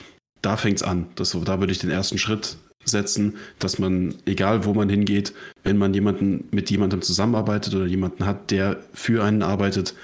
Da 0.42 0.56
fängt 0.56 0.76
es 0.76 0.82
an. 0.82 1.08
Das 1.16 1.30
so, 1.30 1.42
da 1.42 1.58
würde 1.58 1.72
ich 1.72 1.78
den 1.78 1.90
ersten 1.90 2.18
Schritt 2.18 2.56
setzen, 2.88 3.36
dass 3.58 3.78
man, 3.78 4.14
egal 4.24 4.64
wo 4.64 4.74
man 4.74 4.88
hingeht, 4.88 5.34
wenn 5.62 5.76
man 5.76 5.92
jemanden 5.92 6.48
mit 6.50 6.70
jemandem 6.70 7.02
zusammenarbeitet 7.02 7.74
oder 7.74 7.86
jemanden 7.86 8.24
hat, 8.24 8.50
der 8.50 8.82
für 8.92 9.24
einen 9.24 9.42
arbeitet, 9.42 9.94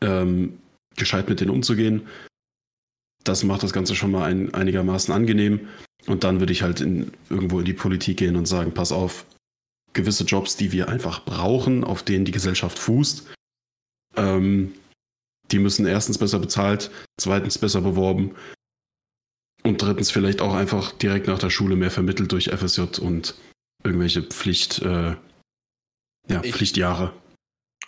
ähm, 0.00 0.58
gescheit 0.96 1.28
mit 1.28 1.40
denen 1.40 1.50
umzugehen. 1.50 2.06
Das 3.24 3.44
macht 3.44 3.62
das 3.62 3.72
Ganze 3.72 3.94
schon 3.94 4.10
mal 4.10 4.24
ein, 4.24 4.54
einigermaßen 4.54 5.12
angenehm. 5.12 5.68
Und 6.06 6.24
dann 6.24 6.40
würde 6.40 6.52
ich 6.52 6.62
halt 6.62 6.80
in, 6.80 7.12
irgendwo 7.28 7.58
in 7.58 7.64
die 7.64 7.74
Politik 7.74 8.18
gehen 8.18 8.36
und 8.36 8.46
sagen, 8.46 8.72
pass 8.72 8.92
auf, 8.92 9.26
gewisse 9.92 10.24
Jobs, 10.24 10.56
die 10.56 10.72
wir 10.72 10.88
einfach 10.88 11.24
brauchen, 11.24 11.82
auf 11.82 12.02
denen 12.02 12.24
die 12.24 12.32
Gesellschaft 12.32 12.78
fußt, 12.78 13.26
ähm, 14.16 14.74
die 15.50 15.58
müssen 15.58 15.86
erstens 15.86 16.18
besser 16.18 16.38
bezahlt, 16.38 16.90
zweitens 17.18 17.58
besser 17.58 17.80
beworben 17.80 18.34
und 19.68 19.82
drittens 19.82 20.10
vielleicht 20.10 20.40
auch 20.40 20.54
einfach 20.54 20.92
direkt 20.92 21.26
nach 21.26 21.38
der 21.38 21.50
Schule 21.50 21.76
mehr 21.76 21.90
vermittelt 21.90 22.32
durch 22.32 22.46
FSJ 22.46 23.00
und 23.00 23.34
irgendwelche 23.84 24.22
Pflicht, 24.22 24.80
äh, 24.82 25.14
ja, 26.28 26.42
ich, 26.42 26.54
Pflichtjahre. 26.54 27.12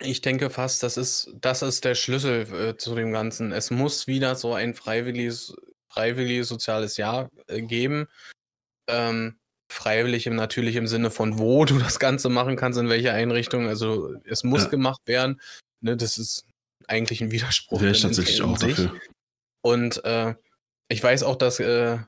Ich 0.01 0.21
denke 0.21 0.51
fast, 0.51 0.83
das 0.83 0.97
ist, 0.97 1.33
das 1.41 1.63
ist 1.63 1.85
der 1.85 1.95
Schlüssel 1.95 2.43
äh, 2.53 2.77
zu 2.77 2.95
dem 2.95 3.13
Ganzen. 3.13 3.53
Es 3.53 3.71
muss 3.71 4.07
wieder 4.07 4.37
so 4.37 4.55
ein 4.55 4.75
freiwilliges, 4.75 5.55
freiwilliges 5.89 6.49
soziales 6.49 6.97
Jahr 6.97 7.31
äh, 7.49 7.63
geben. 7.63 8.07
Ähm, 8.89 9.37
freiwillig 9.71 10.27
im 10.27 10.37
natürlich 10.37 10.77
im 10.77 10.87
Sinne 10.87 11.11
von 11.11 11.39
wo 11.39 11.65
du 11.65 11.79
das 11.79 11.99
Ganze 11.99 12.29
machen 12.29 12.57
kannst, 12.57 12.79
in 12.79 12.89
welcher 12.89 13.15
Einrichtung. 13.15 13.69
Also 13.69 14.15
es 14.25 14.45
muss 14.45 14.65
ja. 14.65 14.69
gemacht 14.69 15.01
werden. 15.07 15.41
Ne, 15.81 15.97
das 15.97 16.19
ist 16.19 16.45
eigentlich 16.89 17.21
ein 17.21 17.31
Widerspruch. 17.31 17.81
Wäre 17.81 17.93
ich 17.93 18.03
tatsächlich 18.03 18.43
auch 18.43 18.59
dafür. 18.59 18.95
Und 19.63 20.05
äh, 20.05 20.35
ich 20.91 21.03
weiß 21.03 21.23
auch, 21.23 21.37
dass 21.37 21.61
äh, 21.61 21.99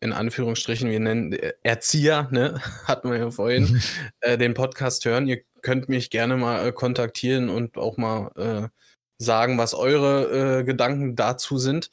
in 0.00 0.12
Anführungsstrichen, 0.12 0.90
wir 0.90 1.00
nennen 1.00 1.32
äh, 1.32 1.52
Erzieher, 1.62 2.28
ne, 2.30 2.60
hatten 2.84 3.10
wir 3.10 3.18
ja 3.18 3.30
vorhin, 3.30 3.64
mhm. 3.64 3.80
äh, 4.20 4.38
den 4.38 4.54
Podcast 4.54 5.04
hören. 5.04 5.28
Ihr 5.28 5.42
könnt 5.62 5.88
mich 5.88 6.10
gerne 6.10 6.36
mal 6.36 6.66
äh, 6.66 6.72
kontaktieren 6.72 7.48
und 7.50 7.76
auch 7.76 7.96
mal 7.96 8.30
äh, 8.36 8.68
sagen, 9.18 9.58
was 9.58 9.74
eure 9.74 10.60
äh, 10.60 10.64
Gedanken 10.64 11.16
dazu 11.16 11.58
sind. 11.58 11.90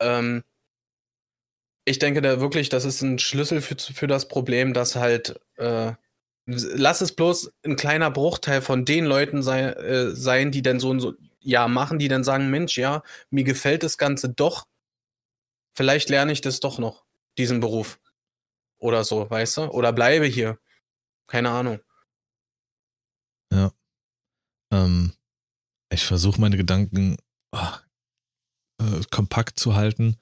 Ähm, 0.00 0.44
ich 1.84 1.98
denke 1.98 2.22
da 2.22 2.40
wirklich, 2.40 2.68
das 2.68 2.84
ist 2.84 3.02
ein 3.02 3.18
Schlüssel 3.18 3.60
für, 3.60 3.76
für 3.76 4.06
das 4.06 4.28
Problem, 4.28 4.74
dass 4.74 4.96
halt, 4.96 5.40
äh, 5.56 5.92
lass 6.46 7.00
es 7.00 7.12
bloß 7.12 7.52
ein 7.64 7.76
kleiner 7.76 8.10
Bruchteil 8.10 8.60
von 8.60 8.84
den 8.84 9.06
Leuten 9.06 9.42
sei, 9.42 10.10
sein, 10.12 10.52
die 10.52 10.62
denn 10.62 10.78
so 10.78 10.92
ein 10.92 11.00
so, 11.00 11.14
ja 11.40 11.68
machen, 11.68 11.98
die 11.98 12.08
dann 12.08 12.22
sagen, 12.22 12.50
Mensch, 12.50 12.76
ja, 12.76 13.02
mir 13.30 13.44
gefällt 13.44 13.82
das 13.82 13.98
Ganze 13.98 14.28
doch, 14.28 14.66
vielleicht 15.74 16.08
lerne 16.08 16.32
ich 16.32 16.40
das 16.40 16.60
doch 16.60 16.78
noch, 16.78 17.04
diesen 17.38 17.60
Beruf. 17.60 18.00
Oder 18.78 19.04
so, 19.04 19.28
weißt 19.28 19.58
du? 19.58 19.62
Oder 19.70 19.92
bleibe 19.92 20.26
hier. 20.26 20.58
Keine 21.26 21.50
Ahnung. 21.50 21.80
Ja. 23.52 23.72
Ähm, 24.72 25.12
ich 25.92 26.04
versuche 26.04 26.40
meine 26.40 26.56
Gedanken 26.56 27.16
oh, 27.52 27.76
äh, 28.80 29.02
kompakt 29.10 29.58
zu 29.58 29.74
halten. 29.74 30.16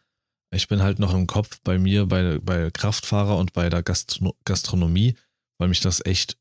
Ich 0.50 0.66
bin 0.66 0.82
halt 0.82 0.98
noch 0.98 1.14
im 1.14 1.26
Kopf 1.26 1.60
bei 1.62 1.78
mir, 1.78 2.06
bei, 2.06 2.38
bei 2.38 2.70
Kraftfahrer 2.70 3.36
und 3.36 3.52
bei 3.52 3.68
der 3.68 3.82
Gastro 3.82 4.34
Gastronomie, 4.44 5.16
weil 5.58 5.68
mich 5.68 5.80
das 5.80 6.04
echt 6.04 6.38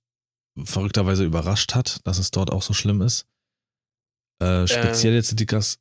verrückterweise 0.64 1.26
überrascht 1.26 1.76
hat, 1.76 2.06
dass 2.08 2.18
es 2.18 2.32
dort 2.32 2.52
auch 2.52 2.62
so 2.62 2.74
schlimm 2.74 3.02
ist. 3.02 3.28
Äh, 4.40 4.68
speziell 4.68 5.14
äh, 5.14 5.18
jetzt 5.18 5.40
die 5.40 5.46
Gas. 5.46 5.80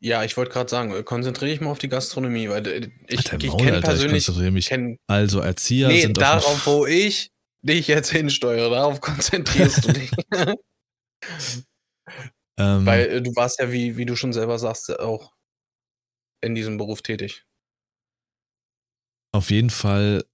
Ja, 0.00 0.22
ich 0.22 0.36
wollte 0.36 0.52
gerade 0.52 0.70
sagen, 0.70 1.04
konzentriere 1.04 1.50
dich 1.50 1.60
mal 1.60 1.70
auf 1.70 1.78
die 1.78 1.88
Gastronomie, 1.88 2.48
weil 2.48 2.66
äh, 2.66 2.90
ich, 3.08 3.20
ich 3.20 3.56
kenne 3.56 3.80
persönlich. 3.80 4.28
Ich 4.28 4.50
mich, 4.50 4.66
kenn, 4.66 4.96
also 5.08 5.40
Erzieher 5.40 5.88
nee, 5.88 6.02
sind 6.02 6.16
darauf, 6.16 6.66
wo 6.66 6.86
ich 6.86 7.32
dich 7.62 7.88
jetzt 7.88 8.10
hinsteuere, 8.10 8.70
darauf 8.70 9.00
konzentrierst 9.02 9.88
du 9.88 9.92
dich. 9.92 10.10
ähm, 12.58 12.86
weil 12.86 13.08
äh, 13.08 13.22
du 13.22 13.34
warst 13.34 13.58
ja, 13.58 13.72
wie, 13.72 13.96
wie 13.96 14.06
du 14.06 14.14
schon 14.14 14.32
selber 14.32 14.58
sagst, 14.58 14.96
auch 15.00 15.32
in 16.40 16.54
diesem 16.54 16.76
Beruf 16.78 17.02
tätig. 17.02 17.44
Auf 19.32 19.50
jeden 19.50 19.70
Fall 19.70 20.24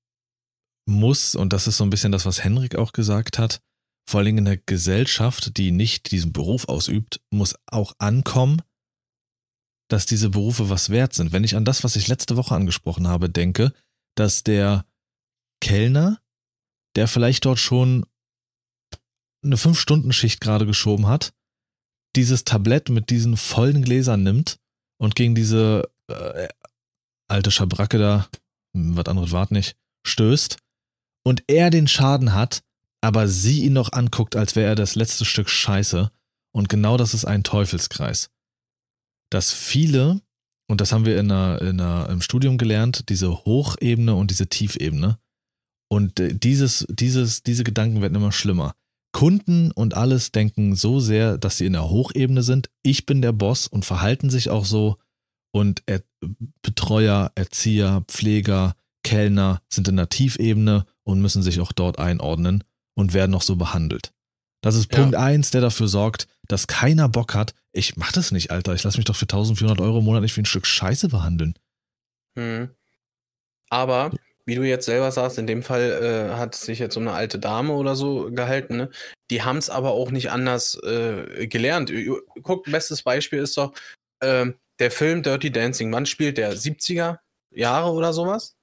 muss, 0.87 1.35
und 1.35 1.55
das 1.55 1.67
ist 1.67 1.79
so 1.79 1.85
ein 1.85 1.91
bisschen 1.91 2.13
das, 2.13 2.27
was 2.27 2.45
Henrik 2.45 2.77
auch 2.77 2.93
gesagt 2.93 3.39
hat, 3.39 3.61
vor 4.09 4.21
allem 4.21 4.37
in 4.37 4.45
der 4.45 4.59
Gesellschaft, 4.59 5.57
die 5.57 5.71
nicht 5.71 6.11
diesen 6.11 6.35
Beruf 6.35 6.69
ausübt, 6.69 7.23
muss 7.31 7.55
auch 7.67 7.95
ankommen, 7.99 8.61
dass 9.95 10.07
diese 10.07 10.31
Berufe 10.31 10.71
was 10.71 10.91
wert 10.91 11.15
sind. 11.15 11.31
Wenn 11.31 11.45
ich 11.45 11.55
an 11.55 11.65
das, 11.65 11.85
was 11.85 11.95
ich 11.95 12.09
letzte 12.09 12.37
Woche 12.37 12.57
angesprochen 12.57 13.07
habe, 13.07 13.31
denke, 13.31 13.73
dass 14.17 14.43
der 14.43 14.85
Kellner, 15.61 16.21
der 16.97 17.07
vielleicht 17.07 17.45
dort 17.45 17.61
schon 17.61 18.05
eine 19.45 19.57
Fünf-Stunden-Schicht 19.57 20.41
gerade 20.41 20.67
geschoben 20.67 21.07
hat, 21.07 21.33
dieses 22.17 22.43
Tablett 22.43 22.89
mit 22.89 23.09
diesen 23.09 23.37
vollen 23.37 23.83
Gläsern 23.83 24.25
nimmt 24.25 24.59
und 24.99 25.15
gegen 25.15 25.37
diese 25.37 25.89
äh, 26.09 26.49
alte 27.29 27.53
Schabracke 27.53 27.99
da, 27.99 28.29
was 28.73 29.07
anderes 29.07 29.31
wart 29.31 29.53
nicht, 29.53 29.77
stößt 30.05 30.57
und 31.25 31.45
er 31.47 31.71
den 31.71 31.87
Schaden 31.87 32.35
hat, 32.35 32.65
aber 33.01 33.29
sie 33.29 33.63
ihn 33.63 33.75
noch 33.75 33.93
anguckt, 33.93 34.35
als 34.35 34.57
wäre 34.57 34.71
er 34.71 34.75
das 34.75 34.97
letzte 34.97 35.25
Stück 35.25 35.49
Scheiße. 35.49 36.11
Und 36.51 36.69
genau 36.69 36.97
das 36.97 37.15
ist 37.15 37.27
ein 37.27 37.45
Teufelskreis. 37.45 38.34
Dass 39.35 39.53
viele, 39.53 40.21
und 40.69 40.81
das 40.81 40.93
haben 40.93 41.05
wir 41.05 41.19
in 41.19 41.29
einer, 41.29 41.61
in 41.61 41.81
einer, 41.81 42.09
im 42.09 42.21
Studium 42.21 42.57
gelernt, 42.57 43.09
diese 43.09 43.45
Hochebene 43.45 44.15
und 44.15 44.31
diese 44.31 44.47
Tiefebene. 44.47 45.19
Und 45.91 46.21
äh, 46.21 46.37
dieses, 46.37 46.87
dieses, 46.89 47.43
diese 47.43 47.65
Gedanken 47.65 48.01
werden 48.01 48.15
immer 48.15 48.31
schlimmer. 48.31 48.77
Kunden 49.11 49.73
und 49.73 49.95
alles 49.95 50.31
denken 50.31 50.77
so 50.77 51.01
sehr, 51.01 51.37
dass 51.37 51.59
sie 51.59 51.67
in 51.67 51.73
der 51.73 51.91
Hochebene 51.91 52.45
sind. 52.45 52.71
Ich 52.85 53.07
bin 53.07 53.23
der 53.23 53.33
Boss 53.33 53.67
und 53.67 53.85
verhalten 53.85 54.31
sich 54.31 54.51
auch 54.51 54.65
so. 54.65 54.99
Und 55.53 55.83
er, 55.87 56.05
Betreuer, 56.63 57.33
Erzieher, 57.35 58.05
Pfleger, 58.07 58.77
Kellner 59.03 59.63
sind 59.69 59.89
in 59.89 59.97
der 59.97 60.11
Tiefebene 60.11 60.87
und 61.03 61.21
müssen 61.21 61.43
sich 61.43 61.59
auch 61.59 61.73
dort 61.73 61.99
einordnen 61.99 62.63
und 62.97 63.15
werden 63.15 63.33
noch 63.33 63.43
so 63.43 63.57
behandelt. 63.57 64.13
Das 64.63 64.77
ist 64.77 64.91
Punkt 64.91 65.15
ja. 65.15 65.19
eins, 65.19 65.51
der 65.51 65.61
dafür 65.61 65.89
sorgt, 65.89 66.29
dass 66.49 66.67
keiner 66.67 67.09
Bock 67.09 67.35
hat. 67.35 67.55
Ich 67.73 67.97
mach 67.97 68.13
das 68.13 68.31
nicht, 68.33 68.51
Alter. 68.51 68.75
Ich 68.75 68.85
lass 68.85 68.97
mich 68.97 69.07
doch 69.07 69.17
für 69.17 69.25
1400 69.25 69.81
Euro 69.81 69.99
im 69.99 70.05
Monat 70.05 70.23
nicht 70.23 70.37
wie 70.37 70.43
ein 70.43 70.47
Stück 70.47 70.67
Scheiße 70.67 71.09
behandeln. 71.09 71.59
Hm. 72.39 72.71
Aber, 73.71 74.13
wie 74.47 74.55
du 74.55 74.63
jetzt 74.63 74.87
selber 74.87 75.11
sagst, 75.11 75.39
in 75.39 75.47
dem 75.47 75.63
Fall 75.63 76.31
äh, 76.31 76.37
hat 76.37 76.55
sich 76.55 76.79
jetzt 76.79 76.95
so 76.95 77.01
eine 77.01 77.13
alte 77.13 77.39
Dame 77.39 77.73
oder 77.73 77.97
so 77.97 78.31
gehalten. 78.31 78.77
Ne? 78.77 78.91
Die 79.31 79.43
haben 79.43 79.59
es 79.59 79.71
aber 79.71 79.93
auch 79.93 80.11
nicht 80.11 80.31
anders 80.31 80.81
äh, 80.83 81.47
gelernt. 81.47 81.93
Guck, 82.43 82.65
bestes 82.65 83.03
Beispiel 83.03 83.41
ist 83.41 83.57
doch 83.57 83.73
äh, 84.21 84.47
der 84.79 84.91
Film 84.91 85.23
Dirty 85.23 85.51
Dancing. 85.51 85.93
Wann 85.93 86.07
spielt 86.07 86.39
der? 86.39 86.55
70er 86.55 87.19
Jahre 87.51 87.91
oder 87.91 88.13
sowas? 88.13 88.57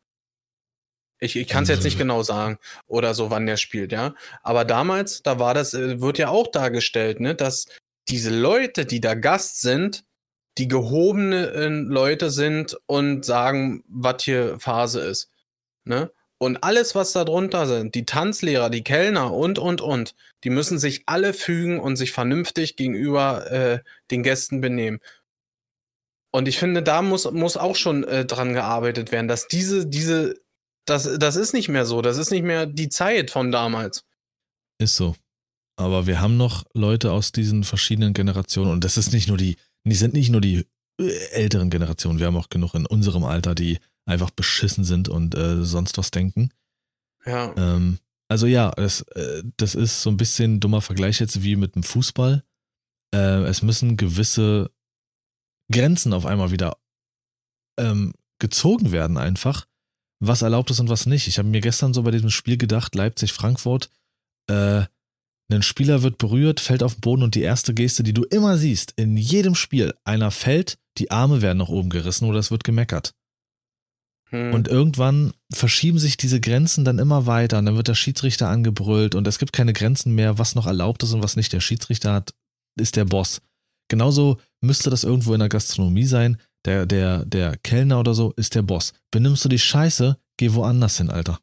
Ich, 1.23 1.35
ich 1.35 1.47
kann 1.47 1.63
es 1.63 1.69
jetzt 1.69 1.83
nicht 1.83 1.99
genau 1.99 2.23
sagen 2.23 2.57
oder 2.87 3.13
so, 3.13 3.29
wann 3.29 3.45
der 3.45 3.57
spielt, 3.57 3.91
ja. 3.91 4.15
Aber 4.41 4.65
damals, 4.65 5.21
da 5.21 5.37
war 5.37 5.53
das, 5.53 5.73
äh, 5.73 6.01
wird 6.01 6.17
ja 6.17 6.29
auch 6.29 6.47
dargestellt, 6.47 7.19
ne, 7.19 7.35
dass 7.35 7.67
diese 8.09 8.35
Leute, 8.35 8.85
die 8.85 8.99
da 8.99 9.13
Gast 9.13 9.61
sind, 9.61 10.03
die 10.57 10.67
gehobenen 10.67 11.87
Leute 11.87 12.29
sind 12.29 12.77
und 12.87 13.23
sagen, 13.23 13.83
was 13.87 14.23
hier 14.23 14.59
Phase 14.59 14.99
ist. 15.01 15.29
Ne? 15.85 16.11
Und 16.39 16.63
alles, 16.63 16.95
was 16.95 17.13
da 17.13 17.23
drunter 17.23 17.67
sind, 17.67 17.95
die 17.95 18.05
Tanzlehrer, 18.05 18.69
die 18.69 18.83
Kellner 18.83 19.31
und, 19.33 19.59
und, 19.59 19.79
und, 19.79 20.15
die 20.43 20.49
müssen 20.49 20.79
sich 20.79 21.03
alle 21.05 21.33
fügen 21.33 21.79
und 21.79 21.97
sich 21.97 22.11
vernünftig 22.11 22.75
gegenüber 22.75 23.49
äh, 23.51 23.79
den 24.09 24.23
Gästen 24.23 24.59
benehmen. 24.59 24.99
Und 26.31 26.47
ich 26.47 26.57
finde, 26.57 26.81
da 26.81 27.01
muss, 27.01 27.29
muss 27.31 27.57
auch 27.57 27.75
schon 27.75 28.03
äh, 28.05 28.25
dran 28.25 28.53
gearbeitet 28.53 29.11
werden, 29.11 29.27
dass 29.27 29.47
diese, 29.47 29.85
diese 29.85 30.35
Das, 30.85 31.09
das 31.19 31.35
ist 31.35 31.53
nicht 31.53 31.69
mehr 31.69 31.85
so. 31.85 32.01
Das 32.01 32.17
ist 32.17 32.31
nicht 32.31 32.43
mehr 32.43 32.65
die 32.65 32.89
Zeit 32.89 33.31
von 33.31 33.51
damals. 33.51 34.03
Ist 34.79 34.95
so. 34.95 35.15
Aber 35.77 36.07
wir 36.07 36.21
haben 36.21 36.37
noch 36.37 36.65
Leute 36.73 37.11
aus 37.11 37.31
diesen 37.31 37.63
verschiedenen 37.63 38.13
Generationen 38.13 38.71
und 38.71 38.83
das 38.83 38.97
ist 38.97 39.13
nicht 39.13 39.27
nur 39.27 39.37
die, 39.37 39.57
die 39.83 39.95
sind 39.95 40.13
nicht 40.13 40.29
nur 40.29 40.41
die 40.41 40.67
äh, 40.99 41.29
älteren 41.31 41.69
Generationen. 41.69 42.19
Wir 42.19 42.27
haben 42.27 42.37
auch 42.37 42.49
genug 42.49 42.73
in 42.73 42.85
unserem 42.85 43.23
Alter, 43.23 43.55
die 43.55 43.79
einfach 44.05 44.31
beschissen 44.31 44.83
sind 44.83 45.09
und 45.09 45.35
äh, 45.35 45.63
sonst 45.63 45.97
was 45.97 46.11
denken. 46.11 46.51
Ja. 47.25 47.53
Ähm, 47.55 47.99
also 48.27 48.47
ja, 48.47 48.71
das, 48.71 49.01
äh, 49.01 49.43
das 49.57 49.75
ist 49.75 50.01
so 50.01 50.09
ein 50.09 50.17
bisschen 50.17 50.55
ein 50.55 50.59
dummer 50.59 50.81
Vergleich 50.81 51.19
jetzt 51.19 51.43
wie 51.43 51.55
mit 51.55 51.75
dem 51.75 51.83
Fußball. 51.83 52.43
Äh, 53.13 53.43
es 53.43 53.61
müssen 53.61 53.97
gewisse 53.97 54.71
Grenzen 55.71 56.13
auf 56.13 56.25
einmal 56.25 56.51
wieder 56.51 56.77
ähm, 57.77 58.13
gezogen 58.39 58.91
werden, 58.91 59.17
einfach, 59.17 59.67
was 60.21 60.43
erlaubt 60.43 60.69
ist 60.69 60.79
und 60.79 60.89
was 60.89 61.05
nicht. 61.05 61.27
Ich 61.27 61.39
habe 61.39 61.49
mir 61.49 61.61
gestern 61.61 61.93
so 61.93 62.03
bei 62.03 62.11
diesem 62.11 62.29
Spiel 62.29 62.57
gedacht, 62.57 62.95
Leipzig-Frankfurt, 62.95 63.89
äh, 64.47 64.83
ein 65.51 65.63
Spieler 65.63 66.01
wird 66.01 66.17
berührt, 66.17 66.61
fällt 66.61 66.83
auf 66.83 66.95
den 66.95 67.01
Boden 67.01 67.23
und 67.23 67.35
die 67.35 67.41
erste 67.41 67.73
Geste, 67.73 68.03
die 68.03 68.13
du 68.13 68.23
immer 68.23 68.57
siehst, 68.57 68.93
in 68.95 69.17
jedem 69.17 69.55
Spiel, 69.55 69.93
einer 70.05 70.31
fällt, 70.31 70.77
die 70.97 71.11
Arme 71.11 71.41
werden 71.41 71.57
nach 71.57 71.67
oben 71.67 71.89
gerissen 71.89 72.29
oder 72.29 72.39
es 72.39 72.51
wird 72.51 72.63
gemeckert. 72.63 73.13
Hm. 74.29 74.53
Und 74.53 74.69
irgendwann 74.69 75.33
verschieben 75.51 75.99
sich 75.99 76.15
diese 76.15 76.39
Grenzen 76.39 76.85
dann 76.85 76.99
immer 76.99 77.25
weiter 77.25 77.59
und 77.59 77.65
dann 77.65 77.75
wird 77.75 77.89
der 77.89 77.95
Schiedsrichter 77.95 78.47
angebrüllt 78.47 79.13
und 79.15 79.27
es 79.27 79.39
gibt 79.39 79.51
keine 79.51 79.73
Grenzen 79.73 80.15
mehr, 80.15 80.37
was 80.37 80.55
noch 80.55 80.67
erlaubt 80.67 81.03
ist 81.03 81.11
und 81.13 81.23
was 81.23 81.35
nicht. 81.35 81.51
Der 81.51 81.59
Schiedsrichter 81.59 82.13
hat, 82.13 82.33
ist 82.79 82.95
der 82.95 83.05
Boss. 83.05 83.41
Genauso 83.89 84.39
müsste 84.61 84.89
das 84.89 85.03
irgendwo 85.03 85.33
in 85.33 85.39
der 85.39 85.49
Gastronomie 85.49 86.05
sein. 86.05 86.37
Der, 86.65 86.85
der, 86.85 87.25
der 87.25 87.57
Kellner 87.57 87.99
oder 87.99 88.13
so 88.13 88.33
ist 88.35 88.55
der 88.55 88.61
Boss. 88.61 88.93
Benimmst 89.09 89.43
du 89.43 89.49
dich 89.49 89.63
scheiße, 89.63 90.17
geh 90.37 90.53
woanders 90.53 90.97
hin, 90.97 91.09
Alter. 91.09 91.39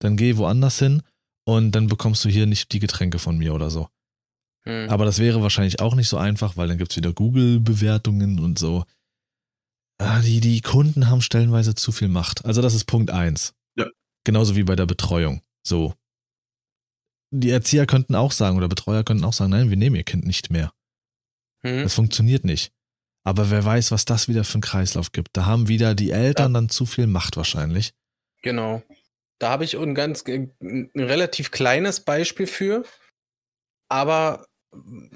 Dann 0.00 0.16
geh 0.16 0.36
woanders 0.36 0.78
hin 0.78 1.02
und 1.44 1.72
dann 1.72 1.86
bekommst 1.86 2.24
du 2.24 2.28
hier 2.28 2.46
nicht 2.46 2.72
die 2.72 2.80
Getränke 2.80 3.18
von 3.18 3.38
mir 3.38 3.54
oder 3.54 3.70
so. 3.70 3.88
Hm. 4.66 4.90
Aber 4.90 5.04
das 5.04 5.18
wäre 5.18 5.42
wahrscheinlich 5.42 5.80
auch 5.80 5.94
nicht 5.94 6.08
so 6.08 6.18
einfach, 6.18 6.56
weil 6.56 6.68
dann 6.68 6.78
gibt 6.78 6.90
es 6.90 6.96
wieder 6.96 7.12
Google-Bewertungen 7.12 8.40
und 8.40 8.58
so. 8.58 8.84
Ah, 9.98 10.20
die, 10.20 10.40
die 10.40 10.60
Kunden 10.60 11.08
haben 11.08 11.22
stellenweise 11.22 11.74
zu 11.74 11.92
viel 11.92 12.08
Macht. 12.08 12.44
Also 12.44 12.60
das 12.60 12.74
ist 12.74 12.84
Punkt 12.84 13.10
eins. 13.10 13.54
Ja. 13.76 13.86
Genauso 14.24 14.56
wie 14.56 14.64
bei 14.64 14.76
der 14.76 14.86
Betreuung. 14.86 15.40
So. 15.64 15.94
Die 17.32 17.50
Erzieher 17.50 17.86
könnten 17.86 18.14
auch 18.14 18.32
sagen 18.32 18.56
oder 18.56 18.68
Betreuer 18.68 19.04
könnten 19.04 19.24
auch 19.24 19.32
sagen, 19.32 19.52
nein, 19.52 19.70
wir 19.70 19.76
nehmen 19.76 19.96
ihr 19.96 20.04
Kind 20.04 20.26
nicht 20.26 20.50
mehr. 20.50 20.72
Hm. 21.64 21.84
Das 21.84 21.94
funktioniert 21.94 22.44
nicht. 22.44 22.72
Aber 23.26 23.50
wer 23.50 23.64
weiß, 23.64 23.90
was 23.90 24.04
das 24.04 24.28
wieder 24.28 24.44
für 24.44 24.54
einen 24.54 24.62
Kreislauf 24.62 25.10
gibt. 25.10 25.36
Da 25.36 25.46
haben 25.46 25.66
wieder 25.66 25.96
die 25.96 26.12
Eltern 26.12 26.54
dann 26.54 26.68
zu 26.68 26.86
viel 26.86 27.08
Macht 27.08 27.36
wahrscheinlich. 27.36 27.92
Genau. 28.42 28.84
Da 29.40 29.50
habe 29.50 29.64
ich 29.64 29.76
ein 29.76 29.96
ganz 29.96 30.24
ein 30.28 30.90
relativ 30.94 31.50
kleines 31.50 31.98
Beispiel 32.00 32.46
für, 32.46 32.84
aber 33.88 34.46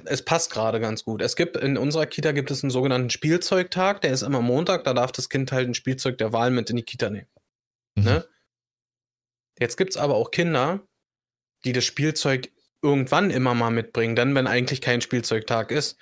es 0.06 0.24
passt 0.24 0.50
gerade 0.50 0.80
ganz 0.80 1.04
gut. 1.04 1.22
Es 1.22 1.36
gibt 1.36 1.56
in 1.56 1.78
unserer 1.78 2.06
Kita 2.06 2.32
gibt 2.32 2.50
es 2.50 2.64
einen 2.64 2.72
sogenannten 2.72 3.10
Spielzeugtag, 3.10 4.00
der 4.00 4.12
ist 4.12 4.22
immer 4.22 4.40
Montag, 4.40 4.82
da 4.82 4.92
darf 4.92 5.12
das 5.12 5.28
Kind 5.28 5.52
halt 5.52 5.68
ein 5.68 5.74
Spielzeug 5.74 6.18
der 6.18 6.32
Wahl 6.32 6.50
mit 6.50 6.68
in 6.68 6.76
die 6.76 6.82
Kita 6.82 7.10
nehmen. 7.10 7.30
Mhm. 7.94 8.04
Ne? 8.04 8.28
Jetzt 9.60 9.76
gibt 9.76 9.90
es 9.90 9.96
aber 9.96 10.16
auch 10.16 10.32
Kinder, 10.32 10.80
die 11.64 11.72
das 11.72 11.84
Spielzeug 11.84 12.50
irgendwann 12.82 13.30
immer 13.30 13.54
mal 13.54 13.70
mitbringen, 13.70 14.16
dann, 14.16 14.34
wenn 14.34 14.48
eigentlich 14.48 14.80
kein 14.80 15.00
Spielzeugtag 15.00 15.70
ist. 15.70 15.96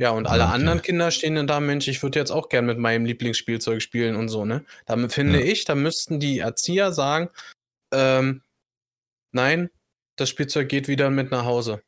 Ja, 0.00 0.12
und 0.12 0.26
alle 0.26 0.44
okay. 0.44 0.54
anderen 0.54 0.80
Kinder 0.80 1.10
stehen 1.10 1.34
dann 1.34 1.46
da, 1.46 1.60
Mensch, 1.60 1.86
ich 1.86 2.02
würde 2.02 2.18
jetzt 2.18 2.30
auch 2.30 2.48
gern 2.48 2.64
mit 2.64 2.78
meinem 2.78 3.04
Lieblingsspielzeug 3.04 3.82
spielen 3.82 4.16
und 4.16 4.30
so, 4.30 4.46
ne? 4.46 4.64
Da 4.86 4.96
finde 5.08 5.40
Ja. 5.40 5.44
ich, 5.44 5.66
da 5.66 5.74
müssten 5.74 6.18
die 6.18 6.38
Erzieher 6.38 6.92
sagen, 6.92 7.28
ähm, 7.92 8.42
nein, 9.32 9.68
das 10.16 10.30
Spielzeug 10.30 10.70
geht 10.70 10.88
wieder 10.88 11.10
mit 11.10 11.30
nach 11.30 11.44
Hause. 11.44 11.82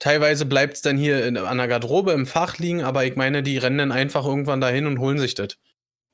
Teilweise 0.00 0.44
bleibt 0.44 0.74
es 0.74 0.82
dann 0.82 0.96
hier 0.98 1.24
in, 1.24 1.36
an 1.36 1.58
der 1.58 1.68
Garderobe 1.68 2.10
im 2.10 2.26
Fach 2.26 2.58
liegen, 2.58 2.82
aber 2.82 3.04
ich 3.04 3.14
meine, 3.14 3.44
die 3.44 3.58
rennen 3.58 3.78
dann 3.78 3.92
einfach 3.92 4.26
irgendwann 4.26 4.60
dahin 4.60 4.86
und 4.86 4.98
holen 4.98 5.18
sich 5.18 5.36
das. 5.36 5.56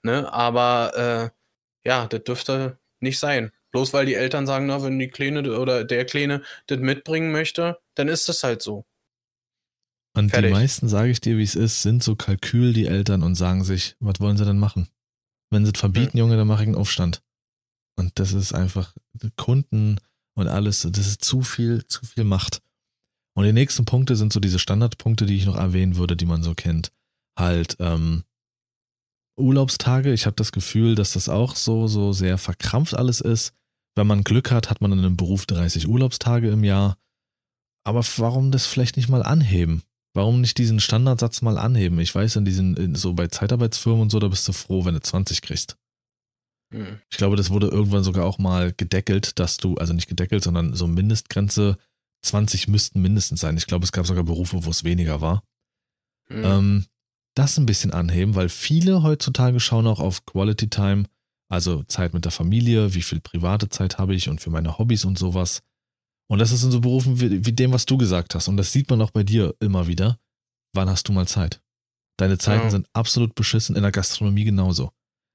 Ne? 0.02 0.30
Aber 0.30 1.32
äh, 1.34 1.88
ja, 1.88 2.06
das 2.08 2.24
dürfte 2.24 2.78
nicht 3.00 3.18
sein. 3.18 3.52
Bloß 3.72 3.94
weil 3.94 4.04
die 4.04 4.14
Eltern 4.16 4.46
sagen, 4.46 4.66
na, 4.66 4.82
wenn 4.82 4.98
die 4.98 5.08
Kleine 5.08 5.58
oder 5.58 5.84
der 5.84 6.04
Kleine 6.04 6.42
das 6.66 6.78
mitbringen 6.78 7.32
möchte, 7.32 7.78
dann 7.94 8.08
ist 8.08 8.28
das 8.28 8.44
halt 8.44 8.60
so. 8.60 8.84
Und 10.16 10.30
Fertig. 10.30 10.50
die 10.50 10.54
meisten, 10.54 10.88
sage 10.88 11.10
ich 11.10 11.20
dir, 11.20 11.38
wie 11.38 11.42
es 11.42 11.54
ist, 11.54 11.82
sind 11.82 12.02
so 12.02 12.16
Kalkül, 12.16 12.72
die 12.72 12.86
Eltern, 12.86 13.22
und 13.22 13.36
sagen 13.36 13.64
sich, 13.64 13.96
was 14.00 14.20
wollen 14.20 14.36
sie 14.36 14.44
denn 14.44 14.58
machen? 14.58 14.88
Wenn 15.50 15.64
sie 15.64 15.72
es 15.72 15.80
verbieten, 15.80 16.18
Junge, 16.18 16.36
dann 16.36 16.48
mache 16.48 16.62
ich 16.62 16.68
einen 16.68 16.76
Aufstand. 16.76 17.22
Und 17.96 18.18
das 18.18 18.32
ist 18.32 18.52
einfach 18.52 18.94
Kunden 19.36 19.98
und 20.34 20.48
alles, 20.48 20.86
das 20.90 21.06
ist 21.06 21.24
zu 21.24 21.42
viel, 21.42 21.86
zu 21.86 22.04
viel 22.04 22.24
Macht. 22.24 22.62
Und 23.36 23.44
die 23.44 23.52
nächsten 23.52 23.84
Punkte 23.84 24.16
sind 24.16 24.32
so 24.32 24.40
diese 24.40 24.58
Standardpunkte, 24.58 25.26
die 25.26 25.36
ich 25.36 25.46
noch 25.46 25.56
erwähnen 25.56 25.96
würde, 25.96 26.16
die 26.16 26.26
man 26.26 26.42
so 26.42 26.54
kennt. 26.54 26.92
Halt, 27.38 27.76
ähm, 27.78 28.24
Urlaubstage, 29.38 30.12
ich 30.12 30.26
habe 30.26 30.36
das 30.36 30.52
Gefühl, 30.52 30.94
dass 30.94 31.12
das 31.12 31.28
auch 31.28 31.56
so, 31.56 31.86
so 31.86 32.12
sehr 32.12 32.38
verkrampft 32.38 32.94
alles 32.94 33.20
ist. 33.20 33.54
Wenn 33.96 34.06
man 34.06 34.24
Glück 34.24 34.50
hat, 34.50 34.70
hat 34.70 34.80
man 34.80 34.92
in 34.92 34.98
einem 34.98 35.16
Beruf 35.16 35.46
30 35.46 35.88
Urlaubstage 35.88 36.50
im 36.50 36.64
Jahr. 36.64 36.96
Aber 37.84 38.04
warum 38.16 38.50
das 38.50 38.66
vielleicht 38.66 38.96
nicht 38.96 39.08
mal 39.08 39.22
anheben? 39.22 39.82
Warum 40.12 40.40
nicht 40.40 40.58
diesen 40.58 40.80
Standardsatz 40.80 41.40
mal 41.42 41.58
anheben? 41.58 42.00
Ich 42.00 42.14
weiß, 42.14 42.36
in 42.36 42.44
diesen, 42.44 42.76
in, 42.76 42.94
so 42.94 43.14
bei 43.14 43.28
Zeitarbeitsfirmen 43.28 44.02
und 44.02 44.10
so, 44.10 44.18
da 44.18 44.28
bist 44.28 44.46
du 44.48 44.52
froh, 44.52 44.84
wenn 44.84 44.94
du 44.94 45.00
20 45.00 45.40
kriegst. 45.42 45.76
Hm. 46.72 47.00
Ich 47.10 47.16
glaube, 47.16 47.36
das 47.36 47.50
wurde 47.50 47.68
irgendwann 47.68 48.04
sogar 48.04 48.26
auch 48.26 48.38
mal 48.38 48.72
gedeckelt, 48.72 49.38
dass 49.38 49.56
du, 49.56 49.76
also 49.76 49.92
nicht 49.92 50.08
gedeckelt, 50.08 50.42
sondern 50.42 50.74
so 50.74 50.86
Mindestgrenze 50.86 51.78
20 52.22 52.68
müssten 52.68 53.00
mindestens 53.00 53.40
sein. 53.40 53.56
Ich 53.56 53.66
glaube, 53.66 53.84
es 53.84 53.92
gab 53.92 54.06
sogar 54.06 54.24
Berufe, 54.24 54.64
wo 54.64 54.70
es 54.70 54.84
weniger 54.84 55.20
war. 55.20 55.42
Hm. 56.28 56.44
Ähm, 56.44 56.86
das 57.36 57.56
ein 57.58 57.66
bisschen 57.66 57.92
anheben, 57.92 58.34
weil 58.34 58.48
viele 58.48 59.02
heutzutage 59.02 59.60
schauen 59.60 59.86
auch 59.86 60.00
auf 60.00 60.26
Quality 60.26 60.68
Time, 60.68 61.04
also 61.48 61.82
Zeit 61.84 62.14
mit 62.14 62.24
der 62.24 62.32
Familie, 62.32 62.94
wie 62.94 63.02
viel 63.02 63.20
private 63.20 63.68
Zeit 63.68 63.98
habe 63.98 64.14
ich 64.14 64.28
und 64.28 64.40
für 64.40 64.50
meine 64.50 64.78
Hobbys 64.78 65.04
und 65.04 65.18
sowas. 65.18 65.62
Und 66.30 66.38
das 66.38 66.52
ist 66.52 66.62
in 66.62 66.70
so 66.70 66.80
Berufen 66.80 67.20
wie, 67.20 67.44
wie 67.44 67.52
dem, 67.52 67.72
was 67.72 67.86
du 67.86 67.98
gesagt 67.98 68.34
hast. 68.34 68.46
Und 68.48 68.56
das 68.56 68.72
sieht 68.72 68.88
man 68.88 69.02
auch 69.02 69.10
bei 69.10 69.24
dir 69.24 69.54
immer 69.58 69.86
wieder. 69.88 70.18
Wann 70.74 70.88
hast 70.88 71.08
du 71.08 71.12
mal 71.12 71.26
Zeit? 71.26 71.60
Deine 72.18 72.38
Zeiten 72.38 72.64
Ja. 72.64 72.70
sind 72.70 72.88
absolut 72.92 73.34
beschissen, 73.34 73.74
in 73.74 73.82
der 73.82 73.90
Gastronomie 73.90 74.44
genauso. 74.44 74.92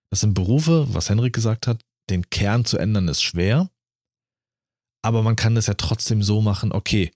Das 0.10 0.22
sind 0.22 0.34
Berufe, 0.34 0.86
was 0.94 1.10
Henrik 1.10 1.34
gesagt 1.34 1.68
hat, 1.68 1.84
den 2.10 2.30
Kern 2.30 2.64
zu 2.64 2.78
ändern 2.78 3.08
ist 3.10 3.22
schwer. 3.24 3.70
Aber 5.04 5.22
man 5.22 5.36
kann 5.36 5.56
das 5.56 5.68
ja 5.68 5.74
trotzdem 5.74 6.24
so 6.24 6.42
machen, 6.42 6.72
okay, 6.72 7.12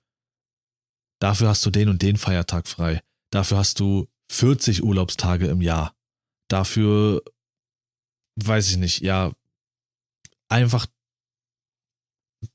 dafür 1.22 1.48
hast 1.50 1.66
du 1.66 1.70
den 1.70 1.88
und 1.90 2.02
den 2.02 2.18
Feiertag 2.18 2.68
frei. 2.68 3.02
Dafür 3.32 3.60
hast 3.60 3.80
du 3.80 4.08
40 4.32 4.84
Urlaubstage 4.84 5.48
im 5.48 5.62
Jahr. 5.62 5.96
Dafür, 6.50 7.24
weiß 8.36 8.72
ich 8.72 8.78
nicht, 8.78 9.02
ja, 9.02 9.32
einfach 10.50 10.88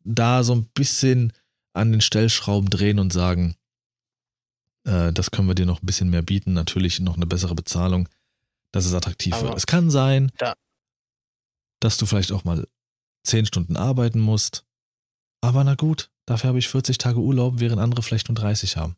da 0.04 0.42
so 0.42 0.54
ein 0.54 0.66
bisschen 0.74 1.32
an 1.72 1.92
den 1.92 2.00
Stellschrauben 2.00 2.70
drehen 2.70 2.98
und 2.98 3.12
sagen, 3.12 3.56
äh, 4.86 5.12
das 5.12 5.30
können 5.30 5.48
wir 5.48 5.54
dir 5.54 5.66
noch 5.66 5.82
ein 5.82 5.86
bisschen 5.86 6.10
mehr 6.10 6.22
bieten, 6.22 6.52
natürlich 6.52 7.00
noch 7.00 7.16
eine 7.16 7.26
bessere 7.26 7.54
Bezahlung, 7.54 8.08
dass 8.72 8.86
es 8.86 8.94
attraktiv 8.94 9.34
Aber 9.34 9.48
wird. 9.48 9.56
Es 9.58 9.66
kann 9.66 9.90
sein, 9.90 10.30
da- 10.38 10.54
dass 11.80 11.96
du 11.98 12.06
vielleicht 12.06 12.32
auch 12.32 12.44
mal 12.44 12.66
10 13.24 13.46
Stunden 13.46 13.76
arbeiten 13.76 14.20
musst, 14.20 14.64
aber 15.40 15.64
na 15.64 15.74
gut, 15.74 16.10
dafür 16.26 16.48
habe 16.48 16.58
ich 16.58 16.68
40 16.68 16.98
Tage 16.98 17.18
Urlaub, 17.18 17.54
während 17.60 17.80
andere 17.80 18.02
vielleicht 18.02 18.28
nur 18.28 18.36
30 18.36 18.76
haben. 18.76 18.96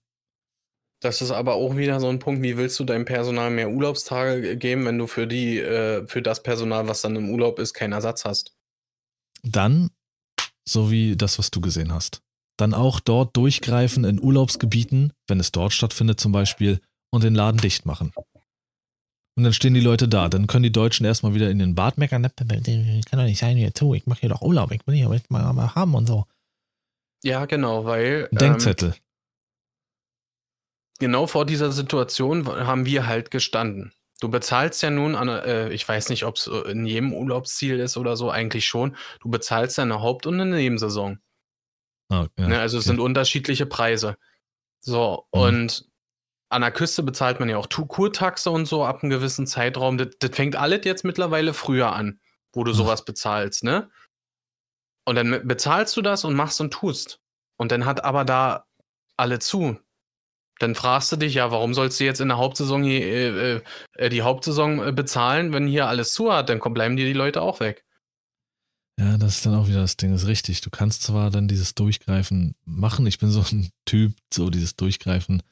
Das 1.03 1.21
ist 1.21 1.31
aber 1.31 1.55
auch 1.55 1.77
wieder 1.77 2.01
so 2.01 2.09
ein 2.09 2.19
Punkt, 2.21 2.43
wie 2.43 2.57
willst 2.57 2.79
du 2.81 2.85
deinem 2.85 3.05
Personal 3.05 3.51
mehr 3.51 3.71
Urlaubstage 3.71 4.41
ge- 4.41 4.57
geben, 4.57 4.87
wenn 4.87 4.99
du 4.99 5.07
für 5.07 5.27
die, 5.27 5.59
äh, 5.59 6.07
für 6.07 6.23
das 6.23 6.43
Personal, 6.43 6.89
was 6.89 7.03
dann 7.03 7.17
im 7.17 7.29
Urlaub 7.31 7.59
ist, 7.59 7.75
keinen 7.75 7.93
Ersatz 7.93 8.25
hast? 8.25 8.57
Dann, 9.43 9.91
so 10.69 10.91
wie 10.91 11.17
das, 11.17 11.39
was 11.39 11.51
du 11.51 11.61
gesehen 11.61 11.93
hast, 11.93 12.21
dann 12.59 12.75
auch 12.75 13.01
dort 13.01 13.37
durchgreifen 13.37 14.05
in 14.05 14.21
Urlaubsgebieten, 14.21 15.13
wenn 15.29 15.41
es 15.41 15.53
dort 15.53 15.73
stattfindet 15.73 16.21
zum 16.21 16.33
Beispiel, 16.33 16.81
und 17.13 17.23
den 17.25 17.35
Laden 17.35 17.61
dicht 17.61 17.87
machen. 17.87 18.13
Und 19.39 19.45
dann 19.45 19.53
stehen 19.53 19.75
die 19.75 19.81
Leute 19.81 20.09
da. 20.09 20.29
Dann 20.29 20.47
können 20.47 20.63
die 20.63 20.73
Deutschen 20.73 21.05
erstmal 21.05 21.35
wieder 21.35 21.51
in 21.51 21.59
den 21.59 21.75
Bad 21.75 21.99
meckern. 21.99 22.23
"Ne, 22.23 22.31
Kann 22.31 23.19
doch 23.19 23.25
nicht 23.25 23.39
sein 23.39 23.57
hier 23.57 23.75
zu. 23.75 23.95
Ich 23.95 24.07
mache 24.07 24.21
hier 24.21 24.31
doch 24.31 24.41
Urlaub. 24.43 24.73
Ich 24.73 24.87
will 24.87 24.95
hier 24.95 25.09
mal, 25.29 25.53
mal 25.53 25.75
haben 25.75 25.95
und 25.95 26.07
so. 26.07 26.25
Ja, 27.23 27.45
genau, 27.45 27.85
weil 27.85 28.29
ähm, 28.33 28.39
Denkzettel. 28.39 28.95
genau 30.99 31.27
vor 31.27 31.45
dieser 31.45 31.73
Situation 31.73 32.47
haben 32.47 32.87
wir 32.87 33.07
halt 33.07 33.31
gestanden. 33.31 33.93
Du 34.21 34.31
bezahlst 34.31 34.83
ja 34.83 34.91
nun 34.91 35.15
an, 35.15 35.29
äh, 35.29 35.69
ich 35.71 35.87
weiß 35.87 36.09
nicht, 36.09 36.25
ob 36.25 36.37
es 36.37 36.47
in 36.47 36.87
jedem 36.87 37.13
Urlaubsziel 37.13 37.79
ist 37.79 37.97
oder 37.97 38.17
so, 38.17 38.31
eigentlich 38.31 38.67
schon. 38.67 38.97
Du 39.21 39.29
bezahlst 39.29 39.77
ja 39.77 39.83
eine 39.83 40.01
Haupt- 40.01 40.27
und 40.27 40.41
eine 40.41 40.57
Nebensaison. 40.57 41.21
Ja, 42.11 42.27
ne? 42.37 42.61
Also 42.61 42.79
es 42.79 42.85
okay. 42.85 42.93
sind 42.93 43.01
unterschiedliche 43.01 43.67
Preise. 43.67 44.17
So, 44.81 45.27
Mhm. 45.35 45.41
und 45.41 45.85
an 46.49 46.63
der 46.63 46.71
Küste 46.71 47.03
bezahlt 47.03 47.41
man 47.41 47.49
ja 47.49 47.59
auch 47.59 47.69
Kurtaxe 47.69 48.51
und 48.51 48.67
so 48.67 48.85
ab 48.85 49.03
einem 49.03 49.11
gewissen 49.11 49.47
Zeitraum. 49.47 49.99
Das, 49.99 50.09
das 50.21 50.31
fängt 50.31 50.57
alles 50.57 50.85
jetzt 50.85 51.05
mittlerweile 51.05 51.53
früher 51.53 51.93
an, 51.93 52.21
wo 52.55 52.63
du 52.65 52.71
Ach. 52.71 52.77
sowas 52.77 53.05
bezahlst, 53.05 53.65
ne? 53.65 53.91
Und 55.05 55.17
dann 55.17 55.47
bezahlst 55.47 55.97
du 55.97 56.03
das 56.03 56.25
und 56.25 56.35
machst 56.35 56.61
und 56.61 56.73
tust. 56.73 57.21
Und 57.59 57.73
dann 57.73 57.85
hat 57.85 58.05
aber 58.05 58.25
da 58.25 58.67
alle 59.17 59.39
zu. 59.41 59.79
Dann 60.59 60.75
fragst 60.75 61.13
du 61.13 61.17
dich 61.17 61.35
ja, 61.35 61.51
warum 61.51 61.75
sollst 61.75 62.01
du 62.01 62.05
jetzt 62.05 62.21
in 62.21 62.29
der 62.29 62.39
Hauptsaison 62.39 62.83
hier, 62.83 63.01
äh, 63.01 63.61
äh, 63.95 64.09
die 64.09 64.23
Hauptsaison 64.23 64.89
äh, 64.89 64.93
bezahlen, 64.93 65.53
wenn 65.53 65.67
hier 65.67 65.89
alles 65.89 66.13
zu 66.13 66.33
hat? 66.33 66.49
Dann 66.49 66.61
bleiben 66.61 66.97
dir 66.97 67.07
die 67.07 67.13
Leute 67.13 67.43
auch 67.43 67.61
weg. 67.61 67.85
Ja, 68.99 69.19
das 69.19 69.37
ist 69.37 69.47
dann 69.47 69.55
auch 69.55 69.69
wieder 69.69 69.83
das 69.83 69.99
Ding, 69.99 70.15
ist 70.15 70.27
richtig. 70.27 70.63
Du 70.63 70.71
kannst 70.71 71.03
zwar 71.03 71.31
dann 71.31 71.49
dieses 71.49 71.75
Durchgreifen 71.75 72.55
machen. 72.65 73.07
Ich 73.07 73.19
bin 73.19 73.31
so 73.31 73.41
ein 73.41 73.71
Typ, 73.85 74.15
so 74.33 74.49
dieses 74.49 74.77
Durchgreifen 74.77 75.43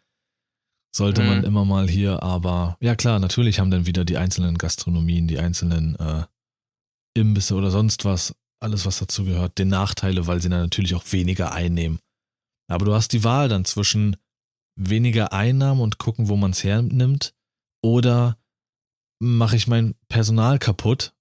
sollte 0.95 1.23
mhm. 1.23 1.29
man 1.29 1.45
immer 1.45 1.65
mal 1.65 1.89
hier, 1.89 2.23
aber 2.23 2.77
ja 2.81 2.95
klar, 2.95 3.19
natürlich 3.19 3.59
haben 3.59 3.71
dann 3.71 3.87
wieder 3.87 4.05
die 4.05 4.17
einzelnen 4.17 4.57
Gastronomien, 4.59 5.27
die 5.27 5.39
einzelnen 5.39 5.97
äh, 5.97 6.25
Imbisse 7.15 7.55
oder 7.55 7.71
sonst 7.71 8.05
was, 8.05 8.35
alles 8.61 8.87
was 8.87 8.99
dazu 8.99 9.25
gehört, 9.25 9.59
den 9.59 9.69
Nachteile, 9.69 10.27
weil 10.27 10.41
sie 10.41 10.49
dann 10.49 10.61
natürlich 10.61 10.95
auch 10.95 11.05
weniger 11.11 11.53
einnehmen. 11.53 11.99
Aber 12.69 12.85
du 12.85 12.95
hast 12.95 13.13
die 13.13 13.25
Wahl 13.25 13.49
dann 13.49 13.65
zwischen 13.65 14.17
weniger 14.77 15.33
Einnahmen 15.33 15.81
und 15.81 15.99
gucken, 15.99 16.29
wo 16.29 16.37
man 16.37 16.53
es 16.53 16.65
hernimmt, 16.65 17.35
oder 17.83 18.39
mache 19.21 19.57
ich 19.57 19.67
mein 19.67 19.95
Personal 20.09 20.59
kaputt 20.59 21.15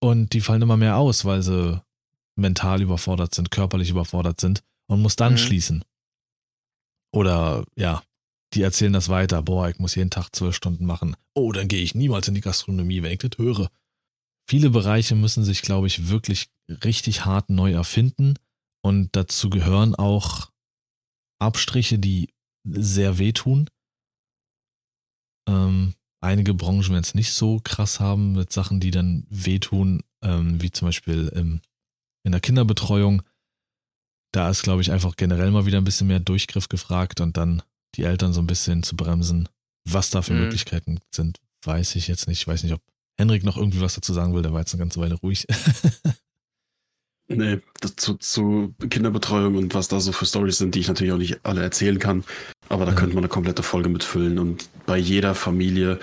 und 0.00 0.32
die 0.32 0.40
fallen 0.40 0.62
immer 0.62 0.76
mehr 0.76 0.96
aus, 0.96 1.24
weil 1.24 1.42
sie 1.42 1.80
mental 2.36 2.80
überfordert 2.80 3.34
sind, 3.34 3.50
körperlich 3.50 3.90
überfordert 3.90 4.40
sind 4.40 4.62
und 4.88 5.02
muss 5.02 5.16
dann 5.16 5.34
mhm. 5.34 5.38
schließen. 5.38 5.84
Oder 7.12 7.64
ja, 7.76 8.02
die 8.54 8.62
erzählen 8.62 8.92
das 8.92 9.08
weiter. 9.08 9.42
Boah, 9.42 9.68
ich 9.68 9.78
muss 9.78 9.94
jeden 9.94 10.10
Tag 10.10 10.30
zwölf 10.34 10.56
Stunden 10.56 10.86
machen. 10.86 11.16
Oh, 11.34 11.52
dann 11.52 11.68
gehe 11.68 11.82
ich 11.82 11.94
niemals 11.94 12.28
in 12.28 12.34
die 12.34 12.40
Gastronomie, 12.40 13.02
wenn 13.02 13.12
ich 13.12 13.18
das 13.18 13.36
höre. 13.36 13.70
Viele 14.48 14.70
Bereiche 14.70 15.14
müssen 15.14 15.44
sich, 15.44 15.62
glaube 15.62 15.86
ich, 15.86 16.08
wirklich 16.08 16.50
richtig 16.84 17.24
hart 17.24 17.50
neu 17.50 17.72
erfinden. 17.72 18.34
Und 18.82 19.14
dazu 19.14 19.50
gehören 19.50 19.94
auch 19.94 20.49
Abstriche, 21.40 21.98
die 21.98 22.28
sehr 22.64 23.18
wehtun. 23.18 23.68
Ähm, 25.48 25.94
einige 26.20 26.54
Branchen 26.54 26.90
werden 26.90 27.02
es 27.02 27.14
nicht 27.14 27.32
so 27.32 27.60
krass 27.60 28.00
haben 28.00 28.32
mit 28.32 28.52
Sachen, 28.52 28.80
die 28.80 28.90
dann 28.90 29.26
wehtun, 29.30 30.02
ähm, 30.22 30.60
wie 30.60 30.70
zum 30.70 30.88
Beispiel 30.88 31.28
im, 31.34 31.60
in 32.24 32.32
der 32.32 32.40
Kinderbetreuung. 32.40 33.22
Da 34.32 34.48
ist, 34.48 34.62
glaube 34.62 34.82
ich, 34.82 34.92
einfach 34.92 35.16
generell 35.16 35.50
mal 35.50 35.66
wieder 35.66 35.78
ein 35.78 35.84
bisschen 35.84 36.06
mehr 36.06 36.20
Durchgriff 36.20 36.68
gefragt 36.68 37.20
und 37.20 37.36
dann 37.36 37.62
die 37.96 38.04
Eltern 38.04 38.32
so 38.32 38.40
ein 38.40 38.46
bisschen 38.46 38.82
zu 38.82 38.96
bremsen. 38.96 39.48
Was 39.88 40.10
da 40.10 40.22
für 40.22 40.34
mhm. 40.34 40.40
Möglichkeiten 40.40 41.00
sind, 41.10 41.40
weiß 41.64 41.96
ich 41.96 42.06
jetzt 42.06 42.28
nicht. 42.28 42.40
Ich 42.42 42.46
weiß 42.46 42.62
nicht, 42.62 42.74
ob 42.74 42.82
Henrik 43.18 43.44
noch 43.44 43.56
irgendwie 43.56 43.80
was 43.80 43.94
dazu 43.94 44.12
sagen 44.12 44.34
will. 44.34 44.42
Der 44.42 44.52
war 44.52 44.60
jetzt 44.60 44.72
eine 44.74 44.80
ganze 44.80 45.00
Weile 45.00 45.14
ruhig. 45.14 45.46
nee, 47.36 47.58
zu, 47.96 48.14
zu, 48.14 48.74
Kinderbetreuung 48.88 49.56
und 49.56 49.74
was 49.74 49.88
da 49.88 50.00
so 50.00 50.12
für 50.12 50.26
Stories 50.26 50.58
sind, 50.58 50.74
die 50.74 50.80
ich 50.80 50.88
natürlich 50.88 51.12
auch 51.12 51.18
nicht 51.18 51.40
alle 51.44 51.62
erzählen 51.62 51.98
kann. 51.98 52.24
Aber 52.68 52.84
da 52.84 52.92
ja. 52.92 52.96
könnte 52.96 53.14
man 53.14 53.24
eine 53.24 53.28
komplette 53.28 53.62
Folge 53.62 53.88
mitfüllen. 53.88 54.38
Und 54.38 54.68
bei 54.86 54.98
jeder 54.98 55.34
Familie, 55.34 55.98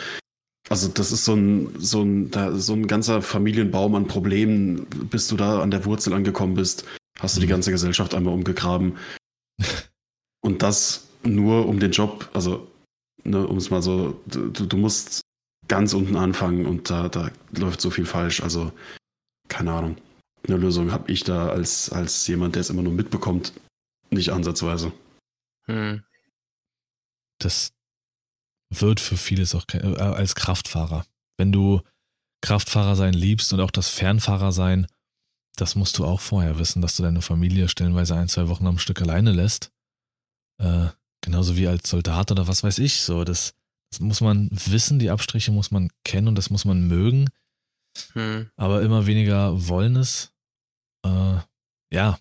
also 0.70 0.88
das 0.88 1.12
ist 1.12 1.26
so 1.26 1.36
ein, 1.36 1.76
so 1.78 2.02
ein, 2.02 2.32
da, 2.32 2.54
so 2.56 2.74
ein 2.74 2.88
ganzer 2.88 3.22
Familienbaum 3.22 3.96
an 3.96 4.08
Problemen, 4.08 4.86
bis 5.10 5.28
du 5.28 5.38
da 5.38 5.62
an 5.62 5.72
der 5.72 5.86
Wurzel 5.86 6.14
angekommen 6.14 6.56
bist, 6.56 6.86
hast 7.20 7.36
du 7.36 7.42
die 7.42 7.48
mhm. 7.48 7.52
ganze 7.52 7.72
Gesellschaft 7.72 8.16
einmal 8.16 8.34
umgegraben. 8.34 8.98
Und 10.42 10.64
das 10.64 11.08
nur 11.24 11.68
um 11.68 11.80
den 11.80 11.92
Job, 11.92 12.30
also 12.34 12.68
ne, 13.24 13.46
um 13.46 13.58
es 13.58 13.70
mal 13.70 13.82
so, 13.82 14.22
du, 14.28 14.50
du 14.50 14.78
musst 14.78 15.22
ganz 15.68 15.94
unten 15.94 16.16
anfangen 16.16 16.66
und 16.66 16.90
da, 16.90 17.10
da 17.10 17.30
läuft 17.52 17.82
so 17.82 17.90
viel 17.90 18.06
falsch. 18.06 18.42
Also, 18.42 18.72
keine 19.50 19.74
Ahnung. 19.74 19.98
Eine 20.46 20.58
Lösung 20.58 20.92
habe 20.92 21.12
ich 21.12 21.24
da 21.24 21.50
als, 21.50 21.92
als 21.92 22.26
jemand, 22.28 22.56
der 22.56 22.62
es 22.62 22.70
immer 22.70 22.82
nur 22.82 22.94
mitbekommt, 22.94 23.54
nicht 24.10 24.32
ansatzweise. 24.32 24.92
Hm. 25.66 26.04
Das 27.40 27.74
wird 28.70 29.00
für 29.00 29.18
vieles 29.18 29.56
auch 29.56 29.68
kein, 29.68 29.82
äh, 29.96 29.98
als 29.98 30.36
Kraftfahrer. 30.36 31.06
Wenn 31.38 31.52
du 31.52 31.82
Kraftfahrer 32.42 32.96
sein 32.96 33.14
liebst 33.14 33.52
und 33.54 33.60
auch 33.60 33.72
das 33.72 33.90
Fernfahrer 33.90 34.52
sein, 34.52 34.88
das 35.56 35.76
musst 35.76 35.98
du 35.98 36.06
auch 36.06 36.22
vorher 36.22 36.60
wissen, 36.60 36.82
dass 36.82 36.96
du 36.96 37.04
deine 37.04 37.22
Familie 37.22 37.68
stellenweise 37.68 38.16
ein, 38.16 38.30
zwei 38.30 38.48
Wochen 38.48 38.68
am 38.68 38.80
Stück 38.80 39.02
alleine 39.02 39.32
lässt. 39.32 39.72
Äh, 40.60 40.90
Genauso 41.22 41.58
wie 41.58 41.68
als 41.68 41.90
Soldat 41.90 42.32
oder 42.32 42.48
was 42.48 42.64
weiß 42.64 42.80
ich. 42.80 43.02
So, 43.02 43.24
das, 43.24 43.54
das 43.92 44.00
muss 44.00 44.22
man 44.22 44.50
wissen, 44.52 45.00
die 45.00 45.10
Abstriche 45.10 45.52
muss 45.52 45.72
man 45.72 45.90
kennen 46.06 46.30
und 46.30 46.36
das 46.36 46.50
muss 46.50 46.66
man 46.66 46.88
mögen. 46.88 47.30
Hm. 48.14 48.50
Aber 48.56 48.82
immer 48.82 49.06
weniger 49.06 49.68
wollen 49.68 49.96
es. 49.96 50.34
Äh, 51.06 51.40
ja, 51.92 52.20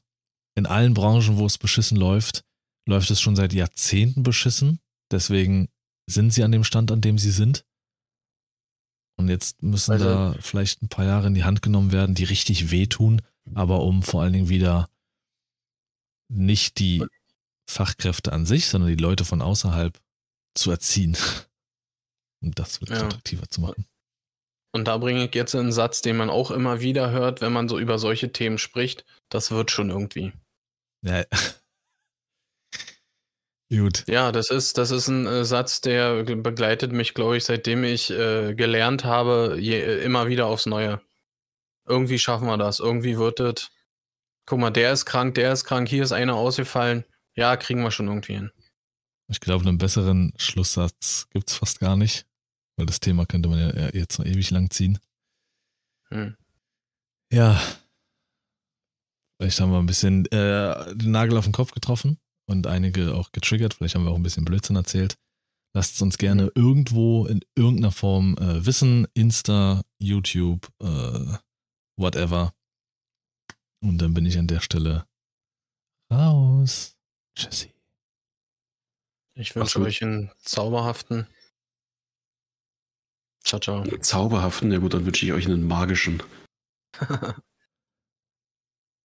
in 0.55 0.67
allen 0.67 0.95
Branchen, 0.95 1.37
wo 1.37 1.47
es 1.47 1.59
beschissen 1.59 1.97
läuft, 1.97 2.45
läuft 2.89 3.11
es 3.11 3.21
schon 3.21 3.37
seit 3.37 3.53
Jahrzehnten 3.53 4.23
beschissen. 4.23 4.81
Deswegen 5.11 5.69
sind 6.09 6.33
sie 6.33 6.43
an 6.43 6.53
dem 6.53 6.65
Stand, 6.65 6.91
an 6.91 7.01
dem 7.01 7.19
sie 7.19 7.31
sind. 7.31 7.65
Und 9.19 9.29
jetzt 9.29 9.63
müssen 9.63 9.93
also, 9.93 10.05
da 10.05 10.37
vielleicht 10.41 10.83
ein 10.83 10.89
paar 10.89 11.05
Jahre 11.05 11.27
in 11.29 11.35
die 11.35 11.45
Hand 11.45 11.63
genommen 11.63 11.93
werden, 11.93 12.15
die 12.15 12.25
richtig 12.25 12.71
wehtun, 12.71 13.23
aber 13.55 13.81
um 13.81 14.03
vor 14.03 14.23
allen 14.23 14.33
Dingen 14.33 14.49
wieder 14.49 14.91
nicht 16.29 16.79
die 16.79 17.05
Fachkräfte 17.69 18.33
an 18.33 18.47
sich, 18.47 18.67
sondern 18.67 18.89
die 18.89 19.03
Leute 19.03 19.25
von 19.25 19.43
außerhalb 19.43 19.99
zu 20.55 20.71
erziehen. 20.71 21.17
Um 22.43 22.53
das 22.53 22.83
wirklich 22.83 22.99
ja. 22.99 23.07
attraktiver 23.07 23.49
zu 23.49 23.63
machen. 23.63 23.87
Und 24.77 24.85
da 24.85 24.99
bringe 24.99 25.25
ich 25.25 25.35
jetzt 25.35 25.55
einen 25.55 25.73
Satz, 25.73 26.03
den 26.03 26.19
man 26.19 26.29
auch 26.29 26.51
immer 26.51 26.83
wieder 26.83 27.11
hört, 27.11 27.41
wenn 27.41 27.51
man 27.51 27.67
so 27.67 27.79
über 27.79 27.99
solche 27.99 28.31
Themen 28.31 28.59
spricht. 28.59 29.07
Das 29.31 29.51
wird 29.51 29.71
schon 29.71 29.89
irgendwie. 29.89 30.35
Ja. 31.01 31.25
Gut. 33.71 34.05
Ja, 34.07 34.33
das 34.33 34.51
ist, 34.51 34.77
das 34.77 34.91
ist 34.91 35.09
ein 35.09 35.27
äh, 35.27 35.47
Satz, 35.47 35.81
der 35.81 36.25
begleitet 36.25 36.93
mich, 36.93 37.15
glaube 37.15 37.39
ich, 37.39 37.47
seitdem 37.47 37.85
ich 37.85 38.11
äh, 38.11 38.55
gelernt 38.55 39.05
habe, 39.05 39.57
je, 39.59 39.81
äh, 39.81 40.05
immer 40.05 40.29
wieder 40.29 40.45
aufs 40.45 40.67
Neue. 40.67 41.01
Irgendwie 41.89 42.19
schaffen 42.19 42.47
wir 42.47 42.59
das. 42.59 42.79
Irgendwie 42.79 43.17
wird 43.17 43.41
es. 43.41 43.71
Guck 44.45 44.59
mal, 44.59 44.71
der 44.71 44.93
ist 44.93 45.07
krank, 45.07 45.37
der 45.37 45.55
ist 45.55 45.65
krank, 45.65 45.89
hier 45.89 46.03
ist 46.03 46.13
einer 46.13 46.35
ausgefallen. 46.35 47.07
Ja, 47.35 47.57
kriegen 47.57 47.83
wir 47.83 47.91
schon 47.91 48.09
irgendwie 48.09 48.35
hin. 48.35 48.51
Ich 49.29 49.41
glaube, 49.41 49.67
einen 49.67 49.79
besseren 49.79 50.35
Schlusssatz 50.37 51.29
gibt 51.31 51.49
es 51.49 51.57
fast 51.57 51.81
gar 51.81 51.97
nicht, 51.97 52.27
weil 52.77 52.87
das 52.87 53.01
Thema 53.01 53.27
könnte 53.27 53.49
man 53.49 53.59
ja 53.59 53.91
jetzt 53.95 54.19
noch 54.19 54.27
ewig 54.27 54.51
lang 54.51 54.71
ziehen. 54.71 54.99
Hm. 56.09 56.37
Ja. 57.33 57.61
Vielleicht 59.39 59.61
haben 59.61 59.71
wir 59.71 59.79
ein 59.79 59.87
bisschen 59.87 60.25
äh, 60.27 60.95
den 60.95 61.11
Nagel 61.11 61.37
auf 61.37 61.45
den 61.45 61.53
Kopf 61.53 61.73
getroffen 61.73 62.19
und 62.49 62.67
einige 62.67 63.15
auch 63.15 63.33
getriggert. 63.33 63.75
Vielleicht 63.75 63.95
haben 63.95 64.05
wir 64.05 64.11
auch 64.11 64.17
ein 64.17 64.23
bisschen 64.23 64.45
Blödsinn 64.45 64.77
erzählt. 64.77 65.19
Lasst 65.75 65.97
es 65.97 66.03
uns 66.03 66.17
gerne 66.17 66.45
mhm. 66.45 66.51
irgendwo 66.55 67.27
in 67.27 67.41
irgendeiner 67.55 67.93
Form 67.93 68.37
äh, 68.39 68.65
wissen. 68.65 69.07
Insta, 69.13 69.83
YouTube, 69.99 70.69
äh, 70.81 71.37
whatever. 71.99 72.55
Und 73.83 73.99
dann 73.99 74.15
bin 74.15 74.25
ich 74.25 74.39
an 74.39 74.47
der 74.47 74.61
Stelle 74.61 75.07
raus. 76.11 76.97
Tschüssi. 77.37 77.75
Ich 79.35 79.55
wünsche 79.55 79.81
euch 79.81 80.03
einen 80.03 80.31
zauberhaften. 80.39 81.27
Ciao, 83.47 83.61
ciao. 83.61 83.85
Zauberhaften? 84.01 84.73
Ja 84.73 84.79
gut, 84.79 84.95
dann 84.95 85.07
wünsche 85.07 85.25
ich 85.25 85.33
euch 85.33 85.47
einen 85.47 85.69
magischen. 85.69 86.21